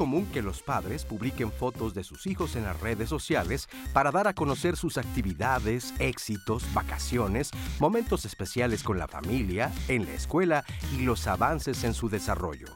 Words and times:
Común 0.00 0.24
que 0.32 0.40
los 0.40 0.62
padres 0.62 1.04
publiquen 1.04 1.52
fotos 1.52 1.92
de 1.92 2.04
sus 2.04 2.26
hijos 2.26 2.56
en 2.56 2.64
las 2.64 2.80
redes 2.80 3.10
sociales 3.10 3.68
para 3.92 4.10
dar 4.10 4.28
a 4.28 4.32
conocer 4.32 4.78
sus 4.78 4.96
actividades, 4.96 5.92
éxitos, 5.98 6.64
vacaciones, 6.72 7.50
momentos 7.78 8.24
especiales 8.24 8.82
con 8.82 8.96
la 8.96 9.08
familia, 9.08 9.70
en 9.88 10.06
la 10.06 10.14
escuela 10.14 10.64
y 10.96 11.02
los 11.02 11.26
avances 11.26 11.84
en 11.84 11.92
su 11.92 12.08
desarrollo. 12.08 12.68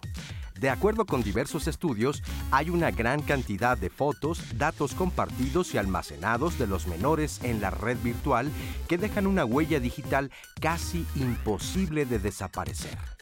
De 0.60 0.68
acuerdo 0.68 1.06
con 1.06 1.22
diversos 1.22 1.66
estudios, 1.66 2.22
hay 2.50 2.68
una 2.68 2.90
gran 2.90 3.22
cantidad 3.22 3.78
de 3.78 3.88
fotos, 3.88 4.42
datos 4.58 4.92
compartidos 4.92 5.72
y 5.72 5.78
almacenados 5.78 6.58
de 6.58 6.66
los 6.66 6.86
menores 6.86 7.40
en 7.42 7.62
la 7.62 7.70
red 7.70 7.96
virtual 8.02 8.50
que 8.86 8.98
dejan 8.98 9.26
una 9.26 9.46
huella 9.46 9.80
digital 9.80 10.30
casi 10.60 11.06
imposible 11.16 12.04
de 12.04 12.18
desaparecer. 12.18 13.13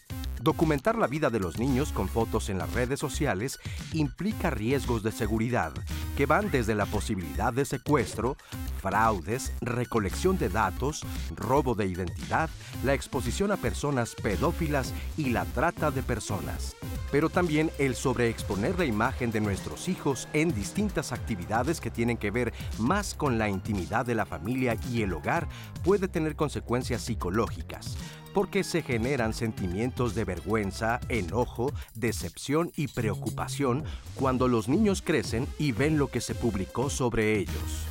Documentar 0.42 0.98
la 0.98 1.06
vida 1.06 1.30
de 1.30 1.38
los 1.38 1.60
niños 1.60 1.92
con 1.92 2.08
fotos 2.08 2.48
en 2.48 2.58
las 2.58 2.72
redes 2.72 2.98
sociales 2.98 3.60
implica 3.92 4.50
riesgos 4.50 5.04
de 5.04 5.12
seguridad 5.12 5.72
que 6.16 6.26
van 6.26 6.50
desde 6.50 6.74
la 6.74 6.84
posibilidad 6.84 7.52
de 7.52 7.64
secuestro, 7.64 8.36
fraudes, 8.80 9.52
recolección 9.60 10.38
de 10.38 10.48
datos, 10.48 11.06
robo 11.36 11.76
de 11.76 11.86
identidad, 11.86 12.50
la 12.84 12.92
exposición 12.92 13.52
a 13.52 13.56
personas 13.56 14.16
pedófilas 14.16 14.92
y 15.16 15.30
la 15.30 15.44
trata 15.44 15.92
de 15.92 16.02
personas. 16.02 16.74
Pero 17.12 17.30
también 17.30 17.70
el 17.78 17.94
sobreexponer 17.94 18.76
la 18.76 18.84
imagen 18.84 19.30
de 19.30 19.40
nuestros 19.40 19.88
hijos 19.88 20.26
en 20.32 20.52
distintas 20.52 21.12
actividades 21.12 21.80
que 21.80 21.92
tienen 21.92 22.16
que 22.16 22.32
ver 22.32 22.52
más 22.80 23.14
con 23.14 23.38
la 23.38 23.48
intimidad 23.48 24.04
de 24.04 24.16
la 24.16 24.26
familia 24.26 24.76
y 24.90 25.02
el 25.02 25.12
hogar 25.12 25.46
puede 25.84 26.08
tener 26.08 26.34
consecuencias 26.34 27.02
psicológicas 27.02 27.96
porque 28.32 28.64
se 28.64 28.82
generan 28.82 29.34
sentimientos 29.34 30.14
de 30.14 30.24
vergüenza, 30.24 31.00
enojo, 31.08 31.72
decepción 31.94 32.72
y 32.76 32.88
preocupación 32.88 33.84
cuando 34.14 34.48
los 34.48 34.68
niños 34.68 35.02
crecen 35.02 35.46
y 35.58 35.72
ven 35.72 35.98
lo 35.98 36.08
que 36.08 36.20
se 36.20 36.34
publicó 36.34 36.90
sobre 36.90 37.38
ellos. 37.38 37.86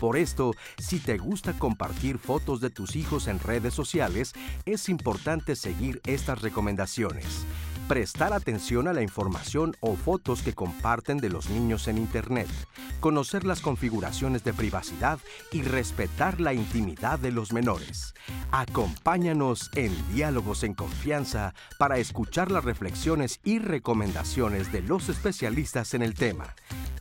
Por 0.00 0.16
esto, 0.16 0.52
si 0.78 0.98
te 0.98 1.16
gusta 1.16 1.54
compartir 1.54 2.18
fotos 2.18 2.60
de 2.60 2.70
tus 2.70 2.96
hijos 2.96 3.28
en 3.28 3.38
redes 3.38 3.72
sociales, 3.72 4.34
es 4.66 4.88
importante 4.88 5.56
seguir 5.56 6.00
estas 6.04 6.42
recomendaciones 6.42 7.46
prestar 7.88 8.32
atención 8.32 8.88
a 8.88 8.92
la 8.92 9.02
información 9.02 9.76
o 9.80 9.94
fotos 9.94 10.42
que 10.42 10.54
comparten 10.54 11.18
de 11.18 11.30
los 11.30 11.50
niños 11.50 11.86
en 11.86 11.98
Internet, 11.98 12.48
conocer 13.00 13.44
las 13.44 13.60
configuraciones 13.60 14.42
de 14.42 14.52
privacidad 14.52 15.20
y 15.52 15.62
respetar 15.62 16.40
la 16.40 16.52
intimidad 16.52 17.18
de 17.18 17.30
los 17.30 17.52
menores. 17.52 18.14
Acompáñanos 18.50 19.70
en 19.74 19.92
Diálogos 20.12 20.64
en 20.64 20.74
Confianza 20.74 21.54
para 21.78 21.98
escuchar 21.98 22.50
las 22.50 22.64
reflexiones 22.64 23.40
y 23.44 23.60
recomendaciones 23.60 24.72
de 24.72 24.82
los 24.82 25.08
especialistas 25.08 25.94
en 25.94 26.02
el 26.02 26.14
tema. 26.14 26.54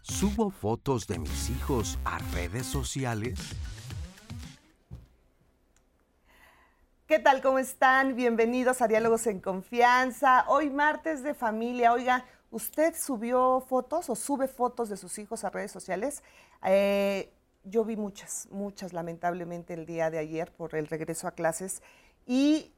¿Subo 0.04 0.52
fotos 0.52 1.08
de 1.08 1.18
mis 1.18 1.50
hijos 1.50 1.98
a 2.06 2.20
redes 2.34 2.68
sociales? 2.68 3.40
¿Qué 7.08 7.20
tal? 7.20 7.44
¿Cómo 7.44 7.60
están? 7.60 8.16
Bienvenidos 8.16 8.82
a 8.82 8.88
Diálogos 8.88 9.28
en 9.28 9.40
Confianza. 9.40 10.44
Hoy 10.48 10.72
martes 10.72 11.22
de 11.22 11.36
familia. 11.36 11.94
Oiga, 11.94 12.26
¿usted 12.50 12.96
subió 12.96 13.64
fotos 13.70 14.10
o 14.10 14.16
sube 14.16 14.48
fotos 14.48 14.90
de 14.90 14.98
sus 14.98 15.20
hijos 15.20 15.44
a 15.44 15.52
redes 15.52 15.72
sociales? 15.72 16.24
Eh, 16.66 17.32
yo 17.64 17.86
vi 17.86 17.96
muchas, 17.96 18.48
muchas 18.50 18.92
lamentablemente 18.92 19.76
el 19.76 19.86
día 19.86 20.10
de 20.10 20.18
ayer 20.18 20.52
por 20.52 20.74
el 20.74 20.88
regreso 20.88 21.28
a 21.28 21.34
clases. 21.34 21.84
Y 22.26 22.74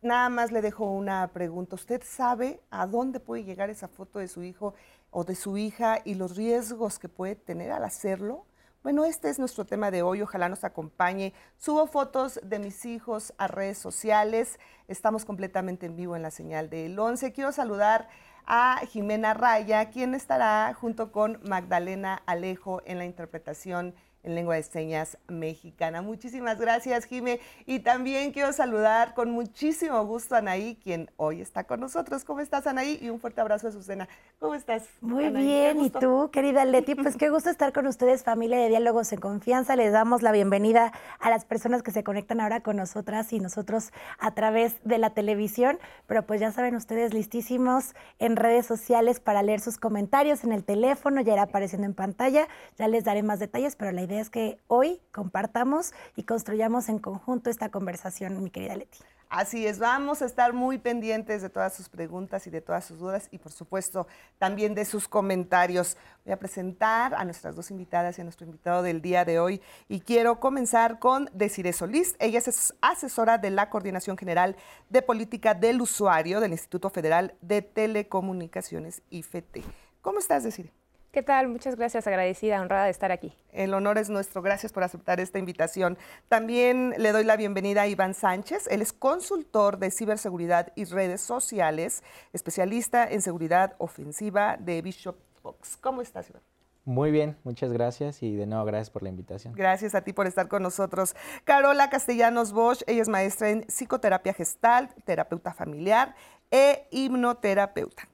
nada 0.00 0.28
más 0.28 0.50
le 0.50 0.60
dejo 0.60 0.90
una 0.90 1.28
pregunta. 1.28 1.76
¿Usted 1.76 2.02
sabe 2.04 2.60
a 2.72 2.88
dónde 2.88 3.20
puede 3.20 3.44
llegar 3.44 3.70
esa 3.70 3.86
foto 3.86 4.18
de 4.18 4.26
su 4.26 4.42
hijo 4.42 4.74
o 5.12 5.22
de 5.22 5.36
su 5.36 5.56
hija 5.56 6.00
y 6.04 6.16
los 6.16 6.36
riesgos 6.36 6.98
que 6.98 7.08
puede 7.08 7.36
tener 7.36 7.70
al 7.70 7.84
hacerlo? 7.84 8.44
Bueno, 8.82 9.04
este 9.04 9.28
es 9.30 9.38
nuestro 9.38 9.64
tema 9.64 9.92
de 9.92 10.02
hoy. 10.02 10.22
Ojalá 10.22 10.48
nos 10.48 10.64
acompañe. 10.64 11.34
Subo 11.56 11.86
fotos 11.86 12.40
de 12.42 12.58
mis 12.58 12.84
hijos 12.84 13.32
a 13.38 13.46
redes 13.46 13.78
sociales. 13.78 14.58
Estamos 14.88 15.24
completamente 15.24 15.86
en 15.86 15.94
vivo 15.94 16.16
en 16.16 16.22
la 16.22 16.32
señal 16.32 16.68
del 16.68 16.98
11. 16.98 17.32
Quiero 17.32 17.52
saludar 17.52 18.08
a 18.44 18.80
Jimena 18.88 19.34
Raya, 19.34 19.90
quien 19.90 20.16
estará 20.16 20.74
junto 20.74 21.12
con 21.12 21.38
Magdalena 21.44 22.24
Alejo 22.26 22.82
en 22.84 22.98
la 22.98 23.04
interpretación 23.04 23.94
en 24.22 24.34
lengua 24.34 24.54
de 24.56 24.62
señas 24.62 25.18
mexicana. 25.28 26.02
Muchísimas 26.02 26.58
gracias, 26.58 27.06
Jime. 27.06 27.40
Y 27.66 27.80
también 27.80 28.32
quiero 28.32 28.52
saludar 28.52 29.14
con 29.14 29.30
muchísimo 29.30 30.04
gusto 30.06 30.34
a 30.34 30.38
Anaí, 30.38 30.76
quien 30.82 31.10
hoy 31.16 31.40
está 31.40 31.64
con 31.64 31.80
nosotros. 31.80 32.24
¿Cómo 32.24 32.40
estás, 32.40 32.66
Anaí? 32.66 32.98
Y 33.00 33.10
un 33.10 33.18
fuerte 33.18 33.40
abrazo 33.40 33.68
a 33.68 33.72
Susana. 33.72 34.08
¿Cómo 34.38 34.54
estás? 34.54 34.84
Muy 35.00 35.28
bien. 35.30 35.80
¿Y 35.80 35.90
tú, 35.90 36.30
querida 36.32 36.64
Leti? 36.64 36.94
Pues 36.94 37.16
qué 37.16 37.30
gusto 37.30 37.50
estar 37.50 37.72
con 37.72 37.86
ustedes, 37.86 38.22
familia 38.22 38.58
de 38.58 38.68
Diálogos 38.68 39.12
en 39.12 39.20
Confianza. 39.20 39.74
Les 39.76 39.92
damos 39.92 40.22
la 40.22 40.30
bienvenida 40.30 40.92
a 41.18 41.30
las 41.30 41.44
personas 41.44 41.82
que 41.82 41.90
se 41.90 42.04
conectan 42.04 42.40
ahora 42.40 42.60
con 42.60 42.76
nosotras 42.76 43.32
y 43.32 43.40
nosotros 43.40 43.92
a 44.18 44.34
través 44.34 44.76
de 44.84 44.98
la 44.98 45.10
televisión. 45.10 45.78
Pero 46.06 46.24
pues 46.26 46.40
ya 46.40 46.52
saben 46.52 46.76
ustedes 46.76 47.12
listísimos 47.12 47.94
en 48.18 48.36
redes 48.36 48.66
sociales 48.66 49.18
para 49.18 49.42
leer 49.42 49.60
sus 49.60 49.78
comentarios 49.78 50.44
en 50.44 50.52
el 50.52 50.62
teléfono. 50.62 51.20
Ya 51.20 51.32
irá 51.32 51.42
apareciendo 51.42 51.86
en 51.86 51.94
pantalla. 51.94 52.46
Ya 52.78 52.86
les 52.86 53.04
daré 53.04 53.22
más 53.22 53.40
detalles, 53.40 53.74
pero 53.74 53.90
la 53.90 54.02
idea 54.02 54.11
es 54.20 54.30
que 54.30 54.58
hoy 54.68 55.00
compartamos 55.12 55.92
y 56.16 56.24
construyamos 56.24 56.88
en 56.88 56.98
conjunto 56.98 57.50
esta 57.50 57.70
conversación, 57.70 58.42
mi 58.42 58.50
querida 58.50 58.76
Leti. 58.76 58.98
Así 59.32 59.66
es, 59.66 59.78
vamos 59.78 60.20
a 60.20 60.26
estar 60.26 60.52
muy 60.52 60.76
pendientes 60.76 61.40
de 61.40 61.48
todas 61.48 61.74
sus 61.74 61.88
preguntas 61.88 62.46
y 62.46 62.50
de 62.50 62.60
todas 62.60 62.84
sus 62.84 62.98
dudas 62.98 63.28
y 63.30 63.38
por 63.38 63.50
supuesto 63.50 64.06
también 64.36 64.74
de 64.74 64.84
sus 64.84 65.08
comentarios. 65.08 65.96
Voy 66.26 66.34
a 66.34 66.38
presentar 66.38 67.14
a 67.14 67.24
nuestras 67.24 67.56
dos 67.56 67.70
invitadas 67.70 68.18
y 68.18 68.20
a 68.20 68.24
nuestro 68.24 68.44
invitado 68.44 68.82
del 68.82 69.00
día 69.00 69.24
de 69.24 69.40
hoy 69.40 69.62
y 69.88 70.00
quiero 70.00 70.38
comenzar 70.38 70.98
con 70.98 71.30
Desiree 71.32 71.72
Solís. 71.72 72.14
Ella 72.18 72.40
es 72.40 72.74
asesora 72.82 73.38
de 73.38 73.48
la 73.48 73.70
Coordinación 73.70 74.18
General 74.18 74.54
de 74.90 75.00
Política 75.00 75.54
del 75.54 75.80
Usuario 75.80 76.38
del 76.38 76.52
Instituto 76.52 76.90
Federal 76.90 77.34
de 77.40 77.62
Telecomunicaciones 77.62 79.00
IFT. 79.08 79.60
¿Cómo 80.02 80.18
estás, 80.18 80.44
Desiree? 80.44 80.81
¿Qué 81.12 81.22
tal? 81.22 81.48
Muchas 81.48 81.76
gracias, 81.76 82.06
agradecida, 82.06 82.62
honrada 82.62 82.86
de 82.86 82.90
estar 82.90 83.12
aquí. 83.12 83.34
El 83.52 83.74
honor 83.74 83.98
es 83.98 84.08
nuestro, 84.08 84.40
gracias 84.40 84.72
por 84.72 84.82
aceptar 84.82 85.20
esta 85.20 85.38
invitación. 85.38 85.98
También 86.30 86.94
le 86.96 87.12
doy 87.12 87.22
la 87.22 87.36
bienvenida 87.36 87.82
a 87.82 87.86
Iván 87.86 88.14
Sánchez, 88.14 88.66
él 88.70 88.80
es 88.80 88.94
consultor 88.94 89.78
de 89.78 89.90
ciberseguridad 89.90 90.72
y 90.74 90.86
redes 90.86 91.20
sociales, 91.20 92.02
especialista 92.32 93.06
en 93.06 93.20
seguridad 93.20 93.74
ofensiva 93.76 94.56
de 94.58 94.80
Bishop 94.80 95.16
Box. 95.42 95.76
¿Cómo 95.82 96.00
estás, 96.00 96.30
Iván? 96.30 96.40
Muy 96.86 97.10
bien, 97.10 97.36
muchas 97.44 97.74
gracias 97.74 98.22
y 98.22 98.34
de 98.34 98.46
nuevo 98.46 98.64
gracias 98.64 98.88
por 98.88 99.02
la 99.02 99.10
invitación. 99.10 99.52
Gracias 99.52 99.94
a 99.94 100.00
ti 100.00 100.14
por 100.14 100.26
estar 100.26 100.48
con 100.48 100.62
nosotros. 100.62 101.14
Carola 101.44 101.90
Castellanos 101.90 102.54
Bosch, 102.54 102.84
ella 102.86 103.02
es 103.02 103.10
maestra 103.10 103.50
en 103.50 103.66
psicoterapia 103.66 104.32
gestal, 104.32 104.88
terapeuta 105.04 105.52
familiar 105.52 106.14
e 106.50 106.88
hipnoterapeuta. 106.90 108.08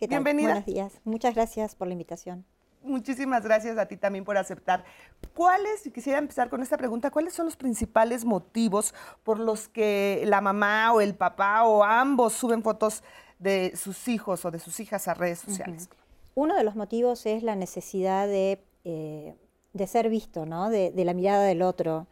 Bienvenida. 0.00 0.48
Buenos 0.48 0.66
días. 0.66 1.00
Muchas 1.04 1.34
gracias 1.34 1.74
por 1.74 1.88
la 1.88 1.92
invitación. 1.92 2.44
Muchísimas 2.82 3.42
gracias 3.42 3.78
a 3.78 3.86
ti 3.86 3.96
también 3.96 4.24
por 4.24 4.36
aceptar. 4.36 4.84
¿Cuáles, 5.34 5.82
quisiera 5.94 6.18
empezar 6.18 6.50
con 6.50 6.62
esta 6.62 6.76
pregunta, 6.76 7.10
cuáles 7.10 7.32
son 7.32 7.46
los 7.46 7.56
principales 7.56 8.26
motivos 8.26 8.92
por 9.22 9.40
los 9.40 9.68
que 9.68 10.22
la 10.26 10.42
mamá 10.42 10.92
o 10.92 11.00
el 11.00 11.14
papá 11.14 11.64
o 11.64 11.82
ambos 11.82 12.34
suben 12.34 12.62
fotos 12.62 13.02
de 13.38 13.74
sus 13.74 14.06
hijos 14.08 14.44
o 14.44 14.50
de 14.50 14.58
sus 14.58 14.80
hijas 14.80 15.08
a 15.08 15.14
redes 15.14 15.38
sociales? 15.38 15.88
Uno 16.34 16.56
de 16.56 16.64
los 16.64 16.76
motivos 16.76 17.24
es 17.24 17.42
la 17.42 17.56
necesidad 17.56 18.26
de, 18.26 18.62
eh, 18.84 19.34
ser 19.86 20.10
visto, 20.10 20.44
¿no? 20.44 20.68
De, 20.68 20.92
la 20.94 21.14
mirada 21.14 21.44
del 21.44 21.62
otro, 21.62 22.06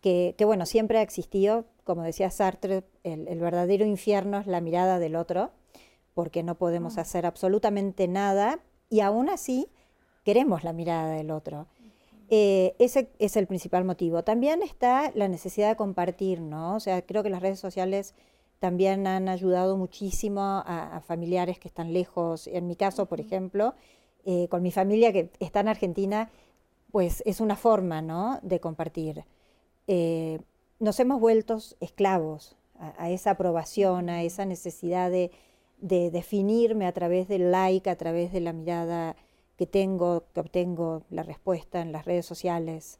que, 0.00 0.36
bueno, 0.44 0.64
siempre 0.64 0.98
ha 0.98 1.02
existido, 1.02 1.64
como 1.82 2.02
decía 2.02 2.30
Sartre, 2.30 2.84
el 3.02 3.40
verdadero 3.40 3.84
infierno 3.84 4.38
es 4.38 4.46
la 4.46 4.60
mirada 4.60 5.00
del 5.00 5.16
otro 5.16 5.50
porque 6.14 6.42
no 6.42 6.54
podemos 6.54 6.98
hacer 6.98 7.26
absolutamente 7.26 8.08
nada 8.08 8.60
y 8.88 9.00
aún 9.00 9.28
así 9.28 9.68
queremos 10.24 10.64
la 10.64 10.72
mirada 10.72 11.10
del 11.10 11.30
otro. 11.30 11.66
Eh, 12.30 12.74
ese 12.78 13.10
es 13.18 13.36
el 13.36 13.46
principal 13.46 13.84
motivo. 13.84 14.24
También 14.24 14.62
está 14.62 15.12
la 15.14 15.28
necesidad 15.28 15.68
de 15.68 15.76
compartir, 15.76 16.40
¿no? 16.40 16.76
O 16.76 16.80
sea, 16.80 17.02
creo 17.02 17.22
que 17.22 17.30
las 17.30 17.42
redes 17.42 17.60
sociales 17.60 18.14
también 18.60 19.06
han 19.06 19.28
ayudado 19.28 19.76
muchísimo 19.76 20.40
a, 20.40 21.02
familiares 21.06 21.58
que 21.58 21.68
están 21.68 21.92
lejos. 21.92 22.46
En 22.46 22.66
mi 22.66 22.76
caso, 22.76 23.06
por 23.06 23.20
ejemplo, 23.20 23.74
eh, 24.24 24.48
con 24.48 24.62
mi 24.62 24.70
familia 24.70 25.12
que 25.12 25.30
está 25.38 25.60
en 25.60 25.68
Argentina, 25.68 26.30
pues 26.90 27.22
es 27.26 27.40
una 27.40 27.56
forma, 27.56 28.00
¿no? 28.00 28.38
De 28.42 28.60
compartir. 28.60 29.24
Eh, 29.86 30.38
nos 30.78 30.98
hemos 31.00 31.20
vuelto 31.20 31.58
esclavos 31.80 32.56
a 32.98 33.10
esa 33.10 33.32
aprobación, 33.32 34.08
a 34.08 34.22
esa 34.22 34.44
necesidad 34.44 35.10
de, 35.10 35.30
de 35.78 36.10
definirme 36.10 36.86
a 36.86 36.92
través 36.92 37.28
del 37.28 37.50
like, 37.50 37.88
a 37.90 37.96
través 37.96 38.32
de 38.32 38.40
la 38.40 38.52
mirada 38.52 39.16
que 39.56 39.66
tengo, 39.66 40.24
que 40.32 40.40
obtengo 40.40 41.02
la 41.10 41.22
respuesta 41.22 41.80
en 41.80 41.92
las 41.92 42.04
redes 42.04 42.26
sociales. 42.26 42.98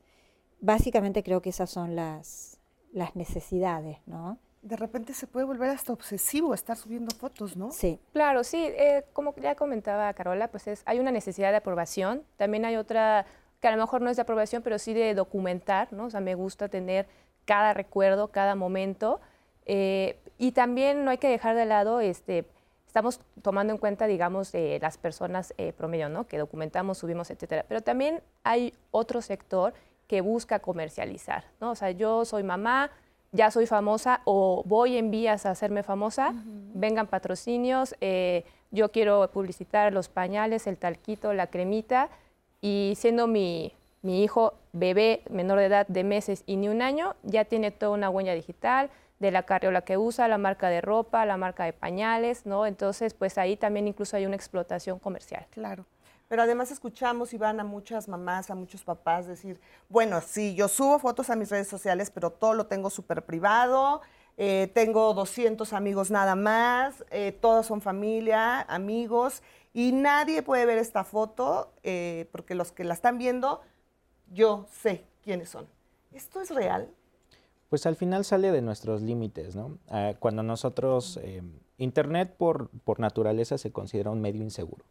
Básicamente 0.60 1.22
creo 1.22 1.42
que 1.42 1.50
esas 1.50 1.70
son 1.70 1.96
las, 1.96 2.58
las 2.92 3.16
necesidades, 3.16 3.98
¿no? 4.06 4.38
de 4.64 4.76
repente 4.76 5.12
se 5.12 5.26
puede 5.26 5.44
volver 5.44 5.68
hasta 5.68 5.92
obsesivo 5.92 6.54
estar 6.54 6.76
subiendo 6.76 7.14
fotos, 7.14 7.54
¿no? 7.54 7.70
Sí. 7.70 8.00
Claro, 8.14 8.42
sí, 8.44 8.64
eh, 8.64 9.04
como 9.12 9.34
ya 9.36 9.54
comentaba 9.54 10.12
Carola, 10.14 10.48
pues 10.48 10.66
es, 10.66 10.82
hay 10.86 10.98
una 10.98 11.12
necesidad 11.12 11.50
de 11.50 11.58
aprobación, 11.58 12.22
también 12.38 12.64
hay 12.64 12.76
otra 12.76 13.26
que 13.60 13.68
a 13.68 13.72
lo 13.72 13.76
mejor 13.76 14.00
no 14.00 14.08
es 14.08 14.16
de 14.16 14.22
aprobación, 14.22 14.62
pero 14.62 14.78
sí 14.78 14.94
de 14.94 15.14
documentar, 15.14 15.92
¿no? 15.92 16.06
O 16.06 16.10
sea, 16.10 16.20
me 16.20 16.34
gusta 16.34 16.68
tener 16.68 17.06
cada 17.44 17.74
recuerdo, 17.74 18.28
cada 18.28 18.54
momento, 18.54 19.20
eh, 19.66 20.18
y 20.38 20.52
también 20.52 21.04
no 21.04 21.10
hay 21.10 21.18
que 21.18 21.28
dejar 21.28 21.56
de 21.56 21.66
lado, 21.66 22.00
este, 22.00 22.46
estamos 22.94 23.18
tomando 23.42 23.72
en 23.72 23.78
cuenta, 23.80 24.06
digamos, 24.06 24.52
las 24.54 24.98
personas 24.98 25.52
eh, 25.58 25.72
promedio, 25.72 26.08
¿no? 26.08 26.28
Que 26.28 26.38
documentamos, 26.38 26.98
subimos, 26.98 27.28
etcétera, 27.28 27.64
pero 27.68 27.80
también 27.80 28.22
hay 28.44 28.72
otro 28.92 29.20
sector 29.20 29.74
que 30.06 30.20
busca 30.20 30.60
comercializar, 30.60 31.42
¿no? 31.60 31.72
O 31.72 31.74
sea, 31.74 31.90
yo 31.90 32.24
soy 32.24 32.44
mamá, 32.44 32.92
ya 33.32 33.50
soy 33.50 33.66
famosa 33.66 34.20
o 34.26 34.62
voy 34.64 34.96
en 34.96 35.10
vías 35.10 35.44
a 35.44 35.50
hacerme 35.50 35.82
famosa, 35.82 36.34
vengan 36.72 37.08
patrocinios, 37.08 37.96
eh, 38.00 38.44
yo 38.70 38.92
quiero 38.92 39.28
publicitar 39.32 39.92
los 39.92 40.08
pañales, 40.08 40.68
el 40.68 40.76
talquito, 40.76 41.32
la 41.32 41.48
cremita, 41.48 42.10
y 42.60 42.94
siendo 42.96 43.26
mi, 43.26 43.72
mi 44.02 44.22
hijo 44.22 44.54
bebé 44.72 45.22
menor 45.30 45.58
de 45.58 45.64
edad 45.64 45.86
de 45.88 46.04
meses 46.04 46.44
y 46.46 46.54
ni 46.54 46.68
un 46.68 46.80
año, 46.80 47.16
ya 47.24 47.44
tiene 47.44 47.72
toda 47.72 47.90
una 47.90 48.08
huella 48.08 48.34
digital 48.34 48.88
de 49.24 49.30
la 49.30 49.44
carriola 49.44 49.82
que 49.82 49.96
usa, 49.96 50.28
la 50.28 50.36
marca 50.36 50.68
de 50.68 50.80
ropa, 50.82 51.24
la 51.24 51.36
marca 51.36 51.64
de 51.64 51.72
pañales, 51.72 52.44
¿no? 52.44 52.66
Entonces, 52.66 53.14
pues 53.14 53.38
ahí 53.38 53.56
también 53.56 53.88
incluso 53.88 54.16
hay 54.16 54.26
una 54.26 54.36
explotación 54.36 54.98
comercial. 54.98 55.46
Claro. 55.50 55.86
Pero 56.28 56.42
además 56.42 56.70
escuchamos 56.70 57.32
y 57.32 57.38
van 57.38 57.58
a 57.58 57.64
muchas 57.64 58.06
mamás, 58.06 58.50
a 58.50 58.54
muchos 58.54 58.84
papás 58.84 59.26
decir, 59.26 59.58
bueno, 59.88 60.20
sí, 60.20 60.54
yo 60.54 60.68
subo 60.68 60.98
fotos 60.98 61.30
a 61.30 61.36
mis 61.36 61.50
redes 61.50 61.68
sociales, 61.68 62.10
pero 62.10 62.30
todo 62.30 62.54
lo 62.54 62.66
tengo 62.66 62.90
súper 62.90 63.24
privado, 63.24 64.02
eh, 64.36 64.70
tengo 64.74 65.14
200 65.14 65.72
amigos 65.72 66.10
nada 66.10 66.34
más, 66.34 67.04
eh, 67.10 67.32
todos 67.32 67.66
son 67.66 67.80
familia, 67.80 68.60
amigos, 68.62 69.42
y 69.72 69.92
nadie 69.92 70.42
puede 70.42 70.66
ver 70.66 70.78
esta 70.78 71.04
foto 71.04 71.72
eh, 71.82 72.28
porque 72.30 72.54
los 72.54 72.72
que 72.72 72.84
la 72.84 72.94
están 72.94 73.16
viendo, 73.16 73.62
yo 74.32 74.66
sé 74.82 75.06
quiénes 75.22 75.48
son. 75.48 75.66
¿Esto 76.12 76.40
es 76.40 76.50
real? 76.50 76.90
Pues 77.74 77.86
al 77.86 77.96
final 77.96 78.24
sale 78.24 78.52
de 78.52 78.62
nuestros 78.62 79.02
límites, 79.02 79.56
¿no? 79.56 79.78
Ah, 79.88 80.12
cuando 80.20 80.44
nosotros, 80.44 81.18
Internet 81.76 82.32
por, 82.38 82.68
por 82.84 83.00
naturaleza 83.00 83.58
se 83.58 83.72
considera 83.72 84.12
un 84.12 84.20
medio 84.20 84.44
inseguro. 84.44 84.84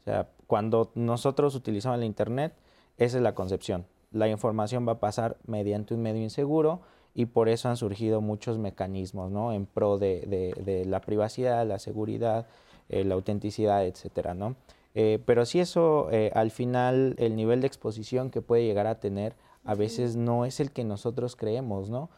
O 0.00 0.04
sea, 0.06 0.28
cuando 0.48 0.90
nosotros 0.96 1.54
utilizamos 1.54 2.00
la 2.00 2.06
Internet, 2.06 2.52
esa 2.98 3.18
es 3.18 3.22
la 3.22 3.36
concepción. 3.36 3.86
La 4.10 4.26
información 4.26 4.88
va 4.88 4.94
a 4.94 4.98
pasar 4.98 5.36
mediante 5.46 5.94
un 5.94 6.02
medio 6.02 6.20
inseguro 6.20 6.80
y 7.14 7.26
por 7.26 7.48
eso 7.48 7.68
han 7.68 7.76
surgido 7.76 8.20
muchos 8.20 8.58
mecanismos 8.58 9.30
¿no? 9.30 9.52
en 9.52 9.66
pro 9.66 9.96
de, 9.96 10.84
la 10.88 11.00
privacidad, 11.02 11.64
la 11.64 11.78
seguridad, 11.78 12.48
eh, 12.88 13.04
la 13.04 13.14
autenticidad, 13.14 13.86
etcétera, 13.86 14.34
¿no? 14.34 14.56
Eh, 14.96 15.22
pero 15.24 15.46
si 15.46 15.60
eso, 15.60 16.08
eh, 16.10 16.32
al 16.34 16.50
final, 16.50 17.14
el 17.18 17.36
nivel 17.36 17.60
de 17.60 17.68
exposición 17.68 18.30
que 18.30 18.42
puede 18.42 18.64
llegar 18.64 18.88
a 18.88 18.98
tener 18.98 19.36
a 19.64 19.74
veces 19.74 20.16
no 20.16 20.44
es 20.44 20.60
el 20.60 20.72
que 20.72 20.84
nosotros 20.84 21.36
creemos, 21.36 21.90
¿no? 21.90 22.10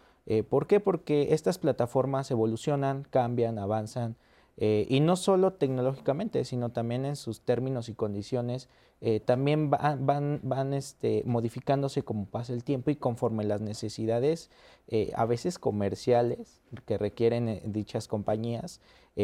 ¿Por 0.49 0.69
qué? 0.69 0.79
Porque 0.79 1.35
estas 1.35 1.59
plataformas 1.59 2.31
evolucionan, 2.31 3.05
cambian, 3.11 3.59
avanzan, 3.59 4.17
eh, 4.57 4.87
y 4.89 5.01
no 5.01 5.17
solo 5.17 5.55
tecnológicamente, 5.55 6.45
sino 6.45 6.71
también 6.71 7.07
en 7.07 7.17
sus 7.17 7.41
términos 7.41 7.89
y 7.89 7.95
condiciones, 7.95 8.69
eh, 9.01 9.19
también 9.19 9.71
van, 9.71 10.41
van, 10.43 10.75
este, 10.75 11.23
modificándose 11.27 12.03
como 12.03 12.27
pasa 12.27 12.53
el 12.53 12.63
tiempo 12.63 12.91
y 12.91 12.97
conforme 12.97 13.45
las 13.45 13.61
necesidades, 13.61 14.51
eh, 14.89 15.11
a 15.17 15.25
veces 15.25 15.59
comerciales, 15.59 16.61
que 16.87 16.99
requieren 16.99 17.61
dichas 17.73 18.09
compañías, 18.09 18.81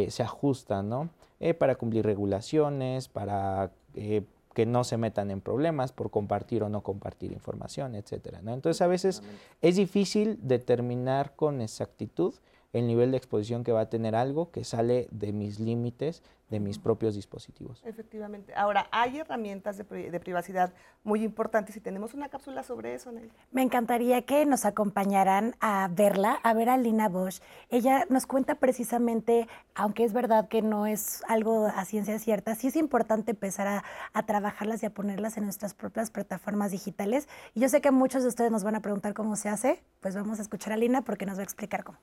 se 0.09 0.23
ajustan, 0.23 0.91
¿no? 0.91 1.09
para 1.59 1.77
cumplir 1.77 2.05
regulaciones, 2.05 3.09
para 3.09 3.71
que 4.59 4.67
no 4.67 4.83
se 4.83 4.97
metan 4.97 5.31
en 5.31 5.41
problemas 5.41 5.93
por 5.93 6.11
compartir 6.11 6.65
o 6.65 6.69
no 6.69 6.83
compartir 6.83 7.31
información, 7.31 7.95
etcétera, 7.95 8.43
¿no? 8.43 8.53
Entonces, 8.53 8.83
a 8.83 8.89
veces 8.89 9.23
es 9.63 9.77
difícil 9.77 10.37
determinar 10.43 11.37
con 11.37 11.61
exactitud 11.61 12.35
el 12.73 12.87
nivel 12.87 13.11
de 13.11 13.17
exposición 13.17 13.65
que 13.65 13.73
va 13.73 13.83
a 13.83 13.89
tener 13.89 14.15
algo 14.15 14.51
que 14.51 14.65
sale 14.65 15.09
de 15.11 15.33
mis 15.33 15.59
límites, 15.59 16.23
de 16.51 16.61
mis 16.61 16.79
propios 16.79 17.15
dispositivos. 17.15 17.83
Efectivamente. 17.85 18.55
Ahora, 18.55 18.89
hay 18.91 19.19
herramientas 19.19 19.77
de, 19.77 19.85
privacidad 20.21 20.73
muy 21.03 21.23
importantes 21.23 21.77
y 21.77 21.81
tenemos 21.81 22.15
una 22.15 22.29
cápsula 22.29 22.63
sobre 22.63 22.95
eso, 22.95 23.13
Nelly. 23.13 23.31
Me 23.51 23.63
encantaría 23.63 24.23
que 24.23 24.47
nos 24.47 24.65
acompañaran 24.65 25.57
a 25.61 25.89
verla, 25.93 26.39
a 26.43 26.55
ver 26.55 26.71
a 26.71 26.77
Lina 26.79 27.09
Bosch. 27.09 27.41
Ella 27.69 28.07
nos 28.09 28.27
cuenta 28.27 28.55
precisamente, 28.55 29.47
aunque 29.75 30.05
es 30.05 30.13
verdad 30.13 30.49
que 30.49 30.63
no 30.63 30.87
es 30.87 31.23
algo 31.29 31.67
a 31.67 31.85
ciencia 31.85 32.19
cierta, 32.19 32.55
sí 32.55 32.69
es 32.69 32.77
importante 32.77 33.33
empezar 33.33 33.67
a, 33.67 33.85
a 34.13 34.25
trabajarlas 34.25 34.83
y 34.83 34.87
a 34.87 34.91
ponerlas 34.91 35.37
en 35.37 35.45
nuestras 35.45 35.75
propias 35.75 36.11
plataformas 36.11 36.71
digitales. 36.71 37.29
Y 37.55 37.61
yo 37.61 37.69
sé 37.69 37.81
que 37.81 37.91
muchos 37.91 38.23
de 38.23 38.29
ustedes 38.29 38.51
nos 38.51 38.65
van 38.65 38.75
a 38.75 38.81
preguntar 38.81 39.13
cómo 39.13 39.37
se 39.37 39.49
hace, 39.51 39.83
pues 40.01 40.15
vamos 40.15 40.39
a 40.39 40.43
escuchar 40.43 40.73
a 40.73 40.77
Lina 40.77 41.03
porque 41.03 41.27
nos 41.27 41.37
va 41.37 41.41
a 41.41 41.45
explicar 41.45 41.85
cómo. 41.85 41.99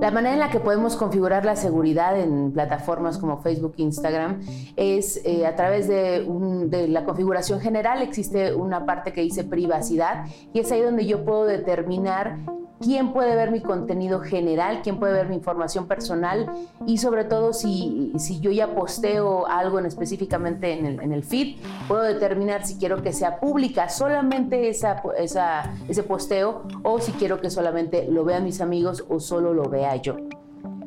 La 0.00 0.10
manera 0.10 0.34
en 0.34 0.40
la 0.40 0.50
que 0.50 0.60
podemos 0.60 0.96
configurar 0.96 1.44
la 1.44 1.56
seguridad 1.56 2.18
en 2.18 2.52
plataformas 2.52 3.18
como 3.18 3.42
Facebook 3.42 3.74
e 3.78 3.82
Instagram 3.82 4.40
es 4.76 5.20
eh, 5.24 5.46
a 5.46 5.54
través 5.56 5.88
de, 5.88 6.26
de, 6.66 6.88
la 6.88 7.04
configuración 7.04 7.60
general. 7.60 8.02
Existe 8.02 8.54
una 8.54 8.84
parte 8.84 9.12
que 9.12 9.22
dice 9.22 9.44
privacidad 9.44 10.26
y 10.52 10.60
es 10.60 10.70
ahí 10.70 10.82
donde 10.82 11.06
yo 11.06 11.24
puedo 11.24 11.44
determinar 11.44 12.38
quién 12.80 13.12
puede 13.12 13.34
ver 13.36 13.50
mi 13.50 13.60
contenido 13.60 14.20
general, 14.20 14.80
quién 14.82 14.98
puede 14.98 15.12
ver 15.12 15.28
mi 15.28 15.36
información 15.36 15.86
personal 15.86 16.50
y 16.86 16.98
sobre 16.98 17.24
todo 17.24 17.52
si, 17.52 18.12
si 18.18 18.40
yo 18.40 18.50
ya 18.50 18.74
posteo 18.74 19.46
algo 19.46 19.78
en 19.78 19.86
específicamente 19.86 20.72
en 20.72 20.86
el, 20.86 21.00
en 21.00 21.12
el, 21.12 21.24
feed, 21.24 21.56
puedo 21.88 22.02
determinar 22.02 22.66
si 22.66 22.76
quiero 22.76 23.02
que 23.02 23.12
sea 23.12 23.40
pública 23.40 23.88
solamente 23.88 24.68
esa, 24.68 25.02
esa, 25.18 25.74
ese 25.88 26.02
posteo 26.02 26.62
o 26.82 27.00
si 27.00 27.12
quiero 27.12 27.40
que 27.40 27.50
solamente 27.50 28.06
lo 28.10 28.24
vean 28.24 28.44
mis 28.44 28.60
amigos 28.60 29.04
o 29.08 29.20
solo 29.20 29.54
lo 29.54 29.68
vea 29.68 29.96
yo. 29.96 30.16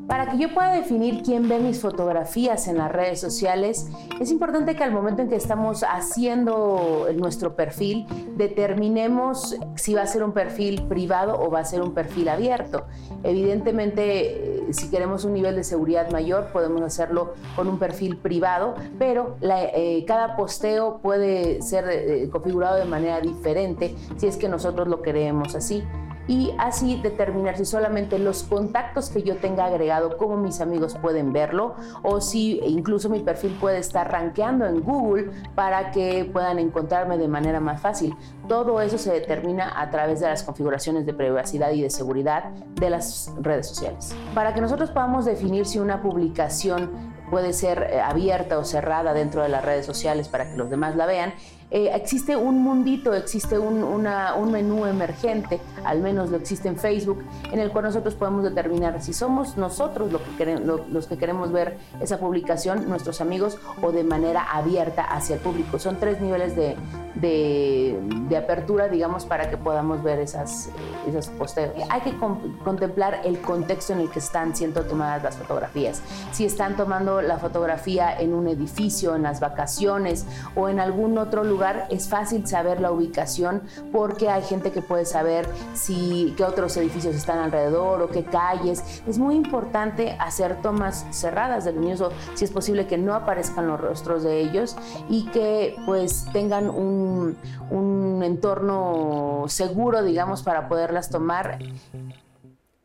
Para 0.10 0.26
que 0.26 0.40
yo 0.40 0.52
pueda 0.56 0.74
definir 0.74 1.22
quién 1.22 1.48
ve 1.48 1.60
mis 1.60 1.80
fotografías 1.80 2.68
en 2.68 2.80
las 2.80 2.92
redes 2.92 3.22
sociales, 3.22 3.86
es 4.20 4.32
importante 4.32 4.76
que 4.76 4.84
al 4.84 4.92
momento 4.92 5.22
en 5.22 5.30
que 5.30 5.36
estamos 5.36 5.84
haciendo 5.84 7.06
nuestro 7.16 7.56
perfil, 7.56 8.08
determinemos 8.36 9.56
si 9.76 9.94
va 9.94 10.02
a 10.02 10.08
ser 10.08 10.24
un 10.24 10.32
perfil 10.32 10.82
privado 10.88 11.40
o 11.40 11.52
va 11.52 11.60
a 11.60 11.66
ser 11.66 11.84
un 11.84 11.94
perfil 11.94 12.28
abierto. 12.30 12.88
Evidentemente, 13.22 14.64
eh, 14.70 14.74
si 14.74 14.90
queremos 14.90 15.26
un 15.26 15.34
nivel 15.34 15.56
de 15.56 15.64
seguridad 15.64 16.10
mayor, 16.10 16.48
podemos 16.48 16.82
hacerlo 16.82 17.36
con 17.56 17.68
un 17.68 17.78
perfil 17.78 18.18
privado, 18.18 18.74
pero 18.98 19.38
eh, 19.42 20.04
cada 20.08 20.36
posteo 20.36 21.02
puede 21.04 21.62
ser 21.62 21.88
eh, 21.88 22.28
configurado 22.32 22.78
de 22.78 22.86
manera 22.86 23.22
diferente 23.22 23.96
si 24.18 24.26
es 24.26 24.38
que 24.38 24.50
nosotros 24.50 24.88
lo 24.88 25.04
queremos 25.04 25.54
así 25.54 25.84
y 26.30 26.54
así 26.60 27.02
determinar 27.02 27.58
si 27.58 27.66
solamente 27.66 28.20
los 28.20 28.44
contactos 28.44 29.10
que 29.10 29.24
yo 29.24 29.38
tenga 29.38 29.66
agregado, 29.66 30.16
como 30.16 30.38
mis 30.38 30.62
amigos 30.62 30.96
pueden 31.02 31.34
verlo, 31.34 31.74
o 32.04 32.22
si 32.22 32.60
incluso 32.64 33.10
mi 33.10 33.20
perfil 33.20 33.58
puede 33.60 33.80
estar 33.80 34.12
rankeando 34.12 34.68
en 34.68 34.82
Google 34.82 35.32
para 35.56 35.90
que 35.90 36.30
puedan 36.32 36.60
encontrarme 36.60 37.18
de 37.18 37.28
manera 37.28 37.60
más 37.60 37.82
fácil. 37.82 38.16
Todo 38.48 38.80
eso 38.80 39.00
se 39.00 39.12
determina 39.12 39.74
a 39.82 39.90
través 39.90 40.20
de 40.20 40.28
las 40.28 40.44
configuraciones 40.44 41.08
de 41.08 41.16
privacidad 41.16 41.72
y 41.72 41.82
de 41.82 41.90
seguridad 41.90 42.52
de 42.76 42.92
las 42.92 43.34
redes 43.42 43.68
sociales. 43.68 44.16
Para 44.36 44.54
que 44.54 44.62
nosotros 44.62 44.92
podamos 44.92 45.26
definir 45.26 45.66
si 45.66 45.80
una 45.80 46.04
publicación 46.04 46.92
puede 47.32 47.54
ser 47.54 47.90
eh, 47.92 48.02
abierta 48.02 48.60
o 48.60 48.64
cerrada 48.64 49.14
dentro 49.14 49.42
de 49.42 49.50
las 49.50 49.66
redes 49.66 49.86
sociales 49.86 50.28
para 50.28 50.50
que 50.52 50.58
los 50.58 50.70
demás 50.70 50.96
la 50.96 51.06
vean, 51.06 51.34
eh, 51.72 51.92
existe 51.94 52.36
un 52.36 52.64
mundito, 52.64 53.14
existe 53.14 53.60
un, 53.60 53.84
un, 53.84 54.52
menú 54.52 54.88
emergente, 54.88 55.62
al 55.86 56.00
menos 56.00 56.32
lo 56.32 56.38
existe 56.38 56.68
en 56.68 56.78
Facebook, 56.78 57.24
en 57.52 57.60
el 57.60 57.70
cual 57.70 57.86
nosotros 57.86 58.16
podemos 58.16 58.44
determinar 58.44 59.00
si 59.04 59.14
somos 59.14 59.56
nosotros 59.56 60.12
lo 60.12 60.18
que 60.24 60.36
queremos, 60.36 60.90
los 60.90 61.06
que 61.06 61.18
queremos 61.18 61.52
ver 61.52 61.78
esa 62.02 62.18
publicación, 62.18 62.90
nuestros 62.90 63.22
amigos, 63.22 63.60
o 63.84 63.92
de 63.92 64.04
manera 64.04 64.42
abierta 64.52 65.04
hacia 65.04 65.36
el 65.36 65.42
público. 65.42 65.78
Son 65.78 65.98
tres 65.98 66.20
niveles 66.22 66.56
de, 66.56 66.76
de, 67.16 68.38
apertura, 68.38 68.88
digamos, 68.88 69.26
para 69.26 69.50
que 69.50 69.58
podamos 69.58 70.02
ver 70.02 70.20
esas, 70.20 70.70
esas 71.08 71.28
posteos. 71.28 71.74
Hay 71.90 72.02
que 72.02 72.16
contemplar 72.64 73.22
el 73.26 73.42
contexto 73.42 73.94
en 73.94 74.00
el 74.00 74.10
que 74.10 74.20
están 74.20 74.56
siendo 74.56 74.86
tomadas 74.86 75.22
las 75.22 75.38
fotografías. 75.38 76.02
Si 76.32 76.46
están 76.46 76.78
tomando 76.78 77.22
la 77.22 77.38
fotografía 77.38 78.18
en 78.18 78.34
un 78.34 78.48
edificio, 78.48 79.16
en 79.16 79.24
las 79.24 79.40
vacaciones 79.40 80.26
o 80.56 80.70
en 80.70 80.80
algún 80.80 81.18
otro 81.18 81.44
lugar, 81.44 81.59
es 81.90 82.10
fácil 82.10 82.48
saber 82.48 82.80
la 82.80 82.92
ubicación 82.92 83.64
porque 83.92 84.30
hay 84.30 84.44
gente 84.44 84.72
que 84.72 84.82
puede 84.82 85.06
saber 85.06 85.48
si 85.74 86.34
qué 86.38 86.44
otros 86.44 86.76
edificios 86.78 87.16
están 87.16 87.40
alrededor 87.40 88.02
o 88.02 88.10
qué 88.10 88.24
calles. 88.24 89.02
Es 89.08 89.18
muy 89.18 89.36
importante 89.36 90.16
hacer 90.20 90.62
tomas 90.62 91.06
cerradas 91.12 91.66
del 91.66 91.80
niños 91.80 92.02
o 92.02 92.12
si 92.36 92.46
es 92.46 92.52
posible 92.52 92.88
que 92.88 92.98
no 92.98 93.14
aparezcan 93.14 93.68
los 93.68 93.80
rostros 93.80 94.24
de 94.24 94.40
ellos 94.40 94.76
y 95.10 95.26
que 95.32 95.76
pues 95.86 96.26
tengan 96.34 96.70
un, 96.70 97.38
un 97.70 98.22
entorno 98.24 99.46
seguro, 99.48 100.04
digamos, 100.04 100.44
para 100.44 100.68
poderlas 100.68 101.10
tomar 101.10 101.60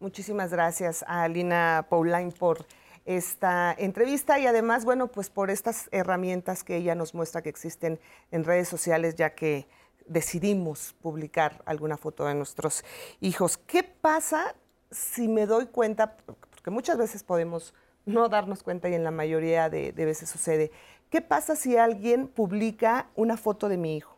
Muchísimas 0.05 0.51
gracias 0.51 1.03
a 1.09 1.23
Alina 1.23 1.87
Pauline 1.89 2.31
por 2.31 2.67
esta 3.05 3.75
entrevista 3.77 4.39
y 4.39 4.47
además, 4.47 4.85
bueno, 4.85 5.09
pues 5.09 5.31
por 5.31 5.51
estas 5.51 5.89
herramientas 5.93 6.65
que 6.65 6.77
ella 6.77 6.95
nos 6.95 7.15
muestra 7.15 7.43
que 7.43 7.49
existen 7.51 8.01
en 8.31 8.45
redes 8.45 8.69
sociales, 8.69 9.15
ya 9.15 9.35
que 9.35 9.67
decidimos 10.07 10.95
publicar 11.03 11.63
alguna 11.67 11.97
foto 11.97 12.25
de 12.27 12.35
nuestros 12.35 12.85
hijos. 13.21 13.59
¿Qué 13.59 13.83
pasa 13.83 14.55
si 14.91 15.29
me 15.29 15.47
doy 15.47 15.67
cuenta, 15.67 16.17
porque 16.17 16.71
muchas 16.71 16.97
veces 16.97 17.23
podemos 17.23 17.75
no 18.07 18.29
darnos 18.29 18.63
cuenta 18.63 18.89
y 18.89 18.95
en 18.95 19.05
la 19.05 19.11
mayoría 19.11 19.69
de, 19.69 19.93
veces 19.93 20.29
sucede, 20.29 20.71
¿qué 21.11 21.21
pasa 21.21 21.57
si 21.57 21.77
alguien 21.77 22.29
publica 22.29 23.09
una 23.15 23.37
foto 23.37 23.69
de 23.69 23.77
mi 23.77 23.97
hijo? 23.97 24.17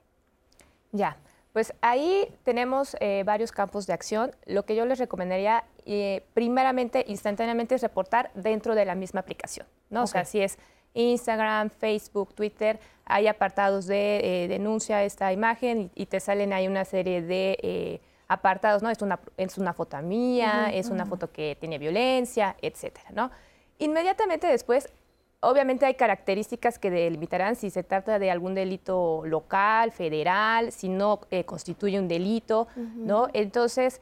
Ya, 0.92 1.16
pues 1.56 1.72
ahí 1.80 2.28
tenemos 2.44 2.98
eh, 3.00 3.22
varios 3.24 3.50
campos 3.50 3.86
de 3.86 3.94
acción. 3.94 4.30
Lo 4.44 4.66
que 4.66 4.74
yo 4.76 4.84
les 4.84 4.98
recomendaría, 4.98 5.64
eh, 5.86 6.22
primeramente, 6.34 7.02
instantáneamente, 7.08 7.76
es 7.76 7.80
reportar 7.80 8.30
dentro 8.34 8.74
de 8.74 8.84
la 8.84 8.94
misma 8.94 9.20
aplicación, 9.20 9.66
¿no? 9.88 10.02
O 10.02 10.06
sea, 10.06 10.26
si 10.26 10.42
es 10.42 10.58
Instagram, 10.92 11.70
Facebook, 11.70 12.34
Twitter, 12.34 12.78
hay 13.06 13.26
apartados 13.26 13.86
de 13.86 14.44
eh, 14.44 14.48
denuncia 14.48 15.02
esta 15.02 15.32
imagen 15.32 15.90
y, 15.94 16.04
te 16.04 16.20
salen 16.20 16.52
ahí 16.52 16.68
una 16.68 16.84
serie 16.84 17.22
de 17.22 18.02
apartados, 18.28 18.82
¿no? 18.82 18.90
Es 18.90 19.00
una, 19.00 19.18
es 19.38 19.56
una 19.56 19.72
foto 19.72 19.96
mía, 20.02 20.68
es 20.74 20.90
una 20.90 21.06
foto 21.06 21.32
que 21.32 21.56
tiene 21.58 21.78
violencia, 21.78 22.54
etcétera, 22.60 23.08
¿no? 23.14 23.30
Inmediatamente 23.78 24.46
después, 24.46 24.92
obviamente 25.40 25.86
hay 25.86 25.94
características 25.94 26.78
que 26.78 26.90
delimitarán 26.90 27.56
si 27.56 27.70
se 27.70 27.82
trata 27.82 28.18
de 28.18 28.30
algún 28.30 28.54
delito 28.54 29.22
local, 29.24 29.92
federal, 29.92 30.72
si 30.72 30.88
no 30.88 31.20
eh, 31.30 31.44
constituye 31.44 31.98
un 31.98 32.08
delito, 32.08 32.68
¿no? 32.76 33.28
Entonces, 33.32 34.00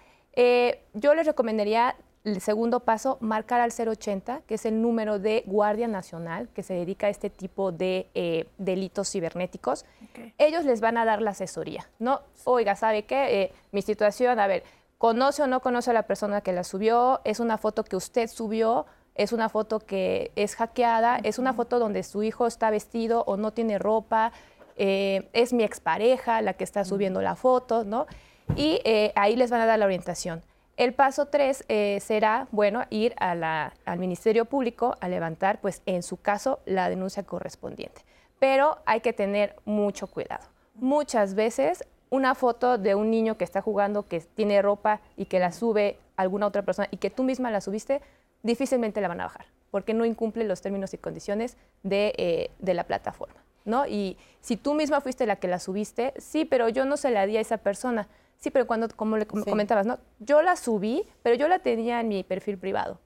yo 0.94 1.14
les 1.14 1.26
recomendaría 1.26 1.96
el 2.24 2.40
segundo 2.40 2.80
paso, 2.80 3.18
marcar 3.20 3.60
al 3.60 3.70
080, 3.70 4.42
que 4.46 4.54
es 4.54 4.64
el 4.64 4.80
número 4.80 5.18
de 5.18 5.44
Guardia 5.46 5.88
Nacional 5.88 6.48
que 6.54 6.62
se 6.62 6.72
dedica 6.72 7.06
a 7.06 7.10
este 7.10 7.28
tipo 7.28 7.70
de 7.70 8.08
eh, 8.14 8.48
delitos 8.56 9.10
cibernéticos. 9.10 9.84
Ellos 10.38 10.64
les 10.64 10.80
van 10.80 10.96
a 10.96 11.04
dar 11.04 11.20
la 11.20 11.32
asesoría, 11.32 11.86
¿no? 11.98 12.22
Oiga, 12.44 12.76
¿sabe 12.76 13.04
qué? 13.04 13.42
Eh, 13.42 13.52
mi 13.72 13.82
situación, 13.82 14.40
a 14.40 14.46
ver, 14.46 14.64
¿conoce 14.96 15.42
o 15.42 15.46
no 15.46 15.60
conoce 15.60 15.90
a 15.90 15.94
la 15.94 16.04
persona 16.04 16.40
que 16.40 16.52
la 16.52 16.64
subió? 16.64 17.20
¿Es 17.24 17.40
una 17.40 17.58
foto 17.58 17.84
que 17.84 17.96
usted 17.96 18.28
subió? 18.28 18.86
¿Es 19.14 19.32
una 19.32 19.48
foto 19.48 19.80
que 19.80 20.32
es 20.36 20.56
hackeada? 20.56 21.18
¿Es 21.22 21.38
una 21.38 21.52
foto 21.52 21.78
donde 21.78 22.02
su 22.02 22.22
hijo 22.22 22.46
está 22.46 22.70
vestido 22.70 23.24
o 23.26 23.36
no 23.36 23.52
tiene 23.52 23.78
ropa? 23.78 24.32
Eh, 24.76 25.28
¿Es 25.32 25.52
mi 25.52 25.62
expareja 25.62 26.42
la 26.42 26.54
que 26.54 26.64
está 26.64 26.84
subiendo 26.84 27.22
la 27.22 27.36
foto? 27.36 27.84
¿no? 27.84 28.06
Y 28.56 28.80
ahí 29.14 29.36
les 29.36 29.50
van 29.50 29.60
a 29.60 29.66
dar 29.66 29.78
la 29.78 29.84
orientación. 29.84 30.42
El 30.76 30.92
paso 30.92 31.26
tres 31.26 31.64
eh, 31.68 32.00
será, 32.00 32.48
bueno, 32.50 32.82
ir 32.90 33.14
al 33.18 33.98
Ministerio 33.98 34.44
Público 34.44 34.96
a 35.00 35.08
levantar, 35.08 35.60
pues 35.60 35.82
en 35.86 36.02
su 36.02 36.16
caso, 36.16 36.58
la 36.66 36.88
denuncia 36.88 37.22
correspondiente. 37.22 38.02
Pero 38.40 38.78
hay 38.84 39.00
que 39.00 39.12
tener 39.12 39.54
mucho 39.64 40.08
cuidado. 40.08 40.44
Muchas 40.74 41.36
veces 41.36 41.84
una 42.10 42.34
foto 42.34 42.76
de 42.76 42.96
un 42.96 43.10
niño 43.10 43.36
que 43.36 43.44
está 43.44 43.62
jugando, 43.62 44.08
que 44.08 44.18
tiene 44.20 44.62
ropa 44.62 45.00
y 45.16 45.26
que 45.26 45.38
la 45.38 45.52
sube 45.52 45.96
alguna 46.16 46.48
otra 46.48 46.62
persona 46.62 46.88
y 46.90 46.96
que 46.96 47.10
tú 47.10 47.22
misma 47.22 47.52
la 47.52 47.60
subiste, 47.60 48.02
difícilmente 48.44 49.00
la 49.00 49.08
van 49.08 49.20
a 49.20 49.24
bajar, 49.24 49.46
porque 49.72 49.92
no 49.92 50.04
incumple 50.04 50.44
los 50.44 50.62
términos 50.62 50.94
y 50.94 50.98
condiciones 50.98 51.56
de, 51.82 52.14
eh, 52.16 52.50
de 52.60 52.74
la 52.74 52.84
plataforma. 52.84 53.42
¿no? 53.64 53.86
Y 53.86 54.16
si 54.40 54.56
tú 54.56 54.74
misma 54.74 55.00
fuiste 55.00 55.26
la 55.26 55.36
que 55.36 55.48
la 55.48 55.58
subiste, 55.58 56.14
sí, 56.18 56.44
pero 56.44 56.68
yo 56.68 56.84
no 56.84 56.96
se 56.96 57.10
la 57.10 57.26
di 57.26 57.36
a 57.38 57.40
esa 57.40 57.56
persona 57.58 58.06
Sí, 58.44 58.50
pero 58.50 58.66
cuando, 58.66 58.88
como 58.88 59.16
le 59.16 59.26
comentabas, 59.26 59.86
¿no? 59.86 59.98
Yo 60.18 60.42
la 60.42 60.56
subí, 60.56 61.04
pero 61.22 61.34
yo 61.34 61.48
la 61.48 61.60
tenía 61.60 62.00
en 62.00 62.08
mi 62.08 62.22
perfil 62.24 62.58
privado. 62.58 63.00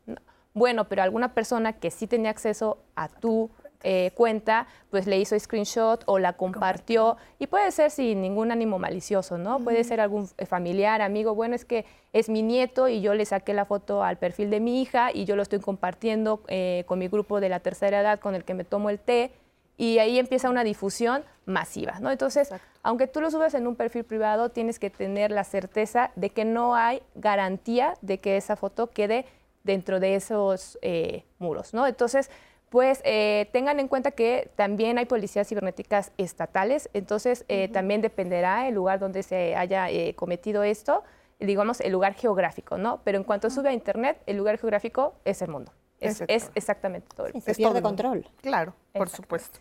Bueno, 0.53 0.89
pero 0.89 1.05
alguna 1.05 1.33
persona 1.33 1.75
que 1.75 1.93
sí 1.93 2.09
tenía 2.09 2.31
acceso 2.31 2.79
a 2.97 3.09
tu 3.09 3.49
eh, 3.83 4.11
cuenta, 4.15 4.67
pues 4.91 5.07
le 5.07 5.19
hizo 5.19 5.39
screenshot 5.39 6.03
o 6.07 6.19
la 6.19 6.33
compartió. 6.35 7.17
Y 7.39 7.47
puede 7.47 7.71
ser 7.71 7.91
sin 7.91 8.21
ningún 8.21 8.51
ánimo 8.51 8.79
malicioso, 8.79 9.39
¿no? 9.39 9.61
Puede 9.61 9.85
ser 9.85 10.01
algún 10.01 10.29
eh, 10.37 10.47
familiar, 10.47 11.03
amigo. 11.03 11.35
Bueno, 11.35 11.55
es 11.55 11.65
que 11.65 11.85
es 12.13 12.29
mi 12.29 12.43
nieto 12.43 12.89
y 12.89 13.01
yo 13.01 13.15
le 13.15 13.25
saqué 13.25 13.55
la 13.55 13.65
foto 13.65 14.03
al 14.03 14.17
perfil 14.17 14.51
de 14.51 14.61
mi 14.61 14.83
hija 14.83 15.11
y 15.13 15.25
yo 15.25 15.37
lo 15.37 15.43
estoy 15.43 15.61
compartiendo 15.61 16.43
eh, 16.49 16.85
con 16.87 16.99
mi 16.99 17.09
grupo 17.09 17.41
de 17.41 17.49
la 17.49 17.61
tercera 17.61 18.01
edad 18.01 18.19
con 18.19 18.35
el 18.35 18.45
que 18.45 18.55
me 18.55 18.65
tomo 18.65 18.91
el 18.91 18.99
té 18.99 19.31
y 19.79 19.99
ahí 19.99 20.19
empieza 20.19 20.51
una 20.51 20.65
difusión 20.65 21.23
masiva, 21.47 22.01
¿no? 22.01 22.11
Entonces, 22.11 22.53
aunque 22.83 23.07
tú 23.07 23.21
lo 23.21 23.31
subes 23.31 23.55
en 23.55 23.67
un 23.67 23.77
perfil 23.77 24.05
privado, 24.05 24.51
tienes 24.51 24.79
que 24.81 24.91
tener 24.91 25.31
la 25.31 25.45
certeza 25.45 26.11
de 26.17 26.31
que 26.31 26.45
no 26.45 26.75
hay 26.75 27.01
garantía 27.15 27.95
de 28.03 28.19
que 28.19 28.37
esa 28.37 28.57
foto 28.57 28.91
quede 28.91 29.25
dentro 29.63 30.01
de 30.01 30.17
esos 30.17 30.79
eh, 30.83 31.25
muros, 31.39 31.75
¿no? 31.75 31.87
Entonces, 31.87 32.31
pues 32.71 33.01
eh, 33.05 33.49
tengan 33.53 33.81
en 33.81 33.89
cuenta 33.89 34.11
que 34.11 34.51
también 34.57 34.99
hay 34.99 35.07
policías 35.07 35.49
cibernéticas 35.49 36.13
estatales, 36.19 36.91
entonces 36.93 37.45
eh, 37.49 37.69
también 37.69 38.01
dependerá 38.01 38.69
el 38.69 38.75
lugar 38.75 38.99
donde 38.99 39.23
se 39.23 39.57
haya 39.57 39.89
cometido 40.15 40.63
esto, 40.63 41.03
digamos 41.41 41.81
el 41.81 41.93
lugar 41.93 42.15
geográfico, 42.15 42.79
¿no? 42.79 43.01
Pero 43.05 43.19
en 43.19 43.25
cuanto 43.25 43.51
sube 43.51 43.69
a 43.69 43.73
Internet, 43.73 44.23
el 44.27 44.37
lugar 44.37 44.59
geográfico 44.59 45.15
es 45.25 45.41
el 45.43 45.49
mundo. 45.49 45.73
Es, 46.01 46.51
exactamente 46.55 47.09
todo. 47.15 47.29
se 47.41 47.55
pierde 47.55 47.83
control. 47.83 48.29
Claro, 48.41 48.75
por 48.93 49.09
supuesto. 49.09 49.59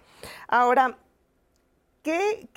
Ahora, 0.48 0.98
¿qué, 2.04 2.48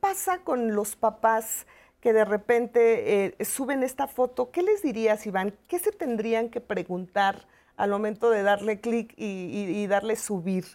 pasa 0.00 0.38
con 0.38 0.74
los 0.74 0.96
papás 0.96 1.66
que 2.00 2.12
de 2.12 2.24
repente 2.24 3.26
eh, 3.26 3.44
suben 3.44 3.82
esta 3.82 4.06
foto? 4.06 4.50
¿Qué 4.50 4.62
les 4.62 4.82
dirías, 4.82 5.26
Iván? 5.26 5.56
¿Qué 5.68 5.78
se 5.78 5.92
tendrían 5.92 6.48
que 6.50 6.60
preguntar 6.60 7.46
al 7.78 7.90
momento 7.90 8.28
de 8.28 8.42
darle 8.42 8.80
clic 8.80 9.14
y, 9.16 9.86
darle 9.86 10.16
subir? 10.16 10.66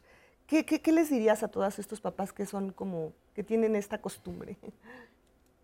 ¿Qué, 0.48 0.81
les 0.91 1.10
dirías 1.10 1.43
a 1.43 1.50
todos 1.50 1.77
estos 1.77 2.01
papás 2.01 2.33
que 2.33 2.45
son 2.45 2.72
como, 2.72 3.12
que 3.36 3.43
tienen 3.43 3.75
esta 3.75 4.00
costumbre? 4.00 4.57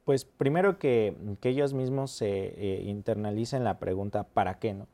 Pues 0.05 0.25
primero 0.25 0.79
que, 0.79 1.15
ellos 1.43 1.75
mismos 1.75 2.09
se 2.09 2.27
eh, 2.27 2.81
internalicen 2.85 3.63
la 3.63 3.77
pregunta, 3.77 4.23
¿para 4.23 4.57
qué 4.57 4.73
no? 4.73 4.87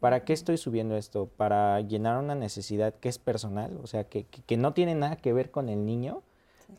¿Para 0.00 0.26
qué 0.26 0.34
estoy 0.34 0.58
subiendo 0.58 0.98
esto? 0.98 1.30
¿Para 1.38 1.80
llenar 1.80 2.18
una 2.18 2.34
necesidad 2.34 2.92
que 2.92 3.08
es 3.08 3.18
personal? 3.18 3.78
O 3.82 3.86
sea, 3.86 4.04
que, 4.04 4.26
no 4.58 4.74
tiene 4.74 4.94
nada 4.94 5.16
que 5.16 5.32
ver 5.32 5.50
con 5.50 5.70
el 5.70 5.86
niño, 5.86 6.22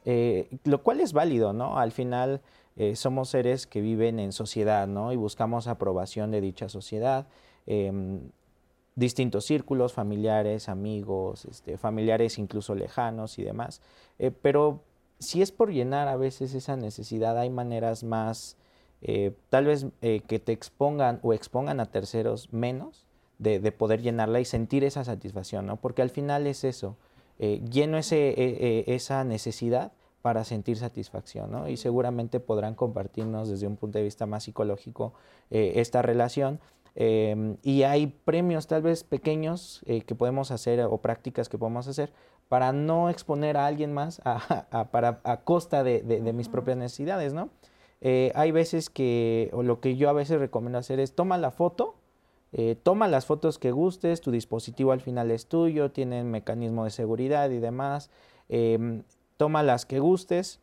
eh, 0.04 0.48
lo 0.64 0.84
cual 0.84 1.00
es 1.00 1.12
válido, 1.12 1.54
¿no? 1.54 1.80
Al 1.80 1.92
final 1.92 2.42
eh, 2.75 2.96
somos 2.96 3.30
seres 3.30 3.66
que 3.66 3.82
viven 3.82 4.20
en 4.20 4.32
sociedad, 4.32 4.86
¿no? 4.86 5.12
Y 5.12 5.16
buscamos 5.16 5.66
aprobación 5.66 6.30
de 6.30 6.42
dicha 6.42 6.70
sociedad. 6.70 7.25
Em, 7.66 8.30
distintos 8.96 9.46
círculos, 9.46 9.94
familiares, 9.94 10.70
amigos, 10.70 11.46
este, 11.46 11.78
familiares 11.78 12.38
incluso 12.38 12.75
lejanos 12.75 13.38
y 13.40 13.44
demás. 13.44 13.82
Eh, 14.20 14.32
pero 14.32 14.82
si 15.20 15.42
es 15.42 15.52
por 15.52 15.72
llenar 15.72 16.08
a 16.08 16.18
veces 16.18 16.54
esa 16.54 16.75
necesidad, 16.75 17.38
hay 17.38 17.50
maneras 17.50 18.04
más, 18.04 18.58
tal 19.50 19.66
vez 19.66 19.86
que 20.02 20.40
te 20.40 20.52
expongan 20.52 21.20
o 21.22 21.32
expongan 21.32 21.80
a 21.80 21.86
terceros 21.86 22.52
menos, 22.52 23.06
de, 23.38 23.72
poder 23.72 24.02
llenarla 24.02 24.40
y 24.40 24.46
sentir 24.46 24.84
esa 24.84 25.04
satisfacción, 25.04 25.66
¿no? 25.66 25.78
Porque 25.78 26.02
al 26.02 26.10
final 26.10 26.48
es 26.48 26.64
eso, 26.64 26.96
eh, 27.40 27.62
lleno 27.70 27.98
ese, 27.98 28.30
e, 28.30 28.84
e, 28.88 28.96
esa 28.96 29.24
necesidad 29.24 29.92
para 30.22 30.44
sentir 30.44 30.78
satisfacción, 30.78 31.52
¿no? 31.52 31.68
Y 31.68 31.78
seguramente 31.78 32.40
podrán 32.40 32.75
compartirnos 32.75 33.50
desde 33.50 33.68
un 33.68 33.75
punto 33.75 33.98
de 33.98 34.04
vista 34.04 34.25
más 34.25 34.46
psicológico 34.46 35.14
eh, 35.52 35.74
esta 35.75 36.02
relación. 36.02 36.60
Em, 36.96 37.58
y 37.62 37.84
hay 37.84 38.08
premios 38.08 38.68
tal 38.68 38.82
vez 38.82 39.04
pequeños 39.04 39.82
eh, 39.86 40.02
que 40.02 40.16
podemos 40.16 40.52
hacer 40.52 40.80
o 40.82 40.98
prácticas 41.00 41.50
que 41.50 41.58
podemos 41.58 41.88
hacer 41.88 42.14
para 42.48 42.72
no 42.72 43.10
exponer 43.10 43.58
a 43.58 43.66
alguien 43.66 43.94
más 43.94 44.22
a, 44.24 44.90
para, 44.92 45.20
a 45.24 45.42
costa 45.42 45.84
de, 45.84 46.02
de, 46.02 46.34
mis 46.34 46.48
propias 46.48 46.78
necesidades, 46.78 47.34
¿no? 47.34 47.50
hay 48.36 48.52
veces 48.52 48.92
que, 48.92 49.50
o 49.52 49.64
lo 49.64 49.80
que 49.80 49.96
yo 49.96 50.10
a 50.10 50.14
veces 50.14 50.40
recomiendo 50.40 50.78
hacer 50.78 51.00
es 51.00 51.16
toma 51.16 51.40
la 51.40 51.50
foto, 51.50 51.96
eh, 52.58 52.78
toma 52.82 53.10
las 53.10 53.25
fotos 53.25 53.60
que 53.60 53.72
gustes, 53.72 54.22
tu 54.22 54.32
dispositivo 54.32 54.94
al 54.94 55.02
final 55.02 55.30
es 55.32 55.48
tuyo, 55.48 55.92
tiene 55.92 56.24
mecanismo 56.24 56.86
de 56.86 56.90
seguridad 56.90 57.50
y 57.50 57.60
demás. 57.60 58.10
Em, 58.48 59.04
toma 59.36 59.62
las 59.62 59.86
que 59.86 60.00
gustes. 60.00 60.62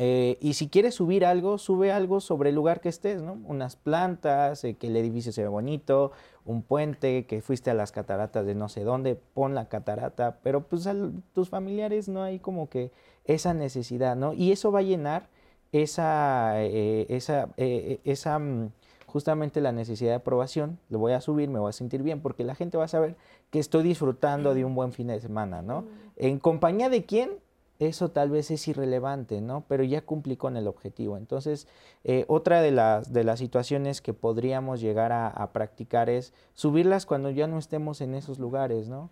Eh, 0.00 0.38
y 0.40 0.54
si 0.54 0.68
quieres 0.68 0.94
subir 0.94 1.24
algo, 1.24 1.58
sube 1.58 1.90
algo 1.90 2.20
sobre 2.20 2.50
el 2.50 2.54
lugar 2.54 2.80
que 2.80 2.88
estés, 2.88 3.20
¿no? 3.20 3.36
Unas 3.46 3.74
plantas, 3.74 4.62
eh, 4.62 4.74
que 4.74 4.86
el 4.86 4.96
edificio 4.96 5.32
se 5.32 5.42
ve 5.42 5.48
bonito, 5.48 6.12
un 6.44 6.62
puente, 6.62 7.26
que 7.26 7.42
fuiste 7.42 7.70
a 7.70 7.74
las 7.74 7.90
cataratas 7.90 8.46
de 8.46 8.54
no 8.54 8.68
sé 8.68 8.84
dónde, 8.84 9.16
pon 9.16 9.56
la 9.56 9.68
catarata, 9.68 10.38
pero 10.44 10.62
pues 10.68 10.86
a 10.86 10.94
tus 11.34 11.48
familiares 11.48 12.08
no 12.08 12.22
hay 12.22 12.38
como 12.38 12.68
que 12.68 12.92
esa 13.24 13.54
necesidad, 13.54 14.14
¿no? 14.14 14.32
Y 14.34 14.52
eso 14.52 14.70
va 14.70 14.78
a 14.78 14.82
llenar 14.82 15.28
esa, 15.72 16.62
esa, 16.62 17.48
esa 17.56 18.38
mm, 18.38 18.70
justamente 19.06 19.60
la 19.60 19.72
necesidad 19.72 20.10
de 20.10 20.16
aprobación, 20.16 20.78
lo 20.90 21.00
voy 21.00 21.12
a 21.12 21.20
subir, 21.20 21.48
me 21.48 21.58
voy 21.58 21.70
a 21.70 21.72
sentir 21.72 22.04
bien, 22.04 22.20
porque 22.20 22.44
la 22.44 22.54
gente 22.54 22.78
va 22.78 22.84
a 22.84 22.88
saber 22.88 23.16
que 23.50 23.58
estoy 23.58 23.82
disfrutando 23.82 24.54
de 24.54 24.64
un 24.64 24.74
buen 24.76 24.92
fin 24.92 25.08
de 25.08 25.18
semana, 25.18 25.60
¿no? 25.60 25.86
En 26.16 26.38
compañía 26.38 26.88
de 26.88 27.04
quién, 27.04 27.30
eso 27.78 28.10
tal 28.10 28.30
vez 28.30 28.50
es 28.50 28.66
irrelevante, 28.66 29.40
¿no? 29.40 29.64
Pero 29.68 29.84
ya 29.84 30.00
cumplí 30.02 30.36
con 30.36 30.56
el 30.56 30.66
objetivo. 30.66 31.16
Entonces, 31.16 31.68
eh, 32.04 32.24
otra 32.28 32.60
de 32.60 32.72
las, 32.72 33.12
de 33.12 33.22
las 33.22 33.38
situaciones 33.38 34.00
que 34.00 34.12
podríamos 34.14 34.80
llegar 34.80 35.12
a, 35.12 35.50
practicar 35.52 36.10
es 36.10 36.32
subirlas 36.54 37.06
cuando 37.06 37.30
ya 37.30 37.46
no 37.46 37.58
estemos 37.58 38.00
en 38.00 38.14
esos 38.14 38.38
lugares, 38.38 38.88
¿no? 38.88 39.10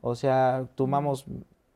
O 0.00 0.14
sea, 0.14 0.68
tomamos 0.74 1.26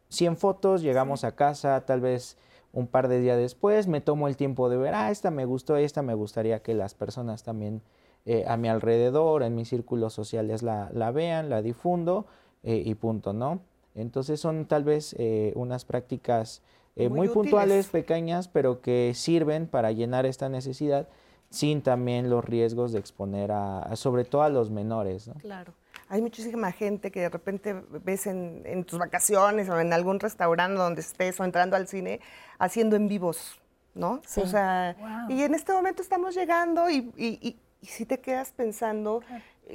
100 0.09 0.37
fotos, 0.37 0.83
llegamos 0.83 1.25
a 1.25 1.35
casa, 1.37 1.85
tal 1.85 2.01
vez 2.01 2.39
un 2.73 2.87
par 2.87 3.09
de 3.09 3.21
días 3.21 3.37
después, 3.37 3.87
me 3.87 4.01
tomo 4.01 4.29
el 4.29 4.37
tiempo 4.37 4.69
de 4.69 4.77
ver, 4.77 4.95
ah, 4.95 5.11
esta 5.11 5.31
me 5.31 5.45
gustó, 5.45 5.77
esta 5.77 6.03
me 6.03 6.15
gustaría 6.15 6.63
que 6.63 6.75
las 6.75 6.95
personas 6.95 7.43
también 7.43 7.83
eh, 8.27 8.45
a 8.47 8.57
mi 8.57 8.69
alrededor, 8.69 9.43
en 9.43 9.55
mis 9.55 9.69
círculos 9.69 10.13
sociales 10.13 10.63
la, 10.63 10.91
la 10.93 11.11
vean, 11.11 11.51
la 11.51 11.63
difundo 11.63 12.27
eh, 12.63 12.83
y 12.85 12.95
punto, 12.95 13.33
¿no? 13.33 13.61
Entonces 13.95 14.41
son 14.41 14.67
tal 14.67 14.85
vez 14.85 15.15
eh, 15.19 15.53
unas 15.57 15.85
prácticas 15.85 16.63
eh, 16.97 17.09
muy, 17.09 17.29
puntuales, 17.29 17.89
pequeñas, 17.89 18.49
pero 18.49 18.81
que 18.81 19.13
sirven 19.15 19.67
para 19.67 19.93
llenar 19.93 20.27
esta 20.27 20.49
necesidad 20.49 21.09
sin 21.51 21.83
también 21.83 22.31
los 22.31 22.45
riesgos 22.45 22.93
de 22.93 22.99
exponer 23.01 23.51
a, 23.53 23.97
sobre 23.97 24.25
todo 24.25 24.43
a 24.43 24.49
los 24.49 24.71
menores. 24.71 25.29
¿no? 25.29 25.35
Claro. 25.35 25.73
Hay 26.09 26.23
muchísima 26.23 26.73
gente 26.73 27.11
que 27.11 27.21
de 27.21 27.29
repente 27.29 27.75
ves 28.05 28.27
en, 28.27 28.85
tus 28.85 28.99
vacaciones 28.99 29.69
o 29.69 29.79
en 29.79 29.93
algún 29.93 30.19
restaurante 30.19 30.77
donde 30.77 31.01
estés 31.01 31.39
o 31.39 31.45
entrando 31.45 31.77
al 31.77 31.87
cine 31.87 32.21
haciendo 32.59 32.97
en 32.97 33.07
vivos, 33.07 33.61
¿no? 33.95 34.21
Sí. 34.27 34.41
O 34.41 34.47
sea, 34.47 34.97
y 35.29 35.43
en 35.43 35.55
este 35.55 35.73
momento 35.73 36.03
estamos 36.03 36.35
llegando 36.35 36.91
y, 36.91 37.13
y, 37.17 37.61
y 37.81 37.87
si 37.87 38.05
te 38.07 38.21
quedas 38.21 38.53
pensando 38.53 39.23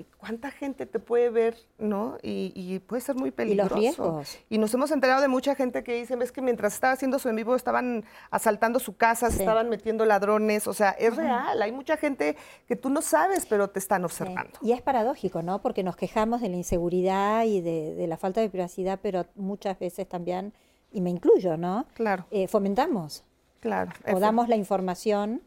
cuánta 0.03 0.51
gente 0.51 0.85
te 0.85 0.99
puede 0.99 1.29
ver, 1.29 1.57
¿no? 1.77 2.17
Y, 2.21 2.79
puede 2.87 3.01
ser 3.01 3.15
muy 3.15 3.31
peligroso. 3.31 3.67
Y 3.67 3.69
los 3.69 3.79
riesgos. 3.79 4.37
Y 4.49 4.57
nos 4.57 4.73
hemos 4.73 4.91
enterado 4.91 5.21
de 5.21 5.27
mucha 5.27 5.55
gente 5.55 5.83
que 5.83 5.95
dice, 5.95 6.15
ves 6.15 6.31
que 6.31 6.41
mientras 6.41 6.73
estaba 6.73 6.93
haciendo 6.93 7.19
su 7.19 7.29
en 7.29 7.35
vivo 7.35 7.55
estaban 7.55 8.03
asaltando 8.31 8.79
su 8.79 8.97
casa, 8.97 9.31
se 9.31 9.39
estaban 9.39 9.69
metiendo 9.69 10.05
ladrones, 10.05 10.67
o 10.67 10.73
sea, 10.73 10.91
es 10.91 11.15
real, 11.15 11.61
hay 11.61 11.71
mucha 11.71 11.97
gente 11.97 12.35
que 12.67 12.75
tú 12.75 12.89
no 12.89 13.01
sabes, 13.01 13.45
pero 13.45 13.69
te 13.69 13.79
están 13.79 14.03
observando. 14.03 14.59
Y 14.61 14.71
es 14.71 14.81
paradójico, 14.81 15.41
¿no? 15.41 15.61
Porque 15.61 15.83
nos 15.83 15.95
quejamos 15.95 16.41
de 16.41 16.49
la 16.49 16.57
inseguridad 16.57 17.45
y 17.45 17.61
de, 17.61 18.05
la 18.07 18.17
falta 18.17 18.41
de 18.41 18.49
privacidad, 18.49 18.99
pero 19.01 19.25
muchas 19.35 19.79
veces 19.79 20.07
también, 20.07 20.53
y 20.91 21.01
me 21.01 21.09
incluyo, 21.09 21.57
¿no? 21.57 21.85
Claro. 21.93 22.25
Eh, 22.31 22.47
fomentamos. 22.47 23.23
Claro. 23.59 23.91
O 24.13 24.19
damos 24.19 24.47
la 24.47 24.55
información 24.55 25.41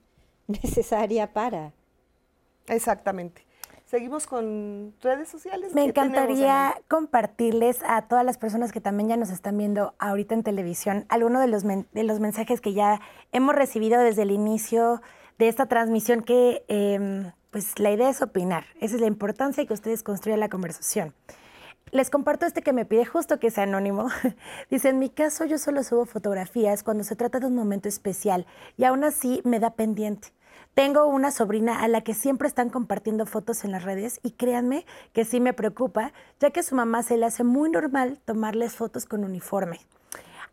necesaria 0.48 1.32
para. 1.32 1.72
Exactamente. 2.66 3.47
Seguimos 3.88 4.26
con 4.26 4.92
redes 5.00 5.30
sociales. 5.30 5.74
Me 5.74 5.82
encantaría 5.82 6.74
compartirles 6.88 7.82
a 7.88 8.02
todas 8.02 8.22
las 8.22 8.36
personas 8.36 8.70
que 8.70 8.82
también 8.82 9.08
ya 9.08 9.16
nos 9.16 9.30
están 9.30 9.56
viendo 9.56 9.94
ahorita 9.98 10.34
en 10.34 10.42
televisión 10.42 11.06
algunos 11.08 11.40
de 11.40 11.48
los, 11.48 11.62
de 11.64 12.02
los 12.02 12.20
mensajes 12.20 12.60
que 12.60 12.74
ya 12.74 13.00
hemos 13.32 13.54
recibido 13.54 13.98
desde 13.98 14.22
el 14.24 14.30
inicio 14.30 15.00
de 15.38 15.48
esta 15.48 15.64
transmisión 15.66 16.22
que 16.22 16.66
em, 16.68 17.32
pues 17.50 17.78
la 17.78 17.90
idea 17.90 18.10
es 18.10 18.20
opinar. 18.20 18.66
Esa 18.78 18.96
es 18.96 19.00
la 19.00 19.06
importancia 19.06 19.62
de 19.62 19.66
que 19.66 19.72
ustedes 19.72 20.02
construyan 20.02 20.40
la 20.40 20.50
conversación. 20.50 21.14
Les 21.90 22.10
comparto 22.10 22.44
este 22.44 22.60
que 22.60 22.74
me 22.74 22.84
pide 22.84 23.06
justo 23.06 23.40
que 23.40 23.50
sea 23.50 23.64
anónimo. 23.64 24.08
Dice, 24.70 24.90
en 24.90 24.98
mi 24.98 25.08
caso 25.08 25.46
yo 25.46 25.56
solo 25.56 25.82
subo 25.82 26.04
fotografías 26.04 26.82
cuando 26.82 27.04
se 27.04 27.16
trata 27.16 27.40
de 27.40 27.46
un 27.46 27.54
momento 27.54 27.88
especial 27.88 28.44
y 28.76 28.84
aún 28.84 29.02
así 29.02 29.40
me 29.44 29.60
da 29.60 29.70
pendiente. 29.70 30.28
Tengo 30.74 31.06
una 31.06 31.30
sobrina 31.30 31.82
a 31.82 31.88
la 31.88 32.02
que 32.02 32.14
siempre 32.14 32.48
están 32.48 32.70
compartiendo 32.70 33.26
fotos 33.26 33.64
en 33.64 33.72
las 33.72 33.82
redes 33.82 34.20
y 34.22 34.32
créanme 34.32 34.86
que 35.12 35.24
sí 35.24 35.40
me 35.40 35.52
preocupa, 35.52 36.12
ya 36.38 36.50
que 36.50 36.62
su 36.62 36.74
mamá 36.74 37.02
se 37.02 37.16
le 37.16 37.26
hace 37.26 37.44
muy 37.44 37.70
normal 37.70 38.20
tomarles 38.24 38.74
fotos 38.74 39.04
con 39.04 39.24
uniforme. 39.24 39.80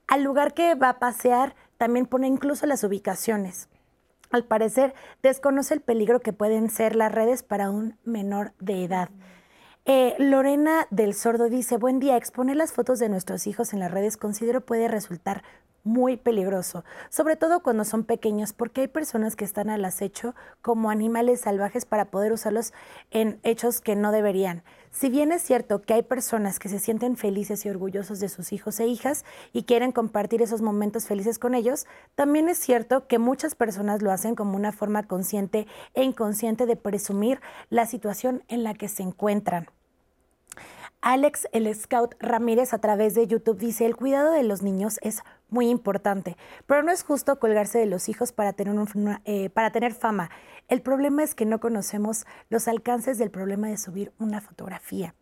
Al 0.08 0.24
lugar 0.24 0.54
que 0.54 0.76
va 0.76 0.90
a 0.90 1.00
pasear 1.00 1.56
también 1.78 2.06
pone 2.06 2.28
incluso 2.28 2.66
las 2.66 2.84
ubicaciones. 2.84 3.70
Al 4.32 4.44
parecer 4.44 4.94
desconoce 5.24 5.74
el 5.74 5.82
peligro 5.82 6.20
que 6.20 6.34
pueden 6.34 6.70
ser 6.70 6.96
las 6.96 7.12
redes 7.12 7.44
para 7.44 7.70
un 7.70 7.98
menor 8.04 8.54
de 8.60 8.84
edad. 8.84 9.10
Eh, 9.86 10.16
Lorena 10.18 10.88
del 10.90 11.14
Sordo 11.14 11.48
dice, 11.48 11.78
buen 11.78 12.00
día, 12.00 12.18
exponer 12.18 12.56
las 12.56 12.74
fotos 12.74 12.98
de 12.98 13.08
nuestros 13.08 13.46
hijos 13.46 13.72
en 13.72 13.80
las 13.80 13.92
redes 13.92 14.18
considero 14.18 14.62
puede 14.62 14.88
resultar 14.88 15.44
muy 15.86 16.18
peligroso, 16.18 16.84
sobre 17.10 17.38
todo 17.38 17.62
cuando 17.62 17.86
son 17.86 18.04
pequeños, 18.04 18.52
porque 18.52 18.82
hay 18.82 18.88
personas 18.88 19.36
que 19.38 19.46
están 19.46 19.70
al 19.70 19.86
acecho 19.86 20.36
como 20.62 20.90
animales 20.90 21.42
salvajes 21.42 21.86
para 21.86 22.06
poder 22.06 22.34
usarlos 22.34 22.74
en 23.12 23.40
hechos 23.44 23.80
que 23.80 23.96
no 23.96 24.12
deberían. 24.12 24.64
Si 24.92 25.10
bien 25.10 25.32
es 25.32 25.44
cierto 25.44 25.84
que 25.84 25.94
hay 25.94 26.02
personas 26.02 26.58
que 26.58 26.70
se 26.70 26.80
sienten 26.80 27.18
felices 27.18 27.66
y 27.66 27.70
orgullosos 27.70 28.20
de 28.20 28.30
sus 28.30 28.52
hijos 28.52 28.80
e 28.80 28.88
hijas 28.88 29.26
y 29.54 29.64
quieren 29.64 29.92
compartir 29.92 30.42
esos 30.42 30.62
momentos 30.62 31.06
felices 31.06 31.38
con 31.38 31.54
ellos, 31.54 31.86
también 32.16 32.50
es 32.50 32.58
cierto 32.58 33.08
que 33.08 33.20
muchas 33.20 33.56
personas 33.56 34.02
lo 34.02 34.12
hacen 34.12 34.36
como 34.36 34.56
una 34.56 34.72
forma 34.72 35.04
consciente 35.04 35.68
e 35.94 36.04
inconsciente 36.04 36.66
de 36.66 36.78
presumir 36.78 37.42
la 37.70 37.86
situación 37.86 38.44
en 38.48 38.64
la 38.64 38.74
que 38.74 38.90
se 38.90 39.04
encuentran. 39.04 39.68
Alex, 41.02 41.48
el 41.52 41.72
Scout 41.76 42.16
Ramírez, 42.20 42.74
a 42.74 42.80
través 42.80 43.14
de 43.14 43.28
YouTube 43.28 43.60
dice, 43.60 43.86
el 43.86 43.96
cuidado 43.96 44.32
de 44.32 44.42
los 44.42 44.64
niños 44.64 44.98
es 45.04 45.22
muy 45.50 45.70
importante, 45.70 46.38
pero 46.66 46.84
no 46.84 46.92
es 46.92 47.04
justo 47.04 47.40
colgarse 47.40 47.80
de 47.80 47.86
los 47.86 48.10
hijos 48.10 48.32
para 48.32 48.54
tener, 48.54 48.76
eh, 49.26 49.50
para 49.50 49.72
tener 49.72 49.94
fama. 49.94 50.30
El 50.68 50.82
problema 50.82 51.24
es 51.24 51.36
que 51.36 51.46
no 51.46 51.60
conocemos 51.60 52.26
los 52.50 52.68
alcances 52.68 53.18
del 53.18 53.32
problema 53.32 53.68
de 53.68 53.78
subir 53.78 54.12
una 54.20 54.42
fotografía. 54.42 55.16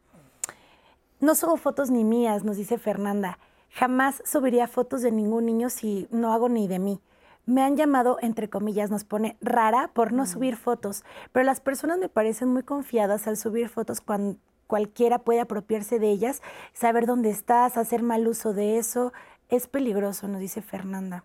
No 1.20 1.36
subo 1.36 1.58
fotos 1.58 1.90
ni 1.90 2.04
mías, 2.04 2.44
nos 2.44 2.58
dice 2.58 2.78
Fernanda. 2.78 3.40
Jamás 3.70 4.22
subiría 4.26 4.68
fotos 4.68 5.02
de 5.02 5.12
ningún 5.12 5.46
niño 5.46 5.70
si 5.70 6.08
no 6.12 6.34
hago 6.34 6.50
ni 6.50 6.68
de 6.68 6.80
mí. 6.80 7.02
Me 7.46 7.62
han 7.62 7.76
llamado, 7.76 8.18
entre 8.22 8.50
comillas, 8.50 8.90
nos 8.90 9.04
pone 9.04 9.38
rara 9.42 9.90
por 9.94 10.14
no 10.14 10.24
mm. 10.24 10.28
subir 10.28 10.56
fotos, 10.56 11.04
pero 11.32 11.46
las 11.46 11.60
personas 11.60 11.98
me 11.98 12.08
parecen 12.08 12.50
muy 12.50 12.64
confiadas 12.64 13.28
al 13.28 13.36
subir 13.36 13.68
fotos 13.68 14.00
cuando, 14.00 14.38
cualquiera 14.68 15.20
puede 15.20 15.40
apropiarse 15.40 16.00
de 16.00 16.10
ellas, 16.10 16.42
saber 16.74 17.06
dónde 17.06 17.30
estás, 17.30 17.78
hacer 17.78 18.02
mal 18.02 18.28
uso 18.28 18.54
de 18.54 18.78
eso, 18.78 19.14
es 19.56 19.68
peligroso, 19.68 20.28
nos 20.28 20.42
dice 20.42 20.62
Fernanda. 20.62 21.24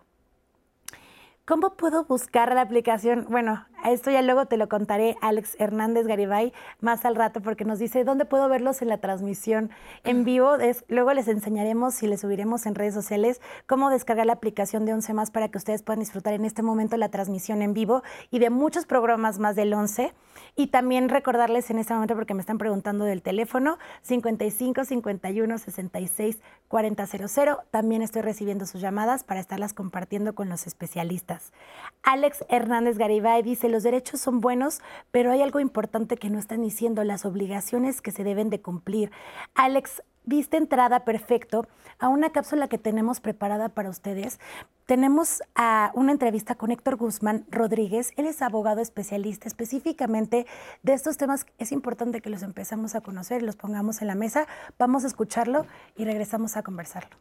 ¿Cómo 1.49 1.73
puedo 1.73 2.03
buscar 2.03 2.53
la 2.53 2.61
aplicación? 2.61 3.25
Bueno, 3.27 3.65
esto 3.83 4.11
ya 4.11 4.21
luego 4.21 4.45
te 4.45 4.55
lo 4.55 4.69
contaré, 4.69 5.15
Alex 5.19 5.55
Hernández 5.57 6.05
Garibay, 6.05 6.53
más 6.79 7.05
al 7.05 7.15
rato, 7.15 7.41
porque 7.41 7.65
nos 7.65 7.79
dice 7.79 8.03
dónde 8.03 8.25
puedo 8.25 8.47
verlos 8.49 8.83
en 8.83 8.89
la 8.89 8.99
transmisión 8.99 9.71
en 10.03 10.25
vivo. 10.25 10.57
luego 10.89 11.11
les 11.13 11.27
enseñaremos 11.27 12.03
y 12.03 12.07
les 12.07 12.21
subiremos 12.21 12.67
en 12.67 12.75
redes 12.75 12.93
sociales 12.93 13.41
cómo 13.65 13.89
descargar 13.89 14.27
la 14.27 14.33
aplicación 14.33 14.85
de 14.85 14.93
11 14.93 15.13
más 15.15 15.31
para 15.31 15.47
que 15.49 15.57
ustedes 15.57 15.81
puedan 15.81 16.01
disfrutar 16.01 16.33
en 16.33 16.45
este 16.45 16.61
momento 16.61 16.97
la 16.97 17.09
transmisión 17.09 17.63
en 17.63 17.73
vivo 17.73 18.03
y 18.29 18.37
de 18.37 18.51
muchos 18.51 18.85
programas 18.85 19.39
más 19.39 19.55
del 19.55 19.73
11. 19.73 20.13
Y 20.55 20.67
también 20.67 21.09
recordarles 21.09 21.71
en 21.71 21.79
este 21.79 21.93
momento, 21.93 22.15
porque 22.15 22.35
me 22.35 22.41
están 22.41 22.59
preguntando 22.59 23.05
del 23.05 23.23
teléfono, 23.23 23.79
55 24.03 24.83
51 24.83 25.57
66 25.57 26.39
4000. 26.67 27.57
También 27.71 28.01
estoy 28.03 28.21
recibiendo 28.21 28.65
sus 28.67 28.81
llamadas 28.81 29.23
para 29.23 29.39
estarlas 29.39 29.73
compartiendo 29.73 30.35
con 30.35 30.49
los 30.49 30.67
especialistas. 30.67 31.38
Alex 32.03 32.45
Hernández 32.49 32.97
Garibay 32.97 33.43
dice, 33.43 33.69
los 33.69 33.83
derechos 33.83 34.21
son 34.21 34.39
buenos, 34.39 34.81
pero 35.11 35.31
hay 35.31 35.41
algo 35.41 35.59
importante 35.59 36.17
que 36.17 36.29
no 36.29 36.39
están 36.39 36.61
diciendo, 36.61 37.03
las 37.03 37.25
obligaciones 37.25 38.01
que 38.01 38.11
se 38.11 38.23
deben 38.23 38.49
de 38.49 38.61
cumplir. 38.61 39.11
Alex, 39.55 40.01
viste 40.25 40.57
entrada 40.57 41.05
perfecto 41.05 41.67
a 41.97 42.07
una 42.07 42.29
cápsula 42.29 42.67
que 42.67 42.77
tenemos 42.77 43.19
preparada 43.19 43.69
para 43.69 43.89
ustedes. 43.89 44.39
Tenemos 44.85 45.41
a 45.55 45.91
una 45.93 46.11
entrevista 46.11 46.55
con 46.55 46.71
Héctor 46.71 46.95
Guzmán 46.95 47.45
Rodríguez. 47.49 48.13
Él 48.15 48.25
es 48.25 48.41
abogado 48.41 48.81
especialista 48.81 49.47
específicamente 49.47 50.45
de 50.83 50.93
estos 50.93 51.17
temas. 51.17 51.45
Es 51.57 51.71
importante 51.71 52.21
que 52.21 52.29
los 52.29 52.43
empezamos 52.43 52.95
a 52.95 53.01
conocer 53.01 53.43
los 53.43 53.55
pongamos 53.55 54.01
en 54.01 54.07
la 54.07 54.15
mesa. 54.15 54.47
Vamos 54.77 55.03
a 55.03 55.07
escucharlo 55.07 55.65
y 55.95 56.05
regresamos 56.05 56.57
a 56.57 56.63
conversarlo. 56.63 57.17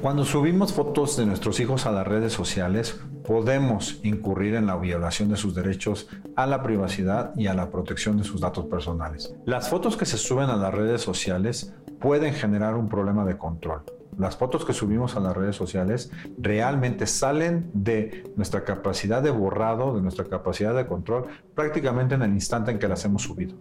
Cuando 0.00 0.24
subimos 0.24 0.72
fotos 0.72 1.16
de 1.16 1.26
nuestros 1.26 1.58
hijos 1.58 1.84
a 1.84 1.90
las 1.90 2.06
redes 2.06 2.32
sociales, 2.32 3.00
podemos 3.26 3.98
incurrir 4.04 4.54
en 4.54 4.66
la 4.66 4.76
violación 4.76 5.28
de 5.28 5.36
sus 5.36 5.56
derechos 5.56 6.08
a 6.36 6.46
la 6.46 6.62
privacidad 6.62 7.32
y 7.36 7.48
a 7.48 7.54
la 7.54 7.68
protección 7.68 8.16
de 8.16 8.22
sus 8.22 8.40
datos 8.40 8.66
personales. 8.66 9.34
Las 9.44 9.68
fotos 9.68 9.96
que 9.96 10.06
se 10.06 10.16
suben 10.16 10.50
a 10.50 10.56
las 10.56 10.72
redes 10.72 11.02
sociales 11.02 11.74
pueden 11.98 12.32
generar 12.32 12.76
un 12.76 12.88
problema 12.88 13.24
de 13.24 13.36
control. 13.36 13.82
Las 14.16 14.36
fotos 14.36 14.64
que 14.64 14.72
subimos 14.72 15.16
a 15.16 15.20
las 15.20 15.36
redes 15.36 15.56
sociales 15.56 16.12
realmente 16.38 17.08
salen 17.08 17.68
de 17.74 18.32
nuestra 18.36 18.62
capacidad 18.62 19.20
de 19.20 19.30
borrado, 19.30 19.96
de 19.96 20.00
nuestra 20.00 20.26
capacidad 20.26 20.76
de 20.76 20.86
control, 20.86 21.26
prácticamente 21.56 22.14
en 22.14 22.22
el 22.22 22.32
instante 22.32 22.70
en 22.70 22.78
que 22.78 22.86
las 22.86 23.04
hemos 23.04 23.22
subido. 23.22 23.56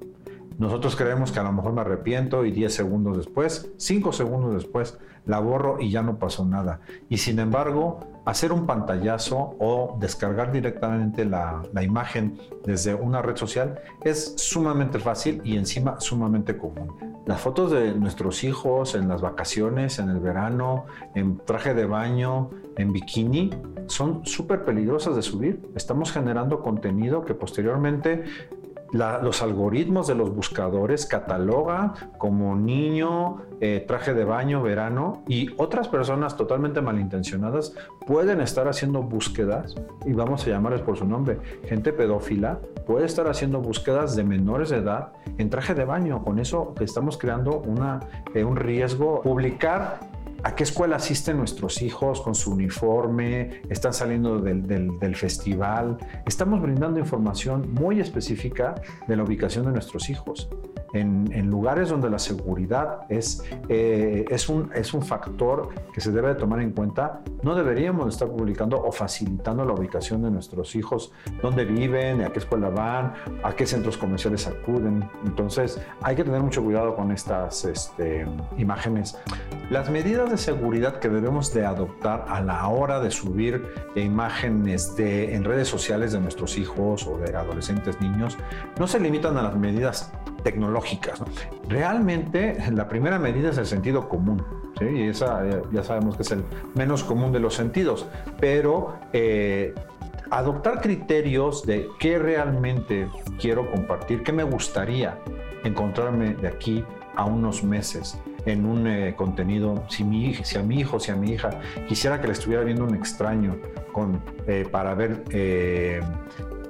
Nosotros 0.58 0.96
creemos 0.96 1.32
que 1.32 1.40
a 1.40 1.44
lo 1.44 1.52
mejor 1.52 1.74
me 1.74 1.82
arrepiento 1.82 2.44
y 2.44 2.52
10 2.52 2.74
segundos 2.74 3.18
después, 3.18 3.72
5 3.78 4.12
segundos 4.12 4.56
después, 4.56 4.98
la 5.28 5.40
borro 5.40 5.80
y 5.80 5.92
ya 5.92 6.02
no 6.02 6.18
pasó 6.18 6.46
nada. 6.46 6.80
Y 7.10 7.18
sin 7.18 7.38
embargo, 7.40 8.00
hacer 8.26 8.52
un 8.52 8.66
pantallazo 8.66 9.56
o 9.60 9.98
descargar 10.00 10.52
directamente 10.52 11.26
la, 11.26 11.62
imagen 11.82 12.40
desde 12.66 12.96
una 12.96 13.22
red 13.22 13.36
social 13.36 13.80
es 14.04 14.34
sumamente 14.38 15.00
fácil 15.00 15.42
y 15.44 15.58
encima 15.58 16.00
sumamente 16.00 16.58
común. 16.58 17.22
Las 17.26 17.42
fotos 17.42 17.72
de 17.72 17.94
nuestros 17.94 18.44
hijos 18.44 18.96
en 18.96 19.08
las 19.08 19.22
vacaciones, 19.22 20.00
en 20.00 20.10
el 20.10 20.20
verano, 20.20 20.86
en 21.14 21.38
traje 21.38 21.74
de 21.74 21.86
baño, 21.86 22.50
en 22.78 22.94
bikini, 22.94 23.52
son 23.88 24.26
súper 24.26 24.66
peligrosas 24.66 25.16
de 25.16 25.22
subir. 25.22 25.70
Estamos 25.76 26.12
generando 26.12 26.62
contenido 26.62 27.24
que 27.24 27.34
posteriormente 27.34 28.24
los 28.92 29.42
algoritmos 29.42 30.08
de 30.08 30.16
los 30.16 30.34
buscadores 30.34 31.06
catalogan 31.06 31.94
como 32.18 32.56
niño, 32.56 33.42
eh, 33.60 33.84
traje 33.88 34.14
de 34.14 34.24
baño, 34.24 34.62
verano 34.62 35.24
y 35.28 35.50
otras 35.58 35.88
personas 35.88 36.38
totalmente 36.38 36.82
malintencionadas 36.82 37.74
pueden 38.06 38.42
estar 38.42 38.68
haciendo 38.68 39.02
búsquedas 39.04 39.76
y 40.06 40.14
vamos 40.14 40.46
a 40.46 40.50
llamarles 40.50 40.82
por 40.82 40.98
su 40.98 41.06
nombre, 41.06 41.40
gente 41.66 41.92
pedófila 41.92 42.60
puede 42.88 43.06
estar 43.06 43.28
haciendo 43.28 43.60
búsquedas 43.60 44.16
de 44.16 44.24
menores 44.24 44.70
de 44.70 44.78
edad 44.78 45.12
en 45.38 45.50
traje 45.50 45.76
de 45.76 45.84
baño. 45.84 46.24
Con 46.24 46.40
eso 46.40 46.74
estamos 46.80 47.18
creando 47.18 47.60
una, 47.60 48.00
eh, 48.34 48.46
un 48.46 48.56
riesgo. 48.56 49.22
Publicar 49.22 50.00
¿A 50.44 50.56
qué 50.56 50.64
escuela 50.64 50.98
asisten 50.98 51.38
nuestros 51.38 51.82
hijos 51.82 52.22
con 52.22 52.36
su 52.36 52.52
uniforme? 52.52 53.62
¿Están 53.70 53.94
saliendo 53.94 54.40
del, 54.40 55.16
festival? 55.16 55.98
Estamos 56.26 56.62
brindando 56.62 57.00
información 57.00 57.74
muy 57.74 58.00
específica 58.00 58.76
de 59.08 59.16
la 59.16 59.24
ubicación 59.24 59.66
de 59.66 59.72
nuestros 59.72 60.10
hijos. 60.10 60.50
En, 60.94 61.28
lugares 61.50 61.90
donde 61.90 62.10
la 62.10 62.20
seguridad 62.20 63.06
es, 63.10 63.44
eh, 63.70 64.26
es, 64.30 64.50
un, 64.50 64.70
es 64.74 64.94
un 64.94 65.02
factor 65.02 65.70
que 65.94 66.02
se 66.02 66.12
debe 66.12 66.30
de 66.30 66.36
tomar 66.36 66.62
en 66.62 66.72
cuenta, 66.72 67.22
no 67.42 67.56
deberíamos 67.56 68.14
estar 68.14 68.28
publicando 68.30 68.82
o 68.82 68.92
facilitando 68.92 69.66
la 69.66 69.74
ubicación 69.74 70.22
de 70.24 70.32
nuestros 70.32 70.76
hijos, 70.76 71.12
dónde 71.42 71.66
viven, 71.66 72.22
a 72.22 72.30
qué 72.30 72.40
escuela 72.40 72.70
van, 72.70 73.14
a 73.44 73.54
qué 73.54 73.66
centros 73.66 73.98
comerciales 73.98 74.48
acuden. 74.48 75.08
Entonces 75.26 75.80
hay 76.02 76.16
que 76.16 76.24
tener 76.24 76.42
mucho 76.42 76.64
cuidado 76.64 76.96
con 76.96 77.12
estas 77.12 77.66
este, 77.66 78.26
imágenes. 78.58 79.18
Las 79.70 79.90
medidas 79.90 80.27
de 80.28 80.38
seguridad 80.38 81.00
que 81.00 81.10
debemos 81.10 81.54
de 81.54 81.66
adoptar 81.66 82.26
a 82.28 82.42
la 82.42 82.68
hora 82.68 83.00
de 83.00 83.12
subir 83.12 83.74
imágenes 83.96 84.96
de, 84.96 85.34
en 85.34 85.44
redes 85.44 85.68
sociales 85.68 86.12
de 86.12 86.20
nuestros 86.20 86.58
hijos 86.58 87.08
o 87.08 87.18
de 87.18 87.36
adolescentes 87.36 88.00
niños 88.02 88.38
no 88.80 88.88
se 88.88 89.00
limitan 89.00 89.38
a 89.38 89.44
las 89.44 89.56
medidas 89.56 90.12
tecnológicas. 90.44 91.22
Realmente 91.68 92.58
la 92.72 92.88
primera 92.88 93.20
medida 93.20 93.50
es 93.50 93.58
el 93.58 93.66
sentido 93.66 94.08
común. 94.08 94.44
Y 94.80 95.08
esa 95.08 95.44
ya 95.72 95.84
sabemos 95.84 96.16
que 96.16 96.22
es 96.22 96.32
el 96.32 96.44
menos 96.76 97.04
común 97.04 97.32
de 97.32 97.40
los 97.40 97.56
sentidos, 97.56 98.06
pero 98.40 99.00
eh, 99.12 99.74
adoptar 100.30 100.82
criterios 100.82 101.66
de 101.66 101.88
qué 102.00 102.20
realmente 102.20 103.10
quiero 103.40 103.70
compartir, 103.72 104.24
qué 104.24 104.32
me 104.32 104.44
gustaría 104.44 105.18
encontrarme 105.64 106.36
de 106.36 106.48
aquí 106.48 106.84
a 107.18 107.26
unos 107.26 107.64
meses 107.64 108.18
en 108.46 108.66
un 108.66 108.88
eh, 108.88 109.16
contenido, 109.16 109.84
si, 109.90 110.04
mi, 110.04 110.36
si 110.36 110.58
a 110.58 110.64
mi 110.64 110.80
hijo, 110.80 111.00
si 111.00 111.12
a 111.12 111.16
mi 111.16 111.32
hija 111.32 111.50
quisiera 111.88 112.22
que 112.22 112.28
le 112.28 112.34
estuviera 112.34 112.64
viendo 112.64 112.86
un 112.86 112.96
extraño 112.96 113.58
con, 113.92 114.22
eh, 114.46 114.66
para 114.72 114.94
ver 114.94 115.24
eh, 115.32 116.00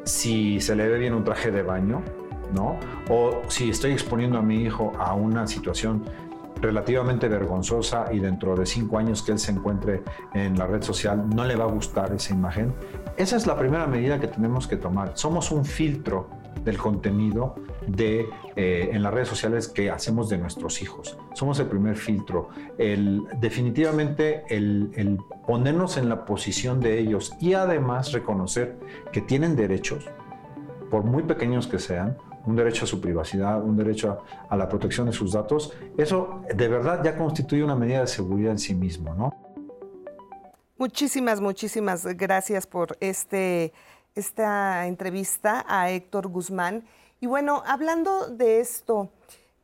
si 0.06 0.60
se 0.62 0.76
le 0.76 0.88
ve 0.88 0.98
bien 0.98 1.14
un 1.14 1.24
traje 1.24 1.52
de 1.52 1.62
baño, 1.62 2.02
¿no? 2.56 2.78
O 3.10 3.42
si 3.50 3.70
estoy 3.70 3.92
exponiendo 3.92 4.38
a 4.40 4.42
mi 4.42 4.64
hijo 4.64 4.94
a 4.98 5.14
una 5.14 5.46
situación 5.48 6.06
relativamente 6.62 7.28
vergonzosa 7.28 8.06
y 8.12 8.20
dentro 8.20 8.56
de 8.56 8.66
cinco 8.66 8.98
años 8.98 9.22
que 9.22 9.34
él 9.34 9.40
se 9.40 9.52
encuentre 9.52 10.04
en 10.34 10.58
la 10.58 10.66
red 10.66 10.82
social 10.82 11.30
no 11.30 11.44
le 11.44 11.56
va 11.56 11.66
a 11.66 11.68
gustar 11.68 12.14
esa 12.14 12.34
imagen. 12.34 12.74
Esa 13.18 13.36
es 13.36 13.46
la 13.46 13.58
primera 13.58 13.86
medida 13.86 14.20
que 14.20 14.28
tenemos 14.28 14.66
que 14.66 14.78
tomar. 14.78 15.12
Somos 15.16 15.52
un 15.52 15.66
filtro 15.66 16.30
del 16.64 16.78
contenido 16.78 17.56
de, 17.88 18.28
eh, 18.56 18.90
en 18.92 19.04
las 19.04 19.14
redes 19.14 19.28
sociales 19.28 19.68
que 19.68 19.90
hacemos 19.90 20.30
de 20.30 20.38
nuestros 20.38 20.82
hijos. 20.82 21.18
Somos 21.34 21.60
el 21.60 21.68
primer 21.68 21.96
filtro. 21.96 22.50
El, 22.78 23.24
definitivamente 23.40 24.44
el, 24.50 24.92
el 24.96 25.18
ponernos 25.46 25.98
en 25.98 26.10
la 26.10 26.26
posición 26.26 26.80
de 26.80 27.00
ellos 27.00 27.34
y 27.40 27.54
además 27.54 28.12
reconocer 28.12 28.78
que 29.12 29.22
tienen 29.22 29.56
derechos, 29.56 30.10
por 30.90 31.04
muy 31.04 31.24
pequeños 31.24 31.68
que 31.68 31.80
sean, 31.80 32.18
un 32.46 32.56
derecho 32.56 32.86
a 32.86 32.88
su 32.88 33.02
privacidad, 33.02 33.62
un 33.62 33.76
derecho 33.76 34.24
a, 34.50 34.54
a, 34.54 34.58
la 34.58 34.70
protección 34.70 35.08
de 35.08 35.14
sus 35.14 35.34
datos, 35.34 35.74
eso 35.98 36.42
de 36.54 36.68
verdad 36.70 37.04
ya 37.04 37.18
constituye 37.18 37.62
una 37.62 37.76
medida 37.76 38.02
de 38.02 38.08
seguridad 38.08 38.52
en 38.52 38.60
sí 38.60 38.74
mismo, 38.74 39.14
¿no? 39.14 39.34
Muchísimas, 40.80 41.42
muchísimas 41.42 42.06
gracias 42.06 42.68
por 42.68 42.98
este 43.00 43.74
esta 44.18 44.88
entrevista 44.88 45.66
a 45.68 45.92
Héctor 45.92 46.28
Guzmán. 46.28 46.86
Y 47.20 47.28
bueno, 47.28 47.64
hablando 47.66 48.28
de 48.28 48.60
esto, 48.60 49.10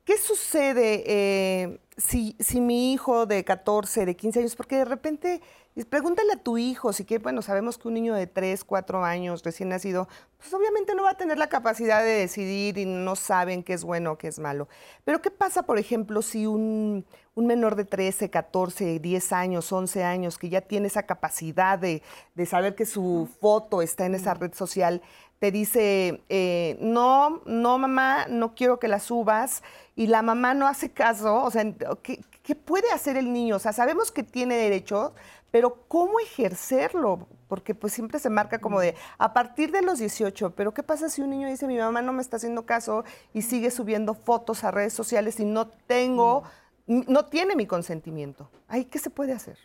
¿qué 0.06 0.18
sucede 0.18 1.04
eh, 1.06 1.80
si, 1.98 2.36
si, 2.40 2.62
mi 2.62 2.94
hijo 2.94 3.26
de 3.26 3.44
14, 3.44 4.06
de 4.06 4.16
15 4.16 4.40
años, 4.40 4.56
porque 4.56 4.78
de 4.78 4.86
repente, 4.86 5.42
pregúntale 5.90 6.34
a 6.34 6.38
tu 6.38 6.58
hijo, 6.58 6.94
si 6.94 7.06
que, 7.06 7.20
bueno, 7.20 7.42
sabemos 7.42 7.78
que 7.78 7.88
un 7.88 7.94
niño 7.94 8.16
de 8.16 8.28
3, 8.28 8.64
4 8.64 9.04
años 9.04 9.44
recién 9.44 9.70
nacido, 9.70 10.08
pues 10.38 10.54
obviamente 10.54 10.96
no 10.96 11.04
va 11.04 11.12
a 11.12 11.18
tener 11.18 11.38
la 11.38 11.50
capacidad 11.50 12.04
de 12.04 12.12
decidir 12.12 12.78
y 12.78 12.86
no 12.86 13.16
saben 13.16 13.64
qué 13.64 13.74
es 13.74 13.84
bueno 13.84 14.14
o 14.14 14.18
qué 14.18 14.28
es 14.28 14.40
malo. 14.40 14.68
Pero 15.04 15.22
¿qué 15.22 15.32
pasa, 15.32 15.64
por 15.64 15.78
ejemplo, 15.78 16.22
si 16.22 16.48
un, 16.48 17.06
un 17.36 17.48
menor 17.48 17.76
de 17.76 17.86
13, 17.86 18.30
14, 18.30 19.00
10 19.00 19.34
años, 19.34 19.72
11 19.72 20.04
años, 20.04 20.38
que 20.38 20.50
ya 20.50 20.62
tiene 20.62 20.88
esa 20.88 21.04
capacidad 21.04 21.80
de, 21.80 22.04
de 22.36 22.46
saber 22.46 22.76
que 22.76 22.86
su 22.86 23.28
foto 23.42 23.82
está 23.82 24.06
en 24.06 24.16
esa 24.16 24.34
red 24.34 24.54
social, 24.54 25.02
te 25.40 25.52
dice, 25.52 26.24
eh, 26.30 26.78
no, 26.80 27.42
no 27.46 27.78
mamá, 27.78 28.28
no 28.30 28.56
quiero 28.56 28.80
que 28.80 28.88
la 28.88 29.00
subas, 29.00 29.62
y 29.96 30.08
la 30.08 30.22
mamá 30.22 30.54
no 30.54 30.68
hace 30.68 30.92
caso, 30.92 31.44
o 31.44 31.52
sea, 31.52 31.66
¿qué, 32.02 32.24
¿qué, 32.44 32.56
puede 32.56 32.90
hacer 32.92 33.18
el 33.18 33.34
niño? 33.34 33.58
O 33.58 33.60
sea, 33.60 33.74
sabemos 33.74 34.12
que 34.12 34.24
tiene 34.24 34.56
derecho, 34.56 35.14
pero 35.52 35.86
¿cómo 35.88 36.20
ejercerlo? 36.20 37.28
Porque 37.50 37.76
pues 37.76 37.94
siempre 37.94 38.20
se 38.20 38.30
marca 38.30 38.60
como 38.60 38.80
de 38.80 38.96
a 39.18 39.34
partir 39.34 39.72
de 39.72 39.82
los 39.82 40.00
18, 40.00 40.56
pero 40.56 40.74
¿qué 40.74 40.82
pasa 40.82 41.10
si 41.10 41.22
un 41.22 41.32
niño 41.32 41.50
dice, 41.50 41.68
mi 41.68 41.78
mamá 41.78 42.02
no 42.02 42.14
me 42.14 42.22
está 42.22 42.38
haciendo 42.38 42.66
caso 42.66 43.04
y 43.34 43.42
sigue 43.42 43.70
subiendo 43.70 44.14
fotos 44.14 44.64
a 44.64 44.72
redes 44.72 44.94
sociales 44.94 45.40
y 45.40 45.46
no 45.46 45.68
tengo, 45.68 46.44
no 46.88 47.26
tiene 47.26 47.56
mi 47.56 47.66
consentimiento? 47.66 48.50
¿Ahí 48.68 48.86
qué 48.86 49.00
se 49.00 49.10
puede 49.10 49.34
hacer? 49.34 49.58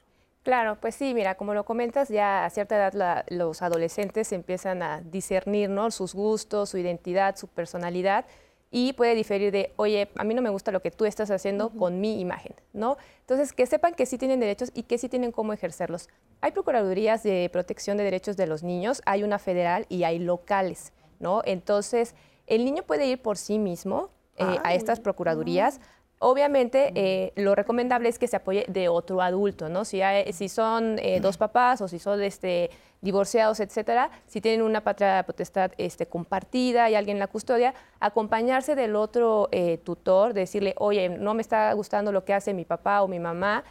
Claro, 0.42 0.78
pues 0.81 0.94
sí, 0.94 1.12
mira, 1.14 1.35
como 1.35 1.52
lo 1.52 1.64
comentas, 1.64 2.09
ya 2.09 2.44
a 2.44 2.50
cierta 2.50 2.76
edad 2.76 3.24
los 3.28 3.61
adolescentes 3.61 4.33
empiezan 4.33 4.83
a 4.83 5.00
discernir 5.02 5.68
¿no? 5.68 5.90
sus 5.90 6.14
gustos, 6.14 6.70
su 6.70 6.78
identidad, 6.78 7.37
su 7.37 7.48
personalidad 7.48 8.24
y 8.70 8.92
puede 8.92 9.14
diferir 9.14 9.50
de, 9.50 9.72
oye, 9.76 10.09
a 10.16 10.24
mí 10.24 10.35
no 10.35 10.42
me 10.42 10.50
gusta 10.50 10.70
lo 10.72 10.81
que 10.81 10.90
tú 10.90 11.04
estás 11.07 11.31
haciendo 11.31 11.70
con 11.70 12.00
mi 12.00 12.20
imagen, 12.20 12.54
¿no? 12.72 12.98
Entonces, 13.20 13.52
que 13.52 13.66
sepan 13.66 13.94
que 13.94 14.04
sí 14.04 14.18
tienen 14.18 14.40
derechos 14.40 14.70
y 14.74 14.83
que 14.83 14.98
sí 14.98 15.09
tienen 15.09 15.33
cómo 15.33 15.52
ejercerlos. 15.54 16.09
Hay 16.40 16.52
procuradurías 16.52 17.22
de 17.22 17.48
protección 17.50 17.96
de 17.96 18.04
derechos 18.04 18.37
de 18.37 18.46
los 18.46 18.62
niños, 18.62 19.00
hay 19.07 19.22
una 19.22 19.38
federal 19.38 19.87
y 19.88 20.04
hay 20.04 20.18
locales, 20.18 20.92
¿no? 21.18 21.40
Entonces, 21.46 22.14
el 22.46 22.64
niño 22.64 22.83
puede 22.83 23.07
ir 23.07 23.22
por 23.22 23.38
sí 23.38 23.59
mismo 23.59 24.11
eh, 24.37 24.59
a 24.62 24.74
estas 24.74 25.00
procuradurías. 25.00 25.81
Obviamente, 26.20 26.92
eh, 26.96 27.33
lo 27.37 27.54
recomendable 27.54 28.09
es 28.09 28.18
que 28.18 28.26
se 28.26 28.37
apoye 28.37 28.64
de 28.68 28.88
otro 28.88 29.22
adulto, 29.22 29.68
¿no? 29.68 29.85
Si, 29.85 30.00
si 30.33 30.48
son 30.48 30.98
eh, 30.98 31.20
dos 31.20 31.37
papás 31.37 31.81
o 31.81 31.87
si 31.87 32.00
son 32.00 32.20
este, 32.22 32.70
divorciados, 33.00 33.61
etcétera, 33.61 34.11
si 34.26 34.40
tienen 34.40 34.62
una 34.62 34.83
patria 34.83 35.22
potestad 35.24 35.70
este, 35.78 36.07
compartida 36.07 36.90
y 36.90 36.96
alguien 36.96 37.18
en 37.18 37.20
la 37.20 37.28
custodia, 37.28 37.72
acompañarse 38.00 38.74
del 38.74 38.96
otro 38.96 39.48
eh, 39.52 39.78
tutor, 39.78 40.35
decirle, 40.35 40.74
oye, 40.78 41.09
no 41.09 41.35
me 41.35 41.42
está 41.42 41.72
gustando 41.74 42.11
lo 42.11 42.24
que 42.24 42.35
hace 42.35 42.52
mi 42.52 42.64
papá 42.64 43.02
o 43.02 43.09
mi 43.09 43.20
mamá 43.20 43.64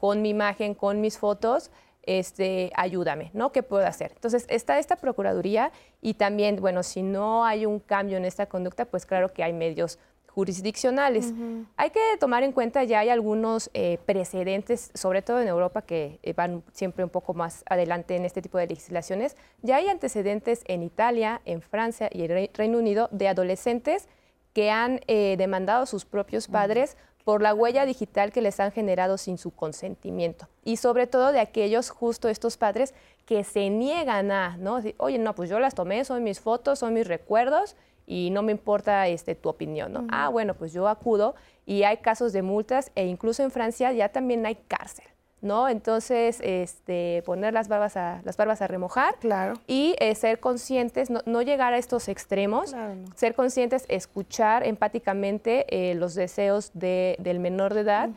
con 0.00 0.20
mi 0.20 0.28
imagen, 0.28 0.74
con 0.74 1.00
mis 1.00 1.16
fotos, 1.16 1.70
este, 2.02 2.70
ayúdame, 2.76 3.30
¿no? 3.32 3.52
¿Qué 3.52 3.62
puedo 3.62 3.86
hacer? 3.86 4.12
Entonces, 4.14 4.44
está 4.50 4.78
esta 4.78 4.96
Procuraduría 4.96 5.72
y 6.02 6.14
también, 6.14 6.56
bueno, 6.56 6.82
si 6.82 7.02
no 7.02 7.46
hay 7.46 7.64
un 7.64 7.80
cambio 7.80 8.18
en 8.18 8.26
esta 8.26 8.46
conducta, 8.46 8.84
pues 8.84 9.06
claro 9.06 9.32
que 9.32 9.42
hay 9.42 9.54
medios 9.54 9.98
jurisdiccionales. 10.34 11.32
Hay 11.76 11.90
que 11.90 12.00
tomar 12.18 12.42
en 12.42 12.52
cuenta, 12.52 12.84
ya 12.84 13.00
hay 13.00 13.10
algunos 13.10 13.70
eh, 13.74 13.98
precedentes, 14.06 14.90
sobre 14.94 15.20
todo 15.20 15.40
en 15.42 15.48
Europa, 15.48 15.82
que 15.82 16.18
eh, 16.22 16.32
van 16.32 16.62
siempre 16.72 17.04
un 17.04 17.10
poco 17.10 17.34
más 17.34 17.64
adelante 17.66 18.16
en 18.16 18.24
este 18.24 18.40
tipo 18.40 18.56
de 18.56 18.66
legislaciones. 18.66 19.36
Ya 19.60 19.76
hay 19.76 19.88
antecedentes 19.88 20.62
en 20.66 20.82
Italia, 20.82 21.42
en 21.44 21.60
Francia 21.60 22.08
y 22.10 22.22
el 22.22 22.48
Reino 22.54 22.78
Unido 22.78 23.08
de 23.12 23.28
adolescentes 23.28 24.08
que 24.54 24.70
han 24.70 25.00
eh, 25.06 25.36
demandado 25.36 25.82
a 25.82 25.86
sus 25.86 26.04
propios 26.04 26.48
padres 26.48 26.96
por 27.24 27.42
la 27.42 27.54
huella 27.54 27.84
digital 27.84 28.32
que 28.32 28.42
les 28.42 28.58
han 28.58 28.72
generado 28.72 29.18
sin 29.18 29.38
su 29.38 29.50
consentimiento. 29.50 30.48
Y 30.64 30.78
sobre 30.78 31.06
todo 31.06 31.32
de 31.32 31.40
aquellos, 31.40 31.90
justo 31.90 32.28
estos 32.28 32.56
padres, 32.56 32.94
que 33.26 33.44
se 33.44 33.70
niegan 33.70 34.30
a, 34.30 34.56
¿no? 34.56 34.80
Oye, 34.96 35.18
no, 35.18 35.34
pues 35.34 35.48
yo 35.48 35.58
las 35.60 35.74
tomé, 35.74 36.04
son 36.04 36.24
mis 36.24 36.40
fotos, 36.40 36.80
son 36.80 36.94
mis 36.94 37.06
recuerdos, 37.06 37.76
y 38.06 38.30
no 38.30 38.42
me 38.42 38.52
importa 38.52 39.06
este, 39.08 39.34
tu 39.34 39.48
opinión, 39.48 39.92
¿no? 39.92 40.06
Ah, 40.10 40.28
bueno, 40.28 40.54
pues 40.54 40.72
yo 40.72 40.88
acudo 40.88 41.34
y 41.66 41.82
hay 41.84 41.98
casos 41.98 42.32
de 42.32 42.42
multas 42.42 42.90
e 42.94 43.06
incluso 43.06 43.42
en 43.42 43.50
Francia 43.50 43.92
ya 43.92 44.08
también 44.10 44.44
hay 44.46 44.56
cárcel. 44.56 45.04
¿no? 45.40 45.68
Entonces, 45.68 46.38
este, 46.40 47.20
poner 47.26 47.52
las 47.52 47.66
barbas 47.66 47.96
a, 47.96 48.20
las 48.24 48.36
barbas 48.36 48.62
a 48.62 48.68
remojar 48.68 49.16
Claro. 49.18 49.54
y 49.66 49.96
eh, 49.98 50.14
ser 50.14 50.38
conscientes, 50.38 51.10
no, 51.10 51.20
no 51.26 51.42
llegar 51.42 51.72
a 51.72 51.78
estos 51.78 52.06
extremos, 52.08 52.70
Claro, 52.70 52.94
no. 52.94 53.06
ser 53.16 53.34
conscientes, 53.34 53.84
escuchar 53.88 54.64
empáticamente 54.64 55.66
eh, 55.68 55.96
los 55.96 56.14
deseos 56.14 56.70
de- 56.74 57.16
del 57.18 57.40
menor 57.40 57.74
de 57.74 57.80
edad 57.80 58.10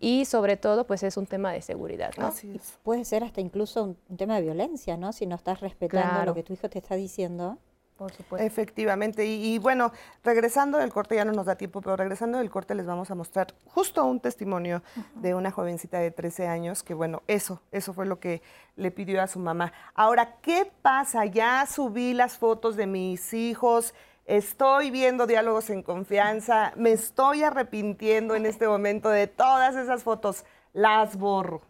y 0.00 0.24
sobre 0.24 0.56
todo, 0.56 0.84
pues 0.84 1.04
es 1.04 1.16
un 1.16 1.26
tema 1.26 1.52
de 1.52 1.62
seguridad, 1.62 2.10
¿no? 2.18 2.26
Así 2.26 2.52
es. 2.56 2.78
Puede 2.82 3.04
ser 3.04 3.22
hasta 3.22 3.40
incluso 3.40 3.84
un, 3.84 3.96
un 4.08 4.16
tema 4.16 4.34
de 4.34 4.42
violencia, 4.42 4.96
¿no? 4.96 5.12
Si 5.12 5.24
no 5.24 5.36
estás 5.36 5.60
respetando 5.60 6.08
Claro. 6.10 6.24
lo 6.26 6.34
que 6.34 6.42
tu 6.42 6.52
hijo 6.52 6.68
te 6.68 6.80
está 6.80 6.96
diciendo. 6.96 7.58
Por 8.02 8.12
supuesto. 8.12 8.44
Efectivamente. 8.44 9.24
Y, 9.24 9.54
y 9.54 9.58
bueno, 9.58 9.92
regresando 10.24 10.78
del 10.78 10.92
corte, 10.92 11.14
ya 11.14 11.24
no 11.24 11.30
nos 11.30 11.46
da 11.46 11.54
tiempo, 11.54 11.80
pero 11.80 11.94
regresando 11.94 12.38
del 12.38 12.50
corte 12.50 12.74
les 12.74 12.84
vamos 12.84 13.12
a 13.12 13.14
mostrar 13.14 13.54
justo 13.66 14.04
un 14.04 14.18
testimonio 14.18 14.82
de 15.14 15.34
una 15.36 15.52
jovencita 15.52 15.98
de 15.98 16.10
13 16.10 16.48
años 16.48 16.82
que, 16.82 16.94
bueno, 16.94 17.22
eso, 17.28 17.62
eso 17.70 17.94
fue 17.94 18.06
lo 18.06 18.18
que 18.18 18.42
le 18.74 18.90
pidió 18.90 19.22
a 19.22 19.28
su 19.28 19.38
mamá. 19.38 19.72
Ahora, 19.94 20.36
¿qué 20.42 20.68
pasa? 20.82 21.26
Ya 21.26 21.64
subí 21.66 22.12
las 22.12 22.38
fotos 22.38 22.74
de 22.74 22.88
mis 22.88 23.32
hijos. 23.34 23.94
Estoy 24.26 24.90
viendo 24.90 25.28
diálogos 25.28 25.70
en 25.70 25.82
confianza, 25.82 26.72
me 26.76 26.90
estoy 26.90 27.44
arrepintiendo 27.44 28.34
en 28.34 28.46
este 28.46 28.66
momento 28.66 29.10
de 29.10 29.28
todas 29.28 29.76
esas 29.76 30.02
fotos, 30.02 30.44
las 30.72 31.16
borro. 31.16 31.62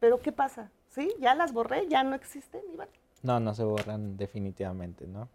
Pero 0.00 0.20
¿qué 0.20 0.32
pasa? 0.32 0.70
¿Sí? 0.88 1.12
Ya 1.20 1.34
las 1.34 1.52
borré, 1.52 1.86
ya 1.88 2.02
no 2.02 2.14
existen, 2.14 2.62
Iván. 2.72 2.88
No, 3.22 3.40
no 3.40 3.54
se 3.54 3.64
borran 3.64 4.16
definitivamente, 4.16 5.06
¿no? 5.06 5.28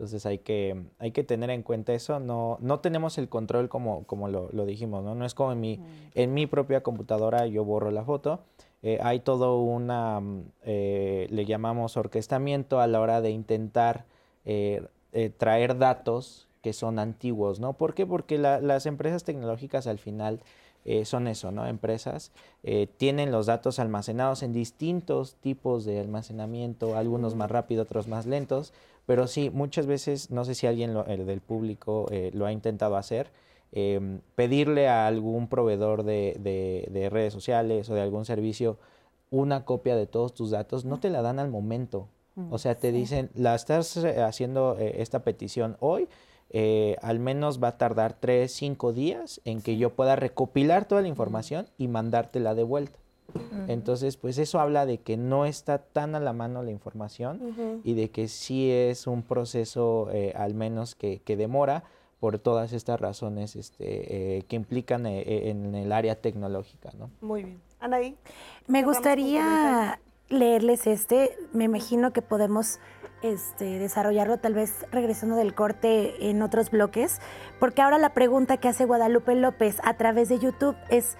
Entonces 0.00 0.24
hay 0.24 0.38
que, 0.38 0.82
hay 0.98 1.10
que 1.10 1.24
tener 1.24 1.50
en 1.50 1.62
cuenta 1.62 1.92
eso. 1.92 2.20
No, 2.20 2.56
no 2.62 2.80
tenemos 2.80 3.18
el 3.18 3.28
control 3.28 3.68
como, 3.68 4.04
como 4.04 4.28
lo, 4.28 4.48
lo 4.50 4.64
dijimos, 4.64 5.04
¿no? 5.04 5.14
No 5.14 5.26
es 5.26 5.34
como 5.34 5.52
en 5.52 5.60
mi, 5.60 5.78
en 6.14 6.32
mi 6.32 6.46
propia 6.46 6.82
computadora 6.82 7.46
yo 7.46 7.66
borro 7.66 7.90
la 7.90 8.02
foto. 8.02 8.40
Eh, 8.82 8.98
hay 9.02 9.20
todo 9.20 9.60
una, 9.60 10.20
mm, 10.20 10.44
eh, 10.62 11.26
le 11.28 11.44
llamamos 11.44 11.98
orquestamiento 11.98 12.80
a 12.80 12.86
la 12.86 12.98
hora 12.98 13.20
de 13.20 13.28
intentar 13.30 14.06
eh, 14.46 14.86
traer 15.36 15.76
datos 15.76 16.48
que 16.62 16.72
son 16.72 16.98
antiguos, 16.98 17.60
¿no? 17.60 17.74
¿Por 17.74 17.92
qué? 17.92 18.06
Porque 18.06 18.38
la- 18.38 18.62
las 18.62 18.86
empresas 18.86 19.22
tecnológicas 19.24 19.86
al 19.86 19.98
final 19.98 20.40
son 21.04 21.28
eso, 21.28 21.50
¿no? 21.52 21.66
Empresas 21.66 22.32
tienen 22.96 23.30
los 23.30 23.44
datos 23.44 23.78
almacenados 23.78 24.42
en 24.42 24.54
distintos 24.54 25.34
tipos 25.34 25.84
de 25.84 26.00
almacenamiento, 26.00 26.96
algunos 26.96 27.34
más 27.34 27.50
rápido, 27.50 27.82
otros 27.82 28.08
más 28.08 28.24
lentos, 28.24 28.72
pero 29.10 29.26
sí, 29.26 29.50
muchas 29.50 29.86
veces, 29.86 30.30
no 30.30 30.44
sé 30.44 30.54
si 30.54 30.68
alguien 30.68 30.94
lo- 30.94 31.04
el 31.06 31.26
del 31.26 31.40
público 31.40 32.06
eh, 32.12 32.30
lo 32.32 32.46
ha 32.46 32.52
intentado 32.52 32.94
hacer, 32.96 33.32
em, 33.72 34.20
pedirle 34.36 34.86
a 34.86 35.08
algún 35.08 35.48
proveedor 35.48 36.04
de, 36.04 36.36
de- 36.38 36.86
de 36.92 37.10
redes 37.10 37.32
sociales 37.32 37.90
o 37.90 37.94
de 37.94 38.02
algún 38.02 38.24
servicio 38.24 38.78
una 39.32 39.64
copia 39.64 39.96
de 39.96 40.06
todos 40.06 40.32
tus 40.32 40.52
datos, 40.52 40.84
no 40.84 41.00
te 41.00 41.10
la 41.10 41.22
dan 41.22 41.40
al 41.40 41.50
momento. 41.50 42.06
O 42.50 42.58
sea, 42.58 42.76
te 42.76 42.92
dicen, 42.92 43.30
la 43.34 43.56
estás 43.56 43.96
eh, 43.96 44.22
haciendo 44.22 44.76
eh, 44.78 45.02
esta 45.02 45.24
petición 45.24 45.76
hoy, 45.80 46.06
eh, 46.50 46.94
al 47.02 47.18
menos 47.18 47.60
va 47.60 47.68
a 47.68 47.78
tardar 47.78 48.12
tres, 48.20 48.52
cinco 48.52 48.92
días 48.92 49.40
en 49.44 49.60
que 49.60 49.76
yo 49.76 49.90
pueda 49.90 50.14
recopilar 50.14 50.84
toda 50.84 51.02
la 51.02 51.08
información 51.08 51.66
y 51.78 51.88
mandártela 51.88 52.54
de 52.54 52.62
vuelta. 52.62 52.96
Entonces, 53.68 54.16
pues 54.16 54.38
eso 54.38 54.60
habla 54.60 54.86
de 54.86 54.98
que 54.98 55.16
no 55.16 55.44
está 55.44 55.78
tan 55.78 56.14
a 56.14 56.20
la 56.20 56.32
mano 56.32 56.62
la 56.62 56.70
información 56.70 57.80
y 57.84 57.94
de 57.94 58.10
que 58.10 58.28
sí 58.28 58.70
es 58.70 59.06
un 59.06 59.22
proceso 59.22 60.08
eh, 60.12 60.32
al 60.36 60.54
menos 60.54 60.94
que, 60.94 61.20
que 61.20 61.36
demora 61.36 61.84
por 62.20 62.38
todas 62.38 62.72
estas 62.72 63.00
razones 63.00 63.56
este, 63.56 64.38
eh, 64.38 64.42
que 64.42 64.56
implican 64.56 65.06
eh, 65.06 65.48
en 65.48 65.74
el 65.74 65.90
área 65.90 66.16
tecnológica, 66.16 66.90
¿no? 66.98 67.10
Muy 67.20 67.44
bien. 67.44 67.60
Anaí. 67.80 68.16
Me 68.66 68.82
gustaría 68.82 69.98
leerles 70.28 70.86
este. 70.86 71.36
Me 71.52 71.64
imagino 71.64 72.12
que 72.12 72.20
podemos 72.20 72.78
este, 73.22 73.78
desarrollarlo 73.78 74.38
tal 74.38 74.54
vez 74.54 74.86
regresando 74.92 75.36
del 75.36 75.54
corte 75.54 76.30
en 76.30 76.42
otros 76.42 76.70
bloques, 76.70 77.20
porque 77.58 77.82
ahora 77.82 77.98
la 77.98 78.14
pregunta 78.14 78.56
que 78.58 78.68
hace 78.68 78.84
Guadalupe 78.84 79.34
López 79.34 79.76
a 79.84 79.94
través 79.94 80.28
de 80.28 80.38
YouTube 80.38 80.76
es, 80.88 81.16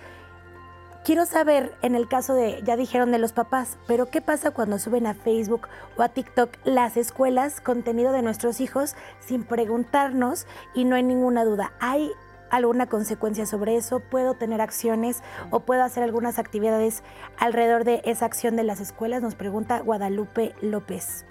quiero 1.05 1.27
saber 1.27 1.75
en 1.83 1.95
el 1.95 2.09
caso 2.09 2.35
de, 2.35 2.61
ya 2.65 2.77
dijeron 2.77 3.13
de 3.13 3.19
los 3.19 3.33
papás, 3.33 3.79
pero 3.87 4.07
¿qué 4.11 4.21
pasa 4.21 4.51
cuando 4.51 4.79
suben 4.79 5.07
a 5.07 5.15
Facebook 5.15 5.69
o 5.97 6.03
a 6.03 6.09
TikTok 6.09 6.51
las 6.65 6.97
escuelas 6.97 7.61
contenido 7.61 8.13
de 8.13 8.23
nuestros 8.23 8.61
hijos 8.61 8.95
sin 9.21 9.45
preguntarnos 9.45 10.47
y 10.75 10.85
no 10.85 10.97
hay 10.97 11.03
ninguna 11.03 11.45
duda? 11.45 11.73
¿Hay 11.81 12.13
alguna 12.51 12.87
consecuencia 12.87 13.47
sobre 13.47 13.77
eso? 13.77 14.01
¿Puedo 14.01 14.35
tener 14.35 14.61
acciones 14.61 15.23
o 15.51 15.61
puedo 15.61 15.83
hacer 15.83 16.03
algunas 16.03 16.39
actividades 16.39 17.03
alrededor 17.39 17.85
de 17.85 18.03
esa 18.05 18.27
acción 18.27 18.57
de 18.57 18.65
las 18.65 18.81
escuelas? 18.81 19.23
Nos 19.23 19.35
pregunta 19.35 19.81
Guadalupe 19.81 20.55
López. 20.61 21.25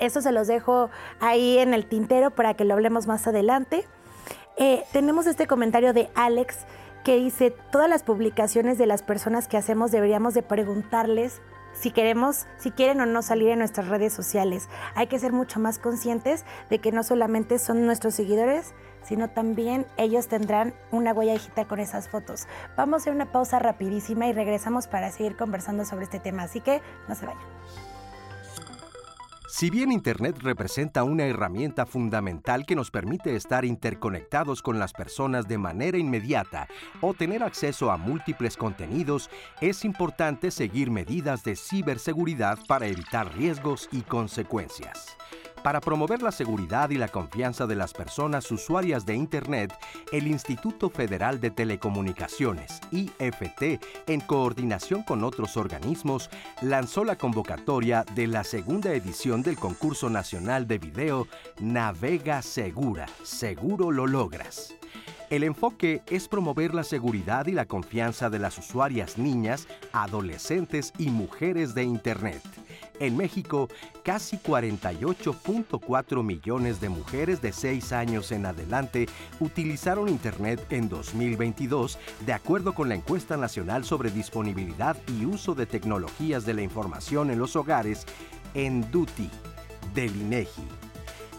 Eso 0.00 0.20
se 0.20 0.32
los 0.32 0.48
dejo 0.48 0.90
ahí 1.20 1.58
en 1.58 1.74
el 1.74 1.86
tintero 1.86 2.30
para 2.30 2.54
que 2.54 2.64
lo 2.64 2.74
hablemos 2.74 3.06
más 3.06 3.26
adelante. 3.26 3.86
Eh, 4.56 4.84
tenemos 4.92 5.26
este 5.26 5.46
comentario 5.46 5.92
de 5.92 6.10
Alex 6.14 6.66
que 7.02 7.16
dice, 7.16 7.54
todas 7.70 7.88
las 7.88 8.02
publicaciones 8.02 8.78
de 8.78 8.86
las 8.86 9.02
personas 9.02 9.48
que 9.48 9.56
hacemos 9.56 9.90
deberíamos 9.90 10.34
de 10.34 10.42
preguntarles 10.42 11.40
si 11.72 11.90
queremos, 11.90 12.46
si 12.58 12.70
quieren 12.70 13.00
o 13.00 13.06
no 13.06 13.22
salir 13.22 13.48
en 13.48 13.58
nuestras 13.58 13.88
redes 13.88 14.12
sociales. 14.12 14.68
Hay 14.94 15.06
que 15.06 15.18
ser 15.18 15.32
mucho 15.32 15.58
más 15.58 15.78
conscientes 15.78 16.44
de 16.70 16.78
que 16.78 16.92
no 16.92 17.02
solamente 17.02 17.58
son 17.58 17.86
nuestros 17.86 18.14
seguidores, 18.14 18.74
sino 19.02 19.30
también 19.30 19.86
ellos 19.96 20.28
tendrán 20.28 20.74
una 20.90 21.12
huella 21.12 21.32
digital 21.32 21.66
con 21.66 21.80
esas 21.80 22.08
fotos. 22.08 22.46
Vamos 22.76 22.94
a 22.94 22.96
hacer 22.98 23.14
una 23.14 23.32
pausa 23.32 23.58
rapidísima 23.58 24.26
y 24.26 24.32
regresamos 24.32 24.86
para 24.86 25.10
seguir 25.10 25.36
conversando 25.36 25.84
sobre 25.84 26.04
este 26.04 26.20
tema, 26.20 26.44
así 26.44 26.60
que 26.60 26.82
no 27.08 27.14
se 27.14 27.26
vayan. 27.26 27.91
Si 29.54 29.68
bien 29.68 29.92
Internet 29.92 30.38
representa 30.40 31.04
una 31.04 31.26
herramienta 31.26 31.84
fundamental 31.84 32.64
que 32.64 32.74
nos 32.74 32.90
permite 32.90 33.36
estar 33.36 33.66
interconectados 33.66 34.62
con 34.62 34.78
las 34.78 34.94
personas 34.94 35.46
de 35.46 35.58
manera 35.58 35.98
inmediata 35.98 36.68
o 37.02 37.12
tener 37.12 37.42
acceso 37.42 37.90
a 37.90 37.98
múltiples 37.98 38.56
contenidos, 38.56 39.28
es 39.60 39.84
importante 39.84 40.50
seguir 40.50 40.90
medidas 40.90 41.44
de 41.44 41.54
ciberseguridad 41.54 42.58
para 42.66 42.86
evitar 42.86 43.36
riesgos 43.36 43.90
y 43.92 44.00
consecuencias. 44.00 45.18
Para 45.62 45.80
promover 45.80 46.22
la 46.22 46.32
seguridad 46.32 46.90
y 46.90 46.96
la 46.96 47.06
confianza 47.06 47.68
de 47.68 47.76
las 47.76 47.92
personas 47.92 48.50
usuarias 48.50 49.06
de 49.06 49.14
Internet, 49.14 49.72
el 50.10 50.26
Instituto 50.26 50.90
Federal 50.90 51.40
de 51.40 51.52
Telecomunicaciones, 51.52 52.80
IFT, 52.90 53.80
en 54.08 54.20
coordinación 54.20 55.04
con 55.04 55.22
otros 55.22 55.56
organismos, 55.56 56.30
lanzó 56.62 57.04
la 57.04 57.16
convocatoria 57.16 58.04
de 58.16 58.26
la 58.26 58.42
segunda 58.42 58.92
edición 58.92 59.42
del 59.42 59.56
concurso 59.56 60.10
nacional 60.10 60.66
de 60.66 60.78
video 60.78 61.28
Navega 61.60 62.42
Segura, 62.42 63.06
seguro 63.22 63.92
lo 63.92 64.08
logras. 64.08 64.74
El 65.30 65.44
enfoque 65.44 66.02
es 66.10 66.28
promover 66.28 66.74
la 66.74 66.84
seguridad 66.84 67.46
y 67.46 67.52
la 67.52 67.64
confianza 67.64 68.28
de 68.28 68.38
las 68.38 68.58
usuarias 68.58 69.16
niñas, 69.16 69.66
adolescentes 69.92 70.92
y 70.98 71.08
mujeres 71.08 71.74
de 71.74 71.84
Internet. 71.84 72.42
En 73.02 73.16
México, 73.16 73.68
casi 74.04 74.36
48.4 74.38 76.22
millones 76.22 76.80
de 76.80 76.88
mujeres 76.88 77.42
de 77.42 77.52
6 77.52 77.90
años 77.90 78.30
en 78.30 78.46
adelante 78.46 79.08
utilizaron 79.40 80.08
Internet 80.08 80.64
en 80.70 80.88
2022, 80.88 81.98
de 82.24 82.32
acuerdo 82.32 82.74
con 82.74 82.88
la 82.88 82.94
encuesta 82.94 83.36
nacional 83.36 83.84
sobre 83.84 84.12
disponibilidad 84.12 84.96
y 85.08 85.24
uso 85.24 85.56
de 85.56 85.66
tecnologías 85.66 86.46
de 86.46 86.54
la 86.54 86.62
información 86.62 87.32
en 87.32 87.40
los 87.40 87.56
hogares, 87.56 88.06
en 88.54 88.88
DUTI, 88.92 89.28
del 89.94 90.14
INEGI. 90.14 90.62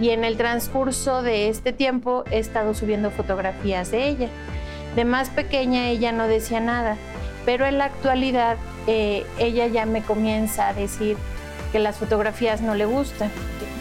y 0.00 0.10
en 0.10 0.24
el 0.24 0.36
transcurso 0.36 1.22
de 1.22 1.48
este 1.48 1.72
tiempo 1.72 2.24
he 2.30 2.38
estado 2.38 2.74
subiendo 2.74 3.10
fotografías 3.10 3.90
de 3.90 4.08
ella. 4.08 4.28
De 4.96 5.04
más 5.04 5.30
pequeña 5.30 5.88
ella 5.88 6.12
no 6.12 6.26
decía 6.26 6.60
nada, 6.60 6.96
pero 7.44 7.66
en 7.66 7.78
la 7.78 7.86
actualidad 7.86 8.56
eh, 8.86 9.24
ella 9.38 9.66
ya 9.66 9.86
me 9.86 10.02
comienza 10.02 10.68
a 10.68 10.74
decir 10.74 11.16
que 11.72 11.78
las 11.78 11.96
fotografías 11.96 12.60
no 12.60 12.74
le 12.74 12.86
gustan. 12.86 13.30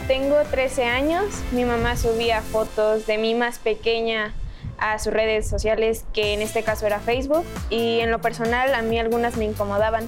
Tengo 0.08 0.36
13 0.50 0.86
años, 0.86 1.26
mi 1.52 1.64
mamá 1.64 1.96
subía 1.96 2.42
fotos 2.42 3.06
de 3.06 3.18
mí 3.18 3.36
más 3.36 3.60
pequeña 3.60 4.34
a 4.80 5.00
sus 5.00 5.14
redes 5.14 5.48
sociales, 5.48 6.04
que 6.14 6.34
en 6.34 6.42
este 6.42 6.64
caso 6.64 6.86
era 6.86 7.00
Facebook, 7.00 7.46
y 7.70 8.00
en 8.00 8.12
lo 8.12 8.20
personal 8.20 8.74
a 8.76 8.82
mí 8.82 9.00
algunas 9.00 9.38
me 9.38 9.46
incomodaban 9.46 10.08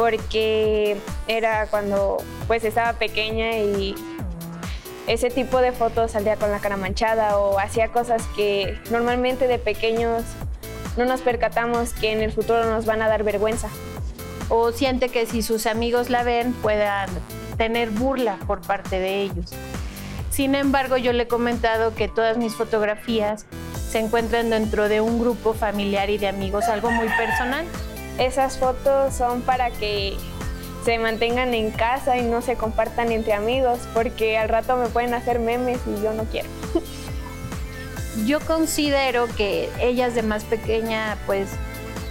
porque 0.00 0.96
era 1.28 1.66
cuando 1.66 2.16
pues 2.46 2.64
estaba 2.64 2.94
pequeña 2.94 3.58
y 3.58 3.94
ese 5.06 5.28
tipo 5.28 5.60
de 5.60 5.72
fotos 5.72 6.12
salía 6.12 6.36
con 6.36 6.50
la 6.50 6.58
cara 6.58 6.78
manchada 6.78 7.36
o 7.36 7.58
hacía 7.58 7.88
cosas 7.88 8.22
que 8.34 8.80
normalmente 8.90 9.46
de 9.46 9.58
pequeños 9.58 10.22
no 10.96 11.04
nos 11.04 11.20
percatamos 11.20 11.92
que 11.92 12.12
en 12.12 12.22
el 12.22 12.32
futuro 12.32 12.64
nos 12.64 12.86
van 12.86 13.02
a 13.02 13.08
dar 13.08 13.24
vergüenza. 13.24 13.68
O 14.48 14.72
siente 14.72 15.10
que 15.10 15.26
si 15.26 15.42
sus 15.42 15.66
amigos 15.66 16.08
la 16.08 16.22
ven 16.22 16.54
puedan 16.54 17.10
tener 17.58 17.90
burla 17.90 18.38
por 18.46 18.62
parte 18.62 18.98
de 18.98 19.20
ellos. 19.20 19.52
Sin 20.30 20.54
embargo, 20.54 20.96
yo 20.96 21.12
le 21.12 21.24
he 21.24 21.28
comentado 21.28 21.94
que 21.94 22.08
todas 22.08 22.38
mis 22.38 22.54
fotografías 22.54 23.44
se 23.90 23.98
encuentran 23.98 24.48
dentro 24.48 24.88
de 24.88 25.02
un 25.02 25.18
grupo 25.18 25.52
familiar 25.52 26.08
y 26.08 26.16
de 26.16 26.28
amigos, 26.28 26.64
algo 26.68 26.90
muy 26.90 27.08
personal. 27.18 27.66
Esas 28.20 28.58
fotos 28.58 29.14
son 29.14 29.40
para 29.40 29.70
que 29.70 30.14
se 30.84 30.98
mantengan 30.98 31.54
en 31.54 31.70
casa 31.70 32.18
y 32.18 32.22
no 32.22 32.42
se 32.42 32.54
compartan 32.54 33.12
entre 33.12 33.32
amigos, 33.32 33.78
porque 33.94 34.36
al 34.36 34.50
rato 34.50 34.76
me 34.76 34.88
pueden 34.88 35.14
hacer 35.14 35.38
memes 35.38 35.78
y 35.86 36.02
yo 36.02 36.12
no 36.12 36.24
quiero. 36.24 36.48
Yo 38.26 38.40
considero 38.40 39.26
que 39.36 39.70
ellas 39.80 40.14
de 40.14 40.22
más 40.22 40.44
pequeña 40.44 41.16
pues 41.26 41.48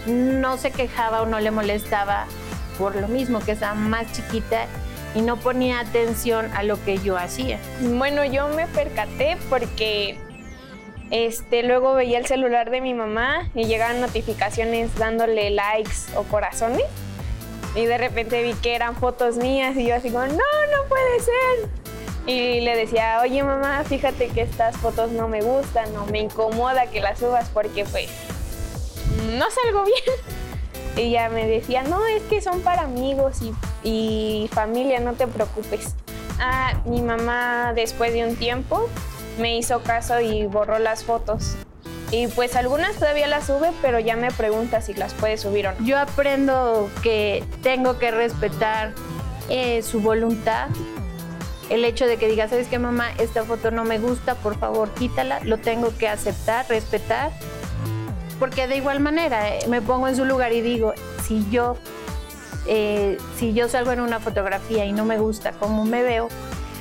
no 0.07 0.57
se 0.57 0.71
quejaba 0.71 1.21
o 1.21 1.25
no 1.25 1.39
le 1.39 1.51
molestaba 1.51 2.25
por 2.79 2.95
lo 2.95 3.07
mismo 3.09 3.41
que 3.41 3.51
estaba 3.51 3.75
más 3.75 4.11
chiquita 4.13 4.65
y 5.13 5.21
no 5.21 5.37
ponía 5.37 5.81
atención 5.81 6.49
a 6.55 6.63
lo 6.63 6.83
que 6.83 6.97
yo 6.99 7.17
hacía. 7.17 7.59
Bueno, 7.81 8.23
yo 8.23 8.47
me 8.47 8.65
percaté 8.67 9.37
porque 9.49 10.17
este, 11.11 11.63
luego 11.63 11.95
veía 11.95 12.19
el 12.19 12.25
celular 12.25 12.69
de 12.69 12.81
mi 12.81 12.93
mamá 12.93 13.49
y 13.55 13.65
llegaban 13.65 13.99
notificaciones 13.99 14.95
dándole 14.95 15.49
likes 15.49 16.15
o 16.15 16.23
corazones. 16.23 16.85
Y 17.75 17.85
de 17.85 17.97
repente 17.97 18.41
vi 18.43 18.53
que 18.53 18.75
eran 18.75 18.95
fotos 18.95 19.37
mías 19.37 19.75
y 19.75 19.87
yo 19.87 19.95
así 19.95 20.09
como, 20.09 20.25
no, 20.25 20.33
no 20.33 20.87
puede 20.87 21.19
ser. 21.19 21.69
Y 22.25 22.61
le 22.61 22.75
decía, 22.75 23.19
oye 23.21 23.43
mamá, 23.43 23.83
fíjate 23.85 24.27
que 24.27 24.41
estas 24.41 24.77
fotos 24.77 25.11
no 25.11 25.27
me 25.27 25.41
gustan 25.41 25.95
o 25.97 26.05
me 26.07 26.19
incomoda 26.19 26.87
que 26.87 26.99
las 26.99 27.19
subas 27.19 27.49
porque 27.49 27.85
pues 27.85 28.09
no 29.37 29.45
salgo 29.49 29.83
bien. 29.85 30.19
Y 30.95 31.01
ella 31.01 31.29
me 31.29 31.47
decía, 31.47 31.83
no, 31.83 32.05
es 32.05 32.21
que 32.23 32.41
son 32.41 32.61
para 32.61 32.83
amigos 32.83 33.37
y, 33.41 33.53
y 33.83 34.49
familia, 34.53 34.99
no 34.99 35.13
te 35.13 35.27
preocupes. 35.27 35.95
Ah, 36.39 36.81
mi 36.85 37.01
mamá 37.01 37.73
después 37.73 38.13
de 38.13 38.25
un 38.25 38.35
tiempo 38.35 38.89
me 39.39 39.57
hizo 39.57 39.81
caso 39.81 40.19
y 40.21 40.45
borró 40.45 40.77
las 40.79 41.03
fotos. 41.03 41.55
Y 42.11 42.27
pues 42.27 42.55
algunas 42.55 42.95
todavía 42.95 43.27
las 43.27 43.45
sube, 43.45 43.71
pero 43.81 43.99
ya 43.99 44.15
me 44.15 44.31
pregunta 44.31 44.81
si 44.81 44.93
las 44.93 45.13
puede 45.13 45.37
subir 45.37 45.67
o 45.67 45.73
no. 45.73 45.85
Yo 45.85 45.99
aprendo 45.99 46.89
que 47.03 47.43
tengo 47.61 47.99
que 47.99 48.11
respetar 48.11 48.93
eh, 49.49 49.83
su 49.83 50.01
voluntad. 50.01 50.69
El 51.69 51.85
hecho 51.85 52.07
de 52.07 52.17
que 52.17 52.27
diga, 52.27 52.49
¿sabes 52.49 52.67
qué, 52.67 52.79
mamá? 52.79 53.11
Esta 53.19 53.43
foto 53.43 53.69
no 53.69 53.83
me 53.83 53.99
gusta, 53.99 54.33
por 54.35 54.57
favor, 54.57 54.89
quítala. 54.95 55.39
Lo 55.43 55.59
tengo 55.59 55.95
que 55.97 56.07
aceptar, 56.07 56.65
respetar. 56.67 57.31
Porque 58.39 58.67
de 58.67 58.77
igual 58.77 58.99
manera 58.99 59.55
eh, 59.55 59.67
me 59.67 59.81
pongo 59.81 60.07
en 60.07 60.15
su 60.15 60.25
lugar 60.25 60.51
y 60.51 60.61
digo, 60.61 60.93
si 61.27 61.45
yo, 61.51 61.77
eh, 62.65 63.17
si 63.37 63.53
yo 63.53 63.69
salgo 63.69 63.91
en 63.91 63.99
una 63.99 64.19
fotografía 64.19 64.85
y 64.85 64.93
no 64.93 65.05
me 65.05 65.19
gusta 65.19 65.51
cómo 65.51 65.85
me 65.85 66.01
veo, 66.01 66.29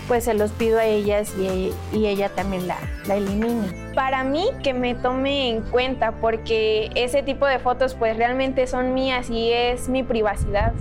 pues 0.09 0.25
se 0.25 0.35
los 0.35 0.51
pido 0.53 0.79
a 0.79 0.87
ellas 0.87 1.35
y, 1.39 1.73
ella 1.93 2.31
también 2.31 2.67
la, 2.67 2.79
la 3.07 3.17
elimina. 3.17 3.67
Para 3.95 4.25
mí 4.25 4.49
que 4.63 4.73
me 4.73 4.95
tome 4.95 5.51
en 5.51 5.61
cuenta 5.63 6.13
porque 6.13 6.91
ese 6.95 7.23
tipo 7.23 7.47
de 7.47 7.59
fotos 7.59 7.95
pues 7.95 8.17
realmente 8.17 8.67
son 8.67 8.95
mías 8.95 9.29
y 9.29 9.53
es 9.53 9.89
mi 9.89 10.03
privacidad. 10.03 10.73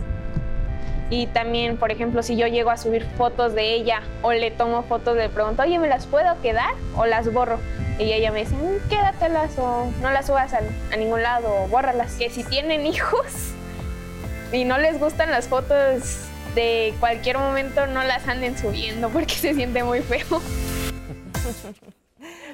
Y 1.10 1.28
también, 1.28 1.78
por 1.78 1.92
ejemplo, 1.92 2.22
si 2.24 2.36
yo 2.36 2.48
llego 2.48 2.70
a 2.70 2.78
subir 2.78 3.06
fotos 3.18 3.54
de 3.54 3.74
ella 3.74 4.02
o 4.24 4.34
le 4.34 4.52
tomo 4.52 4.84
fotos, 4.84 5.16
le 5.16 5.30
pregunto, 5.30 5.64
oye, 5.64 5.80
¿me 5.80 5.88
las 5.88 6.06
puedo 6.06 6.42
quedar 6.42 6.74
o 6.96 7.06
las 7.06 7.32
borro? 7.32 7.60
Y 7.98 8.12
ella 8.12 8.32
me 8.32 8.40
dice, 8.40 8.56
mm, 8.56 8.90
quédatelas 8.90 9.58
o 9.58 9.90
no 10.02 10.12
las 10.12 10.28
subas 10.28 10.54
a, 10.54 10.60
a 10.92 10.98
ningún 10.98 11.24
lado 11.24 11.64
o 11.64 11.68
bórralas. 11.68 12.16
Que 12.16 12.30
si 12.30 12.44
tienen 12.44 12.86
hijos 12.86 13.54
y 14.52 14.66
no 14.66 14.78
les 14.78 15.00
gustan 15.00 15.32
las 15.32 15.48
fotos 15.48 16.28
de 16.56 16.94
cualquier 17.00 17.38
momento 17.38 17.88
no 17.88 18.04
las 18.04 18.28
anden 18.28 18.58
subiendo 18.58 19.10
porque 19.10 19.34
se 19.34 19.54
siente 19.54 19.84
muy 19.84 20.02
feo. 20.02 20.42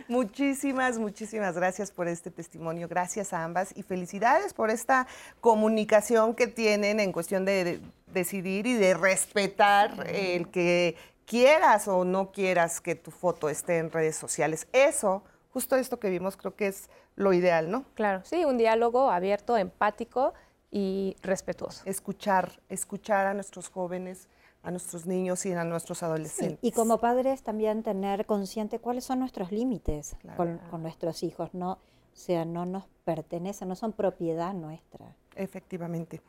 Muchísimas, 0.08 1.00
muchísimas 1.00 1.56
gracias 1.56 1.92
por 1.92 2.08
este 2.08 2.30
testimonio. 2.30 2.88
Gracias 2.88 3.34
a 3.34 3.44
ambas 3.44 3.74
y 3.76 3.84
felicidades 3.84 4.54
por 4.54 4.70
esta 4.70 5.08
comunicación 5.40 6.36
que 6.36 6.48
tienen 6.48 7.00
en 7.00 7.12
cuestión 7.12 7.46
de, 7.46 7.80
decidir 8.14 8.68
y 8.68 8.74
de 8.74 8.94
respetar 8.94 10.08
el 10.08 10.50
que 10.50 10.96
quieras 11.26 11.88
o 11.88 12.06
no 12.06 12.32
quieras 12.32 12.80
que 12.80 12.96
tu 12.96 13.12
foto 13.12 13.50
esté 13.50 13.80
en 13.80 13.92
redes 13.92 14.16
sociales. 14.16 14.68
Eso, 14.72 15.24
justo 15.52 15.76
esto 15.76 16.00
que 16.00 16.10
vimos, 16.10 16.38
creo 16.38 16.56
que 16.56 16.68
es 16.68 16.90
lo 17.16 17.34
ideal, 17.34 17.72
¿no? 17.72 17.86
Claro, 17.96 18.22
sí, 18.24 18.46
un 18.46 18.58
diálogo 18.58 19.10
abierto, 19.10 19.58
empático 19.58 20.34
y 20.76 21.16
respetuoso. 21.22 21.84
Escuchar, 21.86 22.52
escuchar 22.68 23.28
a 23.28 23.36
nuestros 23.36 23.70
jóvenes, 23.70 24.28
a 24.64 24.72
nuestros 24.72 25.06
niños 25.06 25.46
y 25.46 25.54
a 25.54 25.64
nuestros 25.64 26.02
adolescentes. 26.02 26.58
y 26.64 26.72
como 26.72 26.98
padres 26.98 27.44
también 27.44 27.84
tener 27.84 28.26
consciente 28.26 28.80
cuáles 28.80 29.04
son 29.04 29.20
nuestros 29.20 29.52
límites 29.52 30.16
con, 30.36 30.60
nuestros 30.82 31.22
hijos, 31.22 31.54
no, 31.54 31.74
o 31.74 31.80
sea, 32.16 32.44
no 32.44 32.66
nos 32.66 32.86
pertenecen, 33.06 33.68
no 33.68 33.76
son 33.76 33.94
propiedad 33.94 34.52
nuestra. 34.54 35.16
Efectivamente. 35.36 36.22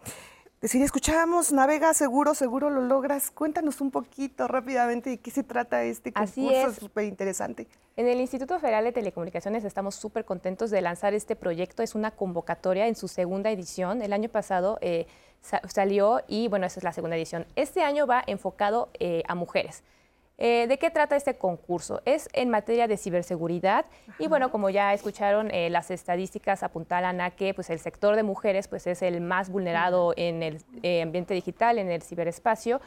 Decir, 0.65 0.81
escuchábamos 0.81 1.53
Navega 1.53 1.93
Seguro, 1.93 2.35
seguro 2.35 2.71
lo 2.71 2.81
logras. 2.81 3.31
Cuéntanos 3.31 3.83
un 3.83 3.91
poquito 3.91 4.49
rápidamente 4.49 5.11
de 5.11 5.19
qué 5.19 5.31
se 5.31 5.43
trata 5.43 5.85
este 5.85 6.11
concurso, 6.11 6.69
es 6.69 6.77
súper 6.77 7.05
interesante. 7.05 7.67
En 7.97 8.09
el 8.09 8.19
Instituto 8.19 8.59
Federal 8.59 8.83
de 8.85 8.93
Telecomunicaciones 8.93 9.63
estamos 9.65 9.95
súper 9.95 10.25
contentos 10.25 10.71
de 10.71 10.81
lanzar 10.81 11.13
este 11.13 11.37
proyecto. 11.37 11.83
Es 11.83 11.95
una 11.95 12.13
convocatoria 12.13 12.87
en 12.87 12.97
su 12.97 13.09
segunda 13.09 13.51
edición. 13.51 14.01
El 14.01 14.15
año 14.15 14.31
pasado 14.31 14.79
eh, 14.81 15.07
salió 15.69 16.23
y 16.29 16.49
bueno, 16.49 16.65
esa 16.65 16.81
es 16.81 16.85
la 16.85 16.95
segunda 16.95 17.19
edición. 17.19 17.45
Este 17.57 17.83
año 17.83 18.07
va 18.07 18.25
enfocado 18.27 18.89
eh, 18.99 19.23
a 19.29 19.35
mujeres. 19.35 19.83
Eh, 20.37 20.67
¿De 20.67 20.79
qué 20.79 20.91
trata 20.91 21.15
este 21.15 21.35
concurso? 21.35 22.03
Es 22.05 22.29
en 22.33 22.51
materia 22.51 22.89
de 22.89 22.97
ciberseguridad 22.97 23.87
y 24.19 24.27
bueno, 24.27 24.51
como 24.51 24.69
ya 24.69 24.93
escucharon, 24.93 25.51
eh, 25.53 25.71
las 25.71 25.93
estadísticas 25.93 26.63
apuntalan 26.65 27.21
a 27.21 27.31
que 27.31 27.55
pues, 27.55 27.71
el 27.71 27.79
sector 27.79 28.17
de 28.17 28.25
mujeres 28.25 28.67
pues, 28.67 28.87
es 28.89 29.03
el 29.03 29.21
más 29.21 29.49
vulnerado 29.49 30.13
en 30.17 30.43
el 30.43 30.59
eh, 30.83 31.03
ambiente 31.03 31.35
digital, 31.35 31.79
en 31.79 31.91
el 31.91 32.03
ciberespacio. 32.03 32.81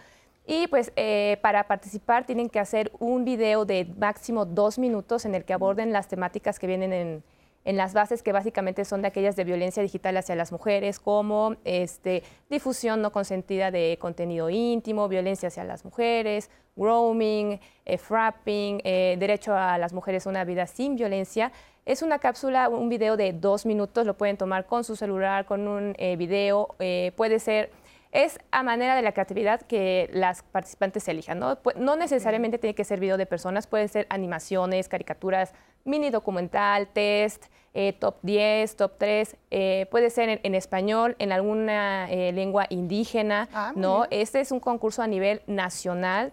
Y 0.49 0.67
pues 0.67 0.93
eh, 0.95 1.37
para 1.41 1.67
participar 1.67 2.25
tienen 2.25 2.49
que 2.49 2.59
hacer 2.59 2.91
un 2.99 3.25
video 3.25 3.65
de 3.65 3.85
máximo 3.97 4.45
dos 4.45 4.79
minutos 4.79 5.25
en 5.25 5.35
el 5.35 5.43
que 5.43 5.53
aborden 5.53 5.91
las 5.91 6.07
temáticas 6.07 6.57
que 6.57 6.67
vienen 6.67 6.93
en, 6.93 7.23
en 7.67 7.75
las 7.75 7.93
bases 7.93 8.23
que 8.23 8.31
básicamente 8.31 8.85
son 8.85 9.01
de 9.01 9.09
aquellas 9.09 9.35
de 9.35 9.43
violencia 9.43 9.83
digital 9.83 10.15
hacia 10.15 10.35
las 10.35 10.53
mujeres, 10.53 11.01
como 11.01 11.57
este, 11.65 12.23
difusión 12.49 13.01
no 13.01 13.11
consentida 13.11 13.71
de 13.71 13.97
contenido 13.99 14.49
íntimo, 14.49 15.09
violencia 15.09 15.47
hacia 15.47 15.65
las 15.65 15.83
mujeres, 15.83 16.49
grooming, 16.77 17.59
eh, 17.83 17.97
frapping, 17.97 18.79
eh, 18.85 19.17
derecho 19.19 19.53
a 19.53 19.77
las 19.77 19.91
mujeres 19.91 20.25
a 20.25 20.29
una 20.29 20.45
vida 20.45 20.65
sin 20.65 20.95
violencia. 20.95 21.51
Es 21.85 22.01
una 22.03 22.19
cápsula, 22.19 22.69
un 22.69 22.87
video 22.87 23.17
de 23.17 23.33
dos 23.33 23.65
minutos, 23.65 24.05
lo 24.05 24.15
pueden 24.15 24.37
tomar 24.37 24.65
con 24.65 24.85
su 24.85 24.95
celular, 24.95 25.45
con 25.45 25.67
un 25.67 25.93
eh, 25.97 26.15
video, 26.15 26.73
puede 27.17 27.39
ser 27.39 27.69
es 28.11 28.39
a 28.51 28.63
manera 28.63 28.95
de 28.95 29.01
la 29.01 29.11
creatividad 29.11 29.61
que 29.61 30.09
las 30.13 30.41
participantes 30.43 31.07
elijan. 31.07 31.39
¿no? 31.39 31.59
no 31.75 31.95
necesariamente 31.95 32.57
tiene 32.57 32.73
que 32.73 32.83
ser 32.83 32.99
video 32.99 33.17
de 33.17 33.25
personas, 33.25 33.67
pueden 33.67 33.89
ser 33.89 34.07
animaciones, 34.09 34.87
caricaturas, 34.87 35.53
mini 35.87 36.09
documental, 36.09 36.87
test, 36.87 37.45
eh, 37.79 37.93
top 37.93 38.15
10, 38.23 38.75
top 38.75 38.93
3, 38.97 39.35
eh, 39.51 39.85
puede 39.91 40.09
ser 40.09 40.39
en, 40.41 40.55
español, 40.55 41.15
en 41.19 41.31
alguna 41.31 42.11
eh, 42.11 42.31
lengua 42.31 42.65
indígena, 42.69 43.49
ah, 43.53 43.71
¿no? 43.75 44.05
Este 44.09 44.39
es 44.39 44.51
un 44.51 44.59
concurso 44.59 45.03
a 45.03 45.07
nivel 45.07 45.41
nacional. 45.45 46.31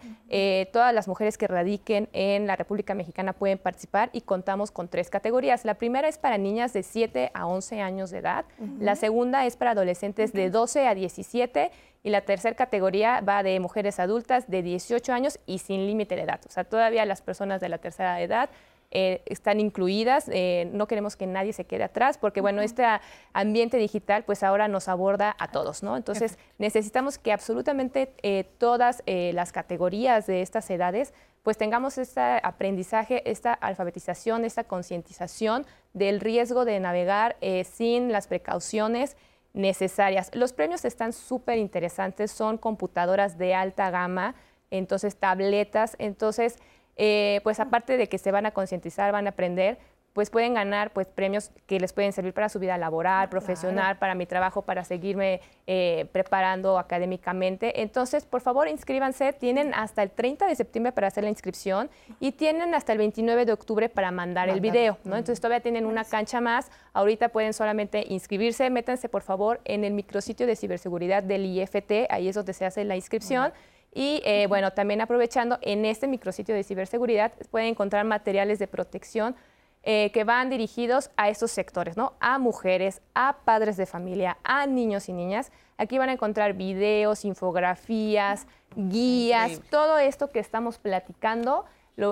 todas 0.72 0.94
las 0.94 1.06
mujeres 1.06 1.36
que 1.36 1.46
radiquen 1.46 2.08
en 2.12 2.46
la 2.46 2.56
República 2.56 2.94
Mexicana 2.94 3.34
pueden 3.34 3.58
participar 3.58 4.08
y 4.12 4.22
contamos 4.22 4.70
con 4.70 4.88
tres 4.88 5.10
categorías. 5.10 5.66
La 5.66 5.74
primera 5.74 6.08
es 6.08 6.16
para 6.16 6.38
niñas 6.38 6.72
de 6.72 6.82
7 6.82 7.30
a 7.34 7.46
11 7.46 7.82
años 7.82 8.10
de 8.10 8.18
edad, 8.18 8.46
la 8.80 8.96
segunda 8.96 9.44
es 9.44 9.56
para 9.56 9.72
adolescentes 9.72 10.32
de 10.32 10.48
12 10.48 10.86
a 10.88 10.94
17 10.94 11.70
y 12.02 12.10
la 12.10 12.22
tercera 12.22 12.56
categoría 12.56 13.20
va 13.20 13.42
de 13.42 13.60
mujeres 13.60 14.00
adultas 14.00 14.48
de 14.48 14.62
18 14.62 15.12
años 15.12 15.38
y 15.46 15.58
sin 15.58 15.86
límite 15.86 16.16
de 16.16 16.22
edad. 16.22 16.40
O 16.46 16.50
sea, 16.50 16.64
todavía 16.64 17.04
las 17.04 17.22
personas 17.22 17.60
de 17.60 17.68
la 17.68 17.78
tercera 17.78 18.20
edad 18.20 18.50
eh, 18.94 19.22
están 19.26 19.58
incluidas. 19.58 20.30
Eh, 20.32 20.70
no 20.72 20.86
queremos 20.86 21.16
que 21.16 21.26
nadie 21.26 21.52
se 21.52 21.64
quede 21.64 21.82
atrás, 21.82 22.16
porque 22.16 22.40
bueno, 22.40 22.62
este 22.62 22.84
ambiente 23.32 23.76
digital 23.76 24.24
pues 24.24 24.44
ahora 24.44 24.68
nos 24.68 24.88
aborda 24.88 25.34
a 25.38 25.48
todos, 25.48 25.82
¿no? 25.82 25.96
Entonces 25.96 26.38
necesitamos 26.58 27.18
que 27.18 27.32
absolutamente 27.32 28.14
eh, 28.22 28.44
todas 28.58 29.02
las 29.06 29.52
categorías 29.52 30.26
de 30.26 30.42
estas 30.42 30.70
edades 30.70 31.12
pues 31.42 31.58
tengamos 31.58 31.98
este 31.98 32.20
aprendizaje, 32.42 33.28
esta 33.30 33.52
alfabetización, 33.52 34.44
esta 34.44 34.64
concientización 34.64 35.66
del 35.92 36.20
riesgo 36.20 36.64
de 36.64 36.80
navegar 36.80 37.36
sin 37.64 38.12
las 38.12 38.28
precauciones 38.28 39.16
necesarias. 39.52 40.30
Los 40.34 40.52
premios 40.52 40.84
están 40.84 41.12
súper 41.12 41.58
interesantes, 41.58 42.30
son 42.30 42.56
computadoras 42.56 43.36
de 43.36 43.54
alta 43.54 43.90
gama, 43.90 44.34
entonces 44.70 45.16
tabletas, 45.16 45.96
entonces 45.98 46.58
eh, 46.96 47.40
pues 47.42 47.60
aparte 47.60 47.96
de 47.96 48.08
que 48.08 48.18
se 48.18 48.30
van 48.30 48.46
a 48.46 48.52
concientizar, 48.52 49.12
van 49.12 49.26
a 49.26 49.30
aprender, 49.30 49.78
pues 50.14 50.30
pueden 50.30 50.54
ganar 50.54 50.92
pues 50.92 51.08
premios 51.08 51.50
que 51.66 51.80
les 51.80 51.92
pueden 51.92 52.12
servir 52.12 52.32
para 52.32 52.48
su 52.48 52.60
vida 52.60 52.78
laboral, 52.78 53.28
profesional, 53.28 53.98
para 53.98 54.14
mi 54.14 54.26
trabajo, 54.26 54.62
para 54.62 54.84
seguirme 54.84 55.40
eh, 55.66 56.06
preparando 56.12 56.78
académicamente. 56.78 57.82
Entonces, 57.82 58.24
por 58.24 58.40
favor, 58.40 58.68
inscríbanse. 58.68 59.32
Tienen 59.32 59.74
hasta 59.74 60.04
el 60.04 60.12
30 60.12 60.46
de 60.46 60.54
septiembre 60.54 60.92
para 60.92 61.08
hacer 61.08 61.24
la 61.24 61.30
inscripción 61.30 61.90
y 62.20 62.30
tienen 62.30 62.76
hasta 62.76 62.92
el 62.92 62.98
29 62.98 63.44
de 63.44 63.52
octubre 63.52 63.88
para 63.88 64.12
mandar 64.12 64.48
el 64.48 64.60
video, 64.60 64.98
¿no? 65.02 65.16
Entonces, 65.16 65.40
todavía 65.40 65.60
tienen 65.60 65.84
una 65.84 66.04
cancha 66.04 66.40
más. 66.40 66.70
Ahorita 66.92 67.30
pueden 67.30 67.52
solamente 67.52 68.04
inscribirse. 68.08 68.70
Métanse, 68.70 69.08
por 69.08 69.22
favor, 69.22 69.60
en 69.64 69.82
el 69.82 69.94
micrositio 69.94 70.46
de 70.46 70.54
ciberseguridad 70.54 71.24
del 71.24 71.44
IFT. 71.44 72.06
Ahí 72.08 72.28
es 72.28 72.36
donde 72.36 72.52
se 72.52 72.64
hace 72.64 72.84
la 72.84 72.94
inscripción. 72.94 73.52
Y 73.94 74.20
eh, 74.24 74.46
bueno, 74.48 74.72
también 74.72 75.00
aprovechando, 75.00 75.58
en 75.62 75.84
este 75.84 76.08
micrositio 76.08 76.54
de 76.54 76.64
ciberseguridad 76.64 77.32
pueden 77.50 77.68
encontrar 77.68 78.04
materiales 78.04 78.58
de 78.58 78.66
protección 78.66 79.36
eh, 79.84 80.10
que 80.12 80.24
van 80.24 80.50
dirigidos 80.50 81.10
a 81.16 81.28
estos 81.28 81.52
sectores, 81.52 81.96
¿no? 81.96 82.14
A 82.18 82.38
mujeres, 82.38 83.02
a 83.14 83.36
padres 83.44 83.76
de 83.76 83.86
familia, 83.86 84.38
a 84.42 84.66
niños 84.66 85.08
y 85.08 85.12
niñas. 85.12 85.52
Aquí 85.76 85.98
van 85.98 86.08
a 86.08 86.12
encontrar 86.14 86.54
videos, 86.54 87.24
infografías, 87.24 88.46
guías, 88.74 89.60
todo 89.70 89.98
esto 89.98 90.30
que 90.30 90.40
estamos 90.40 90.78
platicando 90.78 91.66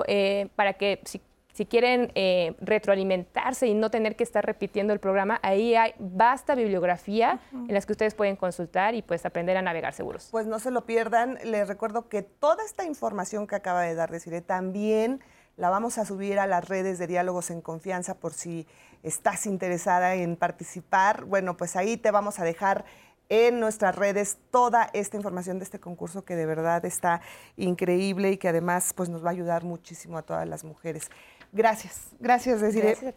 eh, 0.07 0.49
para 0.55 0.73
que 0.73 1.01
si 1.03 1.19
si 1.53 1.67
quieren 1.67 2.11
eh, 2.15 2.55
retroalimentarse 2.59 3.67
y 3.67 3.75
no 3.75 3.91
tener 3.91 4.15
que 4.15 4.23
estar 4.23 4.43
repitiendo 4.43 4.91
el 4.91 4.99
programa, 4.99 5.39
ahí 5.43 5.75
hay 5.75 5.93
vasta 5.99 6.55
bibliografía 6.55 7.39
en 7.51 7.73
las 7.73 7.85
que 7.85 7.93
ustedes 7.93 8.15
pueden 8.15 8.35
consultar 8.35 8.95
y 8.95 9.03
pues 9.03 9.25
aprender 9.25 9.55
a 9.55 9.61
navegar 9.61 9.93
seguros. 9.93 10.29
Pues 10.31 10.47
no 10.47 10.59
se 10.59 10.71
lo 10.71 10.85
pierdan. 10.85 11.37
Les 11.45 11.67
recuerdo 11.67 12.09
que 12.09 12.23
toda 12.23 12.65
esta 12.65 12.85
información 12.85 13.45
que 13.45 13.55
acaba 13.55 13.83
de 13.83 13.93
dar 13.93 14.09
Desiree 14.09 14.41
también 14.41 15.21
la 15.55 15.69
vamos 15.69 15.99
a 15.99 16.05
subir 16.05 16.39
a 16.39 16.47
las 16.47 16.67
redes 16.67 16.97
de 16.97 17.05
Diálogos 17.05 17.51
en 17.51 17.61
Confianza 17.61 18.15
por 18.15 18.33
si 18.33 18.65
estás 19.03 19.45
interesada 19.45 20.15
en 20.15 20.35
participar. 20.35 21.25
Bueno, 21.25 21.55
pues 21.55 21.75
ahí 21.75 21.97
te 21.97 22.09
vamos 22.09 22.39
a 22.39 22.43
dejar 22.43 22.85
en 23.29 23.59
nuestras 23.59 23.95
redes 23.95 24.37
toda 24.51 24.89
esta 24.93 25.17
información 25.17 25.59
de 25.59 25.65
este 25.65 25.79
concurso 25.79 26.25
que 26.25 26.35
de 26.35 26.45
verdad 26.45 26.83
está 26.85 27.21
increíble 27.57 28.31
y 28.31 28.37
que 28.37 28.49
además 28.49 28.93
pues 28.95 29.09
nos 29.09 29.23
va 29.23 29.29
a 29.29 29.31
ayudar 29.31 29.63
muchísimo 29.63 30.17
a 30.17 30.23
todas 30.23 30.47
las 30.47 30.63
mujeres. 30.63 31.09
Gracias, 31.53 32.09
gracias, 32.19 32.63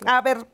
a 0.07 0.21
ver, 0.21 0.47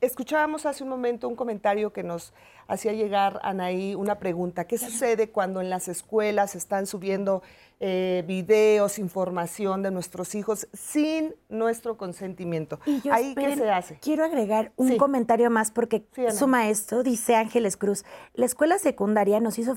escuchábamos 0.00 0.66
hace 0.66 0.82
un 0.82 0.90
momento 0.90 1.28
un 1.28 1.36
comentario 1.36 1.92
que 1.92 2.02
nos 2.02 2.34
hacía 2.66 2.92
llegar 2.92 3.40
Anaí 3.42 3.94
una 3.94 4.18
pregunta. 4.18 4.66
¿Qué 4.66 4.78
sucede 4.78 5.30
cuando 5.30 5.60
en 5.60 5.70
las 5.70 5.88
escuelas 5.88 6.54
están 6.54 6.86
subiendo 6.86 7.42
eh, 7.84 8.22
videos, 8.28 9.00
información 9.00 9.82
de 9.82 9.90
nuestros 9.90 10.36
hijos 10.36 10.68
sin 10.72 11.34
nuestro 11.48 11.96
consentimiento. 11.96 12.78
¿Ahí 13.10 13.34
qué 13.34 13.56
se 13.56 13.68
hace? 13.68 13.98
Quiero 14.00 14.24
agregar 14.24 14.70
un 14.76 14.96
comentario 14.98 15.50
más 15.50 15.72
porque 15.72 16.06
su 16.32 16.46
maestro, 16.46 17.02
dice 17.02 17.34
Ángeles 17.34 17.76
Cruz, 17.76 18.04
la 18.34 18.46
escuela 18.46 18.78
secundaria 18.78 19.40
nos 19.40 19.58
hizo 19.58 19.76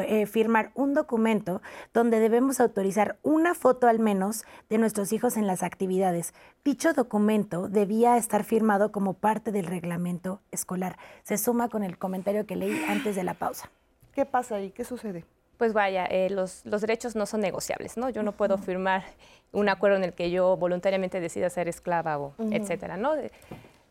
eh, 0.00 0.26
firmar 0.26 0.70
un 0.74 0.92
documento 0.92 1.62
donde 1.94 2.20
debemos 2.20 2.60
autorizar 2.60 3.18
una 3.22 3.54
foto 3.54 3.88
al 3.88 4.00
menos 4.00 4.44
de 4.68 4.76
nuestros 4.76 5.10
hijos 5.14 5.38
en 5.38 5.46
las 5.46 5.62
actividades. 5.62 6.34
Dicho 6.62 6.92
documento 6.92 7.70
debía 7.70 8.18
estar 8.18 8.44
firmado 8.44 8.92
como 8.92 9.14
parte 9.14 9.50
del 9.50 9.64
reglamento 9.64 10.42
escolar. 10.50 10.98
Se 11.22 11.38
suma 11.38 11.70
con 11.70 11.84
el 11.84 11.96
comentario 11.96 12.09
que 12.46 12.56
leí 12.56 12.84
antes 12.88 13.16
de 13.16 13.24
la 13.24 13.34
pausa. 13.34 13.70
¿Qué 14.12 14.24
pasa 14.24 14.56
ahí? 14.56 14.70
¿Qué 14.70 14.84
sucede? 14.84 15.24
pues 15.60 15.74
vaya, 15.74 16.06
eh, 16.06 16.30
los, 16.30 16.62
derechos 16.64 17.16
no 17.16 17.26
son 17.26 17.42
negociables, 17.42 17.98
¿no? 17.98 18.08
Yo 18.08 18.22
no 18.22 18.32
puedo 18.32 18.56
firmar 18.56 19.04
un 19.52 19.68
acuerdo 19.68 19.98
en 19.98 20.04
el 20.04 20.14
que 20.14 20.30
yo 20.30 20.56
voluntariamente 20.56 21.20
decida 21.20 21.50
ser 21.50 21.68
esclava 21.68 22.16
o 22.16 22.32
etcétera, 22.50 22.96
¿no? 22.96 23.12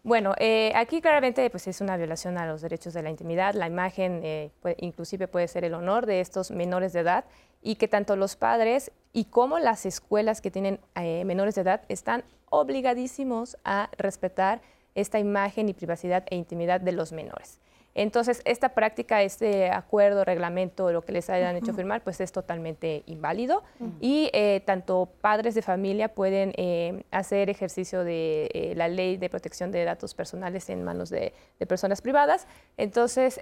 Bueno, 0.02 0.34
eh, 0.40 0.72
aquí 0.76 1.00
claramente 1.00 1.48
pues, 1.52 1.68
es 1.68 1.80
una 1.80 1.96
violación 1.96 2.40
a 2.40 2.48
los 2.48 2.62
derechos 2.62 2.96
de 2.96 3.04
la 3.04 3.12
intimidad. 3.12 3.54
La 3.54 3.68
imagen 3.68 4.22
eh, 4.24 4.50
inclusive 4.78 5.28
puede 5.28 5.48
ser 5.48 5.64
el 5.64 5.76
honor 5.76 6.08
de 6.08 6.22
estos 6.22 6.50
menores 6.50 6.92
de 6.92 7.02
edad 7.02 7.26
y 7.62 7.76
que 7.76 7.88
tanto 7.88 8.16
los 8.16 8.36
padres 8.36 8.92
y 9.14 9.26
como 9.26 9.60
las 9.60 9.86
escuelas 9.86 10.42
que 10.42 10.50
tienen 10.50 10.80
menores 10.96 11.54
de 11.54 11.62
edad 11.62 11.82
están 11.88 12.24
obligadísimos 12.50 13.58
a 13.64 13.92
respetar 13.96 14.60
esta 14.96 15.20
imagen 15.20 15.70
y 15.70 15.76
privacidad 15.76 16.24
e 16.32 16.36
intimidad 16.36 16.82
de 16.82 16.94
los 16.94 17.12
menores. 17.12 17.60
Entonces, 18.02 18.42
esta 18.46 18.70
práctica, 18.70 19.24
este 19.24 19.70
acuerdo, 19.72 20.24
reglamento, 20.24 20.90
lo 20.94 21.02
que 21.02 21.12
les 21.12 21.30
hayan 21.30 21.58
hecho 21.58 21.74
firmar, 21.74 22.02
pues 22.02 22.22
es 22.22 22.32
totalmente 22.32 23.04
inválido. 23.08 23.62
Y 24.00 24.30
eh, 24.32 24.62
tanto 24.66 25.10
padres 25.20 25.54
de 25.54 25.62
familia 25.62 26.08
pueden 26.08 26.54
eh, 26.56 27.04
hacer 27.12 27.50
ejercicio 27.50 28.06
de 28.06 28.50
eh, 28.54 28.74
la 28.78 28.88
ley 28.88 29.18
de 29.18 29.30
protección 29.30 29.74
de 29.74 29.84
datos 29.84 30.14
personales 30.14 30.70
en 30.70 30.82
manos 30.86 31.10
de, 31.10 31.34
personas 31.68 32.02
privadas. 32.02 32.48
Entonces, 32.78 33.42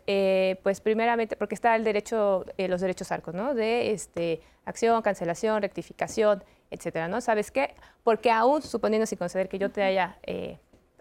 pues 0.64 0.82
primeramente, 0.82 1.36
porque 1.36 1.53
está 1.53 1.76
el 1.76 1.84
derecho, 1.84 2.43
los 2.58 2.82
derechos 2.82 3.12
arcos, 3.12 3.36
¿no? 3.36 3.53
De 3.53 3.91
este, 3.91 4.41
acción, 4.66 5.03
cancelación, 5.03 5.62
rectificación, 5.62 6.43
etcétera, 6.72 7.08
¿no? 7.08 7.22
¿Sabes 7.22 7.51
qué? 7.51 7.76
Porque 8.03 8.32
aún 8.32 8.64
suponiendo 8.64 9.05
sin 9.05 9.20
conceder 9.20 9.49
que 9.49 9.60
yo 9.60 9.70
te 9.70 9.84
haya 9.84 10.18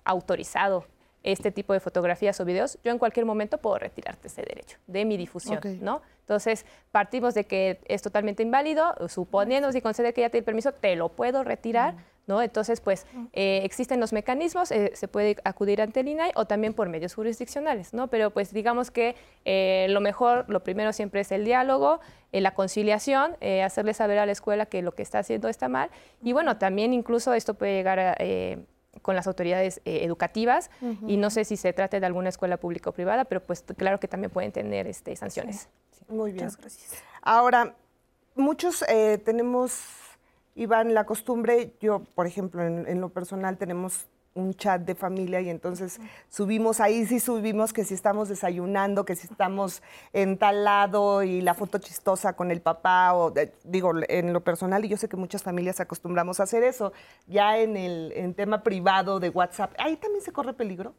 autorizado 0.04 0.84
este 1.27 1.51
tipo 1.51 1.72
de 1.72 1.81
fotografías 1.81 2.41
o 2.41 2.45
videos, 2.45 2.79
yo 2.85 2.93
en 2.93 2.99
cualquier 2.99 3.27
momento 3.27 3.59
puedo 3.59 3.79
retirarte 3.79 4.29
ese 4.29 4.43
derecho 4.43 4.79
de 4.87 5.05
mi 5.05 5.16
difusión, 5.16 5.59
¿no? 5.81 6.01
Entonces, 6.20 6.64
partimos 6.93 7.35
de 7.35 7.45
que 7.45 7.81
es 7.87 8.01
totalmente 8.01 8.43
inválido, 8.43 8.95
suponiendo 9.09 9.72
si 9.72 9.81
concede 9.81 10.12
que 10.12 10.20
ya 10.20 10.31
te 10.31 10.39
el 10.39 10.45
permiso, 10.45 10.72
te 10.72 10.95
lo 10.95 11.09
puedo 11.09 11.43
retirar, 11.43 11.95
¿no? 12.29 12.43
Entonces, 12.43 12.81
pues, 12.81 13.07
eh, 13.33 13.61
existen 13.64 13.99
los 13.99 14.12
mecanismos, 14.12 14.70
eh, 14.70 14.93
se 14.95 15.09
puede 15.09 15.37
acudir 15.45 15.83
ante 15.83 16.01
el 16.01 16.09
INAI 16.09 16.31
o 16.37 16.45
también 16.45 16.74
por 16.74 16.89
medios 16.89 17.14
jurisdiccionales, 17.14 17.93
¿no? 17.93 18.07
Pero, 18.07 18.31
pues, 18.31 18.53
digamos 18.53 18.93
que 18.93 19.16
eh, 19.45 19.87
lo 19.91 20.01
mejor, 20.01 20.45
lo 20.49 20.62
primero 20.62 20.93
siempre 20.93 21.22
es 21.22 21.33
el 21.33 21.45
diálogo, 21.45 22.01
la 22.33 22.55
conciliación, 22.55 23.37
hacerle 23.64 23.95
saber 23.95 24.18
a 24.18 24.27
la 24.27 24.33
escuela 24.33 24.66
que 24.66 24.83
lo 24.83 24.93
que 24.93 25.03
está 25.03 25.20
haciendo 25.20 25.49
está 25.49 25.68
mal, 25.68 25.91
y 26.22 26.35
bueno, 26.35 26.59
también 26.59 26.93
incluso 26.93 27.33
esto 27.33 27.55
puede 27.55 27.72
llegar 27.72 27.99
a 27.99 28.14
con 29.03 29.14
las 29.16 29.26
autoridades 29.26 29.80
eh, 29.84 30.05
educativas 30.05 30.70
y 31.07 31.16
no 31.16 31.30
sé 31.30 31.44
si 31.44 31.57
se 31.57 31.72
trate 31.72 32.01
de 32.01 32.07
alguna 32.07 32.28
escuela 32.28 32.57
pública 32.57 32.90
o 32.90 32.92
privada, 32.92 33.24
pero 33.24 33.40
pues 33.40 33.64
claro 33.76 34.01
que 34.01 34.09
también 34.09 34.30
pueden 34.30 34.53
tener 34.53 34.86
este, 34.86 35.14
sanciones. 35.16 35.68
Muy 36.09 36.32
bien. 36.32 36.49
gracias. 36.59 37.03
Ahora, 37.22 37.74
muchos 38.34 38.84
eh, 38.88 39.18
tenemos, 39.24 39.82
Iván, 40.55 40.94
la 40.94 41.05
costumbre, 41.05 41.72
yo, 41.80 42.01
por 42.14 42.26
ejemplo, 42.26 42.62
en, 42.64 43.01
lo 43.01 43.09
personal 43.09 43.59
tenemos 43.59 44.07
un 44.37 44.55
chat 44.55 44.82
de 44.82 44.95
familia 44.95 45.41
y 45.41 45.49
entonces 45.49 46.01
subimos, 46.28 46.80
ahí 46.80 47.07
sí 47.07 47.18
subimos 47.18 47.72
que 47.72 47.84
si 47.84 47.95
estamos 47.95 48.28
desayunando, 48.28 49.05
que 49.05 49.16
si 49.16 49.26
estamos 49.26 49.82
en 50.12 50.39
tal 50.39 50.64
lado 50.64 51.22
y 51.22 51.41
la 51.41 51.55
foto 51.55 51.78
chistosa 51.78 52.34
con 52.34 52.51
el 52.51 52.61
papá, 52.61 53.14
o 53.14 53.32
digo, 53.64 53.93
en 54.09 54.32
lo 54.32 54.43
personal, 54.43 54.84
y 54.84 54.89
yo 54.89 54.97
sé 54.97 55.09
que 55.09 55.16
muchas 55.16 55.43
familias 55.43 55.80
acostumbramos 55.80 56.39
a 56.39 56.45
hacer 56.45 56.62
eso, 56.62 56.93
ya 57.26 57.59
en 57.59 57.76
el 57.76 58.12
en 58.14 58.34
tema 58.34 58.62
privado 58.62 59.18
de 59.18 59.30
WhatsApp, 59.30 59.74
¿ahí 59.78 59.97
también 59.97 60.22
se 60.22 60.32
corre 60.32 60.53
peligro? 60.53 60.95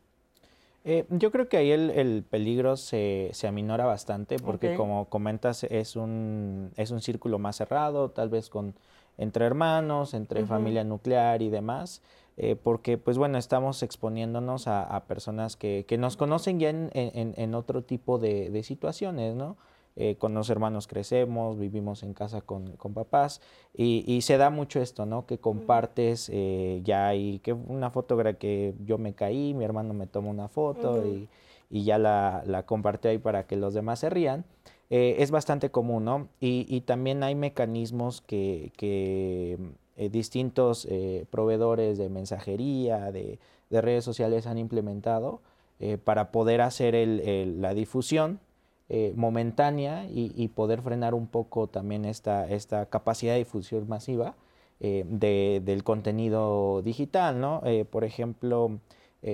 Eh, 0.83 1.05
yo 1.09 1.31
creo 1.31 1.49
que 1.49 1.57
ahí 1.57 1.71
el, 1.71 2.23
peligro 2.29 2.77
se, 2.77 3.29
se, 3.33 3.45
aminora 3.45 3.85
bastante 3.85 4.37
porque 4.39 4.75
como 4.75 5.05
comentas 5.09 5.65
es 5.65 5.97
un, 5.97 6.71
es 6.77 6.91
un 6.91 7.01
círculo 7.01 7.39
más 7.39 7.57
cerrado, 7.57 8.09
tal 8.11 8.29
vez 8.29 8.49
con 8.49 8.73
entre 9.17 9.45
hermanos, 9.45 10.13
entre 10.13 10.45
familia 10.45 10.83
nuclear 10.83 11.41
y 11.41 11.49
demás, 11.49 12.01
eh, 12.37 12.55
porque 12.55 12.97
pues 12.97 13.17
bueno, 13.17 13.37
estamos 13.37 13.83
exponiéndonos 13.83 14.67
a, 14.67 15.03
personas 15.07 15.55
que, 15.55 15.85
que, 15.87 15.97
nos 15.97 16.17
conocen 16.17 16.59
ya 16.59 16.69
en, 16.69 16.89
en, 16.93 17.33
en 17.35 17.55
otro 17.55 17.83
tipo 17.83 18.19
de, 18.19 18.49
de 18.49 18.63
situaciones, 18.63 19.35
¿no? 19.35 19.57
Eh, 19.99 20.15
con 20.15 20.35
los 20.35 20.51
hermanos 20.51 20.85
crecemos, 20.85 21.57
vivimos 21.57 22.03
en 22.03 22.13
casa 22.13 22.41
con, 22.41 22.77
con 22.77 22.93
papás 22.93 23.41
y, 23.73 24.21
se 24.21 24.37
da 24.37 24.51
mucho 24.51 24.79
esto, 24.79 25.07
¿no? 25.07 25.25
Que 25.25 25.39
compartes 25.39 26.29
eh, 26.31 26.81
ya 26.83 27.15
y 27.15 27.39
que 27.39 27.53
una 27.53 27.89
fotografía 27.89 28.37
que 28.37 28.75
yo 28.85 28.99
me 28.99 29.15
caí, 29.15 29.55
mi 29.55 29.65
hermano 29.65 29.95
me 29.95 30.05
toma 30.05 30.29
una 30.29 30.49
foto 30.49 31.03
y, 31.03 31.27
y, 31.71 31.83
ya 31.83 31.97
la, 31.97 32.43
la 32.45 32.63
compartió 32.67 33.09
ahí 33.09 33.17
para 33.17 33.47
que 33.47 33.55
los 33.55 33.73
demás 33.73 33.97
se 33.97 34.11
rían. 34.11 34.45
Eh, 34.91 35.15
es 35.17 35.31
bastante 35.31 35.71
común, 35.71 36.05
¿no? 36.05 36.27
Y, 36.39 36.67
y 36.69 36.81
también 36.81 37.23
hay 37.23 37.33
mecanismos 37.33 38.21
que, 38.21 38.71
que 38.77 39.57
distintos 40.11 40.87
proveedores 41.29 41.97
de 41.97 42.09
mensajería, 42.09 43.11
de, 43.11 43.39
de, 43.69 43.81
redes 43.81 44.03
sociales 44.03 44.45
han 44.47 44.57
implementado 44.57 45.41
para 46.03 46.31
poder 46.31 46.61
hacer 46.61 46.95
el, 46.95 47.61
la 47.61 47.73
difusión 47.73 48.39
eh, 48.89 49.11
momentánea 49.17 50.05
y, 50.09 50.47
poder 50.47 50.81
frenar 50.81 51.13
un 51.13 51.27
poco 51.27 51.67
también 51.67 52.05
esta, 52.05 52.47
esta 52.47 52.85
capacidad 52.85 53.33
de 53.33 53.39
difusión 53.39 53.85
masiva 53.89 54.35
eh, 54.79 55.03
del 55.61 55.83
contenido 55.83 56.81
digital, 56.83 57.41
¿no? 57.41 57.61
Eh, 57.65 57.83
por 57.83 58.05
ejemplo, 58.05 58.79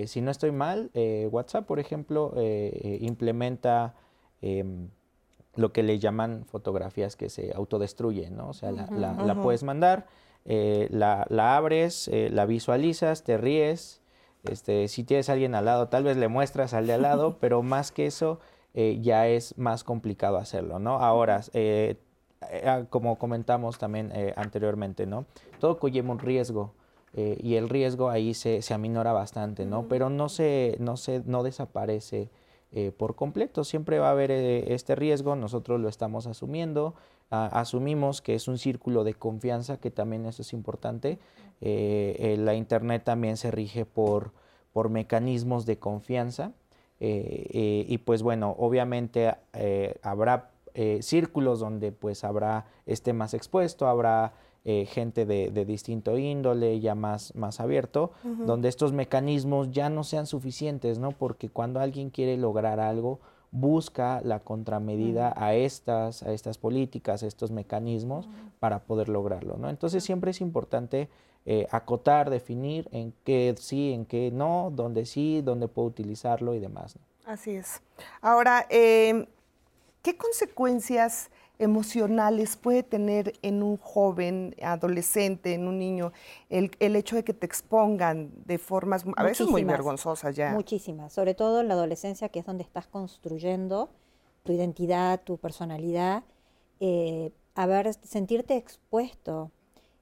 si 0.07 0.22
no 0.22 0.32
estoy 0.32 0.51
mal, 0.51 0.89
WhatsApp, 1.30 1.68
por 1.68 1.80
ejemplo, 1.80 2.34
implementa 2.82 3.93
em, 4.41 4.88
lo 5.55 5.72
que 5.72 5.84
le 5.84 5.99
llaman 5.99 6.45
fotografías 6.45 7.16
que 7.16 7.30
se 7.30 7.53
autodestruyen, 7.53 8.36
¿no? 8.36 8.49
O 8.49 8.53
sea, 8.53 8.72
la, 8.72 9.39
puedes 9.43 9.61
mandar, 9.61 10.07
la, 10.46 11.26
la, 11.30 11.58
abres, 11.58 12.10
la 12.12 12.46
visualizas, 12.46 13.24
te 13.24 13.38
ríes, 13.38 14.04
este, 14.44 14.88
si 14.89 15.04
tienes 15.04 15.30
a 15.30 15.34
alguien 15.34 15.56
al 15.56 15.66
lado, 15.66 15.88
tal 15.88 16.04
vez 16.04 16.18
le 16.18 16.28
muestras 16.28 16.74
al 16.74 16.88
de 16.88 16.94
al 16.94 17.02
lado, 17.04 17.38
pero 17.39 17.64
más 17.64 17.91
que 17.91 18.06
eso, 18.06 18.39
eh, 18.74 19.00
ya 19.02 19.28
es 19.28 19.58
más 19.58 19.84
complicado 19.84 20.38
hacerlo, 20.38 20.80
¿no? 20.80 20.96
Ahora, 20.96 21.41
eh, 21.54 21.98
eh, 22.52 22.64
ah, 22.66 22.84
como 22.89 23.18
comentamos 23.18 23.78
también 23.78 24.12
anteriormente, 24.36 25.06
¿no? 25.06 25.26
Todo 25.60 25.80
conlleva 25.80 26.12
un 26.12 26.20
riesgo. 26.20 26.74
y 27.16 27.56
el 27.56 27.70
riesgo 27.70 28.10
ahí 28.10 28.34
se, 28.34 28.64
se 28.64 28.74
aminora 28.74 29.14
bastante, 29.14 29.66
¿no? 29.68 29.88
Pero 29.88 30.10
no 30.10 30.30
se, 30.30 30.76
no 30.80 30.98
se, 30.98 31.22
no 31.26 31.44
desaparece 31.44 32.30
por 32.98 33.16
completo. 33.16 33.64
Siempre 33.64 34.00
va 34.00 34.08
a 34.08 34.12
haber 34.12 34.32
este 34.32 34.96
riesgo, 34.96 35.36
nosotros 35.36 35.80
lo 35.80 35.89
estamos 35.89 36.26
asumiendo, 36.26 36.96
asumimos 37.34 38.21
que 38.21 38.36
es 38.36 38.47
un 38.47 38.57
círculo 38.57 39.03
de 39.03 39.13
confianza, 39.13 39.77
que 39.77 39.91
también 39.91 40.25
eso 40.25 40.41
es 40.41 40.53
importante. 40.53 41.19
la 41.61 42.53
Internet 42.53 43.03
también 43.03 43.38
se 43.38 43.51
rige 43.51 43.86
por, 43.86 44.31
por 44.73 44.89
mecanismos 44.89 45.65
de 45.65 45.77
confianza. 45.77 46.51
Eh, 46.99 47.47
eh, 47.51 47.86
y 47.88 47.97
pues 47.99 48.23
bueno, 48.23 48.55
obviamente 48.57 49.36
eh, 49.53 49.95
habrá 50.01 50.49
círculos 51.01 51.59
donde 51.59 51.91
pues 51.91 52.23
habrá 52.23 52.65
esté 52.88 53.13
más 53.13 53.36
expuesto, 53.36 53.86
habrá 53.86 54.34
gente 54.63 55.27
de, 55.27 55.65
distinto 55.65 56.17
índole, 56.17 56.79
ya 56.79 56.95
más, 56.95 57.36
más 57.36 57.59
abierto, 57.59 58.11
donde 58.23 58.69
estos 58.69 58.91
mecanismos 58.91 59.69
ya 59.69 59.89
no 59.89 60.03
sean 60.03 60.25
suficientes, 60.25 60.97
¿no? 60.97 61.11
Porque 61.11 61.47
cuando 61.47 61.79
alguien 61.79 62.09
quiere 62.09 62.38
lograr 62.38 62.79
algo, 62.79 63.19
busca 63.54 64.20
la 64.24 64.39
contramedida 64.39 65.32
a 65.38 65.54
estas, 65.54 66.24
a 66.24 66.34
estas 66.34 66.58
políticas, 66.58 67.22
a 67.22 67.28
estos 67.28 67.51
mecanismos 67.51 68.28
para 68.60 68.80
poder 68.80 69.10
lograrlo, 69.10 69.58
¿no? 69.58 69.70
Entonces 69.70 70.04
siempre 70.04 70.32
es 70.32 70.41
importante 70.41 71.08
eh, 71.45 71.68
acotar, 71.70 72.32
definir 72.32 72.89
en 72.91 73.14
qué 73.24 73.54
sí, 73.60 73.93
en 73.93 74.06
qué 74.06 74.32
no, 74.32 74.72
dónde 74.74 75.06
sí, 75.06 75.41
dónde 75.43 75.68
puedo 75.68 75.88
utilizarlo 75.88 76.56
y 76.56 76.60
demás. 76.60 76.97
Así 77.26 77.51
es. 77.51 77.82
Ahora, 78.22 78.66
em, 78.70 79.28
¿qué 80.01 80.18
consecuencias 80.18 81.30
emocionales 81.60 82.58
puede 82.58 82.84
tener 82.84 83.34
en 83.41 83.64
un 83.64 83.78
joven, 83.78 84.56
adolescente, 84.62 85.54
en 85.54 85.68
un 85.68 85.80
niño, 85.80 86.12
el, 86.49 86.72
hecho 86.80 87.16
de 87.16 87.24
que 87.24 87.34
te 87.34 87.45
expongan 87.45 88.32
de 88.45 88.58
formas 88.58 89.06
a 89.16 89.24
veces 89.24 89.47
muy 89.47 89.64
vergonzosas 89.64 90.36
ya? 90.36 90.51
Muchísimas, 90.51 91.14
sobre 91.14 91.36
todo 91.36 91.62
en 91.62 91.68
la 91.68 91.76
adolescencia, 91.76 92.30
que 92.30 92.39
es 92.39 92.45
donde 92.45 92.64
estás 92.64 92.88
construyendo 92.88 93.89
tu 94.43 94.51
identidad, 94.51 95.22
tu 95.24 95.38
personalidad, 95.38 96.24
eh, 96.80 97.32
a 97.56 97.66
ver, 97.66 97.93
sentirte 97.93 98.58
expuesto 98.58 99.51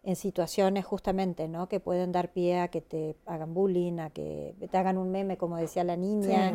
en 0.03 0.15
situaciones 0.15 0.85
justamente, 0.85 1.47
¿no? 1.47 1.67
Que 1.67 1.79
pueden 1.79 2.11
dar 2.11 2.31
pie 2.31 2.59
a 2.59 2.69
que 2.69 2.81
te 2.81 3.15
hagan 3.25 3.53
bullying, 3.53 3.99
a 3.99 4.09
que 4.09 4.55
te 4.71 4.77
hagan 4.77 4.97
un 4.97 5.11
meme, 5.11 5.37
como 5.37 5.57
decía 5.57 5.83
la 5.83 5.95
niña, 5.95 6.53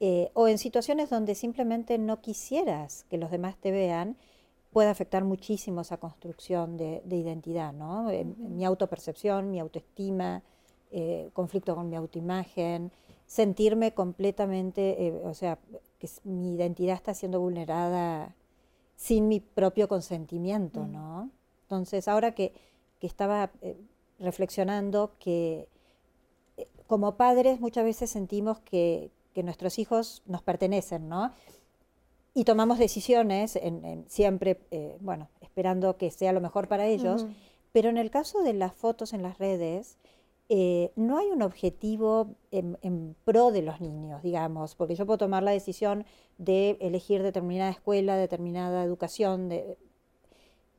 eh, 0.00 0.30
o 0.34 0.48
en 0.48 0.58
situaciones 0.58 1.10
donde 1.10 1.34
simplemente 1.34 1.98
no 1.98 2.20
quisieras 2.20 3.04
que 3.08 3.18
los 3.18 3.30
demás 3.30 3.56
te 3.56 3.70
vean, 3.70 4.16
puede 4.72 4.88
afectar 4.88 5.24
muchísimo 5.24 5.80
esa 5.80 5.96
construcción 5.96 6.76
de, 6.76 7.02
identidad, 7.10 7.72
¿no? 7.72 8.10
mi 8.36 8.64
autopercepción, 8.64 9.50
mi 9.50 9.58
autoestima, 9.58 10.42
eh, 10.90 11.30
conflicto 11.32 11.74
con 11.74 11.88
mi 11.88 11.96
autoimagen, 11.96 12.92
sentirme 13.26 13.94
completamente, 13.94 15.06
eh, 15.06 15.20
o 15.24 15.34
sea, 15.34 15.58
que 15.98 16.08
mi 16.24 16.54
identidad 16.54 16.94
está 16.94 17.14
siendo 17.14 17.40
vulnerada 17.40 18.34
sin 18.96 19.28
mi 19.28 19.40
propio 19.40 19.88
consentimiento, 19.88 20.86
¿no? 20.86 21.30
Entonces, 21.62 22.06
ahora 22.06 22.32
que 22.32 22.52
que 23.00 23.06
estaba 23.06 23.50
eh, 23.60 23.76
reflexionando 24.18 25.12
que 25.18 25.68
eh, 26.56 26.68
como 26.86 27.16
padres 27.16 27.60
muchas 27.60 27.84
veces 27.84 28.10
sentimos 28.10 28.60
que, 28.60 29.10
nuestros 29.42 29.78
hijos 29.78 30.22
nos 30.26 30.42
pertenecen, 30.42 31.08
¿no? 31.08 31.32
Y 32.34 32.44
tomamos 32.44 32.78
decisiones, 32.78 33.56
en, 33.56 34.04
siempre, 34.08 34.60
eh, 34.70 34.98
bueno, 35.00 35.28
esperando 35.40 35.96
que 35.96 36.10
sea 36.10 36.32
lo 36.32 36.40
mejor 36.40 36.68
para 36.68 36.86
ellos, 36.86 37.26
pero 37.72 37.88
en 37.88 37.96
el 37.96 38.10
caso 38.10 38.42
de 38.42 38.52
las 38.52 38.74
fotos 38.74 39.14
en 39.14 39.22
las 39.22 39.38
redes, 39.38 39.96
no 40.96 41.18
hay 41.18 41.26
un 41.28 41.40
objetivo 41.40 42.28
en, 42.50 42.78
en, 42.82 43.16
pro 43.24 43.52
de 43.52 43.62
los 43.62 43.80
niños, 43.80 44.22
digamos, 44.22 44.74
porque 44.74 44.94
yo 44.94 45.06
puedo 45.06 45.18
tomar 45.18 45.42
la 45.42 45.50
decisión 45.50 46.04
de 46.36 46.76
elegir 46.80 47.22
determinada 47.22 47.70
escuela, 47.70 48.16
determinada 48.16 48.84
educación, 48.84 49.48
de, 49.48 49.78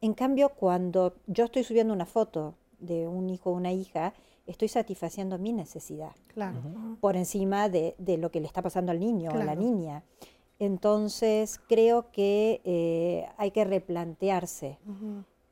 en 0.01 0.14
cambio, 0.14 0.49
cuando 0.49 1.16
yo 1.26 1.45
estoy 1.45 1.64
subiendo 1.64 1.93
una 1.93 2.05
foto 2.05 2.55
de 2.80 3.08
un 3.08 3.30
hijo 3.30 3.49
o 3.49 3.53
una 3.53 3.72
hija, 3.72 4.14
estoy 4.48 4.70
satisfaciendo 4.70 5.38
mi 5.38 5.54
necesidad. 5.54 6.16
Claro. 6.34 6.62
Por 7.00 7.16
encima 7.16 7.70
de, 7.70 7.95
lo 8.18 8.32
que 8.32 8.39
le 8.39 8.48
está 8.48 8.62
pasando 8.62 8.91
al 8.91 9.00
niño 9.00 9.32
o 9.32 9.36
a 9.36 9.43
la 9.43 9.56
niña. 9.56 10.04
Entonces, 10.58 11.60
creo 11.68 12.12
que 12.12 12.62
eh, 12.64 13.28
hay 13.38 13.52
que 13.52 13.64
replantearse 13.64 14.80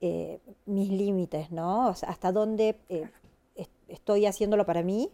eh, 0.02 0.40
mis 0.66 0.90
límites, 0.90 1.52
¿no? 1.52 1.90
hasta 1.90 2.32
dónde 2.32 2.78
eh, 2.90 3.08
estoy 3.88 4.26
haciéndolo 4.26 4.66
para 4.66 4.82
mí, 4.82 5.12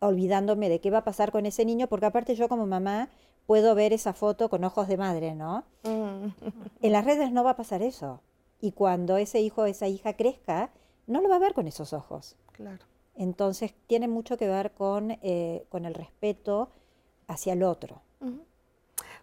olvidándome 0.00 0.68
de 0.68 0.80
qué 0.80 0.90
va 0.90 0.98
a 0.98 1.04
pasar 1.04 1.30
con 1.30 1.44
ese 1.44 1.64
niño, 1.64 1.88
porque 1.88 2.06
aparte 2.06 2.34
yo 2.34 2.48
como 2.48 2.66
mamá 2.66 3.10
puedo 3.46 3.74
ver 3.74 3.92
esa 3.92 4.12
foto 4.14 4.48
con 4.48 4.64
ojos 4.64 4.88
de 4.88 4.96
madre, 4.96 5.34
¿no? 5.34 5.64
En 5.84 6.92
las 6.92 7.04
redes 7.04 7.32
no 7.32 7.44
va 7.44 7.50
a 7.50 7.56
pasar 7.56 7.82
eso. 7.82 8.20
Y 8.60 8.72
cuando 8.72 9.16
ese 9.16 9.40
hijo 9.40 9.62
o 9.62 9.66
esa 9.66 9.88
hija 9.88 10.14
crezca, 10.14 10.70
no 11.06 11.20
lo 11.20 11.28
va 11.28 11.36
a 11.36 11.40
ver 11.40 11.52
con 11.52 11.66
esos 11.66 11.92
ojos. 11.92 12.36
Claro. 12.52 12.84
Entonces 13.16 13.74
tiene 13.86 14.08
mucho 14.08 14.36
que 14.36 14.48
ver 14.48 14.72
con, 14.72 15.12
eh, 15.22 15.64
con 15.68 15.84
el 15.84 15.94
respeto 15.94 16.70
hacia 17.28 17.52
el 17.52 17.62
otro. 17.62 18.00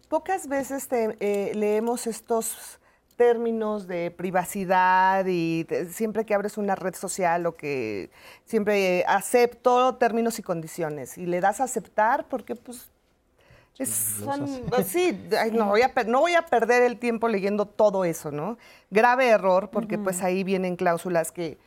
Pocas 0.08 0.48
veces 0.48 0.88
eh, 0.92 1.52
leemos 1.56 2.08
estos 2.08 2.80
términos 3.16 3.88
de 3.88 4.12
privacidad 4.12 5.26
y 5.26 5.68
siempre 5.92 6.26
que 6.26 6.34
abres 6.34 6.58
una 6.58 6.76
red 6.76 6.96
social 6.96 7.46
o 7.46 7.56
que 7.56 8.10
siempre 8.46 9.04
acepto 9.08 9.96
términos 9.96 10.40
y 10.40 10.42
condiciones 10.42 11.18
y 11.18 11.26
le 11.26 11.42
das 11.42 11.60
a 11.60 11.66
aceptar 11.66 12.28
porque 12.30 12.56
pues 12.56 12.90
son, 13.86 14.62
pues 14.70 14.88
sí, 14.88 15.20
no, 15.52 15.66
voy 15.66 15.82
a, 15.82 15.92
no 16.08 16.22
voy 16.22 16.36
a 16.36 16.46
perder 16.46 16.84
el 16.84 16.98
tiempo 16.98 17.28
leyendo 17.28 17.66
todo 17.66 18.06
eso, 18.06 18.32
¿no? 18.32 18.58
Grave 18.90 19.28
error, 19.28 19.70
porque 19.70 19.98
pues 19.98 20.22
ahí 20.22 20.44
vienen 20.44 20.76
cláusulas 20.76 21.32
que, 21.32 21.58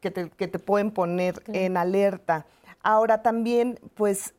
que, 0.00 0.10
te, 0.10 0.30
que 0.30 0.48
te 0.48 0.58
pueden 0.58 0.90
poner 0.90 1.42
en 1.48 1.76
alerta. 1.76 2.46
Ahora 2.82 3.22
también, 3.22 3.78
pues 3.94 4.34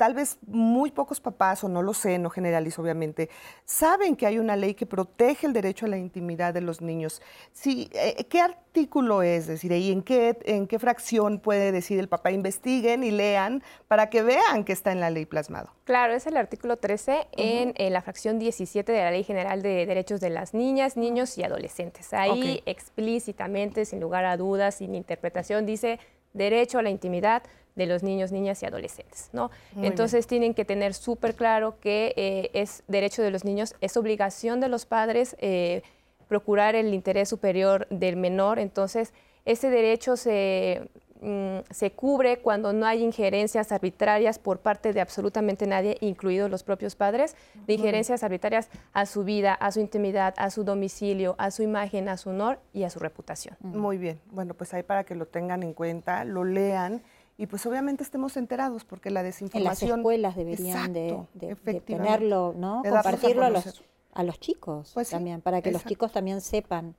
tal 0.00 0.14
vez 0.14 0.38
muy 0.46 0.92
pocos 0.92 1.20
papás, 1.20 1.62
o 1.62 1.68
no 1.68 1.82
lo 1.82 1.92
sé, 1.92 2.18
no 2.18 2.30
generalizo 2.30 2.80
obviamente, 2.80 3.28
saben 3.66 4.16
que 4.16 4.24
hay 4.24 4.38
una 4.38 4.56
ley 4.56 4.72
que 4.72 4.86
protege 4.86 5.46
el 5.46 5.52
derecho 5.52 5.84
a 5.84 5.90
la 5.90 5.98
intimidad 5.98 6.54
de 6.54 6.62
los 6.62 6.80
niños. 6.80 7.20
Sí, 7.52 7.90
eh, 7.92 8.24
¿Qué 8.30 8.40
artículo 8.40 9.22
es? 9.22 9.46
decir, 9.46 9.72
¿y 9.72 9.92
en 9.92 10.00
qué, 10.00 10.38
en 10.46 10.66
qué 10.66 10.78
fracción 10.78 11.38
puede 11.38 11.70
decir 11.70 11.98
el 11.98 12.08
papá? 12.08 12.30
Investiguen 12.30 13.04
y 13.04 13.10
lean 13.10 13.62
para 13.88 14.08
que 14.08 14.22
vean 14.22 14.64
que 14.64 14.72
está 14.72 14.90
en 14.90 15.00
la 15.00 15.10
ley 15.10 15.26
plasmado. 15.26 15.74
Claro, 15.84 16.14
es 16.14 16.26
el 16.26 16.38
artículo 16.38 16.78
13 16.78 17.26
en, 17.32 17.92
la 17.92 18.00
fracción 18.00 18.38
17 18.38 18.90
de 18.90 19.02
la 19.02 19.10
Ley 19.10 19.22
General 19.22 19.60
de 19.60 19.84
Derechos 19.84 20.22
de 20.22 20.30
las 20.30 20.54
Niñas, 20.54 20.96
Niños 20.96 21.36
y 21.36 21.42
Adolescentes. 21.42 22.14
Ahí 22.14 22.62
explícitamente, 22.64 23.84
sin 23.84 24.00
lugar 24.00 24.24
a 24.24 24.38
dudas, 24.38 24.76
sin 24.76 24.94
interpretación, 24.94 25.66
dice 25.66 26.00
derecho 26.32 26.78
a 26.78 26.82
la 26.82 26.88
intimidad 26.90 27.42
de 27.76 27.86
los 27.86 28.02
niños, 28.02 28.32
niñas 28.32 28.62
y 28.62 28.66
adolescentes. 28.66 29.30
¿no? 29.32 29.50
Entonces 29.76 30.26
tienen 30.26 30.54
que 30.54 30.64
tener 30.64 30.94
súper 30.94 31.34
claro 31.34 31.78
que 31.80 32.12
eh, 32.16 32.50
es 32.54 32.82
derecho 32.88 33.22
de 33.22 33.30
los 33.30 33.44
niños, 33.44 33.74
es 33.80 33.96
obligación 33.96 34.60
de 34.60 34.68
los 34.68 34.86
padres 34.86 35.36
eh, 35.38 35.82
procurar 36.28 36.74
el 36.74 36.94
interés 36.94 37.28
superior 37.28 37.86
del 37.90 38.16
menor. 38.16 38.58
Entonces 38.58 39.12
ese 39.44 39.70
derecho 39.70 40.16
se, 40.16 40.90
mm, 41.20 41.58
se 41.70 41.92
cubre 41.92 42.38
cuando 42.38 42.72
no 42.72 42.86
hay 42.86 43.02
injerencias 43.02 43.72
arbitrarias 43.72 44.38
por 44.38 44.60
parte 44.60 44.92
de 44.92 45.00
absolutamente 45.00 45.66
nadie, 45.66 45.96
incluidos 46.00 46.50
los 46.50 46.62
propios 46.62 46.94
padres, 46.94 47.34
de 47.66 47.74
injerencias 47.74 48.22
arbitrarias 48.22 48.68
a 48.92 49.06
su 49.06 49.24
vida, 49.24 49.54
a 49.54 49.72
su 49.72 49.80
intimidad, 49.80 50.34
a 50.36 50.50
su 50.50 50.64
domicilio, 50.64 51.34
a 51.38 51.50
su 51.50 51.62
imagen, 51.62 52.08
a 52.08 52.16
su 52.16 52.30
honor 52.30 52.60
y 52.72 52.84
a 52.84 52.90
su 52.90 52.98
reputación. 52.98 53.56
Muy 53.60 53.96
bien. 53.98 54.20
Bueno, 54.30 54.54
pues 54.54 54.72
ahí 54.74 54.82
para 54.82 55.04
que 55.04 55.14
lo 55.14 55.26
tengan 55.26 55.62
en 55.62 55.72
cuenta, 55.72 56.24
lo 56.24 56.44
lean 56.44 57.02
y 57.40 57.46
pues 57.46 57.64
obviamente 57.64 58.02
estemos 58.02 58.36
enterados 58.36 58.84
porque 58.84 59.08
la 59.08 59.22
desinformación... 59.22 59.88
En 59.88 59.96
las 59.96 59.98
escuelas 59.98 60.36
deberían 60.36 60.92
de, 60.92 61.26
tenerlo, 61.86 62.52
¿no? 62.54 62.82
Compartirlo 62.86 63.46
a 63.46 63.48
los, 63.48 63.82
a 64.12 64.22
los 64.24 64.38
chicos 64.38 64.90
pues 64.92 65.08
también, 65.08 65.40
para 65.40 65.62
que 65.62 65.72
los 65.72 65.82
chicos 65.86 66.12
también 66.12 66.42
sepan 66.42 66.94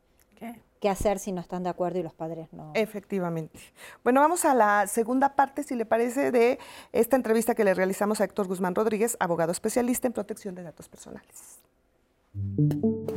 qué 0.80 0.89
hacer 0.89 1.20
si 1.20 1.32
no 1.32 1.42
están 1.42 1.62
de 1.62 1.70
acuerdo 1.70 2.00
y 2.00 2.04
los 2.04 2.16
padres 2.16 2.52
no. 2.54 2.72
Efectivamente. 2.74 3.60
Bueno, 4.04 4.20
vamos 4.20 4.44
a 4.44 4.56
la 4.56 4.88
segunda 4.88 5.36
parte, 5.36 5.62
si 5.62 5.76
le 5.76 5.86
parece, 5.86 6.32
de 6.32 6.58
esta 6.92 7.16
entrevista 7.18 7.54
que 7.54 7.64
le 7.64 7.76
realizamos 7.76 8.20
a 8.20 8.24
Héctor 8.24 8.48
Guzmán 8.48 8.74
Rodríguez, 8.74 9.18
abogado 9.20 9.52
especialista 9.52 10.08
en 10.08 10.14
protección 10.14 10.56
de 10.56 10.64
datos 10.64 10.89
personales. 10.89 11.60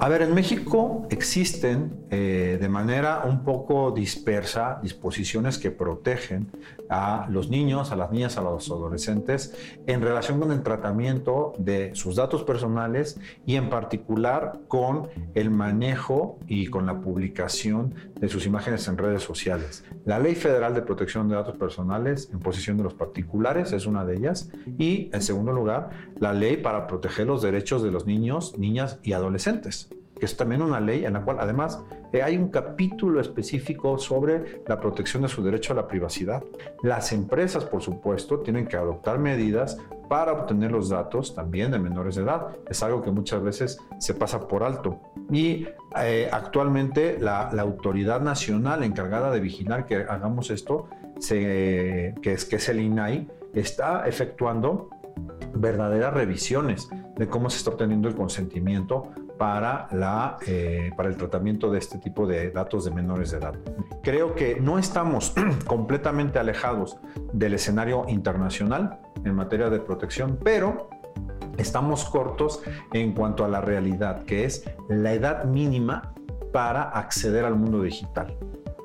A 0.01 0.09
ver, 0.09 0.23
en 0.23 0.35
México 0.35 1.07
existen 1.09 2.05
eh, 2.11 2.59
de 2.61 2.69
manera 2.69 3.23
un 3.25 3.45
poco 3.45 3.93
dispersa 3.93 4.81
disposiciones 4.83 5.57
que 5.57 5.71
protegen 5.71 6.51
a 6.91 7.27
los 7.31 7.49
niños, 7.49 7.93
a 7.93 7.97
las 7.97 8.11
niñas, 8.11 8.37
a 8.37 8.43
los 8.43 8.71
adolescentes 8.71 9.55
en 9.87 10.03
relación 10.03 10.41
con 10.41 10.51
el 10.53 10.63
tratamiento 10.63 11.53
de 11.59 11.95
sus 11.95 12.17
datos 12.17 12.43
personales 12.43 13.19
y 13.47 13.55
en 13.55 13.71
particular 13.71 14.61
con 14.69 15.09
el 15.35 15.51
manejo 15.51 16.39
y 16.47 16.67
con 16.67 16.87
la 16.87 17.01
publicación 17.01 17.95
de 18.21 18.29
sus 18.29 18.47
imágenes 18.47 18.87
en 18.89 18.99
redes 18.99 19.23
sociales. 19.23 19.85
La 20.05 20.19
Ley 20.19 20.35
Federal 20.35 20.75
de 20.75 20.83
Protección 20.83 21.29
de 21.29 21.37
Datos 21.37 21.57
Personales 21.57 22.29
en 22.33 22.41
posición 22.41 22.77
de 22.77 22.85
los 22.85 22.95
particulares 22.95 23.73
es 23.73 23.87
una 23.87 24.05
de 24.05 24.17
ellas 24.17 24.51
y 24.77 25.09
en 25.13 25.23
segundo 25.23 25.53
lugar 25.53 25.91
la 26.19 26.33
ley 26.33 26.57
para 26.57 26.87
proteger 26.87 27.27
los 27.27 27.43
derechos 27.43 27.83
de 27.83 27.91
los 27.91 28.07
niños, 28.07 28.59
niñas 28.59 28.99
y 29.05 29.13
adolescentes 29.13 29.89
que 30.19 30.27
es 30.27 30.37
también 30.37 30.63
una 30.63 30.81
ley 30.81 31.05
en 31.05 31.15
la 31.15 31.23
cual 31.23 31.39
además 31.41 31.83
eh, 32.13 32.23
hay 32.23 32.37
un 32.37 32.49
capítulo 32.49 33.21
específico 33.21 33.99
sobre 33.99 34.63
la 34.67 34.79
protección 34.79 35.23
de 35.23 35.29
su 35.29 35.43
derecho 35.43 35.73
a 35.73 35.77
la 35.77 35.89
privacidad. 35.89 36.43
Las 36.83 37.13
empresas, 37.13 37.65
por 37.65 37.83
supuesto, 37.83 38.41
tienen 38.41 38.67
que 38.67 38.77
adoptar 38.77 39.19
medidas 39.19 39.79
para 40.09 40.33
obtener 40.33 40.71
los 40.71 40.89
datos 40.89 41.35
también 41.35 41.73
de 41.73 41.79
menores 41.79 42.15
de 42.15 42.23
edad. 42.23 42.49
Es 42.69 42.83
algo 42.83 43.03
que 43.03 43.11
muchas 43.11 43.43
veces 43.43 43.79
se 43.99 44.15
pasa 44.15 44.47
por 44.47 44.63
alto. 44.63 45.01
Y 45.31 45.67
eh, 46.01 46.29
actualmente 46.31 47.19
la, 47.19 47.49
autoridad 47.49 48.21
nacional 48.21 48.85
encargada 48.85 49.31
de 49.31 49.41
vigilar 49.41 49.87
que 49.87 49.97
hagamos 49.97 50.51
esto, 50.51 50.89
que, 51.27 52.15
es, 52.23 52.45
que 52.45 52.57
es 52.57 52.69
el 52.69 52.81
INAI, 52.81 53.27
está 53.55 54.07
efectuando 54.07 54.91
verdaderas 55.55 56.13
revisiones 56.13 56.89
de 57.17 57.29
cómo 57.29 57.51
se 57.51 57.59
está 57.59 57.71
obteniendo 57.71 58.09
el 58.09 58.15
consentimiento 58.15 59.11
para, 59.39 59.89
la, 59.93 60.39
eh, 60.47 60.91
para 60.97 61.09
el 61.09 61.17
tratamiento 61.17 61.71
de 61.71 61.79
este 61.79 61.99
tipo 61.99 62.27
de 62.27 62.51
datos 62.51 62.85
de 62.85 62.91
menores 62.91 63.31
de 63.31 63.39
edad. 63.39 63.55
Creo 64.03 64.35
que 64.35 64.61
no 64.61 64.79
estamos 64.79 65.35
completamente 65.67 66.39
alejados 66.39 66.99
del 67.33 67.55
escenario 67.55 68.05
internacional 68.09 69.01
en 69.25 69.35
materia 69.35 69.71
de 69.71 69.81
protección, 69.81 70.39
pero 70.43 70.89
estamos 71.57 72.05
cortos 72.05 72.63
en 72.93 73.13
cuanto 73.13 73.45
a 73.45 73.49
la 73.49 73.61
realidad, 73.61 74.25
que 74.25 74.45
es 74.45 74.65
la 74.89 75.13
edad 75.13 75.45
mínima 75.45 76.13
para 76.53 76.83
acceder 76.83 77.45
al 77.45 77.57
mundo 77.57 77.83
digital. 77.83 78.37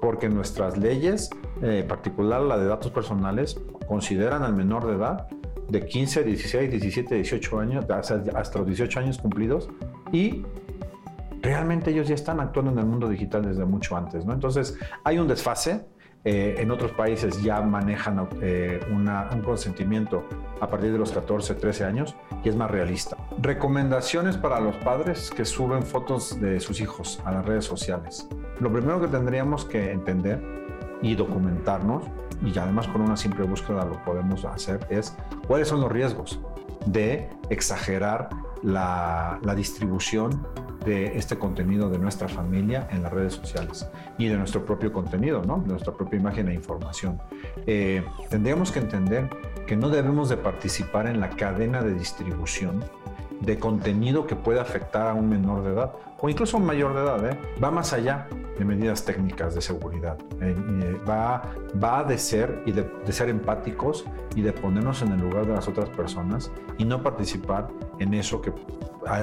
Porque 0.01 0.29
nuestras 0.29 0.77
leyes, 0.77 1.29
en 1.61 1.87
particular 1.87 2.41
la 2.41 2.57
de 2.57 2.65
datos 2.65 2.91
personales, 2.91 3.59
consideran 3.87 4.43
al 4.43 4.53
menor 4.53 4.87
de 4.87 4.95
edad 4.95 5.27
de 5.69 5.85
15, 5.85 6.23
16, 6.23 6.71
17, 6.71 7.15
18 7.15 7.59
años, 7.59 7.85
hasta 7.89 8.59
los 8.59 8.67
18 8.67 8.99
años 8.99 9.17
cumplidos, 9.17 9.69
y 10.11 10.43
realmente 11.41 11.91
ellos 11.91 12.07
ya 12.07 12.15
están 12.15 12.39
actuando 12.39 12.71
en 12.71 12.79
el 12.79 12.85
mundo 12.85 13.07
digital 13.09 13.43
desde 13.43 13.65
mucho 13.65 13.95
antes, 13.95 14.25
¿no? 14.25 14.33
Entonces, 14.33 14.77
hay 15.03 15.17
un 15.19 15.27
desfase. 15.27 15.85
Eh, 16.25 16.55
en 16.57 16.69
otros 16.69 16.91
países 16.91 17.41
ya 17.41 17.61
manejan 17.61 18.27
eh, 18.41 18.81
un 18.91 19.41
consentimiento 19.41 20.25
a 20.59 20.69
partir 20.69 20.91
de 20.91 20.97
los 20.97 21.13
14, 21.13 21.55
13 21.55 21.85
años 21.85 22.13
y 22.43 22.49
es 22.49 22.57
más 22.57 22.69
realista. 22.69 23.15
Recomendaciones 23.41 24.35
para 24.35 24.59
los 24.59 24.75
padres 24.75 25.31
que 25.31 25.45
suben 25.45 25.83
fotos 25.83 26.41
de 26.41 26.59
sus 26.59 26.81
hijos 26.81 27.21
a 27.23 27.31
las 27.31 27.45
redes 27.45 27.63
sociales. 27.63 28.27
Lo 28.59 28.69
primero 28.69 28.99
que 28.99 29.07
tendríamos 29.07 29.63
que 29.63 29.93
entender 29.93 30.43
y 31.01 31.15
documentarnos, 31.15 32.03
y 32.43 32.57
además 32.57 32.87
con 32.87 33.01
una 33.01 33.17
simple 33.17 33.45
búsqueda 33.45 33.85
lo 33.85 34.03
podemos 34.03 34.45
hacer, 34.45 34.85
es 34.89 35.15
cuáles 35.47 35.67
son 35.67 35.81
los 35.81 35.91
riesgos 35.91 36.39
de 36.85 37.29
exagerar 37.49 38.29
la, 38.63 39.39
distribución 39.55 40.45
de 40.85 41.17
este 41.17 41.37
contenido 41.37 41.89
de 41.89 41.99
nuestra 41.99 42.29
familia 42.29 42.87
en 42.91 43.03
las 43.03 43.11
redes 43.11 43.33
sociales 43.33 43.87
y 44.17 44.27
de 44.27 44.37
nuestro 44.37 44.63
propio 44.63 44.93
contenido, 44.93 45.43
¿no? 45.43 45.59
de 45.59 45.69
nuestra 45.69 45.93
propia 45.93 46.19
imagen 46.19 46.47
e 46.47 46.53
información. 46.53 47.19
Eh, 47.67 48.03
tendríamos 48.29 48.71
que 48.71 48.79
entender 48.79 49.29
que 49.67 49.75
no 49.75 49.89
debemos 49.89 50.29
de 50.29 50.37
participar 50.37 51.07
en 51.07 51.19
la 51.19 51.29
cadena 51.29 51.81
de 51.81 51.93
distribución 51.93 52.83
de 53.41 53.57
contenido 53.57 54.27
que 54.27 54.35
puede 54.35 54.59
afectar 54.59 55.07
a 55.07 55.13
un 55.13 55.29
menor 55.29 55.63
de 55.63 55.71
edad 55.73 55.93
o 56.19 56.29
incluso 56.29 56.57
a 56.57 56.59
un 56.59 56.65
mayor 56.65 56.93
de 56.93 57.01
edad. 57.01 57.29
¿eh? 57.29 57.39
Va 57.63 57.71
más 57.71 57.93
allá 57.93 58.27
de 58.57 58.65
medidas 58.65 59.05
técnicas 59.05 59.55
de 59.55 59.61
seguridad. 59.61 60.17
Eh, 60.41 60.55
eh, 60.57 61.01
va, 61.07 61.43
va 61.81 62.03
de 62.03 62.17
ser 62.17 62.61
y 62.65 62.73
de, 62.73 62.89
ser 63.11 63.29
empáticos 63.29 64.05
y 64.35 64.41
de 64.41 64.51
ponernos 64.51 65.01
en 65.01 65.13
el 65.13 65.21
lugar 65.21 65.45
de 65.45 65.53
las 65.53 65.67
otras 65.67 65.89
personas 65.89 66.51
y 66.77 66.85
no 66.85 67.01
participar 67.01 67.69
en 67.99 68.13
eso 68.13 68.41
que 68.41 68.51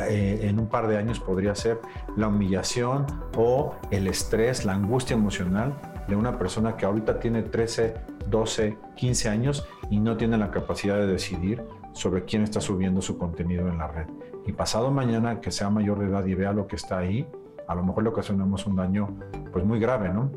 en 0.08 0.58
un 0.58 0.68
par 0.68 0.88
de 0.88 0.96
años 0.96 1.20
podría 1.20 1.54
ser 1.54 1.78
la 2.16 2.28
humillación 2.28 3.06
o 3.36 3.74
el 3.90 4.08
estrés, 4.08 4.64
la 4.64 4.72
angustia 4.72 5.14
emocional 5.14 5.74
de 6.08 6.16
una 6.16 6.38
persona 6.38 6.76
que 6.76 6.86
ahorita 6.86 7.20
tiene 7.20 7.42
13, 7.42 7.94
12, 8.28 8.78
15 8.96 9.28
años 9.28 9.68
y 9.90 10.00
no 10.00 10.16
tiene 10.16 10.38
la 10.38 10.50
capacidad 10.50 10.96
de 10.96 11.06
decidir 11.06 11.62
sobre 11.96 12.24
quién 12.24 12.42
está 12.42 12.60
subiendo 12.60 13.00
su 13.00 13.16
contenido 13.16 13.68
en 13.68 13.78
la 13.78 13.88
red. 13.88 14.06
Y 14.46 14.52
pasado 14.52 14.90
mañana 14.90 15.40
que 15.40 15.50
sea 15.50 15.70
mayor 15.70 15.98
de 15.98 16.06
edad 16.06 16.24
y 16.26 16.34
vea 16.34 16.52
lo 16.52 16.66
que 16.66 16.76
está 16.76 16.98
ahí, 16.98 17.26
a 17.66 17.74
lo 17.74 17.82
mejor 17.82 18.02
le 18.04 18.10
ocasionamos 18.10 18.66
un 18.66 18.76
daño 18.76 19.08
pues 19.50 19.64
muy 19.64 19.80
grave, 19.80 20.10
¿no? 20.10 20.30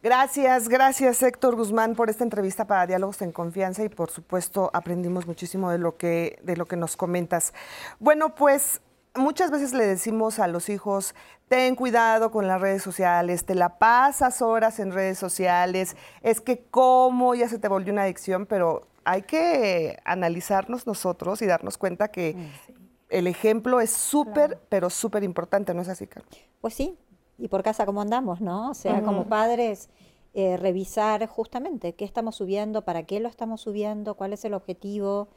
Gracias, 0.00 0.68
gracias 0.68 1.22
Héctor 1.22 1.56
Guzmán 1.56 1.96
por 1.96 2.08
esta 2.08 2.22
entrevista 2.22 2.66
para 2.66 2.86
Diálogos 2.86 3.20
en 3.22 3.32
Confianza 3.32 3.82
y 3.82 3.88
por 3.88 4.10
supuesto 4.10 4.70
aprendimos 4.72 5.26
muchísimo 5.26 5.70
de 5.70 5.78
lo 5.78 5.96
que, 5.96 6.38
de 6.42 6.56
lo 6.56 6.66
que 6.66 6.76
nos 6.76 6.96
comentas. 6.96 7.52
Bueno, 7.98 8.34
pues 8.34 8.80
muchas 9.16 9.50
veces 9.50 9.72
le 9.72 9.86
decimos 9.86 10.38
a 10.38 10.46
los 10.46 10.68
hijos, 10.68 11.14
ten 11.48 11.74
cuidado 11.74 12.30
con 12.30 12.46
las 12.46 12.60
redes 12.60 12.82
sociales, 12.82 13.44
te 13.44 13.54
la 13.54 13.78
pasas 13.78 14.42
horas 14.42 14.78
en 14.78 14.92
redes 14.92 15.18
sociales, 15.18 15.96
es 16.22 16.40
que 16.40 16.64
cómo 16.70 17.34
ya 17.34 17.48
se 17.48 17.58
te 17.58 17.68
volvió 17.68 17.92
una 17.92 18.02
adicción, 18.02 18.46
pero 18.46 18.87
hay 19.04 19.22
que 19.22 19.98
analizarnos 20.04 20.86
nosotros 20.86 21.42
y 21.42 21.46
darnos 21.46 21.78
cuenta 21.78 22.08
que 22.08 22.34
mm, 22.34 22.82
el 23.10 23.26
ejemplo 23.26 23.80
es 23.80 23.90
súper, 23.90 24.60
pero 24.68 24.90
súper 24.90 25.24
importante, 25.24 25.74
¿no 25.74 25.82
es 25.82 25.88
así, 25.88 26.06
Carlos? 26.06 26.32
Pues 26.60 26.74
sí, 26.74 26.98
y 27.38 27.48
por 27.48 27.62
casa 27.62 27.86
como 27.86 28.00
andamos, 28.00 28.40
¿no? 28.40 28.70
O 28.70 28.74
sea, 28.74 29.02
como 29.02 29.26
padres, 29.28 29.88
eh, 30.34 30.56
revisar 30.56 31.26
justamente 31.26 31.94
qué 31.94 32.04
estamos 32.04 32.36
subiendo, 32.36 32.82
para 32.82 33.04
qué 33.04 33.20
lo 33.20 33.28
estamos 33.28 33.60
subiendo, 33.60 34.14
cuál 34.14 34.32
es 34.32 34.44
el 34.44 34.54
objetivo, 34.54 35.28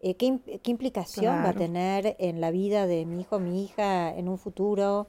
eh, 0.00 0.14
¿qué, 0.16 0.26
implicación 0.64 1.36
va 1.44 1.50
a 1.50 1.54
tener 1.54 2.16
en 2.18 2.40
la 2.40 2.50
vida 2.50 2.86
de 2.86 3.06
mi 3.06 3.22
hijo, 3.22 3.38
mi 3.38 3.64
hija, 3.64 4.14
en 4.14 4.28
un 4.28 4.38
futuro? 4.38 5.08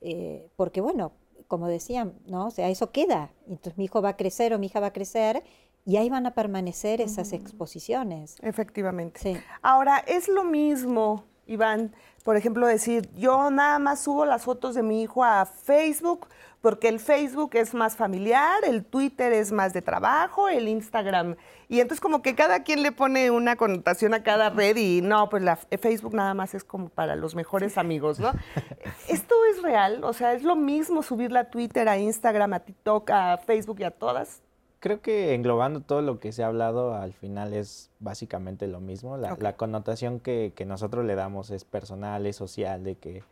Eh, 0.00 0.48
porque 0.56 0.80
bueno, 0.80 1.12
como 1.46 1.68
decían, 1.68 2.14
¿no? 2.26 2.46
O 2.46 2.50
sea, 2.50 2.70
eso 2.70 2.90
queda. 2.92 3.30
Entonces 3.46 3.76
mi 3.76 3.84
hijo 3.84 4.00
va 4.00 4.10
a 4.10 4.16
crecer 4.16 4.54
o 4.54 4.58
mi 4.58 4.66
hija 4.66 4.80
va 4.80 4.88
a 4.88 4.92
crecer 4.92 5.44
y 5.84 5.96
ahí 5.96 6.08
van 6.08 6.26
a 6.26 6.32
permanecer 6.32 7.00
esas 7.00 7.32
exposiciones. 7.32 8.36
Efectivamente. 8.42 9.20
Sí. 9.20 9.36
Ahora, 9.62 9.98
es 9.98 10.28
lo 10.28 10.44
mismo, 10.44 11.24
Iván, 11.46 11.92
por 12.24 12.36
ejemplo, 12.36 12.66
decir, 12.66 13.10
yo 13.16 13.50
nada 13.50 13.78
más 13.78 14.00
subo 14.00 14.24
las 14.24 14.44
fotos 14.44 14.74
de 14.74 14.82
mi 14.82 15.02
hijo 15.02 15.24
a 15.24 15.44
Facebook 15.44 16.28
porque 16.62 16.88
el 16.88 17.00
Facebook 17.00 17.50
es 17.54 17.74
más 17.74 17.96
familiar, 17.96 18.64
el 18.64 18.84
Twitter 18.84 19.32
es 19.32 19.50
más 19.50 19.72
de 19.72 19.82
trabajo, 19.82 20.48
el 20.48 20.68
Instagram. 20.68 21.34
Y 21.68 21.80
entonces 21.80 22.00
como 22.00 22.22
que 22.22 22.36
cada 22.36 22.62
quien 22.62 22.84
le 22.84 22.92
pone 22.92 23.32
una 23.32 23.56
connotación 23.56 24.14
a 24.14 24.22
cada 24.22 24.48
red 24.48 24.76
y 24.76 25.00
no, 25.02 25.28
pues 25.28 25.42
la 25.42 25.56
Facebook 25.56 26.14
nada 26.14 26.34
más 26.34 26.54
es 26.54 26.62
como 26.62 26.88
para 26.88 27.16
los 27.16 27.34
mejores 27.34 27.76
amigos, 27.76 28.20
¿no? 28.20 28.30
¿Esto 29.08 29.34
es 29.50 29.60
real? 29.60 30.04
O 30.04 30.12
sea, 30.12 30.34
¿es 30.34 30.44
lo 30.44 30.54
mismo 30.54 31.02
subirla 31.02 31.40
a 31.40 31.50
Twitter, 31.50 31.88
a 31.88 31.98
Instagram, 31.98 32.52
a 32.52 32.60
TikTok, 32.60 33.10
a 33.10 33.38
Facebook 33.38 33.80
y 33.80 33.84
a 33.84 33.90
todas? 33.90 34.40
Creo 34.82 35.00
que 35.00 35.32
englobando 35.34 35.80
todo 35.80 36.02
lo 36.02 36.18
que 36.18 36.32
se 36.32 36.42
ha 36.42 36.48
hablado, 36.48 36.96
al 36.96 37.12
final 37.12 37.54
es 37.54 37.88
básicamente 38.00 38.66
lo 38.66 38.80
mismo. 38.80 39.16
La, 39.16 39.52
connotación 39.56 40.18
que, 40.18 40.52
que, 40.56 40.64
nosotros 40.64 41.04
le 41.04 41.14
damos 41.14 41.52
es 41.52 41.64
personal, 41.64 42.26
es 42.26 42.34
social, 42.34 42.82
de 42.82 42.96
que, 42.96 43.22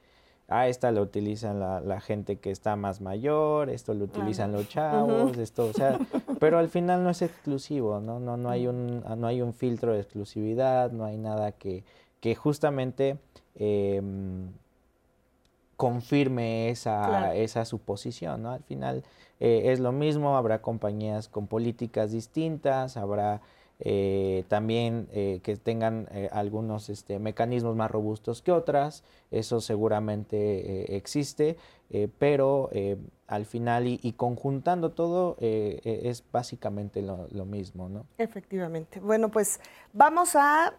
ah, 0.46 0.68
esta 0.68 0.92
lo 0.92 1.03
utilizan 1.03 1.59
la, 1.59 2.01
gente 2.01 2.36
que 2.36 2.53
está 2.53 2.76
más 2.76 3.01
mayor, 3.01 3.68
esto 3.68 3.94
lo 3.94 4.05
utilizan 4.05 4.53
los 4.53 4.68
chavos, 4.68 5.36
esto, 5.38 5.64
o 5.66 5.72
sea, 5.72 5.98
pero 6.38 6.57
al 6.61 6.68
final 6.68 7.03
no 7.03 7.11
es 7.11 7.20
exclusivo, 7.20 7.98
¿no? 7.98 8.20
No, 8.20 8.36
no, 8.36 8.48
hay, 8.48 8.68
un, 8.68 9.03
no 9.16 9.26
hay 9.26 9.42
un 9.42 9.53
filtro 9.53 9.92
de 9.92 10.03
exclusividad, 10.03 10.92
no 10.92 11.05
hay 11.05 11.16
nada 11.16 11.51
que, 11.51 11.82
que 12.20 12.36
justamente 12.36 13.18
em, 13.57 14.53
confirme 15.81 16.68
esa, 16.68 17.35
esa 17.35 17.64
suposición, 17.64 18.43
¿no? 18.43 18.51
Al 18.51 18.62
final 18.62 19.03
eh, 19.41 19.72
es 19.72 19.81
lo 19.81 19.93
mismo, 19.93 20.37
habrá 20.37 20.61
compañías 20.61 21.26
con 21.26 21.47
políticas 21.47 22.12
distintas, 22.12 22.99
habrá 22.99 23.41
eh, 23.78 24.45
también 24.49 25.09
eh, 25.11 25.41
que 25.43 25.57
tengan 25.57 26.07
algunos 26.33 26.91
este, 26.91 27.18
mecanismos 27.18 27.76
más 27.76 27.91
robustos 27.91 28.43
que 28.43 28.53
otras, 28.53 29.05
eso 29.31 29.62
seguramente 29.62 30.95
existe, 30.95 31.57
pero 32.18 32.68
al 33.26 33.47
final 33.47 33.87
y, 33.87 34.12
conjuntando 34.18 34.91
todo 34.91 35.39
es 35.41 36.22
básicamente 36.31 37.01
lo, 37.01 37.26
lo 37.31 37.47
mismo, 37.47 37.89
¿no? 37.89 38.05
Efectivamente. 38.18 39.01
Bueno, 39.01 39.31
pues 39.31 39.61
vamos 39.95 40.37
a 40.37 40.74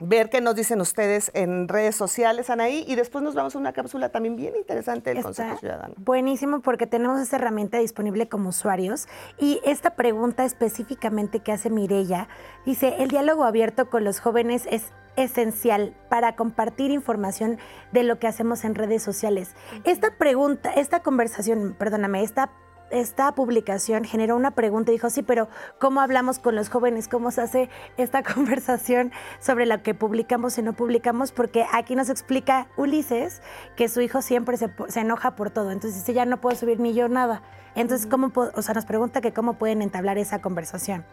ver 0.00 0.30
qué 0.30 0.40
nos 0.40 0.54
dicen 0.54 0.80
ustedes 0.80 1.30
en 1.34 1.66
redes 1.68 1.96
sociales, 1.96 2.50
Anaí, 2.50 2.84
y 2.86 2.94
después 2.94 3.24
nos 3.24 3.34
vamos 3.34 3.56
a 3.56 3.58
una 3.58 3.72
cápsula 3.72 4.10
también 4.10 4.36
bien 4.36 4.54
interesante 4.56 5.12
del 5.12 5.22
Consejo 5.22 5.56
Ciudadano. 5.58 5.94
Buenísimo, 5.98 6.60
porque 6.60 6.86
tenemos 6.86 7.20
esta 7.20 7.36
herramienta 7.36 7.78
disponible 7.78 8.28
como 8.28 8.50
usuarios. 8.50 9.08
Y 9.38 9.60
esta 9.64 9.96
pregunta 9.96 10.44
específicamente 10.44 11.40
que 11.40 11.52
hace 11.52 11.70
Mirella, 11.70 12.28
dice, 12.64 12.96
el 12.98 13.08
diálogo 13.08 13.44
abierto 13.44 13.90
con 13.90 14.04
los 14.04 14.20
jóvenes 14.20 14.66
es 14.70 14.92
esencial 15.16 15.96
para 16.08 16.36
compartir 16.36 16.92
información 16.92 17.58
de 17.92 18.04
lo 18.04 18.20
que 18.20 18.28
hacemos 18.28 18.64
en 18.64 18.76
redes 18.76 19.02
sociales. 19.02 19.56
Esta 19.82 20.16
pregunta, 20.16 20.72
esta 20.72 21.00
conversación, 21.00 21.74
perdóname, 21.76 22.22
esta 22.22 22.50
esta 22.90 23.32
publicación 23.34 24.04
generó 24.04 24.36
una 24.36 24.52
pregunta 24.52 24.90
y 24.90 24.94
dijo, 24.94 25.10
sí, 25.10 25.22
pero 25.22 25.48
¿cómo 25.78 26.00
hablamos 26.00 26.38
con 26.38 26.54
los 26.54 26.68
jóvenes? 26.68 27.08
¿Cómo 27.08 27.30
se 27.30 27.42
hace 27.42 27.70
esta 27.96 28.22
conversación 28.34 29.12
sobre 29.40 29.66
lo 29.66 29.82
que 29.82 29.94
publicamos 29.94 30.58
y 30.58 30.62
no 30.62 30.72
publicamos? 30.72 31.32
Porque 31.32 31.66
aquí 31.72 31.94
nos 31.96 32.08
explica 32.08 32.68
Ulises 32.76 33.42
que 33.76 33.88
su 33.88 34.00
hijo 34.00 34.22
siempre 34.22 34.56
se, 34.56 34.70
enoja 34.96 35.36
por 35.36 35.50
todo. 35.50 35.70
Entonces 35.70 36.00
dice, 36.00 36.14
ya 36.14 36.24
no 36.24 36.40
puedo 36.40 36.56
subir 36.56 36.80
ni 36.80 36.94
yo 36.94 37.08
nada. 37.08 37.42
Entonces, 37.74 38.06
¿cómo 38.06 38.32
o 38.34 38.62
sea, 38.62 38.74
nos 38.74 38.86
pregunta 38.86 39.20
que 39.20 39.32
cómo 39.32 39.54
pueden 39.54 39.82
entablar 39.82 40.18
esa 40.18 40.40
conversación. 40.40 41.04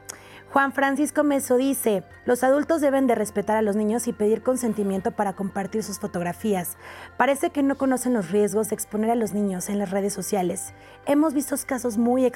Juan 0.52 0.72
Francisco 0.72 1.24
Meso 1.24 1.58
dice, 1.58 2.04
los 2.26 2.44
adultos 2.44 2.80
deben 2.80 3.08
de 3.08 3.16
respetar 3.16 3.58
a 3.58 3.62
los 3.62 3.76
niños 3.76 4.08
y 4.08 4.14
pedir 4.14 4.42
consentimiento 4.42 5.12
para 5.12 5.34
compartir 5.34 5.84
sus 5.84 6.00
fotografías. 6.00 6.78
Parece 7.18 7.50
que 7.50 7.62
no 7.62 7.78
conocen 7.78 8.14
los 8.14 8.32
riesgos 8.32 8.70
de 8.70 8.76
exponer 8.76 9.12
a 9.12 9.16
los 9.16 9.34
niños 9.34 9.70
en 9.70 9.80
las 9.80 9.92
redes 9.92 10.14
sociales. 10.14 10.74
Hemos 11.06 11.34
visto 11.34 11.56
casos 11.66 11.98
muy, 11.98 12.32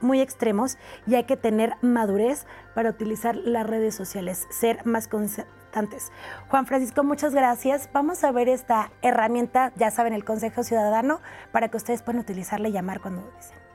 muy 0.00 0.20
extremos 0.20 0.78
y 1.06 1.14
hay 1.14 1.24
que 1.24 1.36
tener 1.36 1.74
madurez 1.82 2.46
para 2.74 2.90
utilizar 2.90 3.36
las 3.36 3.66
redes 3.66 3.94
sociales, 3.94 4.46
ser 4.50 4.84
más 4.86 5.08
constantes. 5.08 6.10
Juan 6.48 6.66
Francisco, 6.66 7.04
muchas 7.04 7.34
gracias. 7.34 7.88
Vamos 7.92 8.24
a 8.24 8.32
ver 8.32 8.48
esta 8.48 8.90
herramienta, 9.02 9.72
ya 9.76 9.90
saben, 9.90 10.12
el 10.12 10.24
Consejo 10.24 10.62
Ciudadano, 10.62 11.20
para 11.52 11.68
que 11.68 11.76
ustedes 11.76 12.02
puedan 12.02 12.20
utilizarla 12.20 12.68
y 12.68 12.72
llamar 12.72 13.00
cuando 13.00 13.22
dicen. 13.36 13.67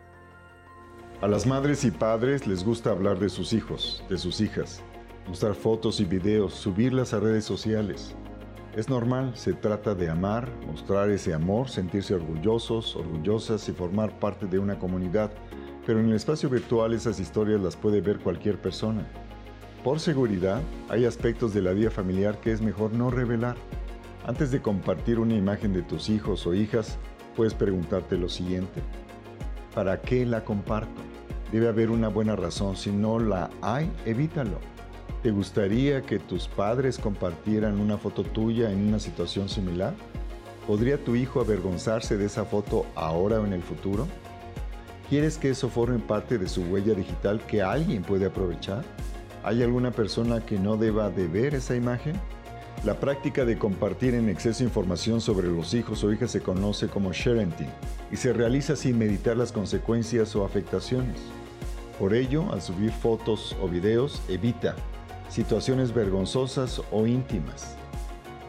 A 1.24 1.28
las 1.30 1.48
madres 1.48 1.86
y 1.86 1.92
padres 1.92 2.48
les 2.48 2.66
gusta 2.66 2.92
hablar 2.92 3.18
de 3.18 3.30
sus 3.30 3.54
hijos, 3.54 4.04
de 4.10 4.18
sus 4.18 4.42
hijas, 4.42 4.82
mostrar 5.26 5.56
fotos 5.56 6.02
y 6.02 6.04
videos, 6.04 6.54
subirlas 6.54 7.14
a 7.14 7.22
redes 7.22 7.46
sociales. 7.46 8.14
Es 8.76 8.90
normal, 8.90 9.32
se 9.34 9.54
trata 9.54 9.96
de 9.96 10.10
amar, 10.10 10.50
mostrar 10.68 11.10
ese 11.10 11.34
amor, 11.34 11.70
sentirse 11.70 12.14
orgullosos, 12.14 12.98
orgullosas 12.98 13.70
y 13.70 13.72
formar 13.72 14.20
parte 14.20 14.48
de 14.48 14.60
una 14.60 14.78
comunidad, 14.78 15.32
pero 15.86 16.02
en 16.02 16.10
el 16.10 16.16
espacio 16.16 16.50
virtual 16.50 16.92
esas 16.92 17.22
historias 17.22 17.62
las 17.62 17.78
puede 17.78 18.02
ver 18.02 18.20
cualquier 18.20 18.58
persona. 18.58 19.08
Por 19.82 20.02
seguridad, 20.02 20.62
hay 20.90 21.06
aspectos 21.06 21.54
de 21.54 21.62
la 21.62 21.72
vida 21.72 21.90
familiar 21.90 22.42
que 22.42 22.52
es 22.52 22.62
mejor 22.62 22.92
no 22.92 23.12
revelar. 23.12 23.56
Antes 24.26 24.52
de 24.52 24.62
compartir 24.62 25.20
una 25.20 25.36
imagen 25.36 25.72
de 25.72 25.84
tus 25.84 26.10
hijos 26.10 26.46
o 26.46 26.54
hijas, 26.54 26.98
puedes 27.34 27.54
preguntarte 27.54 28.18
lo 28.18 28.28
siguiente. 28.28 28.82
¿Para 29.74 30.02
qué 30.02 30.26
la 30.26 30.44
comparto? 30.44 31.13
Debe 31.54 31.68
haber 31.68 31.92
una 31.92 32.08
buena 32.08 32.36
razón. 32.36 32.76
Si 32.76 32.92
no 32.92 33.20
la 33.20 33.52
hay, 33.62 33.88
evítalo. 34.08 34.58
¿Te 35.22 35.30
gustaría 35.30 36.02
que 36.02 36.18
tus 36.18 36.48
padres 36.48 36.98
compartieran 36.98 37.80
una 37.80 38.00
foto 38.00 38.24
tuya 38.24 38.72
en 38.72 38.88
una 38.88 38.98
situación 38.98 39.48
similar? 39.48 39.94
¿Podría 40.66 41.04
tu 41.04 41.16
hijo 41.16 41.42
avergonzarse 41.42 42.18
de 42.18 42.26
esa 42.26 42.44
foto 42.44 42.88
ahora 42.96 43.40
o 43.40 43.46
en 43.46 43.54
el 43.54 43.62
futuro? 43.62 44.08
¿Quieres 45.12 45.38
que 45.38 45.52
eso 45.52 45.70
forme 45.70 46.00
parte 46.00 46.40
de 46.40 46.50
su 46.50 46.64
huella 46.64 46.96
digital 46.96 47.40
que 47.46 47.62
alguien 47.62 48.02
puede 48.02 48.26
aprovechar? 48.26 48.84
¿Hay 49.44 49.62
alguna 49.62 49.92
persona 49.92 50.44
que 50.44 50.58
no 50.58 50.76
deba 50.76 51.12
de 51.12 51.28
ver 51.28 51.54
esa 51.54 51.76
imagen? 51.76 52.16
La 52.84 53.00
práctica 53.00 53.46
de 53.46 53.60
compartir 53.60 54.16
en 54.16 54.28
exceso 54.28 54.64
información 54.64 55.22
sobre 55.22 55.50
los 55.50 55.76
hijos 55.76 56.04
o 56.04 56.12
hijas 56.12 56.32
se 56.32 56.42
conoce 56.42 56.88
como 56.88 57.14
sharenting 57.14 57.70
y 58.12 58.16
se 58.16 58.34
realiza 58.34 58.76
sin 58.76 58.98
meditar 58.98 59.38
las 59.38 59.52
consecuencias 59.52 60.36
o 60.36 60.44
afectaciones. 60.44 61.18
Por 62.00 62.14
ello, 62.14 62.52
al 62.52 62.62
subir 62.62 62.92
fotos 62.92 63.56
o 63.62 63.68
videos, 63.68 64.22
evita 64.28 64.76
situaciones 65.30 65.94
vergonzosas 65.94 66.82
o 66.92 67.06
íntimas. 67.06 67.76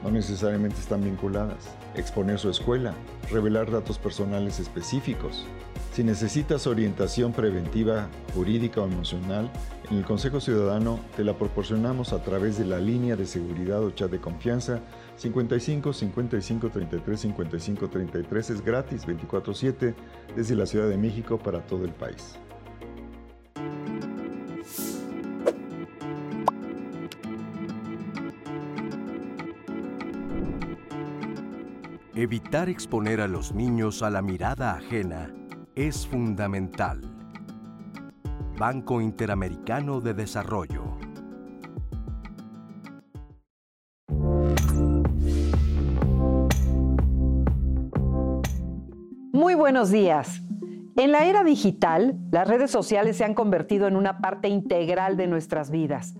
No 0.02 0.10
necesariamente 0.10 0.80
están 0.80 1.02
vinculadas. 1.02 1.70
Exponer 1.94 2.38
su 2.38 2.50
escuela, 2.50 2.94
revelar 3.30 3.70
datos 3.70 3.98
personales 3.98 4.60
específicos. 4.60 5.46
Si 5.92 6.02
necesitas 6.02 6.66
orientación 6.66 7.32
preventiva, 7.32 8.08
jurídica 8.34 8.80
o 8.80 8.86
emocional, 8.86 9.50
en 9.90 9.98
el 9.98 10.04
Consejo 10.04 10.40
Ciudadano 10.40 10.98
te 11.16 11.24
la 11.24 11.38
proporcionamos 11.38 12.12
a 12.12 12.22
través 12.22 12.58
de 12.58 12.64
la 12.64 12.78
línea 12.78 13.16
de 13.16 13.26
seguridad 13.26 13.82
o 13.82 13.90
chat 13.90 14.10
de 14.10 14.18
confianza 14.18 14.80
55 15.16 15.92
55 15.92 16.70
33 16.70 17.20
55 17.20 17.88
33 17.88 18.50
es 18.50 18.64
gratis 18.64 19.06
24/7 19.06 19.94
desde 20.34 20.56
la 20.56 20.66
Ciudad 20.66 20.88
de 20.88 20.96
México 20.96 21.38
para 21.38 21.60
todo 21.64 21.84
el 21.84 21.92
país. 21.92 22.38
Evitar 32.24 32.70
exponer 32.70 33.20
a 33.20 33.28
los 33.28 33.52
niños 33.52 34.02
a 34.02 34.08
la 34.08 34.22
mirada 34.22 34.72
ajena 34.72 35.30
es 35.74 36.06
fundamental. 36.06 37.02
Banco 38.58 39.02
Interamericano 39.02 40.00
de 40.00 40.14
Desarrollo. 40.14 40.84
Muy 49.34 49.54
buenos 49.54 49.90
días. 49.90 50.40
En 50.96 51.12
la 51.12 51.26
era 51.26 51.44
digital, 51.44 52.18
las 52.30 52.48
redes 52.48 52.70
sociales 52.70 53.18
se 53.18 53.24
han 53.24 53.34
convertido 53.34 53.86
en 53.86 53.96
una 53.96 54.22
parte 54.22 54.48
integral 54.48 55.18
de 55.18 55.26
nuestras 55.26 55.70
vidas 55.70 56.14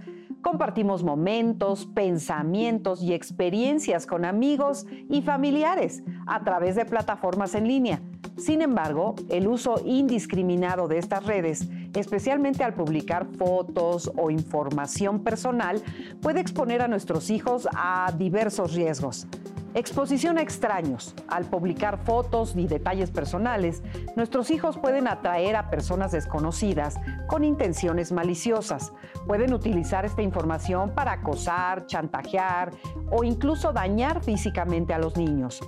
Compartimos 0.44 1.02
momentos, 1.02 1.86
pensamientos 1.86 3.02
y 3.02 3.14
experiencias 3.14 4.04
con 4.04 4.26
amigos 4.26 4.84
y 5.08 5.22
familiares 5.22 6.02
a 6.26 6.44
través 6.44 6.76
de 6.76 6.84
plataformas 6.84 7.54
en 7.54 7.66
línea. 7.66 8.02
Sin 8.36 8.60
embargo, 8.60 9.14
el 9.30 9.48
uso 9.48 9.80
indiscriminado 9.86 10.86
de 10.86 10.98
estas 10.98 11.24
redes, 11.24 11.66
especialmente 11.94 12.62
al 12.62 12.74
publicar 12.74 13.26
fotos 13.38 14.12
o 14.18 14.30
información 14.30 15.24
personal, 15.24 15.82
puede 16.20 16.40
exponer 16.40 16.82
a 16.82 16.88
nuestros 16.88 17.30
hijos 17.30 17.66
a 17.74 18.12
diversos 18.18 18.74
riesgos. 18.74 19.26
Exposición 19.74 20.38
a 20.38 20.42
extraños. 20.42 21.16
Al 21.26 21.46
publicar 21.46 21.98
fotos 21.98 22.54
y 22.54 22.68
detalles 22.68 23.10
personales, 23.10 23.82
nuestros 24.14 24.52
hijos 24.52 24.78
pueden 24.78 25.08
atraer 25.08 25.56
a 25.56 25.68
personas 25.68 26.12
desconocidas 26.12 26.94
con 27.26 27.42
intenciones 27.42 28.12
maliciosas. 28.12 28.92
Pueden 29.26 29.52
utilizar 29.52 30.04
esta 30.04 30.22
información 30.22 30.94
para 30.94 31.14
acosar, 31.14 31.86
chantajear 31.86 32.70
o 33.10 33.24
incluso 33.24 33.72
dañar 33.72 34.22
físicamente 34.22 34.94
a 34.94 34.98
los 34.98 35.16
niños. 35.16 35.60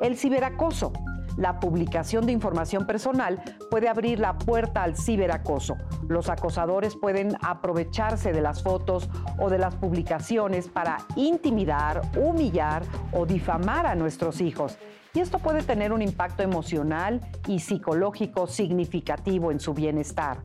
El 0.00 0.16
ciberacoso 0.16 0.92
la 1.38 1.60
publicación 1.60 2.26
de 2.26 2.32
información 2.32 2.84
personal 2.84 3.40
puede 3.70 3.88
abrir 3.88 4.18
la 4.18 4.36
puerta 4.36 4.82
al 4.82 4.96
ciberacoso. 4.96 5.76
Los 6.08 6.28
acosadores 6.28 6.96
pueden 6.96 7.36
aprovecharse 7.40 8.32
de 8.32 8.42
las 8.42 8.62
fotos 8.62 9.08
o 9.38 9.48
de 9.48 9.58
las 9.58 9.76
publicaciones 9.76 10.68
para 10.68 10.98
intimidar, 11.14 12.02
humillar 12.16 12.82
o 13.12 13.24
difamar 13.24 13.86
a 13.86 13.94
nuestros 13.94 14.40
hijos. 14.40 14.78
Y 15.14 15.20
esto 15.20 15.38
puede 15.38 15.62
tener 15.62 15.92
un 15.92 16.02
impacto 16.02 16.42
emocional 16.42 17.20
y 17.46 17.60
psicológico 17.60 18.48
significativo 18.48 19.52
en 19.52 19.60
su 19.60 19.74
bienestar. 19.74 20.42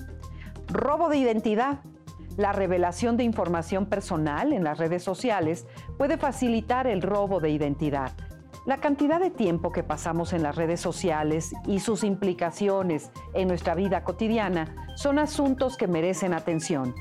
Robo 0.67 1.09
de 1.09 1.17
identidad. 1.17 1.79
La 2.37 2.51
revelación 2.51 3.17
de 3.17 3.23
información 3.23 3.87
personal 3.87 4.53
en 4.53 4.63
las 4.63 4.77
redes 4.77 5.03
sociales 5.03 5.67
puede 5.97 6.17
facilitar 6.17 6.87
el 6.87 7.01
robo 7.01 7.39
de 7.39 7.49
identidad. 7.49 8.11
La 8.65 8.77
cantidad 8.77 9.19
de 9.19 9.29
tiempo 9.29 9.73
que 9.73 9.83
pasamos 9.83 10.31
en 10.31 10.41
las 10.41 10.55
redes 10.55 10.79
sociales 10.79 11.53
y 11.67 11.81
sus 11.81 12.05
implicaciones 12.05 13.11
en 13.33 13.49
nuestra 13.49 13.75
vida 13.75 14.05
cotidiana 14.05 14.87
son 14.95 15.19
asuntos 15.19 15.75
que 15.75 15.89
merecen 15.89 16.33
atención. 16.33 16.95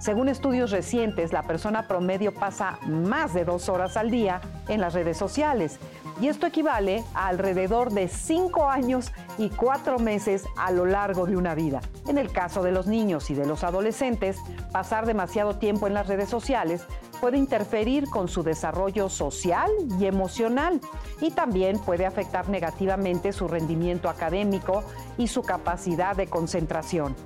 Según 0.00 0.28
estudios 0.28 0.72
recientes, 0.72 1.32
la 1.32 1.44
persona 1.44 1.86
promedio 1.86 2.34
pasa 2.34 2.80
más 2.88 3.32
de 3.32 3.44
dos 3.44 3.68
horas 3.68 3.96
al 3.96 4.10
día 4.10 4.40
en 4.66 4.80
las 4.80 4.92
redes 4.92 5.16
sociales 5.16 5.78
y 6.20 6.26
esto 6.26 6.48
equivale 6.48 7.04
a 7.14 7.28
alrededor 7.28 7.92
de 7.92 8.08
cinco 8.08 8.68
años 8.68 9.12
y 9.38 9.50
cuatro 9.50 10.00
meses 10.00 10.44
a 10.56 10.72
lo 10.72 10.84
largo 10.84 11.26
de 11.26 11.36
una 11.36 11.54
vida. 11.54 11.80
En 12.08 12.18
el 12.18 12.32
caso 12.32 12.64
de 12.64 12.72
los 12.72 12.88
niños 12.88 13.30
y 13.30 13.34
de 13.34 13.46
los 13.46 13.62
adolescentes, 13.62 14.38
pasar 14.72 15.06
demasiado 15.06 15.58
tiempo 15.58 15.86
en 15.86 15.94
las 15.94 16.08
redes 16.08 16.28
sociales 16.28 16.84
puede 17.24 17.38
interferir 17.38 18.10
con 18.10 18.28
su 18.28 18.42
desarrollo 18.42 19.08
social 19.08 19.70
y 19.98 20.04
emocional 20.04 20.78
y 21.22 21.30
también 21.30 21.78
puede 21.78 22.04
afectar 22.04 22.50
negativamente 22.50 23.32
su 23.32 23.48
rendimiento 23.48 24.10
académico 24.10 24.84
y 25.16 25.28
su 25.28 25.40
capacidad 25.40 26.14
de 26.14 26.26
concentración. 26.26 27.16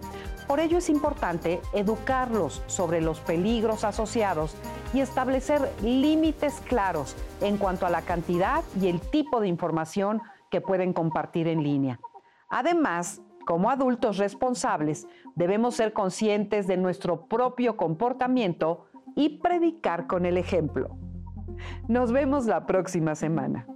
Por 0.46 0.60
ello 0.60 0.78
es 0.78 0.88
importante 0.88 1.60
educarlos 1.72 2.62
sobre 2.68 3.00
los 3.00 3.18
peligros 3.18 3.82
asociados 3.82 4.54
y 4.94 5.00
establecer 5.00 5.68
límites 5.82 6.62
claros 6.68 7.16
en 7.40 7.56
cuanto 7.56 7.84
a 7.84 7.90
la 7.90 8.02
cantidad 8.02 8.62
y 8.80 8.86
el 8.86 9.00
tipo 9.00 9.40
de 9.40 9.48
información 9.48 10.22
que 10.48 10.60
pueden 10.60 10.92
compartir 10.92 11.48
en 11.48 11.64
línea. 11.64 11.98
Además, 12.48 13.20
como 13.48 13.70
adultos 13.70 14.18
responsables, 14.18 15.08
debemos 15.34 15.74
ser 15.74 15.94
conscientes 15.94 16.66
de 16.66 16.76
nuestro 16.76 17.26
propio 17.28 17.78
comportamiento 17.78 18.87
y 19.18 19.40
predicar 19.40 20.06
con 20.06 20.24
el 20.26 20.38
ejemplo. 20.38 20.96
Nos 21.88 22.12
vemos 22.12 22.46
la 22.46 22.66
próxima 22.66 23.16
semana. 23.16 23.66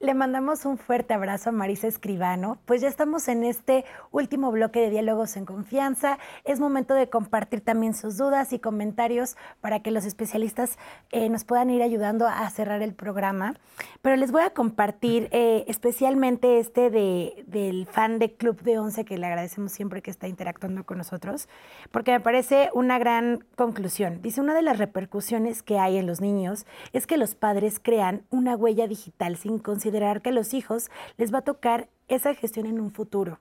Le 0.00 0.14
mandamos 0.14 0.64
un 0.64 0.78
fuerte 0.78 1.12
abrazo 1.12 1.50
a 1.50 1.52
Marisa 1.52 1.88
Escribano. 1.88 2.58
Pues 2.66 2.80
ya 2.80 2.86
estamos 2.86 3.26
en 3.26 3.42
este 3.42 3.84
último 4.12 4.52
bloque 4.52 4.78
de 4.78 4.90
diálogos 4.90 5.36
en 5.36 5.44
confianza. 5.44 6.20
Es 6.44 6.60
momento 6.60 6.94
de 6.94 7.10
compartir 7.10 7.62
también 7.62 7.94
sus 7.94 8.16
dudas 8.16 8.52
y 8.52 8.60
comentarios 8.60 9.36
para 9.60 9.82
que 9.82 9.90
los 9.90 10.04
especialistas 10.04 10.78
eh, 11.10 11.28
nos 11.28 11.42
puedan 11.42 11.68
ir 11.70 11.82
ayudando 11.82 12.28
a 12.28 12.48
cerrar 12.50 12.80
el 12.80 12.94
programa. 12.94 13.54
Pero 14.00 14.14
les 14.14 14.30
voy 14.30 14.42
a 14.42 14.50
compartir 14.50 15.28
eh, 15.32 15.64
especialmente 15.66 16.60
este 16.60 16.90
de, 16.90 17.42
del 17.48 17.86
fan 17.86 18.20
de 18.20 18.32
Club 18.36 18.62
de 18.62 18.78
Once, 18.78 19.04
que 19.04 19.18
le 19.18 19.26
agradecemos 19.26 19.72
siempre 19.72 20.00
que 20.00 20.12
está 20.12 20.28
interactuando 20.28 20.86
con 20.86 20.98
nosotros, 20.98 21.48
porque 21.90 22.12
me 22.12 22.20
parece 22.20 22.70
una 22.72 23.00
gran 23.00 23.44
conclusión. 23.56 24.22
Dice, 24.22 24.40
una 24.40 24.54
de 24.54 24.62
las 24.62 24.78
repercusiones 24.78 25.64
que 25.64 25.80
hay 25.80 25.96
en 25.96 26.06
los 26.06 26.20
niños 26.20 26.66
es 26.92 27.08
que 27.08 27.16
los 27.16 27.34
padres 27.34 27.80
crean 27.82 28.22
una 28.30 28.54
huella 28.54 28.86
digital 28.86 29.36
sin 29.36 29.58
considerar 29.58 29.87
considerar 29.88 30.20
que 30.20 30.28
a 30.28 30.32
los 30.32 30.52
hijos 30.52 30.90
les 31.16 31.32
va 31.32 31.38
a 31.38 31.42
tocar 31.42 31.88
esa 32.08 32.34
gestión 32.34 32.66
en 32.66 32.78
un 32.78 32.90
futuro. 32.90 33.38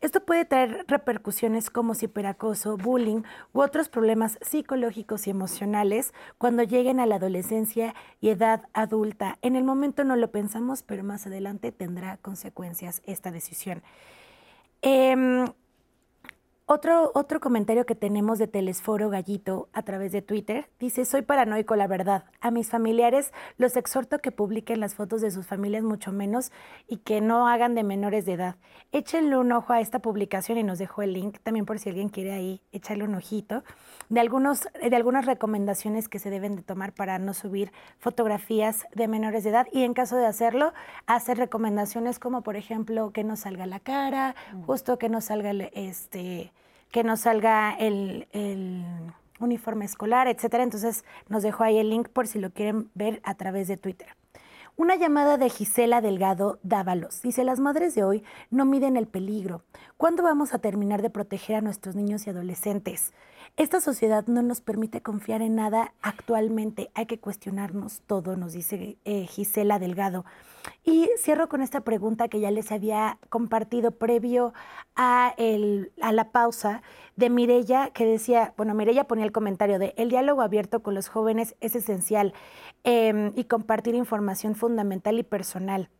Esto 0.00 0.24
puede 0.24 0.46
traer 0.46 0.84
repercusiones 0.88 1.68
como 1.68 1.94
ciberacoso, 1.94 2.78
bullying 2.78 3.22
u 3.52 3.60
otros 3.60 3.88
problemas 3.88 4.38
psicológicos 4.40 5.26
y 5.26 5.30
emocionales 5.30 6.14
cuando 6.38 6.62
lleguen 6.62 7.00
a 7.00 7.06
la 7.06 7.16
adolescencia 7.16 7.94
y 8.20 8.30
edad 8.30 8.62
adulta. 8.72 9.38
En 9.42 9.56
el 9.56 9.64
momento 9.64 10.04
no 10.04 10.16
lo 10.16 10.30
pensamos, 10.30 10.82
pero 10.82 11.04
más 11.04 11.26
adelante 11.26 11.70
tendrá 11.70 12.16
consecuencias 12.16 13.02
esta 13.04 13.30
decisión. 13.30 13.82
Eh, 14.80 15.44
otro, 16.66 17.12
otro 17.14 17.40
comentario 17.40 17.84
que 17.84 17.94
tenemos 17.94 18.38
de 18.38 18.46
Telesforo 18.46 19.10
Gallito 19.10 19.68
a 19.74 19.82
través 19.82 20.12
de 20.12 20.22
Twitter 20.22 20.70
dice, 20.80 21.04
soy 21.04 21.20
paranoico, 21.20 21.76
la 21.76 21.86
verdad. 21.86 22.24
A 22.40 22.50
mis 22.50 22.70
familiares 22.70 23.32
los 23.58 23.76
exhorto 23.76 24.18
que 24.20 24.32
publiquen 24.32 24.80
las 24.80 24.94
fotos 24.94 25.20
de 25.20 25.30
sus 25.30 25.46
familias 25.46 25.82
mucho 25.82 26.10
menos 26.10 26.52
y 26.88 26.98
que 26.98 27.20
no 27.20 27.48
hagan 27.48 27.74
de 27.74 27.84
menores 27.84 28.24
de 28.24 28.32
edad. 28.32 28.56
Échenle 28.92 29.36
un 29.36 29.52
ojo 29.52 29.74
a 29.74 29.80
esta 29.80 29.98
publicación 29.98 30.56
y 30.56 30.62
nos 30.62 30.78
dejó 30.78 31.02
el 31.02 31.12
link, 31.12 31.38
también 31.42 31.66
por 31.66 31.78
si 31.78 31.90
alguien 31.90 32.08
quiere 32.08 32.32
ahí 32.32 32.62
echarle 32.72 33.04
un 33.04 33.14
ojito, 33.14 33.62
de, 34.08 34.20
algunos, 34.20 34.66
de 34.80 34.96
algunas 34.96 35.26
recomendaciones 35.26 36.08
que 36.08 36.18
se 36.18 36.30
deben 36.30 36.56
de 36.56 36.62
tomar 36.62 36.92
para 36.92 37.18
no 37.18 37.34
subir 37.34 37.72
fotografías 37.98 38.86
de 38.94 39.06
menores 39.06 39.44
de 39.44 39.50
edad 39.50 39.66
y 39.70 39.82
en 39.82 39.92
caso 39.92 40.16
de 40.16 40.26
hacerlo, 40.26 40.72
hacer 41.06 41.36
recomendaciones 41.36 42.18
como 42.18 42.42
por 42.42 42.56
ejemplo 42.56 43.10
que 43.12 43.22
no 43.22 43.36
salga 43.36 43.66
la 43.66 43.80
cara, 43.80 44.34
mm. 44.54 44.62
justo 44.62 44.98
que 44.98 45.10
no 45.10 45.20
salga 45.20 45.50
este 45.72 46.52
que 46.90 47.04
nos 47.04 47.20
salga 47.20 47.74
el, 47.74 48.26
uniforme 49.40 49.84
escolar, 49.84 50.28
etcétera. 50.28 50.62
Entonces 50.62 51.04
nos 51.28 51.42
dejo 51.42 51.64
ahí 51.64 51.78
el 51.78 51.90
link 51.90 52.08
por 52.08 52.26
si 52.26 52.38
lo 52.38 52.50
quieren 52.50 52.90
ver 52.94 53.20
a 53.24 53.34
través 53.34 53.68
de 53.68 53.76
Twitter. 53.76 54.08
Una 54.76 54.96
llamada 54.96 55.36
de 55.36 55.50
Gisela 55.50 56.00
Delgado 56.00 56.58
Dávalos. 56.62 57.22
Dice, 57.22 57.44
las 57.44 57.60
madres 57.60 57.94
de 57.94 58.02
hoy 58.02 58.24
no 58.50 58.64
miden 58.64 58.96
el 58.96 59.06
peligro. 59.06 59.62
¿Cuándo 59.96 60.24
vamos 60.24 60.52
a 60.52 60.58
terminar 60.58 61.00
de 61.00 61.10
proteger 61.10 61.56
a 61.56 61.60
nuestros 61.60 61.94
niños 61.94 62.26
y 62.26 62.30
adolescentes? 62.30 63.12
Esta 63.56 63.80
sociedad 63.80 64.26
no 64.26 64.42
nos 64.42 64.60
permite 64.60 65.00
confiar 65.00 65.40
en 65.40 65.54
nada 65.54 65.94
actualmente. 66.02 66.90
Hay 66.94 67.06
que 67.06 67.20
cuestionarnos 67.20 68.00
todo, 68.04 68.34
nos 68.34 68.52
dice 68.52 68.98
eh, 69.04 69.26
Gisela 69.28 69.78
Delgado. 69.78 70.24
Y 70.82 71.08
cierro 71.18 71.48
con 71.48 71.62
esta 71.62 71.82
pregunta 71.82 72.26
que 72.26 72.40
ya 72.40 72.50
les 72.50 72.72
había 72.72 73.18
compartido 73.28 73.92
previo 73.92 74.54
a, 74.96 75.36
la 75.38 76.32
pausa 76.32 76.82
de 77.14 77.30
Mirella, 77.30 77.90
que 77.90 78.04
decía, 78.04 78.54
bueno, 78.56 78.74
Mirella 78.74 79.04
ponía 79.04 79.24
el 79.24 79.30
comentario 79.30 79.78
de 79.78 79.94
el 79.96 80.08
diálogo 80.08 80.42
abierto 80.42 80.82
con 80.82 80.96
los 80.96 81.06
jóvenes 81.08 81.54
es 81.60 81.76
esencial 81.76 82.34
em, 82.82 83.30
y 83.36 83.44
compartir 83.44 83.94
información 83.94 84.56
fundamental 84.56 85.16
y 85.16 85.22
personal. 85.22 85.90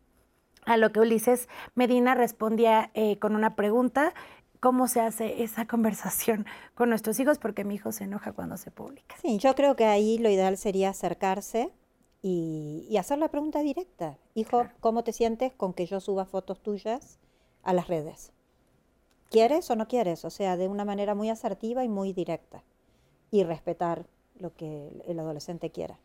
A 0.67 0.77
lo 0.77 0.91
que 0.91 0.99
Ulises 0.99 1.49
Medina 1.77 2.15
respondía 2.15 2.91
eh, 2.95 3.19
con 3.19 3.37
una 3.37 3.55
pregunta, 3.55 4.13
¿cómo 4.65 4.89
se 4.89 5.03
hace 5.03 5.43
esa 5.43 5.67
conversación 5.67 6.47
con 6.75 6.89
nuestros 6.89 7.21
hijos? 7.21 7.37
Porque 7.39 7.65
mi 7.65 7.75
hijo 7.75 7.93
se 7.93 8.05
enoja 8.05 8.33
cuando 8.33 8.57
se 8.57 8.71
publica. 8.71 9.15
Sí, 9.21 9.37
yo 9.37 9.55
creo 9.55 9.77
que 9.77 9.85
ahí 9.85 10.17
lo 10.17 10.31
ideal 10.31 10.57
sería 10.57 10.89
acercarse 10.89 11.71
y, 12.23 12.97
hacer 12.99 13.19
la 13.19 13.29
pregunta 13.29 13.61
directa. 13.61 14.17
Hijo, 14.33 14.67
¿cómo 14.81 15.05
te 15.05 15.13
sientes 15.13 15.53
con 15.53 15.75
que 15.75 15.85
yo 15.85 16.01
suba 16.01 16.25
fotos 16.25 16.63
tuyas 16.63 17.19
a 17.63 17.75
las 17.75 17.89
redes? 17.89 18.33
¿Quieres 19.31 19.71
o 19.71 19.77
no 19.77 19.87
quieres? 19.87 20.25
O 20.25 20.31
sea, 20.31 20.57
de 20.57 20.67
una 20.67 20.87
manera 20.87 21.15
muy 21.15 21.29
asertiva 21.29 21.85
y 21.85 21.91
muy 21.91 22.15
directa. 22.15 22.63
Y 23.31 23.45
respetar 23.45 24.07
lo 24.39 24.55
que 24.55 25.03
el 25.07 25.19
adolescente 25.19 25.73
quiera. 25.73 25.99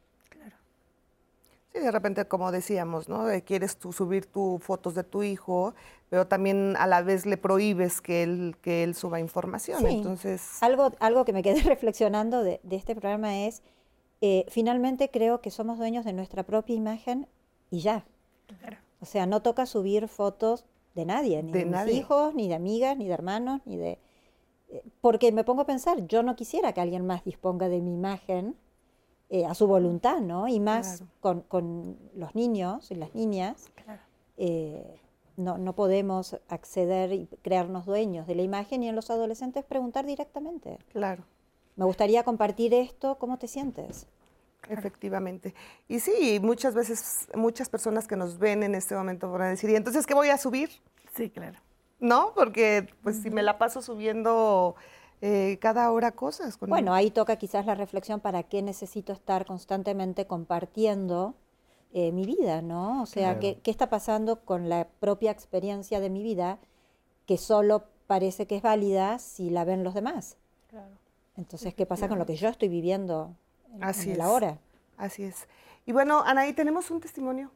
Claro. 1.71 1.73
Sí, 1.73 1.79
de 1.79 1.91
repente, 1.91 2.25
como 2.25 2.51
decíamos, 2.51 3.09
¿no? 3.09 3.25
quieres 3.45 3.77
tú 3.77 3.93
subir 3.93 4.25
tus 4.25 4.61
fotos 4.63 4.95
de 4.95 5.03
tu 5.03 5.23
hijo, 5.23 5.73
pero 6.09 6.27
también 6.27 6.75
a 6.77 6.87
la 6.87 7.01
vez 7.01 7.25
le 7.25 7.37
prohíbes 7.37 8.01
que 8.01 8.23
él, 8.23 8.55
que 8.61 8.83
él 8.83 8.95
suba 8.95 9.19
información. 9.19 9.85
Entonces... 9.85 10.61
Algo, 10.61 10.91
algo 10.99 11.25
que 11.25 11.33
me 11.33 11.43
quedé 11.43 11.61
reflexionando 11.63 12.43
de, 12.43 12.59
de 12.63 12.75
este 12.75 12.95
programa 12.95 13.45
es 13.45 13.61
eh, 14.21 14.45
finalmente 14.49 15.09
creo 15.09 15.41
que 15.41 15.49
somos 15.49 15.77
dueños 15.77 16.03
de 16.03 16.13
nuestra 16.13 16.43
propia 16.43 16.75
imagen 16.75 17.27
y 17.69 17.79
ya. 17.79 18.05
O 19.01 19.05
sea, 19.05 19.25
no 19.25 19.41
toca 19.41 19.65
subir 19.65 20.07
fotos 20.07 20.65
de 20.95 21.05
nadie, 21.05 21.41
ni 21.41 21.51
de, 21.53 21.65
mis 21.65 21.87
hijos, 21.87 22.35
ni 22.35 22.49
de 22.49 22.55
amigas, 22.55 22.97
ni 22.97 23.07
de 23.07 23.13
hermanos, 23.13 23.61
ni 23.65 23.77
de... 23.77 23.99
Eh, 24.69 24.83
porque 24.99 25.31
me 25.31 25.45
pongo 25.45 25.61
a 25.61 25.65
pensar, 25.65 26.05
yo 26.07 26.21
no 26.21 26.35
quisiera 26.35 26.73
que 26.73 26.81
alguien 26.81 27.05
más 27.05 27.23
disponga 27.23 27.69
de 27.69 27.79
mi 27.81 27.93
imagen 27.93 28.57
eh, 29.29 29.45
a 29.45 29.53
su 29.53 29.67
voluntad, 29.67 30.21
¿no? 30.21 30.47
Y 30.47 30.59
más 30.59 31.03
con, 31.21 31.41
con, 31.41 31.97
los 32.15 32.33
niños 32.33 32.89
y 32.91 32.95
las 32.95 33.13
niñas. 33.13 33.69
Eh, 34.37 34.99
no, 35.37 35.57
no, 35.57 35.73
podemos 35.73 36.39
acceder 36.49 37.13
y 37.13 37.27
crearnos 37.41 37.85
dueños 37.85 38.27
de 38.27 38.35
la 38.35 38.41
imagen 38.41 38.83
y 38.83 38.89
en 38.89 38.95
los 38.95 39.09
adolescentes 39.09 39.63
preguntar 39.63 40.05
directamente. 40.05 40.79
Claro. 40.91 41.23
Me 41.75 41.85
gustaría 41.85 42.23
compartir 42.23 42.73
esto, 42.73 43.17
¿cómo 43.19 43.37
te 43.37 43.47
sientes? 43.47 44.07
Efectivamente. 44.67 45.53
Y 45.87 45.99
sí, 45.99 46.39
muchas 46.41 46.73
veces, 46.73 47.27
muchas 47.35 47.69
personas 47.69 48.07
que 48.07 48.15
nos 48.15 48.37
ven 48.37 48.63
en 48.63 48.75
este 48.75 48.95
momento 48.95 49.31
van 49.31 49.43
a 49.43 49.49
decir, 49.49 49.69
¿y 49.69 49.75
entonces 49.75 50.05
qué 50.05 50.13
voy 50.13 50.29
a 50.29 50.37
subir? 50.37 50.69
Sí, 51.15 51.29
claro. 51.29 51.57
¿No? 51.99 52.33
Porque 52.35 52.87
pues 53.03 53.21
si 53.21 53.29
me 53.29 53.43
la 53.43 53.57
paso 53.57 53.81
subiendo 53.81 54.75
eh, 55.21 55.57
cada 55.59 55.91
hora 55.91 56.11
cosas. 56.11 56.57
bueno, 56.59 56.93
ahí 56.93 57.11
toca 57.11 57.35
quizás 57.35 57.65
la 57.65 57.75
reflexión 57.75 58.19
para 58.19 58.43
qué 58.43 58.61
necesito 58.61 59.13
estar 59.13 59.45
constantemente 59.45 60.25
compartiendo 60.27 61.35
eh, 61.91 62.11
mi 62.11 62.25
vida, 62.25 62.61
¿no? 62.61 63.01
O 63.01 63.05
sea, 63.05 63.39
¿qué, 63.39 63.59
¿qué, 63.61 63.71
está 63.71 63.89
pasando 63.89 64.41
con 64.41 64.69
la 64.69 64.87
propia 64.99 65.31
experiencia 65.31 65.99
de 65.99 66.09
mi 66.09 66.23
vida 66.23 66.59
que 67.25 67.37
solo 67.37 67.83
parece 68.07 68.47
que 68.47 68.57
es 68.57 68.61
válida 68.61 69.19
si 69.19 69.49
la 69.49 69.65
ven 69.65 69.83
los 69.83 69.93
demás? 69.93 70.37
Claro. 70.69 70.91
Entonces, 71.35 71.73
¿qué 71.73 71.85
pasa 71.85 72.07
con 72.07 72.19
lo 72.19 72.25
que 72.25 72.35
yo 72.35 72.49
estoy 72.49 72.67
viviendo 72.67 73.33
Así 73.81 74.11
es. 74.11 74.19
hora. 74.19 74.59
Así 74.97 75.23
es. 75.23 75.47
Y 75.85 75.91
bueno, 75.91 76.21
Anaí, 76.25 76.53
tenemos 76.53 76.91
un 76.91 76.99
testimonio. 76.99 77.51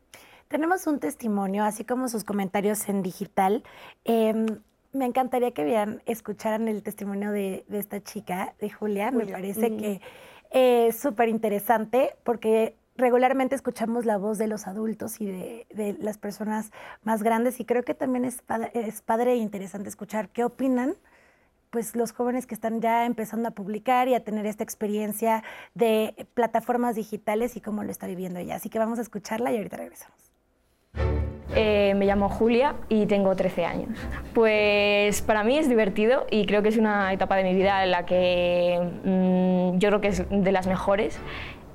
Tenemos 0.47 0.87
un 0.87 0.99
testimonio, 0.99 1.63
así 1.63 1.83
como 1.83 2.07
sus 2.07 2.23
comentarios 2.23 2.87
en 2.87 3.03
digital. 3.03 3.63
Em, 4.05 4.61
me 4.93 5.05
encantaría 5.05 5.51
que 5.51 5.63
vieran, 5.63 6.01
escucharan 6.05 6.67
el 6.67 6.83
testimonio 6.83 7.31
de, 7.31 7.65
esta 7.71 8.01
chica, 8.01 8.53
de 8.59 8.69
Julia. 8.69 9.11
Me 9.11 9.25
parece 9.25 9.75
que 9.75 10.01
es 10.51 10.99
súper 10.99 11.29
interesante 11.29 12.15
porque 12.23 12.75
regularmente 12.95 13.55
escuchamos 13.55 14.05
la 14.05 14.17
voz 14.17 14.37
de 14.37 14.47
los 14.47 14.67
adultos 14.67 15.19
y 15.19 15.25
de, 15.25 15.97
las 15.99 16.17
personas 16.17 16.71
más 17.03 17.23
grandes 17.23 17.59
y 17.59 17.65
creo 17.65 17.83
que 17.83 17.95
también 17.95 18.23
es 18.23 18.43
es 18.73 19.01
padre 19.01 19.33
e 19.33 19.37
interesante 19.37 19.89
escuchar 19.89 20.29
qué 20.29 20.43
opinan 20.43 20.95
pues 21.71 21.95
los 21.95 22.11
jóvenes 22.11 22.45
que 22.45 22.53
están 22.53 22.81
ya 22.81 23.07
empezando 23.07 23.49
a 23.49 23.51
publicar 23.51 24.07
y 24.07 24.13
a 24.13 24.23
tener 24.23 24.45
esta 24.45 24.63
experiencia 24.63 25.43
de 25.73 26.27
plataformas 26.35 26.95
digitales 26.95 27.55
y 27.55 27.61
cómo 27.61 27.83
lo 27.83 27.89
está 27.89 28.05
viviendo 28.05 28.39
ella. 28.39 28.57
Así 28.57 28.69
que 28.69 28.77
vamos 28.77 28.99
a 28.99 29.01
escucharla 29.01 29.51
y 29.51 29.57
ahorita 29.57 29.77
regresamos. 29.77 30.32
Eh, 31.55 31.93
me 31.95 32.05
llamo 32.05 32.29
Julia 32.29 32.75
y 32.89 33.05
tengo 33.05 33.35
13 33.35 33.65
años. 33.65 33.89
Pues 34.33 35.21
para 35.21 35.43
mí 35.43 35.57
es 35.57 35.69
divertido 35.69 36.25
y 36.31 36.45
creo 36.45 36.63
que 36.63 36.69
es 36.69 36.77
una 36.77 37.13
etapa 37.13 37.35
de 37.35 37.43
mi 37.43 37.53
vida 37.53 37.83
en 37.83 37.91
la 37.91 38.05
que 38.05 38.79
mm, 39.03 39.77
yo 39.77 39.89
creo 39.89 40.01
que 40.01 40.07
es 40.09 40.23
de 40.29 40.51
las 40.51 40.67
mejores. 40.67 41.19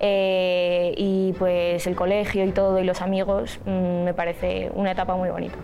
Eh, 0.01 0.95
y 0.97 1.33
pues 1.39 1.87
el 1.89 1.97
colegio 1.97 2.45
y 2.45 2.53
todo 2.53 2.79
y 2.79 2.85
los 2.85 3.03
amigos 3.03 3.59
mm, 3.67 4.05
me 4.05 4.15
parece 4.15 4.71
una 4.75 4.93
etapa 4.93 5.17
muy 5.17 5.29
bonita. 5.29 5.59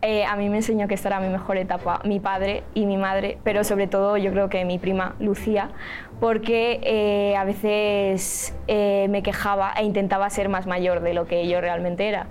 Eh, 0.00 0.24
a 0.24 0.36
mí 0.36 0.48
me 0.48 0.58
enseñó 0.58 0.86
que 0.86 0.94
esta 0.94 1.08
era 1.08 1.20
mi 1.20 1.28
mejor 1.28 1.56
etapa, 1.56 2.00
mi 2.04 2.20
padre 2.20 2.62
y 2.72 2.86
mi 2.86 2.96
madre, 2.96 3.38
pero 3.42 3.64
sobre 3.64 3.88
todo 3.88 4.16
yo 4.16 4.30
creo 4.30 4.48
que 4.48 4.64
mi 4.64 4.78
prima 4.78 5.16
Lucía, 5.18 5.70
porque 6.20 6.80
eh, 6.84 7.36
a 7.36 7.42
veces 7.42 8.54
eh, 8.68 9.08
me 9.10 9.24
quejaba 9.24 9.72
e 9.76 9.84
intentaba 9.84 10.30
ser 10.30 10.48
más 10.48 10.68
mayor 10.68 11.00
de 11.00 11.14
lo 11.14 11.26
que 11.26 11.48
yo 11.48 11.60
realmente 11.60 12.08
era. 12.08 12.28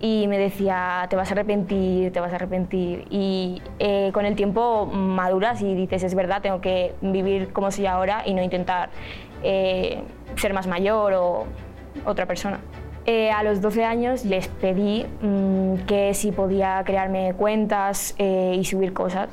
Y 0.00 0.26
me 0.28 0.38
decía, 0.38 1.06
te 1.10 1.16
vas 1.16 1.30
a 1.30 1.34
arrepentir, 1.34 2.12
te 2.12 2.20
vas 2.20 2.32
a 2.32 2.36
arrepentir. 2.36 3.04
Y 3.10 3.62
con 4.12 4.24
el 4.24 4.34
tiempo 4.34 4.86
maduras 4.86 5.60
y 5.60 5.74
dices, 5.74 6.02
es 6.02 6.14
verdad, 6.14 6.40
tengo 6.40 6.60
que 6.60 6.94
vivir 7.02 7.52
como 7.52 7.70
soy 7.70 7.86
ahora 7.86 8.22
y 8.24 8.32
no 8.32 8.42
intentar 8.42 8.90
ser 9.42 10.54
más 10.54 10.66
mayor 10.66 11.12
o 11.12 11.44
otra 12.06 12.26
persona. 12.26 12.60
Eh, 13.06 13.30
a 13.30 13.42
los 13.42 13.62
12 13.62 13.84
años 13.84 14.24
les 14.26 14.48
pedí 14.48 15.06
mm, 15.22 15.86
que 15.86 16.12
si 16.12 16.32
podía 16.32 16.82
crearme 16.84 17.32
cuentas 17.34 18.14
eh, 18.18 18.54
y 18.58 18.64
subir 18.64 18.92
cosas. 18.92 19.30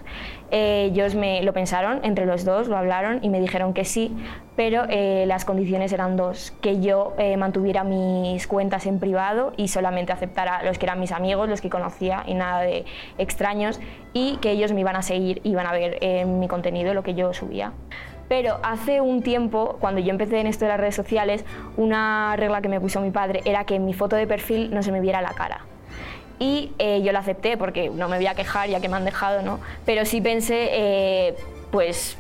Eh, 0.52 0.90
ellos 0.92 1.16
me 1.16 1.42
lo 1.42 1.54
pensaron, 1.54 2.00
entre 2.04 2.26
los 2.26 2.46
dos 2.46 2.68
lo 2.68 2.78
hablaron 2.78 3.20
y 3.22 3.30
me 3.30 3.40
dijeron 3.40 3.74
que 3.74 3.86
sí, 3.86 4.16
pero 4.56 4.86
las 4.88 5.46
condiciones 5.46 5.92
eran 5.94 6.18
dos, 6.18 6.52
que 6.62 6.82
yo 6.82 7.16
mantuviera 7.38 7.84
mis 7.84 8.48
cuentas 8.48 8.88
en 8.88 9.00
privado 9.00 9.54
y 9.56 9.68
solamente 9.68 10.14
aceptara 10.14 10.64
los 10.64 10.80
que 10.80 10.88
eran 10.88 11.00
mis 11.00 11.12
amigos, 11.12 11.48
los 11.48 11.62
que 11.62 11.70
conocía 11.70 12.24
y 12.26 12.34
nada 12.34 12.62
de 12.62 12.86
extraños, 13.20 13.80
y 14.14 14.38
que 14.38 14.52
ellos 14.52 14.74
me 14.74 14.82
iban 14.82 14.96
a 14.96 15.04
seguir, 15.04 15.42
iban 15.44 15.68
a 15.68 15.74
ver 15.74 16.26
mi 16.26 16.48
contenido, 16.48 16.96
lo 16.96 17.04
que 17.04 17.14
yo 17.14 17.34
subía. 17.34 17.74
Pero 18.30 18.58
hace 18.64 19.00
un 19.00 19.22
tiempo, 19.22 19.78
cuando 19.80 20.02
yo 20.02 20.10
empecé 20.10 20.40
en 20.40 20.48
esto 20.48 20.66
de 20.66 20.70
las 20.70 20.80
redes 20.80 20.96
sociales, 20.96 21.46
una 21.78 22.36
regla 22.36 22.62
que 22.62 22.68
me 22.68 22.82
puso 22.82 23.00
mi 23.00 23.12
padre 23.12 23.42
era 23.46 23.64
que 23.64 23.76
en 23.76 23.86
mi 23.86 23.94
foto 23.94 24.16
de 24.16 24.28
perfil 24.28 24.74
no 24.74 24.82
se 24.82 24.92
me 24.92 25.02
viera 25.02 25.22
la 25.22 25.34
cara. 25.34 25.62
Y 26.40 26.72
eh, 26.78 27.02
yo 27.04 27.12
la 27.12 27.20
acepté 27.20 27.58
porque 27.58 27.90
no 27.90 28.08
me 28.08 28.18
voy 28.18 28.28
a 28.28 28.36
quejar 28.36 28.70
ya 28.70 28.80
que 28.80 28.90
me 28.90 28.96
han 28.96 29.06
dejado, 29.06 29.42
¿no? 29.42 29.60
Pero 29.86 30.06
sí 30.06 30.22
pensé, 30.22 30.70
eh, 30.72 31.36
pues 31.72 32.18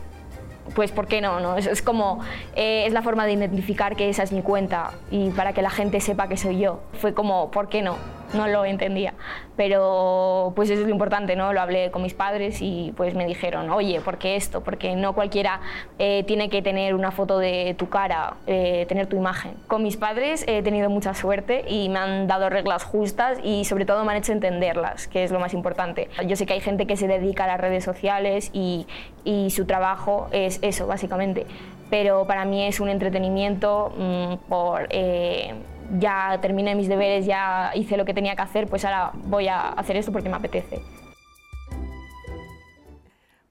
pues 0.75 0.91
¿por 0.91 1.07
qué 1.07 1.21
no? 1.21 1.39
no? 1.39 1.57
Es, 1.57 1.81
como, 1.81 2.19
eh, 2.55 2.85
es 2.85 2.93
la 2.93 3.01
forma 3.01 3.25
de 3.25 3.33
identificar 3.33 3.95
que 3.95 4.09
esa 4.09 4.23
es 4.23 4.31
mi 4.31 4.41
cuenta 4.41 4.91
y 5.11 5.29
para 5.29 5.53
que 5.53 5.61
la 5.61 5.69
gente 5.69 6.01
sepa 6.01 6.27
que 6.27 6.37
soy 6.37 6.59
yo. 6.59 6.81
Fue 6.99 7.13
como, 7.13 7.51
¿por 7.51 7.69
qué 7.69 7.81
no? 7.81 7.95
No 8.33 8.47
lo 8.47 8.65
entendía. 8.65 9.13
Pero 9.55 10.53
pues 10.55 10.69
eso 10.69 10.81
es 10.81 10.87
lo 10.87 10.93
importante, 10.93 11.35
¿no? 11.35 11.51
Lo 11.51 11.61
hablé 11.61 11.89
con 11.89 12.03
mis 12.03 12.13
padres 12.13 12.61
y 12.61 12.93
pues 12.95 13.15
me 13.15 13.25
dijeron, 13.25 13.69
oye, 13.71 14.01
¿por 14.01 14.17
qué 14.17 14.35
esto? 14.35 14.61
Porque 14.61 14.95
no 14.95 15.13
cualquiera 15.13 15.61
eh, 15.97 16.23
tiene 16.27 16.49
que 16.49 16.61
tener 16.61 16.93
una 16.93 17.11
foto 17.11 17.39
de 17.39 17.75
tu 17.77 17.89
cara, 17.89 18.35
eh, 18.45 18.85
tener 18.87 19.07
tu 19.07 19.15
imagen. 19.15 19.55
Con 19.67 19.81
mis 19.81 19.97
padres 19.97 20.43
he 20.47 20.61
tenido 20.61 20.89
mucha 20.89 21.13
suerte 21.15 21.65
y 21.67 21.89
me 21.89 21.99
han 21.99 22.27
dado 22.27 22.49
reglas 22.49 22.83
justas 22.83 23.39
y 23.43 23.65
sobre 23.65 23.85
todo 23.85 24.05
me 24.05 24.11
han 24.11 24.17
hecho 24.19 24.31
entenderlas, 24.31 25.07
que 25.07 25.23
es 25.23 25.31
lo 25.31 25.39
más 25.39 25.53
importante. 25.53 26.09
Yo 26.27 26.35
sé 26.35 26.45
que 26.45 26.53
hay 26.53 26.61
gente 26.61 26.85
que 26.85 26.95
se 26.95 27.07
dedica 27.07 27.45
a 27.45 27.47
las 27.47 27.59
redes 27.59 27.83
sociales 27.83 28.51
y, 28.53 28.85
y 29.23 29.49
su 29.49 29.65
trabajo 29.65 30.27
es 30.31 30.59
eso, 30.61 30.85
básicamente. 30.85 31.47
Pero 31.89 32.27
para 32.27 32.45
mí 32.45 32.65
es 32.65 32.79
un 32.79 32.89
entretenimiento 32.89 33.93
mm, 33.97 34.49
por... 34.49 34.87
Eh, 34.91 35.55
ya 35.99 36.39
terminé 36.41 36.75
mis 36.75 36.87
deberes, 36.87 37.25
ya 37.25 37.71
hice 37.75 37.97
lo 37.97 38.05
que 38.05 38.13
tenía 38.13 38.35
que 38.35 38.41
hacer, 38.41 38.67
pues 38.67 38.85
ahora 38.85 39.11
voy 39.13 39.47
a 39.47 39.69
hacer 39.69 39.95
esto 39.95 40.11
porque 40.11 40.29
me 40.29 40.35
apetece. 40.35 40.81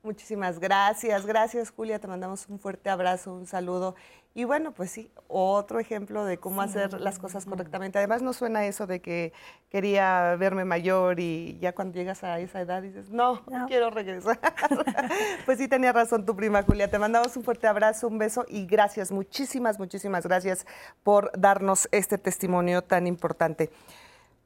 Muchísimas 0.03 0.61
gracias, 0.61 1.27
gracias 1.27 1.71
Julia, 1.71 1.99
te 1.99 2.07
mandamos 2.07 2.47
un 2.49 2.61
fuerte 2.61 2.89
abrazo, 2.91 3.35
un 3.35 3.47
saludo. 3.47 3.97
Y 4.37 4.45
bueno, 4.45 4.73
pues 4.73 4.91
sí, 4.91 5.11
otro 5.29 5.81
ejemplo 5.81 6.27
de 6.27 6.37
cómo 6.37 6.61
hacer 6.61 7.01
las 7.01 7.19
cosas 7.19 7.47
correctamente. 7.47 7.97
Además 7.97 8.21
no 8.21 8.35
suena 8.35 8.67
eso 8.67 8.87
de 8.87 9.01
que 9.01 9.33
quería 9.71 10.37
verme 10.39 10.67
mayor 10.67 11.21
y 11.21 11.57
ya 11.59 11.75
cuando 11.75 11.95
llegas 11.95 12.23
a 12.23 12.39
esa 12.39 12.61
edad 12.61 12.83
dices, 12.83 13.09
no, 13.09 13.43
no. 13.51 13.67
quiero 13.67 13.89
regresar. 13.89 14.39
pues 15.47 15.57
sí, 15.57 15.69
tenía 15.69 15.91
razón 15.95 16.27
tu 16.27 16.37
prima 16.37 16.63
Julia. 16.65 16.91
Te 16.91 16.99
mandamos 16.99 17.35
un 17.39 17.45
fuerte 17.45 17.67
abrazo, 17.67 18.09
un 18.09 18.19
beso 18.19 18.45
y 18.47 18.67
gracias, 18.67 19.11
muchísimas, 19.11 19.79
muchísimas 19.79 20.27
gracias 20.27 20.67
por 21.03 21.33
darnos 21.33 21.89
este 21.91 22.19
testimonio 22.19 22.83
tan 22.83 23.07
importante. 23.07 23.71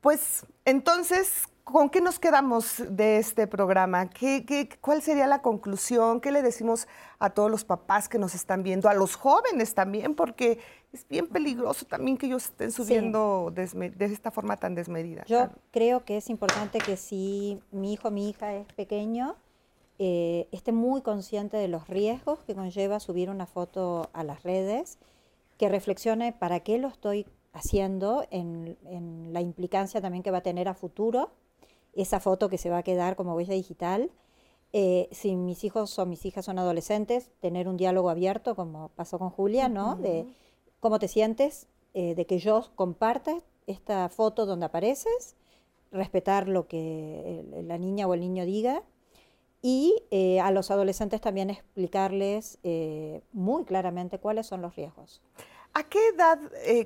Pues 0.01 0.47
entonces, 0.66 1.49
¿Con 1.73 1.89
qué 1.91 2.01
nos 2.01 2.18
quedamos 2.18 2.83
de 2.89 3.18
este 3.18 3.47
programa? 3.47 4.09
¿Qué, 4.11 4.68
cuál 4.81 5.03
sería 5.03 5.27
la 5.27 5.41
conclusión? 5.43 6.21
¿Qué 6.21 6.33
le 6.33 6.43
decimos 6.43 6.89
a 7.18 7.31
todos 7.31 7.51
los 7.51 7.64
papás 7.64 8.09
que 8.09 8.18
nos 8.18 8.35
están 8.35 8.62
viendo, 8.62 8.89
a 8.89 8.95
los 8.95 9.14
jóvenes 9.14 9.75
también? 9.75 10.14
Porque 10.14 10.59
es 10.93 11.07
bien 11.09 11.29
peligroso 11.29 11.87
también 11.87 12.16
que 12.16 12.27
ellos 12.27 12.47
estén 12.47 12.73
subiendo 12.73 13.53
de 13.55 14.05
esta 14.05 14.31
forma 14.31 14.57
tan 14.57 14.75
desmedida. 14.75 15.25
Yo 15.27 15.49
creo 15.71 16.05
que 16.05 16.16
es 16.16 16.29
importante 16.31 16.79
que 16.79 16.97
si 16.97 17.61
mi 17.71 17.93
hijo 17.93 18.09
o 18.09 18.11
mi 18.11 18.31
hija 18.31 18.55
es 18.55 18.66
pequeño, 18.73 19.37
eh, 19.99 20.49
esté 20.51 20.73
muy 20.73 21.03
consciente 21.03 21.57
de 21.57 21.68
los 21.68 21.89
riesgos 21.89 22.43
que 22.45 22.55
conlleva 22.55 23.01
subir 23.01 23.31
una 23.31 23.47
foto 23.47 24.11
a 24.12 24.25
las 24.25 24.43
redes, 24.43 24.99
que 25.59 25.68
reflexione 25.68 26.33
para 26.33 26.61
qué 26.61 26.79
lo 26.79 26.89
estoy 26.89 27.27
haciendo 27.53 28.27
en, 28.31 28.77
en 28.87 29.33
la 29.33 29.41
implicancia 29.41 30.01
también 30.01 30.23
que 30.23 30.31
va 30.31 30.39
a 30.39 30.43
tener 30.43 30.68
a 30.68 30.75
futuro 30.75 31.31
esa 31.95 32.20
foto 32.20 32.49
que 32.49 32.59
se 32.59 32.70
va 32.70 32.78
a 32.78 32.82
quedar 32.82 33.16
como 33.16 33.34
huella 33.34 33.55
digital. 33.55 34.11
Eh, 34.72 35.09
si 35.11 35.34
mis 35.34 35.64
hijos 35.64 35.99
o 35.99 36.07
mis 36.07 36.24
hijas 36.24 36.45
son 36.45 36.59
adolescentes, 36.59 37.30
tener 37.41 37.66
un 37.68 37.76
diálogo 37.76 38.11
abierto, 38.11 38.55
como 38.55 38.91
pasó 38.91 39.18
con 39.18 39.30
Julia, 39.30 39.68
¿no? 39.68 39.97
De 39.97 40.26
cómo 40.78 40.99
te 40.99 41.09
sientes, 41.09 41.66
eh, 41.93 42.14
de 42.14 42.26
que 42.26 42.38
yo 42.38 42.70
comparta 42.76 43.41
esta 43.66 44.09
foto 44.09 44.47
donde 44.47 44.66
apareces, 44.66 45.36
respetar 45.91 46.49
lo 46.49 46.68
que 46.68 47.45
la 47.66 47.78
niña 47.78 48.07
o 48.07 48.14
el 48.14 48.20
niño 48.20 48.45
diga 48.45 48.84
y 49.61 50.05
eh, 50.12 50.38
a 50.41 50.53
los 50.53 50.70
adolescentes 50.70 51.20
también 51.20 51.51
explicarles 51.51 52.59
muy 53.32 53.64
claramente 53.64 54.18
cuáles 54.18 54.47
son 54.47 54.62
los 54.62 54.76
riesgos. 54.76 55.20
¿A 55.74 55.82
qué 55.84 55.99
edad 56.14 56.38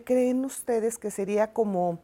creen 0.05 0.45
ustedes 0.45 0.97
que 0.99 1.11
sería 1.11 1.53
como 1.53 2.01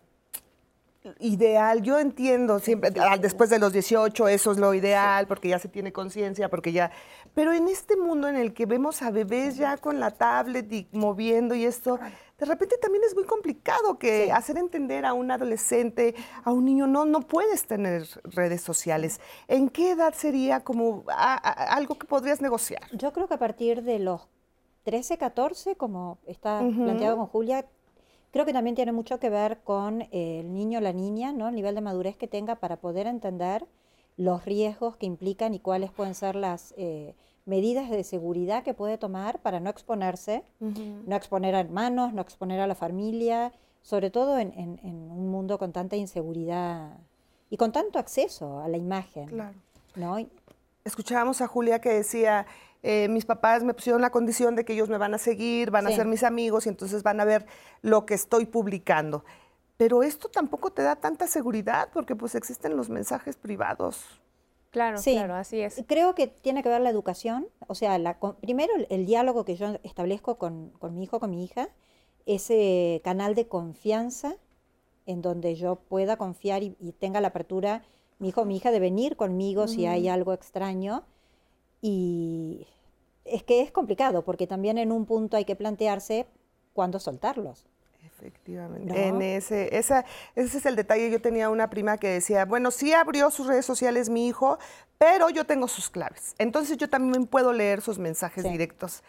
ideal? 1.19 1.83
Yo 1.83 1.99
entiendo 1.99 2.59
siempre, 2.59 2.91
después 3.21 3.51
de 3.51 3.59
los 3.59 3.73
18 3.73 4.29
eso 4.29 4.53
es 4.53 4.59
lo 4.59 4.75
ideal, 4.75 5.27
porque 5.27 5.49
ya 5.49 5.59
se 5.59 5.69
tiene 5.69 5.93
conciencia, 5.93 6.49
porque 6.49 6.73
ya... 6.73 6.91
Pero 7.35 7.53
en 7.53 7.69
este 7.69 7.97
mundo 7.97 8.29
en 8.29 8.37
el 8.37 8.53
que 8.53 8.67
vemos 8.67 9.03
a 9.03 9.11
bebés 9.11 9.57
ya 9.57 9.77
con 9.77 10.01
la 10.01 10.11
tablet 10.11 10.71
y 10.73 10.89
moviendo 10.93 11.55
y 11.55 11.65
esto, 11.65 11.99
de 12.39 12.47
repente 12.47 12.77
también 12.79 13.05
es 13.05 13.15
muy 13.15 13.25
complicado 13.25 13.99
que 13.99 14.33
hacer 14.33 14.59
entender 14.59 15.05
a 15.05 15.13
un 15.13 15.31
adolescente, 15.31 16.15
a 16.45 16.53
un 16.53 16.65
niño, 16.65 16.87
no, 16.87 17.05
no 17.05 17.21
puedes 17.21 17.67
tener 17.67 18.07
redes 18.25 18.63
sociales. 18.63 19.21
¿En 19.49 19.69
qué 19.69 19.93
edad 19.93 20.15
sería 20.15 20.61
como 20.61 21.05
algo 21.09 21.97
que 21.97 22.07
podrías 22.07 22.41
negociar? 22.41 22.83
Yo 22.93 23.13
creo 23.13 23.29
que 23.29 23.35
a 23.35 23.39
partir 23.39 23.83
de 23.83 23.99
los 23.99 24.29
13, 24.85 25.19
14, 25.19 25.77
como 25.77 26.19
está 26.27 26.61
planteado 26.61 27.17
con 27.17 27.27
Julia, 27.27 27.67
creo 28.31 28.45
que 28.45 28.53
también 28.53 28.77
tiene 28.77 28.93
mucho 28.93 29.19
que 29.19 29.31
ver 29.31 29.61
con 29.63 30.09
el 30.11 30.53
niño 30.53 30.79
o 30.79 30.83
la 30.83 30.93
niña, 30.93 31.33
¿no? 31.33 31.49
el 31.49 31.55
nivel 31.55 31.75
de 31.75 31.81
madurez 31.81 32.17
que 32.17 32.29
tenga 32.29 32.57
para 32.57 32.77
poder 32.77 33.07
entender 33.07 33.67
los 34.17 34.45
riesgos 34.45 34.97
que 34.97 35.07
implican 35.07 35.55
y 35.55 35.61
cuáles 35.61 35.91
pueden 35.91 36.15
ser 36.15 36.37
las 36.37 36.75
eh, 36.77 37.15
medidas 37.47 37.91
de 37.91 38.05
seguridad 38.05 38.63
que 38.63 38.75
puede 38.75 38.99
tomar 38.99 39.41
para 39.41 39.61
no 39.61 39.71
exponerse, 39.71 40.45
no 40.59 41.17
exponer 41.17 41.55
a 41.55 41.61
hermanos, 41.61 42.13
no 42.13 42.21
exponer 42.21 42.61
a 42.61 42.67
la 42.67 42.75
familia, 42.75 43.53
sobre 43.83 44.11
todo 44.11 44.39
en, 44.39 44.79
un 44.83 45.31
mundo 45.31 45.59
con 45.59 45.73
tanta 45.73 45.97
inseguridad 45.97 46.99
y 47.49 47.57
con 47.57 47.73
tanto 47.73 47.99
acceso 47.99 48.61
a 48.61 48.69
la 48.69 48.77
imagen. 48.77 49.27
Claro. 49.27 49.55
¿no? 49.97 50.19
Escuchábamos 50.85 51.41
a 51.41 51.47
Julia 51.47 51.81
que 51.81 51.91
decía, 51.91 52.47
eh, 52.83 53.09
mis 53.09 53.27
papás 53.27 53.63
me 53.63 53.75
pusieron 53.75 54.01
la 54.01 54.11
condición 54.11 54.57
de 54.57 54.65
que 54.65 54.73
ellos 54.73 54.89
me 54.89 54.99
van 54.99 55.15
a 55.15 55.19
seguir, 55.19 55.71
van 55.71 55.87
a 55.87 55.91
ser 55.91 56.07
mis 56.07 56.23
amigos 56.23 56.67
y 56.67 56.71
entonces 56.71 57.03
van 57.03 57.21
a 57.21 57.25
ver 57.25 57.47
lo 57.83 58.07
que 58.07 58.15
estoy 58.15 58.47
publicando. 58.47 59.25
Pero 59.77 60.03
esto 60.03 60.29
tampoco 60.29 60.71
te 60.71 60.83
da 60.83 60.97
tanta 60.97 61.27
seguridad 61.27 61.89
porque 61.93 62.17
pues 62.17 62.35
existen 62.35 62.77
los 62.77 62.89
mensajes 62.89 63.37
privados. 63.37 64.21
Claro, 64.71 65.01
claro, 65.03 65.35
así 65.35 65.61
es. 65.61 65.83
Creo 65.87 66.15
que 66.15 66.29
tiene 66.29 66.63
que 66.63 66.69
ver 66.69 66.81
la 66.81 66.91
educación, 66.91 67.49
o 67.67 67.75
sea, 67.75 67.99
la, 67.99 68.19
primero 68.41 68.73
el, 68.89 69.05
diálogo 69.05 69.45
que 69.45 69.57
yo 69.57 69.77
establezco 69.83 70.39
con, 70.39 70.73
mi 70.93 71.03
hijo, 71.03 71.19
con 71.19 71.31
mi 71.31 71.45
hija, 71.45 71.69
ese 72.25 73.01
canal 73.03 73.35
de 73.35 73.49
confianza 73.49 74.37
en 75.07 75.23
donde 75.23 75.57
yo 75.57 75.77
pueda 75.77 76.17
confiar 76.17 76.63
y, 76.63 76.75
tenga 76.99 77.21
la 77.21 77.29
apertura, 77.29 77.83
mi 78.21 78.29
hijo 78.29 78.43
o 78.43 78.45
mi 78.45 78.57
hija, 78.57 78.71
de 78.71 78.79
venir 78.79 79.17
conmigo 79.17 79.67
si 79.67 79.87
hay 79.87 80.09
algo 80.09 80.33
extraño 80.33 81.05
y 81.81 82.67
es 83.25 83.43
que 83.43 83.63
es 83.63 83.71
complicado 83.71 84.23
porque 84.23 84.47
también 84.47 84.79
en 84.79 84.93
un 84.93 85.07
punto 85.07 85.37
hay 85.37 85.45
que 85.45 85.57
plantearse 85.57 86.27
cuándo 86.73 86.99
soltarlos. 86.99 87.67
Efectivamente. 88.05 89.09
En 89.09 89.23
ese, 89.23 89.77
ese 89.77 90.05
es 90.35 90.67
el 90.67 90.77
detalle. 90.77 91.11
Yo 91.11 91.23
tenía 91.23 91.49
una 91.49 91.71
prima 91.71 91.97
que 91.97 92.09
decía, 92.09 92.45
bueno, 92.45 92.71
sí 92.71 92.93
abrió 92.93 93.31
sus 93.31 93.47
redes 93.47 93.65
sociales 93.65 94.11
mi 94.11 94.27
hijo, 94.27 94.59
pero 94.99 95.31
yo 95.31 95.47
tengo 95.47 95.69
sus 95.69 95.89
claves. 95.89 96.35
Entonces 96.39 96.77
yo 96.77 96.91
también 96.91 97.27
puedo 97.27 97.53
leer 97.53 97.81
sus 97.81 97.99
mensajes 97.99 98.45
directos. 98.45 99.03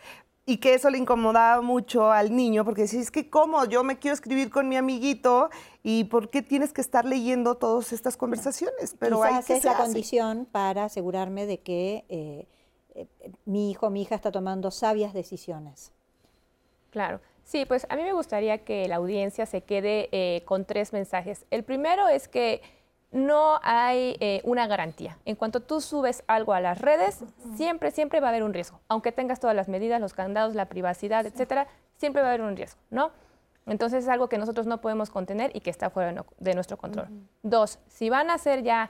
Y 0.45 0.57
que 0.57 0.73
eso 0.73 0.89
le 0.89 0.97
incomodaba 0.97 1.61
mucho 1.61 2.11
al 2.11 2.35
niño, 2.35 2.65
porque 2.65 2.83
decía, 2.83 2.99
es 2.99 3.11
que 3.11 3.29
cómo, 3.29 3.65
yo 3.65 3.83
me 3.83 3.99
quiero 3.99 4.15
escribir 4.15 4.49
con 4.49 4.67
mi 4.67 4.75
amiguito 4.75 5.49
y 5.83 6.05
por 6.05 6.29
qué 6.29 6.41
tienes 6.41 6.73
que 6.73 6.81
estar 6.81 7.05
leyendo 7.05 7.55
todas 7.55 7.93
estas 7.93 8.17
conversaciones. 8.17 8.95
Pero 8.97 9.23
hay 9.23 9.43
que 9.43 9.53
es 9.53 9.63
la 9.65 9.77
condición 9.77 10.47
para 10.49 10.85
asegurarme 10.85 11.45
de 11.45 11.59
que... 11.59 12.05
Eh, 12.09 12.47
eh, 12.95 13.07
mi 13.45 13.71
hijo, 13.71 13.89
mi 13.89 14.01
hija 14.01 14.15
está 14.15 14.31
tomando 14.31 14.71
sabias 14.71 15.13
decisiones. 15.13 15.91
Claro. 16.89 17.21
Sí, 17.43 17.65
pues 17.65 17.85
a 17.89 17.95
mí 17.95 18.03
me 18.03 18.13
gustaría 18.13 18.59
que 18.59 18.87
la 18.87 18.97
audiencia 18.97 19.45
se 19.45 19.61
quede 19.61 20.09
eh, 20.11 20.43
con 20.45 20.65
tres 20.65 20.93
mensajes. 20.93 21.45
El 21.49 21.63
primero 21.63 22.07
es 22.07 22.27
que 22.27 22.61
no 23.11 23.59
hay 23.63 24.15
eh, 24.19 24.41
una 24.45 24.67
garantía. 24.67 25.17
En 25.25 25.35
cuanto 25.35 25.61
tú 25.61 25.81
subes 25.81 26.23
algo 26.27 26.53
a 26.53 26.61
las 26.61 26.79
redes, 26.79 27.23
siempre, 27.55 27.91
siempre 27.91 28.21
va 28.21 28.27
a 28.27 28.29
haber 28.29 28.43
un 28.43 28.53
riesgo. 28.53 28.79
Aunque 28.87 29.11
tengas 29.11 29.39
todas 29.39 29.55
las 29.55 29.67
medidas, 29.67 29.99
los 29.99 30.13
candados, 30.13 30.55
la 30.55 30.65
privacidad, 30.65 31.25
etcétera, 31.25 31.67
siempre 31.97 32.21
va 32.21 32.29
a 32.29 32.31
haber 32.31 32.41
un 32.41 32.55
riesgo, 32.55 32.79
¿no? 32.89 33.11
Entonces 33.65 34.05
es 34.05 34.09
algo 34.09 34.27
que 34.27 34.37
nosotros 34.37 34.65
no 34.65 34.81
podemos 34.81 35.09
contener 35.09 35.51
y 35.53 35.59
que 35.59 35.69
está 35.69 35.89
fuera 35.89 36.25
de 36.39 36.55
nuestro 36.55 36.77
control. 36.77 37.09
Dos, 37.43 37.79
si 37.87 38.09
van 38.09 38.29
a 38.29 38.35
hacer 38.35 38.63
ya 38.63 38.89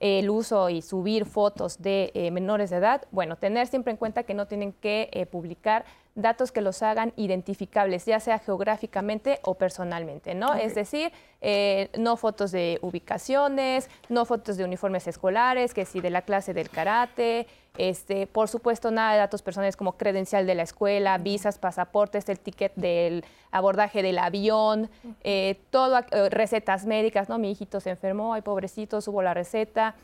el 0.00 0.30
uso 0.30 0.70
y 0.70 0.80
subir 0.80 1.26
fotos 1.26 1.80
de 1.82 2.10
eh, 2.14 2.30
menores 2.30 2.70
de 2.70 2.76
edad, 2.76 3.02
bueno, 3.10 3.36
tener 3.36 3.66
siempre 3.66 3.92
en 3.92 3.98
cuenta 3.98 4.22
que 4.22 4.34
no 4.34 4.46
tienen 4.46 4.72
que 4.72 5.10
eh, 5.12 5.26
publicar 5.26 5.84
datos 6.14 6.52
que 6.52 6.62
los 6.62 6.82
hagan 6.82 7.12
identificables, 7.16 8.06
ya 8.06 8.18
sea 8.18 8.38
geográficamente 8.38 9.40
o 9.42 9.54
personalmente, 9.54 10.34
¿no? 10.34 10.54
Es 10.54 10.74
decir, 10.74 11.12
eh, 11.40 11.90
no 11.98 12.16
fotos 12.16 12.50
de 12.50 12.78
ubicaciones, 12.82 13.88
no 14.08 14.24
fotos 14.24 14.56
de 14.56 14.64
uniformes 14.64 15.06
escolares, 15.06 15.74
que 15.74 15.84
si 15.84 16.00
de 16.00 16.10
la 16.10 16.22
clase 16.22 16.54
del 16.54 16.70
karate, 16.70 17.46
este, 17.88 18.26
por 18.26 18.48
supuesto, 18.48 18.90
nada 18.90 19.12
de 19.12 19.18
datos 19.18 19.40
personales 19.40 19.74
como 19.74 19.92
credencial 19.92 20.46
de 20.46 20.54
la 20.54 20.64
escuela, 20.64 21.16
visas, 21.16 21.58
pasaportes, 21.58 22.28
el 22.28 22.38
ticket 22.38 22.74
del 22.74 23.24
abordaje 23.50 24.02
del 24.02 24.18
avión, 24.18 24.90
eh, 25.24 25.58
todo, 25.70 25.98
eh, 25.98 26.28
recetas 26.28 26.84
médicas, 26.84 27.30
¿no? 27.30 27.38
Mi 27.38 27.50
hijito 27.50 27.80
se 27.80 27.88
enfermó, 27.88 28.34
ay 28.34 28.42
pobrecito, 28.42 29.00
subo 29.00 29.22
la 29.22 29.32
receta 29.32 29.94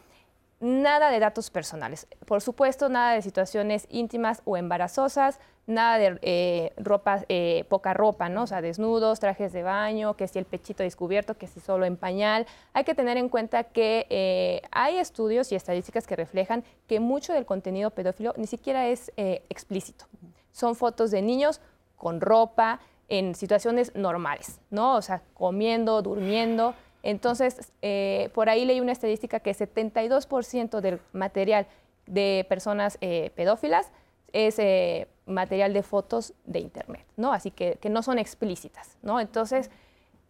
nada 0.60 1.10
de 1.10 1.18
datos 1.18 1.50
personales. 1.50 2.06
Por 2.24 2.40
supuesto, 2.40 2.88
nada 2.88 3.14
de 3.14 3.22
situaciones 3.22 3.86
íntimas 3.90 4.42
o 4.44 4.56
embarazosas, 4.56 5.38
nada 5.66 5.98
de 5.98 6.18
eh, 6.22 6.72
ropa, 6.76 7.24
eh, 7.28 7.64
poca 7.68 7.92
ropa, 7.92 8.28
¿no? 8.28 8.44
O 8.44 8.46
sea, 8.46 8.60
desnudos, 8.62 9.20
trajes 9.20 9.52
de 9.52 9.62
baño, 9.62 10.16
que 10.16 10.28
si 10.28 10.38
el 10.38 10.44
pechito 10.44 10.82
descubierto, 10.82 11.34
que 11.34 11.46
si 11.46 11.60
solo 11.60 11.84
en 11.84 11.96
pañal. 11.96 12.46
Hay 12.72 12.84
que 12.84 12.94
tener 12.94 13.16
en 13.16 13.28
cuenta 13.28 13.64
que 13.64 14.06
eh, 14.08 14.62
hay 14.70 14.96
estudios 14.96 15.52
y 15.52 15.56
estadísticas 15.56 16.06
que 16.06 16.16
reflejan 16.16 16.64
que 16.86 17.00
mucho 17.00 17.32
del 17.32 17.44
contenido 17.44 17.90
pedófilo 17.90 18.32
ni 18.36 18.46
siquiera 18.46 18.86
es 18.86 19.12
explícito. 19.16 20.06
Son 20.52 20.74
fotos 20.74 21.10
de 21.10 21.20
niños 21.20 21.60
con 21.96 22.20
ropa 22.20 22.80
en 23.08 23.34
situaciones 23.34 23.94
normales, 23.94 24.60
¿no? 24.70 24.96
O 24.96 25.02
sea, 25.02 25.22
comiendo, 25.34 26.00
durmiendo. 26.02 26.74
Entonces, 27.06 27.72
eh, 27.82 28.30
por 28.34 28.48
ahí 28.48 28.64
leí 28.64 28.80
una 28.80 28.90
estadística 28.90 29.38
que 29.38 29.52
72% 29.52 30.80
del 30.80 31.00
material 31.12 31.68
de 32.06 32.44
personas 32.48 32.98
eh, 33.00 33.30
pedófilas 33.36 33.92
es 34.32 34.58
eh, 34.58 35.06
material 35.24 35.72
de 35.72 35.84
fotos 35.84 36.34
de 36.46 36.58
Internet, 36.58 37.06
¿no? 37.16 37.32
Así 37.32 37.52
que, 37.52 37.78
que, 37.80 37.90
no 37.90 38.02
son 38.02 38.18
explícitas, 38.18 38.98
¿no? 39.02 39.20
Entonces, 39.20 39.70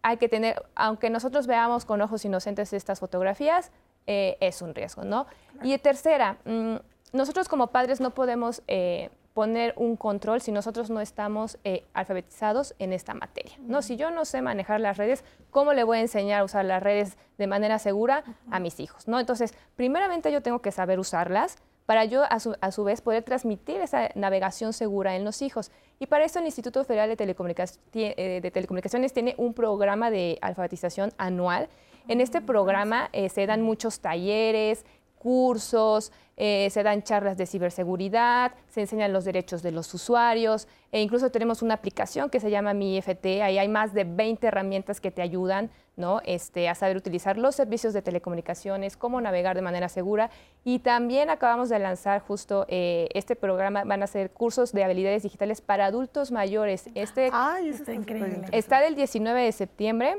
hay 0.03 0.17
que 0.17 0.29
tener, 0.29 0.63
aunque 0.75 1.09
nosotros 1.09 1.47
veamos 1.47 1.83
con 1.83 1.99
ojos 1.99 2.23
inocentes 2.25 2.71
estas 2.73 2.99
fotografías, 2.99 3.71
es 4.05 4.61
un 4.61 4.73
riesgo, 4.73 5.03
¿no? 5.03 5.25
Y 5.63 5.77
tercera, 5.79 6.37
mm, 6.45 6.75
nosotros 7.11 7.49
como 7.49 7.67
padres 7.67 7.99
no 7.99 8.11
podemos 8.11 8.61
poner 9.37 9.75
un 9.77 9.97
control 9.97 10.41
si 10.41 10.51
nosotros 10.51 10.89
no 10.89 10.99
estamos 10.99 11.59
eh, 11.63 11.83
alfabetizados 11.93 12.73
en 12.79 12.91
esta 12.91 13.13
materia. 13.13 13.53
¿no? 13.59 13.83
Si 13.83 13.95
yo 13.95 14.09
no 14.09 14.25
sé 14.25 14.41
manejar 14.41 14.81
las 14.81 14.97
redes, 14.97 15.23
¿cómo 15.51 15.73
le 15.73 15.83
voy 15.83 15.99
a 15.99 16.01
enseñar 16.01 16.41
a 16.41 16.43
usar 16.43 16.65
las 16.65 16.81
redes 16.81 17.19
de 17.37 17.45
manera 17.45 17.77
segura 17.77 18.23
a 18.49 18.59
mis 18.59 18.79
hijos? 18.79 19.07
¿no? 19.07 19.19
Entonces, 19.19 19.53
primeramente 19.75 20.31
yo 20.31 20.41
tengo 20.41 20.57
que 20.63 20.71
saber 20.71 20.99
usarlas 20.99 21.57
para 21.85 22.03
yo 22.05 22.23
a 22.27 22.39
su, 22.71 22.83
vez 22.83 23.01
poder 23.01 23.21
transmitir 23.21 23.79
esa 23.79 24.09
navegación 24.15 24.73
segura 24.73 25.15
en 25.15 25.23
los 25.23 25.43
hijos. 25.43 25.69
Y 25.99 26.07
para 26.07 26.25
eso 26.25 26.39
el 26.39 26.45
Instituto 26.45 26.83
Federal 26.83 27.07
de, 27.07 27.75
eh, 27.93 28.41
de 28.41 28.51
Telecomunicaciones 28.51 29.13
tiene 29.13 29.35
un 29.37 29.53
programa 29.53 30.09
de 30.09 30.39
alfabetización 30.41 31.13
anual. 31.19 31.69
En 32.07 32.21
este 32.21 32.41
programa 32.41 33.09
eh, 33.13 33.29
se 33.29 33.45
dan 33.45 33.61
muchos 33.61 33.99
talleres, 33.99 34.83
cursos, 35.17 36.11
eh, 36.39 36.69
se 36.69 36.83
dan 36.83 37.01
charlas 37.01 37.35
de 37.35 37.47
ciberseguridad, 37.47 38.51
se 38.69 38.81
enseñan 38.81 39.11
los 39.11 39.25
derechos 39.25 39.63
de 39.63 39.71
los 39.71 39.91
usuarios 39.93 40.67
e 40.91 41.01
incluso 41.01 41.31
tenemos 41.31 41.63
una 41.63 41.73
aplicación 41.73 42.29
que 42.29 42.39
se 42.39 42.51
llama 42.51 42.75
Mi 42.75 42.97
IFT, 42.97 43.41
ahí 43.41 43.57
hay 43.57 43.67
más 43.67 43.93
de 43.93 44.03
20 44.03 44.45
herramientas 44.45 45.01
que 45.01 45.09
te 45.09 45.23
ayudan 45.23 45.71
¿no? 45.95 46.21
este, 46.25 46.69
a 46.69 46.75
saber 46.75 46.95
utilizar 46.95 47.39
los 47.39 47.55
servicios 47.55 47.91
de 47.93 48.03
telecomunicaciones, 48.03 48.97
cómo 48.97 49.19
navegar 49.19 49.55
de 49.55 49.63
manera 49.63 49.89
segura 49.89 50.29
y 50.63 50.79
también 50.79 51.31
acabamos 51.31 51.69
de 51.69 51.79
lanzar 51.79 52.21
justo 52.21 52.65
eh, 52.67 53.09
este 53.15 53.35
programa, 53.35 53.83
van 53.83 54.03
a 54.03 54.07
ser 54.07 54.29
cursos 54.29 54.73
de 54.73 54.83
habilidades 54.83 55.23
digitales 55.23 55.61
para 55.61 55.87
adultos 55.87 56.31
mayores. 56.31 56.87
Este 56.93 57.31
Ay, 57.33 57.69
está 57.69 57.93
increíble. 57.93 58.45
Está 58.51 58.79
del 58.79 58.93
19 58.93 59.41
de 59.41 59.51
septiembre 59.51 60.17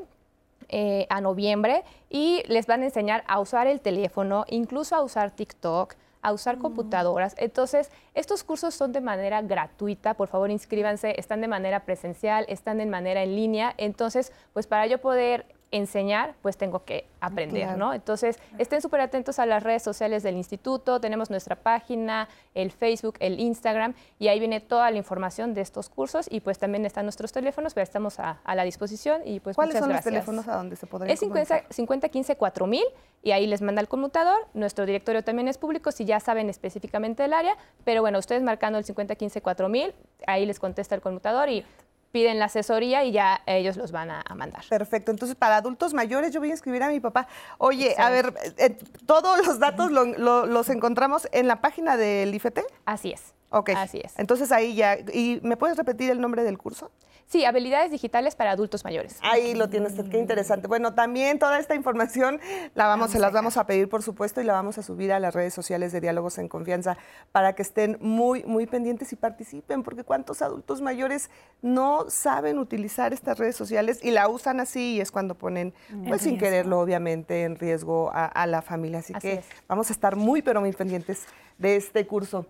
eh, 0.69 1.07
a 1.11 1.21
noviembre 1.21 1.85
y 2.11 2.43
les 2.47 2.67
van 2.67 2.83
a 2.83 2.87
enseñar 2.87 3.25
a 3.27 3.41
usar 3.41 3.67
el 3.67 3.81
teléfono, 3.81 4.45
incluso 4.49 4.95
a 4.95 5.03
usar 5.03 5.31
TikTok, 5.31 5.95
a 6.23 6.33
usar 6.33 6.59
computadoras. 6.59 7.35
Entonces, 7.39 7.91
estos 8.15 8.45
cursos 8.45 8.75
son 8.75 8.93
de 8.93 9.01
manera 9.01 9.41
gratuita, 9.43 10.15
por 10.15 10.29
favor 10.29 10.51
inscríbanse, 10.51 11.19
están 11.19 11.41
de 11.41 11.49
manera 11.49 11.85
presencial, 11.85 12.45
están 12.49 12.79
de 12.79 12.87
manera 12.87 13.23
en 13.23 13.37
línea. 13.37 13.75
Entonces, 13.77 14.33
pues 14.53 14.67
para 14.67 14.87
yo 14.87 14.99
poder 14.99 15.47
enseñar, 15.71 16.35
pues 16.41 16.57
tengo 16.57 16.85
que 16.85 17.07
aprender, 17.21 17.77
¿no? 17.77 17.93
Entonces, 17.93 18.39
estén 18.59 18.81
súper 18.81 19.01
atentos 19.01 19.39
a 19.39 19.47
las 19.47 19.63
redes 19.63 19.83
sociales 19.83 20.23
del 20.23 20.37
instituto, 20.37 21.01
tenemos 21.01 21.31
nuestra 21.31 21.57
página, 21.57 22.29
el 22.55 22.71
Facebook, 22.71 23.17
el 23.21 23.39
Instagram, 23.39 23.95
y 24.19 24.29
ahí 24.29 24.39
viene 24.39 24.61
toda 24.61 24.91
la 24.91 24.97
información 24.97 25.53
de 25.53 25.61
estos 25.61 25.91
cursos 25.91 26.27
y 26.31 26.41
pues 26.41 26.59
también 26.59 26.87
están 26.87 27.05
nuestros 27.05 27.33
teléfonos, 27.33 27.75
pero 27.75 27.83
estamos 27.83 28.19
a, 28.19 28.41
la 28.47 28.65
disposición 28.65 29.23
y 29.25 29.41
pues 29.41 29.57
¿Cuáles 29.57 29.79
son 29.79 29.93
los 29.93 30.03
teléfonos 30.03 30.49
a 30.49 30.57
donde 30.57 30.77
se 30.77 30.87
podría 30.87 31.13
Es 31.13 31.21
50, 31.21 32.09
15 32.09 32.37
4000 32.37 32.83
y 33.23 33.33
ahí 33.33 33.47
les 33.47 33.61
manda 33.61 33.81
el 33.81 33.89
conmutador, 33.89 34.47
nuestro 34.55 34.87
directorio 34.87 35.23
también 35.23 35.49
es 35.49 35.59
público, 35.59 35.93
si 35.93 36.05
ya 36.05 36.19
saben 36.19 36.49
específicamente 36.49 37.25
el 37.25 37.33
área, 37.33 37.57
pero 37.85 38.01
bueno, 38.01 38.19
ustedes 38.19 38.43
marcando 38.43 38.79
el 38.79 38.85
50 38.85 39.15
15 39.17 39.43
4000, 39.43 39.95
ahí 40.27 40.47
les 40.47 40.59
contesta 40.59 40.95
el 40.95 41.03
conmutador 41.03 41.49
y 41.49 41.65
piden 42.13 42.39
la 42.39 42.47
asesoría 42.47 43.05
y 43.05 43.13
ya 43.13 43.43
ellos 43.47 43.77
los 43.77 43.93
van 43.93 44.11
a, 44.11 44.25
mandar. 44.35 44.65
Perfecto. 44.69 45.11
Entonces, 45.11 45.37
para 45.37 45.57
adultos 45.57 45.95
mayores, 45.95 46.33
yo 46.33 46.41
voy 46.41 46.51
a 46.51 46.55
escribir 46.55 46.83
a 46.83 46.89
mi 46.89 47.01
papá. 47.01 47.29
Oye, 47.59 47.95
a 47.99 48.11
ver, 48.11 48.35
eh, 48.57 48.77
todos 49.07 49.47
los 49.47 49.59
datos 49.59 49.91
los 49.91 50.69
encontramos 50.69 51.29
en 51.33 51.49
la 51.49 51.61
página 51.61 51.97
del 51.97 52.35
IFT. 52.35 52.61
Así 52.85 53.13
es. 53.13 53.38
Ok. 53.51 53.71
Así 53.77 54.01
es. 54.03 54.19
Entonces 54.19 54.53
ahí 54.53 54.75
ya. 54.75 54.99
¿Y 54.99 55.41
me 55.43 55.57
puedes 55.57 55.77
repetir 55.77 56.11
el 56.11 56.21
nombre 56.21 56.43
del 56.43 56.59
curso? 56.59 56.91
Sí, 57.29 57.45
habilidades 57.45 57.91
digitales 57.91 58.35
para 58.37 58.53
adultos 58.53 58.85
mayores. 58.85 59.19
Ahí 59.21 59.55
lo 59.55 59.69
tiene 59.69 59.89
usted, 59.89 60.09
qué 60.09 60.19
interesante. 60.19 60.67
Bueno, 60.67 60.95
también 60.95 61.39
toda 61.39 61.59
esta 61.59 61.75
información 61.75 62.41
la 62.75 62.87
vamos, 62.87 63.11
se 63.11 63.19
las 63.19 63.35
vamos 63.35 63.59
a 63.59 63.67
pedir, 63.67 63.91
por 63.91 64.03
supuesto, 64.03 64.41
y 64.41 64.45
la 64.45 64.55
vamos 64.55 64.79
a 64.79 64.83
subir 64.83 65.13
a 65.13 65.21
las 65.21 65.35
redes 65.35 65.53
sociales 65.53 65.93
de 65.93 66.01
Diálogos 66.01 66.39
en 66.39 66.49
Confianza 66.49 66.97
para 67.31 67.55
que 67.55 67.61
estén 67.61 67.99
muy, 68.01 68.45
muy 68.45 68.65
pendientes 68.67 69.13
y 69.13 69.17
participen, 69.17 69.83
porque 69.83 70.05
cuántos 70.05 70.41
adultos 70.41 70.81
mayores 70.81 71.29
no 71.61 72.09
saben 72.09 72.59
utilizar 72.59 73.13
estas 73.13 73.39
redes 73.39 73.57
sociales 73.57 74.01
y 74.03 74.11
la 74.11 74.27
usan 74.29 74.59
así 74.61 74.95
y 74.95 75.01
es 75.03 75.11
cuando 75.11 75.35
ponen, 75.35 75.75
pues 76.07 76.23
sin 76.23 76.39
quererlo, 76.39 76.81
obviamente, 76.81 77.43
en 77.43 77.57
riesgo 77.57 78.11
a, 78.11 78.47
la 78.47 78.63
familia. 78.63 79.01
Así, 79.01 79.13
que 79.13 79.43
vamos 79.69 79.91
a 79.91 79.93
estar 79.93 80.17
muy, 80.17 80.41
pero 80.41 80.63
muy 80.63 80.73
pendientes 80.73 81.27
de 81.59 81.77
este 81.77 82.07
curso. 82.07 82.47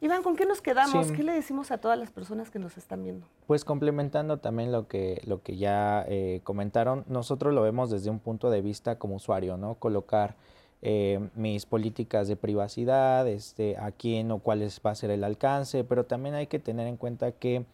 Iván, 0.00 0.22
¿con 0.22 0.36
qué 0.36 0.44
nos 0.44 0.60
quedamos? 0.60 1.10
¿Qué 1.10 1.22
le 1.22 1.32
decimos 1.32 1.70
a 1.70 1.78
todas 1.78 1.98
las 1.98 2.10
personas 2.10 2.50
que 2.50 2.58
nos 2.58 2.76
están 2.76 3.02
viendo? 3.02 3.26
Pues 3.46 3.64
complementando 3.64 4.36
también 4.38 4.70
lo 4.70 4.88
que, 4.88 5.22
lo 5.24 5.42
que 5.42 5.56
ya 5.56 6.04
eh, 6.06 6.40
comentaron, 6.44 7.04
nosotros 7.08 7.54
lo 7.54 7.62
vemos 7.62 7.90
desde 7.90 8.10
un 8.10 8.18
punto 8.18 8.50
de 8.50 8.60
vista 8.60 8.98
como 8.98 9.16
usuario, 9.16 9.56
¿no? 9.56 9.76
Colocar 9.76 10.36
eh, 10.82 11.30
mis 11.34 11.64
políticas 11.64 12.28
de 12.28 12.36
privacidad, 12.36 13.26
este, 13.26 13.78
a 13.78 13.90
quién 13.90 14.30
o 14.30 14.38
cuál 14.40 14.62
va 14.84 14.90
a 14.90 14.94
ser 14.94 15.10
el 15.10 15.24
alcance, 15.24 15.82
pero 15.82 16.04
también 16.04 16.34
hay 16.34 16.46
que 16.46 16.58
tener 16.58 16.86
en 16.86 16.98
cuenta 16.98 17.32
que 17.32 17.64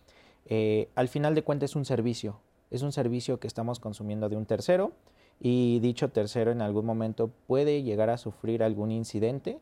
eh, 0.46 0.88
al 0.94 1.08
final 1.08 1.34
de 1.34 1.42
cuentas 1.42 1.70
es 1.70 1.76
un 1.76 1.84
servicio, 1.84 2.38
es 2.70 2.82
un 2.82 2.92
servicio 2.92 3.40
que 3.40 3.48
estamos 3.48 3.80
consumiendo 3.80 4.28
de 4.28 4.36
un 4.36 4.46
tercero 4.46 4.92
y 5.40 5.80
dicho 5.80 6.10
tercero 6.10 6.52
en 6.52 6.62
algún 6.62 6.86
momento 6.86 7.32
puede 7.48 7.82
llegar 7.82 8.10
a 8.10 8.16
sufrir 8.16 8.62
algún 8.62 8.92
incidente 8.92 9.58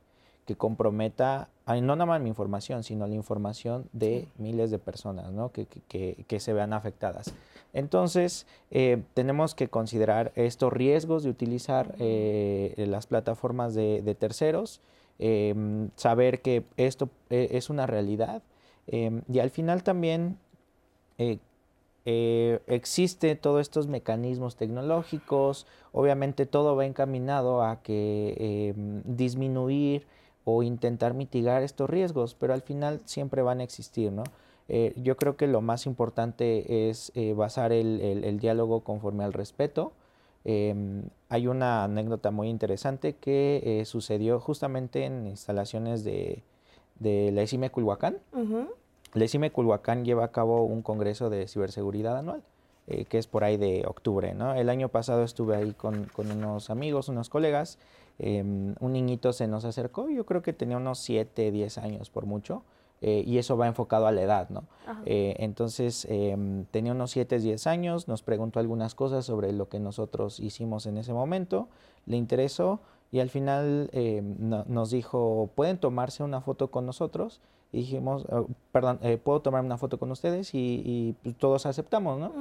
que 0.51 0.57
comprometa 0.57 1.49
no 1.69 1.95
nada 1.95 2.07
más 2.07 2.21
mi 2.21 2.29
información, 2.29 2.83
sino 2.83 3.07
la 3.07 3.15
información 3.15 3.89
de 3.93 4.27
miles 4.37 4.73
de 4.73 4.81
personas 4.81 5.31
¿no? 5.31 5.53
que, 5.53 5.67
que, 5.67 6.25
que, 6.27 6.41
se 6.41 6.53
vean 6.53 6.73
afectadas. 6.73 7.33
Entonces, 7.73 8.49
eh, 8.73 9.01
tenemos 9.15 9.55
que 9.55 9.69
considerar 9.69 10.33
estos 10.35 10.73
riesgos 10.73 11.23
de 11.23 11.31
utilizar 11.31 11.95
eh, 12.01 12.75
las 12.89 13.07
plataformas 13.07 13.77
de, 13.77 14.03
de 14.03 14.17
terceros, 14.17 14.81
em, 15.21 15.91
saber 15.95 16.43
que 16.43 16.65
esto 16.77 17.09
eh, 17.29 17.51
es 17.53 17.71
una 17.71 17.87
realidad 17.87 18.43
em, 18.89 19.23
y 19.33 19.39
al 19.39 19.51
final 19.51 19.85
también 19.85 20.37
existe 22.67 23.37
todos 23.37 23.61
estos 23.61 23.87
mecanismos 23.87 24.57
tecnológicos, 24.57 25.69
obviamente 25.93 26.45
todo 26.45 26.75
va 26.75 26.87
encaminado 26.87 27.63
a 27.63 27.83
que 27.83 28.73
em, 28.75 29.03
disminuir 29.05 30.07
o 30.57 30.63
intentar 30.63 31.15
mitigar 31.15 31.63
estos 31.63 31.89
riesgos, 31.89 32.35
pero 32.35 32.55
al 32.55 32.63
final 32.63 33.01
siempre 33.05 33.43
van 33.43 33.61
a 33.61 33.65
existir, 33.65 34.13
¿no? 34.13 34.25
Eh, 34.73 34.93
yo 34.95 35.17
creo 35.17 35.37
que 35.37 35.49
lo 35.49 35.61
más 35.63 35.85
importante 35.85 36.89
es 36.89 37.11
eh, 37.17 37.35
basar 37.35 37.73
el, 37.73 38.39
diálogo 38.39 38.83
conforme 38.85 39.25
al 39.25 39.33
respeto. 39.33 39.93
Em, 40.45 41.03
hay 41.29 41.49
una 41.49 41.83
anécdota 41.83 42.31
muy 42.31 42.49
interesante 42.49 43.17
que 43.17 43.63
eh, 43.65 43.85
sucedió 43.85 44.39
justamente 44.39 45.05
en 45.05 45.27
instalaciones 45.27 46.05
de, 46.05 46.45
la 47.01 47.43
ECIME 47.43 47.71
Culhuacán. 47.71 48.19
La 49.15 49.25
ECIME 49.25 49.51
Culhuacán 49.51 50.05
lleva 50.05 50.25
a 50.25 50.31
cabo 50.31 50.63
un 50.65 50.83
congreso 50.83 51.31
de 51.31 51.49
ciberseguridad 51.49 52.17
anual, 52.17 52.43
que 53.09 53.19
es 53.19 53.27
por 53.27 53.43
ahí 53.43 53.57
de 53.57 53.85
octubre. 53.89 54.35
¿no? 54.35 54.55
El 54.55 54.69
año 54.69 54.89
pasado 54.89 55.25
estuve 55.25 55.57
ahí 55.57 55.73
con, 55.73 56.05
con 56.05 56.31
unos 56.31 56.71
amigos, 56.71 57.09
unos 57.09 57.29
colegas, 57.29 57.79
Em, 58.23 58.75
un 58.81 58.93
niñito 58.93 59.33
se 59.33 59.47
nos 59.47 59.65
acercó, 59.65 60.11
yo 60.11 60.27
creo 60.27 60.43
que 60.43 60.53
tenía 60.53 60.77
unos 60.77 60.99
7, 60.99 61.51
10 61.51 61.79
años 61.79 62.11
por 62.11 62.27
mucho, 62.27 62.63
eh, 63.01 63.25
y 63.27 63.39
eso 63.39 63.57
va 63.57 63.67
enfocado 63.67 64.07
a 64.07 64.13
la 64.13 64.21
edad, 64.21 64.51
¿no? 64.51 64.65
Eh, 65.07 65.37
entonces, 65.39 66.07
em, 66.11 66.67
tenía 66.67 66.93
unos 66.93 67.13
7, 67.13 67.39
10 67.39 67.67
años, 67.67 68.09
nos 68.09 68.23
preguntó 68.23 68.61
algunas 68.61 68.95
cosas 68.95 69.25
sobre 69.25 69.53
lo 69.53 69.71
que 69.71 69.81
nosotros 69.81 70.39
hicimos 70.39 70.85
en 70.85 70.99
ese 70.99 71.15
momento, 71.15 71.69
le 72.05 72.19
interesó 72.19 72.81
y 73.11 73.21
al 73.21 73.31
final 73.31 73.89
em, 73.93 74.37
nos 74.67 74.91
dijo, 74.91 75.49
¿pueden 75.55 75.79
tomarse 75.79 76.23
una 76.23 76.43
foto 76.43 76.71
con 76.71 76.85
nosotros? 76.85 77.41
Y 77.73 77.79
dijimos, 77.79 78.27
oh, 78.31 78.49
perdón, 78.73 78.99
eh, 79.03 79.17
¿puedo 79.17 79.41
tomar 79.41 79.65
una 79.65 79.79
foto 79.79 79.99
con 79.99 80.11
ustedes? 80.11 80.51
Y, 80.53 81.17
pues, 81.23 81.37
todos 81.37 81.65
aceptamos, 81.65 82.19
¿no? 82.19 82.33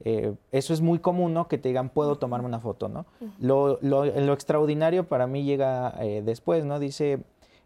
Eh, 0.00 0.34
eso 0.52 0.74
es 0.74 0.80
muy 0.80 0.98
común, 0.98 1.32
¿no? 1.32 1.48
Que 1.48 1.58
te 1.58 1.68
digan, 1.68 1.88
puedo 1.88 2.16
tomarme 2.16 2.46
una 2.46 2.60
foto, 2.60 2.88
¿no? 2.88 3.06
lo, 3.38 3.78
lo, 3.80 4.32
extraordinario 4.32 5.08
para 5.08 5.26
mí 5.26 5.44
llega 5.44 5.94
eh, 6.00 6.22
después, 6.24 6.64
¿no? 6.64 6.78
Dice, 6.78 7.20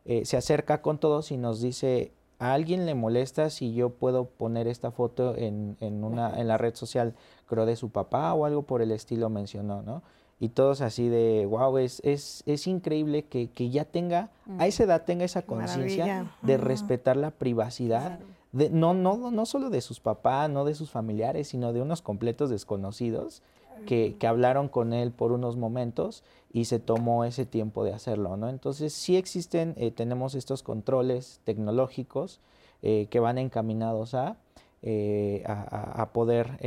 eh, 0.05 0.25
se 0.25 0.37
acerca 0.37 0.81
con 0.81 0.99
todos 0.99 1.33
y 1.33 1.37
nos 1.37 1.61
dice, 1.61 2.13
¿a 2.39 2.53
alguien 2.53 2.87
le 2.87 2.95
molesta 2.95 3.51
si 3.51 3.75
yo 3.75 3.91
puedo 3.91 4.27
poner 4.27 4.69
esta 4.69 4.93
foto 4.93 5.37
en, 5.37 5.77
en, 5.81 6.05
una, 6.05 6.39
en 6.41 6.47
la 6.47 6.57
red 6.57 6.75
social, 6.75 7.15
creo 7.47 7.67
de 7.67 7.77
su 7.77 7.91
papá 7.91 8.33
o 8.35 8.45
algo 8.45 8.63
por 8.63 8.81
el 8.81 8.93
estilo 8.93 9.29
mencionó, 9.29 9.83
¿no? 9.83 10.03
Y 10.43 10.51
todos 10.51 10.81
así 10.81 11.11
de, 11.11 11.45
wow, 11.45 11.77
es, 11.77 12.01
es, 12.03 12.43
es 12.47 12.67
increíble 12.67 13.25
que, 13.25 13.51
que, 13.51 13.69
ya 13.69 13.85
tenga, 13.85 14.31
a 14.59 14.67
esa 14.67 14.85
edad 14.85 15.05
tenga 15.05 15.27
esa 15.27 15.43
conciencia 15.43 16.33
de 16.41 16.57
respetar 16.57 17.19
la 17.19 17.31
privacidad 17.31 18.21
no, 18.53 18.95
no, 18.95 19.31
no 19.31 19.47
solo 19.47 19.71
de 19.71 19.81
sus 19.81 20.01
papás, 20.01 20.51
no 20.51 20.65
de 20.65 20.75
sus 20.75 20.91
familiares, 20.91 21.49
sino 21.49 21.73
de 21.73 21.83
unos 21.83 22.03
completos 22.03 22.51
desconocidos 22.51 23.43
que, 23.87 24.17
que, 24.19 24.27
hablaron 24.27 24.69
con 24.69 24.93
él 24.93 25.11
por 25.11 25.33
unos 25.33 25.57
momentos 25.57 26.23
y 26.53 26.65
se 26.65 26.79
tomó 26.79 27.25
ese 27.25 27.47
tiempo 27.47 27.85
de 27.85 27.93
hacerlo, 27.93 28.37
¿no? 28.37 28.49
Entonces 28.49 28.93
sí 28.93 29.17
existen, 29.17 29.75
eh, 29.77 29.91
tenemos 29.91 30.35
estos 30.35 30.63
controles 30.63 31.41
tecnológicos 31.45 32.41
eh, 32.83 33.07
que 33.11 33.21
van 33.21 33.39
encaminados 33.39 34.15
a, 34.15 34.37
eh, 34.83 35.45
a, 35.47 36.11
poder 36.13 36.59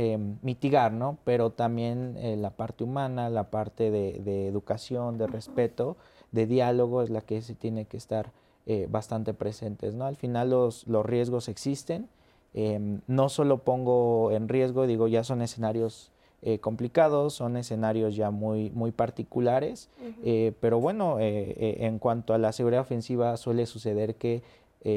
mitigar, 0.42 0.92
¿no? 0.92 1.18
Pero 1.24 1.50
también 1.50 2.16
la 2.40 2.50
parte 2.50 2.84
humana, 2.84 3.28
la 3.28 3.50
parte 3.50 3.90
de, 3.90 4.20
de, 4.20 4.46
educación, 4.46 5.18
de 5.18 5.26
respeto, 5.26 5.96
de 6.32 6.46
diálogo 6.46 7.02
es 7.02 7.10
la 7.10 7.20
que 7.20 7.42
se 7.42 7.54
tiene 7.54 7.84
que 7.84 7.96
estar 7.96 8.30
eh, 8.66 8.86
bastante 8.90 9.34
presentes. 9.34 9.94
¿no? 9.94 10.06
Al 10.06 10.16
final 10.16 10.48
los, 10.48 10.86
los 10.86 11.04
riesgos 11.04 11.48
existen. 11.48 12.08
Em, 12.54 13.00
no 13.06 13.28
solo 13.28 13.58
pongo 13.58 14.30
en 14.30 14.48
riesgo, 14.48 14.86
digo, 14.86 15.06
ya 15.06 15.22
son 15.22 15.42
escenarios 15.42 16.12
eh, 16.40 16.60
complicados, 16.60 17.34
son 17.34 17.58
escenarios 17.58 18.16
ya 18.16 18.30
muy, 18.30 18.70
muy 18.70 18.90
particulares, 18.90 19.90
eh, 20.22 20.52
pero 20.60 20.80
bueno, 20.80 21.16
en 21.18 21.98
cuanto 21.98 22.32
a 22.32 22.38
la 22.38 22.52
seguridad 22.52 22.82
ofensiva 22.82 23.36
suele 23.36 23.66
suceder 23.66 24.14
que 24.14 24.42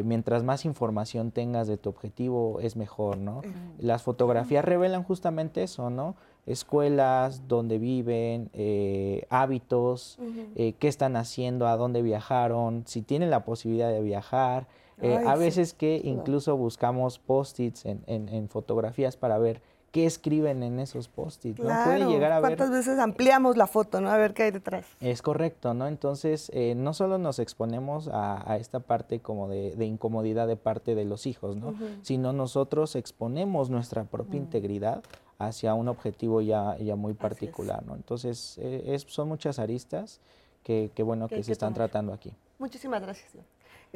mientras 0.04 0.44
más 0.44 0.66
información 0.66 1.32
tengas 1.32 1.68
de 1.68 1.78
tu 1.78 1.90
objetivo 1.90 2.60
es 2.62 2.76
mejor, 2.76 3.18
¿no? 3.18 3.42
Las 3.80 4.04
fotografías 4.04 4.64
revelan 4.66 5.04
justamente 5.04 5.64
eso, 5.64 5.90
¿no? 5.90 6.16
Escuelas, 6.48 7.48
dónde 7.48 7.78
viven, 7.78 8.50
eh, 8.54 9.28
hábitos, 9.30 10.18
eh, 10.56 10.74
qué 10.80 10.88
están 10.88 11.18
haciendo, 11.18 11.68
a 11.68 11.76
dónde 11.76 12.02
viajaron, 12.02 12.84
si 12.88 13.02
tienen 13.02 13.30
la 13.30 13.44
posibilidad 13.44 13.92
de 13.92 14.02
viajar. 14.02 14.66
Eh, 15.00 15.16
a 15.28 15.36
veces 15.36 15.76
que 15.76 16.02
incluso 16.04 16.58
buscamos 16.58 17.20
post-its 17.20 17.86
en, 17.86 18.02
en, 18.08 18.50
fotografías 18.50 19.16
para 19.16 19.38
ver 19.38 19.62
qué 19.92 20.08
escriben 20.08 20.64
en 20.64 20.80
esos 20.80 21.08
post-its. 21.08 21.60
¿no? 21.60 21.66
Puede 21.84 22.06
llegar 22.06 22.32
a 22.32 22.40
¿Cuántas 22.40 22.72
veces 22.72 22.98
ampliamos 22.98 23.58
la 23.58 23.68
foto, 23.68 24.02
¿no? 24.02 24.10
A 24.10 24.18
ver 24.18 24.34
qué 24.34 24.44
hay 24.44 24.52
detrás. 24.52 24.88
Es 25.00 25.22
correcto, 25.22 25.76
¿no? 25.76 25.86
Entonces, 25.88 26.52
no 26.76 26.96
solo 26.96 27.20
nos 27.20 27.38
exponemos 27.38 28.08
a, 28.08 28.52
a 28.52 28.58
esta 28.58 28.80
parte 28.80 29.20
como 29.20 29.48
de, 29.50 29.76
de, 29.76 29.86
incomodidad 29.86 30.48
de 30.48 30.56
parte 30.56 30.96
de 30.96 31.06
los 31.06 31.28
hijos, 31.28 31.58
¿no? 31.58 31.76
Sino 32.02 32.34
nosotros 32.34 32.96
exponemos 32.96 33.70
nuestra 33.70 34.04
propia 34.06 34.38
integridad 34.38 35.04
hacia 35.40 35.74
un 35.74 35.88
objetivo 35.88 36.42
ya, 36.42 36.78
ya 36.78 36.96
muy 36.96 37.14
particular. 37.14 37.86
¿no? 37.86 37.96
Entonces, 37.96 38.58
eh, 38.60 38.84
es, 38.88 39.04
son 39.08 39.28
muchas 39.28 39.60
aristas 39.60 40.20
que, 40.64 40.92
bueno, 40.98 41.30
que, 41.30 41.42
se 41.44 41.54
están 41.54 41.74
tratando 41.74 42.12
aquí. 42.12 42.34
Muchísimas 42.60 43.02
gracias. 43.02 43.32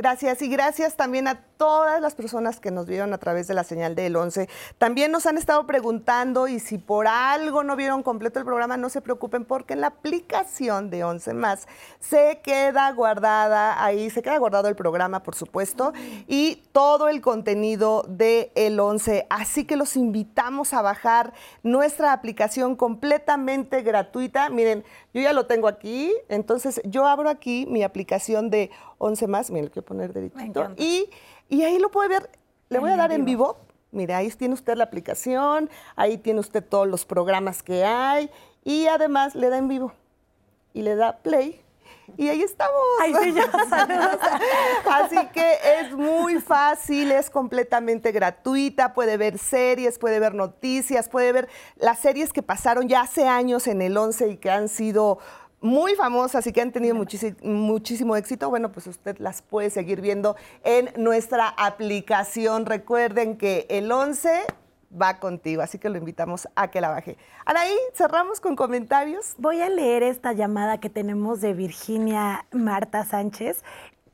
Gracias 0.01 0.41
y 0.41 0.47
gracias 0.47 0.95
también 0.95 1.27
a 1.27 1.43
todas 1.57 2.01
las 2.01 2.15
personas 2.15 2.59
que 2.59 2.71
nos 2.71 2.87
vieron 2.87 3.13
a 3.13 3.19
través 3.19 3.47
de 3.47 3.53
la 3.53 3.63
señal 3.63 3.93
del 3.93 4.15
11. 4.15 4.49
También 4.79 5.11
nos 5.11 5.27
han 5.27 5.37
estado 5.37 5.67
preguntando 5.67 6.47
y 6.47 6.59
si 6.59 6.79
por 6.79 7.05
algo 7.05 7.63
no 7.63 7.75
vieron 7.75 8.01
completo 8.01 8.39
el 8.39 8.45
programa, 8.45 8.77
no 8.77 8.89
se 8.89 8.99
preocupen 9.01 9.45
porque 9.45 9.73
en 9.73 9.81
la 9.81 9.87
aplicación 9.87 10.89
de 10.89 11.03
11 11.03 11.35
más 11.35 11.67
se 11.99 12.41
queda 12.43 12.91
guardada 12.93 13.85
ahí, 13.85 14.09
se 14.09 14.23
queda 14.23 14.39
guardado 14.39 14.69
el 14.69 14.75
programa, 14.75 15.21
por 15.21 15.35
supuesto, 15.35 15.93
y 16.27 16.63
todo 16.71 17.07
el 17.07 17.21
contenido 17.21 18.03
de 18.07 18.51
el 18.55 18.79
11. 18.79 19.27
Así 19.29 19.65
que 19.65 19.75
los 19.75 19.95
invitamos 19.95 20.73
a 20.73 20.81
bajar 20.81 21.31
nuestra 21.61 22.11
aplicación 22.11 22.75
completamente 22.75 23.83
gratuita. 23.83 24.49
Miren, 24.49 24.83
yo 25.13 25.21
ya 25.21 25.31
lo 25.31 25.45
tengo 25.45 25.67
aquí, 25.67 26.11
entonces 26.27 26.81
yo 26.85 27.05
abro 27.05 27.29
aquí 27.29 27.67
mi 27.69 27.83
aplicación 27.83 28.49
de 28.49 28.71
11 29.01 29.27
más, 29.27 29.49
miren, 29.49 29.65
lo 29.65 29.71
quiero 29.71 29.85
poner 29.85 30.13
derechito, 30.13 30.71
y, 30.77 31.09
y 31.49 31.63
ahí 31.63 31.79
lo 31.79 31.89
puede 31.89 32.09
ver, 32.09 32.29
le 32.69 32.79
voy 32.79 32.91
a 32.91 32.97
dar 32.97 33.11
en 33.11 33.25
vivo. 33.25 33.57
Mire, 33.91 34.13
ahí 34.13 34.29
tiene 34.29 34.53
usted 34.53 34.77
la 34.77 34.85
aplicación, 34.85 35.69
ahí 35.97 36.17
tiene 36.17 36.39
usted 36.39 36.63
todos 36.63 36.87
los 36.87 37.03
programas 37.03 37.61
que 37.61 37.83
hay 37.83 38.29
y 38.63 38.87
además 38.87 39.35
le 39.35 39.49
da 39.49 39.57
en 39.57 39.67
vivo 39.67 39.91
y 40.73 40.83
le 40.83 40.95
da 40.95 41.17
play 41.17 41.61
y 42.17 42.27
ahí 42.29 42.41
estamos. 42.41 42.79
Ay, 43.01 43.13
sí, 43.21 43.33
ya, 43.33 43.51
saludos. 43.69 44.17
Así 44.89 45.17
que 45.33 45.57
es 45.79 45.93
muy 45.93 46.39
fácil, 46.39 47.11
es 47.11 47.29
completamente 47.29 48.11
gratuita, 48.11 48.93
puede 48.93 49.17
ver 49.17 49.37
series, 49.37 49.97
puede 49.97 50.19
ver 50.19 50.33
noticias, 50.33 51.07
puede 51.07 51.31
ver 51.31 51.49
las 51.77 51.99
series 51.99 52.33
que 52.33 52.43
pasaron 52.43 52.87
ya 52.87 53.01
hace 53.01 53.27
años 53.27 53.67
en 53.67 53.81
el 53.81 53.95
11 53.95 54.29
y 54.29 54.37
que 54.37 54.51
han 54.51 54.67
sido 54.67 55.19
muy 55.61 55.95
famosas 55.95 56.45
y 56.47 56.51
que 56.51 56.61
han 56.61 56.71
tenido 56.71 56.95
muchísimo, 56.95 58.15
éxito, 58.15 58.49
bueno, 58.49 58.71
pues 58.71 58.87
usted 58.87 59.17
las 59.19 59.41
puede 59.41 59.69
seguir 59.69 60.01
viendo 60.01 60.35
en 60.63 60.89
nuestra 60.97 61.47
aplicación. 61.49 62.65
Recuerden 62.65 63.37
que 63.37 63.67
el 63.69 63.91
11 63.91 64.29
va 64.99 65.19
contigo, 65.19 65.61
así 65.61 65.77
que 65.77 65.89
lo 65.89 65.97
invitamos 65.97 66.47
a 66.55 66.69
que 66.69 66.81
la 66.81 66.89
baje. 66.89 67.17
Anaí, 67.45 67.75
cerramos 67.93 68.41
con 68.41 68.55
comentarios. 68.55 69.35
Voy 69.37 69.61
a 69.61 69.69
leer 69.69 70.03
esta 70.03 70.33
llamada 70.33 70.79
que 70.79 70.89
tenemos 70.89 71.39
de 71.41 71.53
Virginia 71.53 72.45
Marta 72.51 73.05
Sánchez 73.05 73.63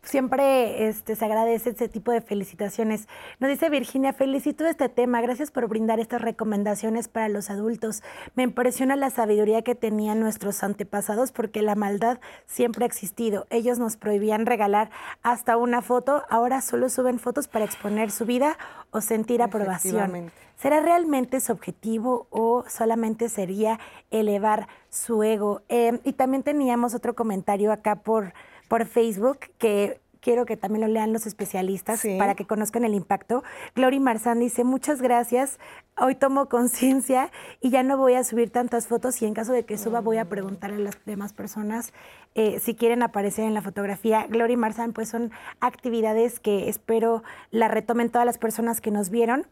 siempre 0.08 0.88
este, 0.88 1.16
se 1.16 1.26
agradece 1.26 1.72
ese 1.72 1.90
tipo 1.90 2.12
de 2.12 2.22
felicitaciones. 2.22 3.08
Nos 3.40 3.50
dice 3.50 3.70
Virginia, 3.70 4.14
felicito 4.14 4.66
este 4.66 4.90
tema, 4.90 5.22
gracias 5.22 5.52
por 5.52 5.68
brindar 5.68 6.00
estas 6.00 6.22
recomendaciones 6.22 7.08
para 7.08 7.30
los 7.30 7.50
adultos. 7.50 8.04
Me 8.36 8.44
impresiona 8.44 8.96
la 8.96 9.10
sabiduría 9.10 9.62
que 9.62 9.76
tenían 9.76 10.20
nuestros 10.20 10.64
antepasados 10.64 11.32
porque 11.32 11.62
la 11.62 11.76
maldad 11.76 12.20
siempre 12.46 12.86
ha 12.86 12.88
existido. 12.88 13.46
Ellos 13.50 13.80
nos 13.80 13.98
prohibían 13.98 14.46
regalar 14.46 14.90
hasta 15.22 15.58
una 15.58 15.82
foto, 15.82 16.24
ahora 16.30 16.62
solo 16.62 16.90
suben 16.90 17.20
fotos 17.20 17.48
para 17.48 17.66
exponer 17.66 18.12
su 18.12 18.26
vida 18.26 18.58
o 18.92 19.02
sentir 19.02 19.42
aprobación. 19.42 20.32
¿Será 20.56 20.80
realmente 20.80 21.40
su 21.40 21.52
objetivo 21.52 22.26
o 22.32 22.64
solamente 22.68 23.30
sería 23.30 23.80
elevar 24.10 24.68
su 24.90 25.22
ego? 25.22 25.62
Eh, 25.70 26.00
y 26.04 26.14
también 26.14 26.42
teníamos 26.42 26.96
otro 26.96 27.14
comentario 27.14 27.72
acá 27.72 27.98
por 27.98 28.34
por 28.68 28.86
Facebook 28.86 29.40
que 29.58 30.00
quiero 30.28 30.46
que 30.46 30.58
también 30.58 30.82
lo 30.82 30.94
lean 30.94 31.14
los 31.14 31.26
especialistas 31.26 32.04
para 32.18 32.36
que 32.36 32.46
conozcan 32.46 32.84
el 32.84 32.94
impacto. 32.94 33.44
Glory 33.76 34.00
Marzán 34.00 34.40
dice, 34.40 34.66
muchas 34.66 35.02
gracias, 35.02 35.58
hoy 35.98 36.16
tomo 36.16 36.50
conciencia 36.50 37.32
y 37.62 37.70
ya 37.70 37.82
no 37.82 37.98
voy 37.98 38.16
a 38.16 38.26
subir 38.26 38.50
tantas 38.50 38.88
fotos 38.88 39.22
y 39.22 39.26
en 39.26 39.34
caso 39.34 39.54
de 39.54 39.64
que 39.64 39.78
suba 39.78 40.02
voy 40.02 40.18
a 40.18 40.26
preguntar 40.26 40.72
a 40.72 40.78
las 40.78 40.98
demás 41.06 41.32
personas 41.32 41.94
eh, 42.36 42.60
si 42.60 42.76
quieren 42.76 43.04
aparecer 43.04 43.46
en 43.46 43.54
la 43.54 43.62
fotografía. 43.62 44.28
Glory 44.28 44.58
Marzán, 44.58 44.92
pues 44.92 45.08
son 45.08 45.32
actividades 45.62 46.40
que 46.40 46.68
espero 46.68 47.24
la 47.52 47.70
retomen 47.70 48.10
todas 48.10 48.26
las 48.26 48.38
personas 48.38 48.82
que 48.82 48.92
nos 48.92 49.10
vieron 49.10 49.48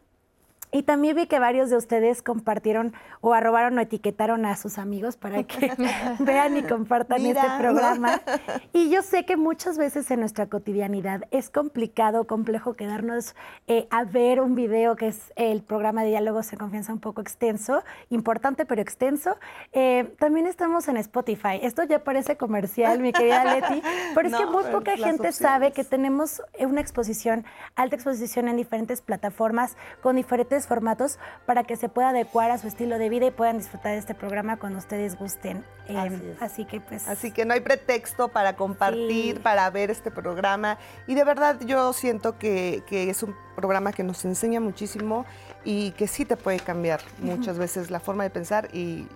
y 0.75 0.83
también 0.83 1.15
vi 1.15 1.25
que 1.25 1.39
varios 1.39 1.69
de 1.69 1.77
ustedes 1.77 2.21
compartieron 2.21 2.93
o 3.21 3.33
arrobaron 3.33 3.77
o 3.77 3.81
etiquetaron 3.81 4.45
a 4.45 4.57
sus 4.57 4.77
amigos 4.77 5.15
para 5.15 5.43
que 5.43 5.71
vean 6.19 6.57
y 6.57 6.63
compartan 6.63 7.25
este 7.25 7.47
programa. 7.57 8.21
Y 8.73 8.89
yo 8.89 9.01
sé 9.01 9.25
que 9.25 9.37
muchas 9.37 9.77
veces 9.77 10.11
en 10.11 10.19
nuestra 10.19 10.47
cotidianidad 10.47 11.23
es 11.31 11.49
complicado, 11.49 12.27
complejo 12.27 12.73
quedarnos 12.73 13.35
eh, 13.67 13.87
a 13.89 14.03
ver 14.03 14.41
un 14.41 14.53
video 14.53 14.97
que 14.97 15.07
es 15.07 15.31
el 15.37 15.61
programa 15.61 16.03
de 16.03 16.09
diálogos 16.09 16.51
en 16.51 16.59
confianza 16.59 16.91
un 16.91 16.99
poco 16.99 17.21
extenso, 17.21 17.83
importante 18.09 18.65
pero 18.65 18.81
extenso. 18.81 19.37
Eh, 19.71 20.13
también 20.19 20.45
estamos 20.45 20.89
en 20.89 20.97
Spotify. 20.97 21.59
Esto 21.61 21.83
ya 21.83 22.03
parece 22.03 22.35
comercial, 22.35 22.99
mi 22.99 23.13
querida 23.13 23.45
Leti, 23.45 23.81
pero 24.13 24.27
es 24.27 24.35
que 24.35 24.45
muy 24.45 24.63
poca 24.65 24.97
gente 24.97 25.31
sabe 25.31 25.71
que 25.71 25.85
tenemos 25.85 26.41
una 26.59 26.81
exposición, 26.81 27.45
alta 27.75 27.95
exposición 27.95 28.49
en 28.49 28.57
diferentes 28.57 29.01
plataformas 29.01 29.77
con 30.01 30.17
diferentes 30.17 30.64
formatos 30.65 31.19
para 31.45 31.63
que 31.63 31.75
se 31.75 31.89
pueda 31.89 32.09
adecuar 32.09 32.51
a 32.51 32.57
su 32.57 32.67
estilo 32.67 32.97
de 32.97 33.09
vida 33.09 33.25
y 33.25 33.31
puedan 33.31 33.57
disfrutar 33.57 33.93
de 33.93 33.99
este 33.99 34.15
programa 34.15 34.57
cuando 34.57 34.79
ustedes 34.79 35.17
gusten. 35.17 35.63
Eh, 35.87 36.37
así, 36.39 36.65
que 36.65 36.79
pues... 36.81 37.07
Así 37.07 37.31
que 37.31 37.45
no 37.45 37.53
hay 37.53 37.61
pretexto 37.61 38.29
para 38.29 38.55
compartir, 38.55 39.41
para 39.41 39.69
ver 39.69 39.91
este 39.91 40.11
programa. 40.11 40.77
Y 41.07 41.15
de 41.15 41.23
verdad 41.23 41.59
yo 41.65 41.93
siento 41.93 42.37
que, 42.37 42.83
que 42.87 43.09
es 43.09 43.21
un 43.23 43.35
programa 43.55 43.93
que 43.93 44.03
nos 44.03 44.23
enseña 44.25 44.59
muchísimo 44.59 45.25
y 45.63 45.91
que 45.91 46.07
sí 46.07 46.25
te 46.25 46.37
puede 46.37 46.59
cambiar 46.59 47.01
muchas 47.19 47.57
veces 47.57 47.89
la 47.89 47.99
forma 47.99 48.23
de 48.23 48.29
pensar 48.29 48.69
y, 48.71 49.07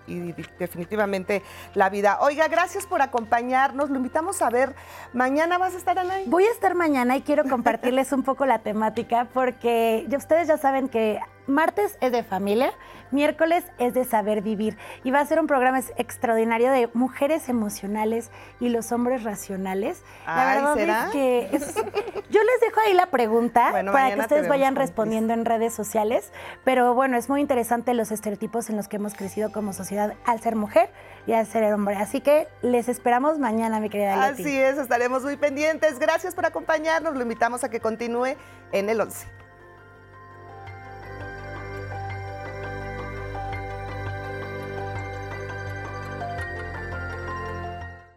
definitivamente 0.57 1.43
la 1.75 1.89
vida. 1.89 2.17
Oiga, 2.21 2.47
gracias 2.47 2.87
por 2.87 3.01
acompañarnos. 3.01 3.89
Lo 3.89 3.97
invitamos 3.97 4.41
a 4.41 4.49
ver. 4.49 4.73
Mañana 5.13 5.57
vas 5.57 5.75
a 5.75 5.77
estar, 5.77 5.99
Ana. 5.99 6.15
Voy 6.25 6.45
a 6.45 6.51
estar 6.51 6.73
mañana 6.73 7.15
y 7.17 7.21
quiero 7.21 7.43
compartirles 7.43 8.11
un 8.11 8.23
poco 8.23 8.45
la 8.45 8.59
temática 8.59 9.27
porque 9.33 10.07
ustedes 10.17 10.47
ya 10.47 10.57
saben 10.57 10.89
que 10.89 11.19
martes 11.49 11.97
es 12.01 12.11
de 12.11 12.23
familia, 12.23 12.73
miércoles 13.11 13.63
es 13.77 13.93
de 13.93 14.05
saber 14.05 14.41
vivir 14.41 14.77
y 15.03 15.11
va 15.11 15.19
a 15.19 15.25
ser 15.25 15.39
un 15.39 15.47
programa 15.47 15.79
extraordinario 15.97 16.71
de 16.71 16.89
mujeres 16.93 17.49
emocionales 17.49 18.31
y 18.59 18.69
los 18.69 18.91
hombres 18.91 19.23
racionales. 19.23 20.03
La 20.25 20.73
verdad 20.75 21.07
es 21.07 21.11
que 21.11 21.49
yo 22.29 22.41
les 22.43 22.61
dejo 22.61 22.79
ahí 22.85 22.93
la 22.93 23.07
pregunta 23.07 23.71
para 23.91 24.13
que 24.13 24.19
ustedes 24.19 24.47
vayan 24.47 24.75
respondiendo 24.75 25.33
en 25.33 25.45
redes 25.45 25.73
sociales, 25.73 26.31
pero 26.63 26.93
bueno, 26.93 27.17
es 27.17 27.29
muy 27.29 27.41
interesante 27.41 27.93
los 27.93 28.11
estereotipos 28.11 28.69
en 28.69 28.77
los 28.77 28.87
que 28.87 28.97
hemos 28.97 29.13
crecido 29.13 29.51
como 29.51 29.73
sociedad 29.73 30.13
al 30.25 30.39
ser 30.41 30.55
mujer 30.55 30.89
y 31.27 31.33
al 31.33 31.45
ser 31.45 31.71
hombre. 31.73 31.95
Así 31.95 32.21
que 32.21 32.47
les 32.61 32.89
esperamos 32.89 33.39
mañana, 33.39 33.79
mi 33.79 33.89
querida 33.89 34.29
Leti. 34.29 34.43
Así 34.43 34.57
es, 34.57 34.77
estaremos 34.77 35.23
muy 35.23 35.37
pendientes. 35.37 35.99
Gracias 35.99 36.35
por 36.35 36.45
acompañarnos. 36.45 37.15
Lo 37.15 37.21
invitamos 37.21 37.63
a 37.63 37.69
que 37.69 37.79
continúe 37.79 38.35
en 38.71 38.89
el 38.89 39.01
11. 39.01 39.48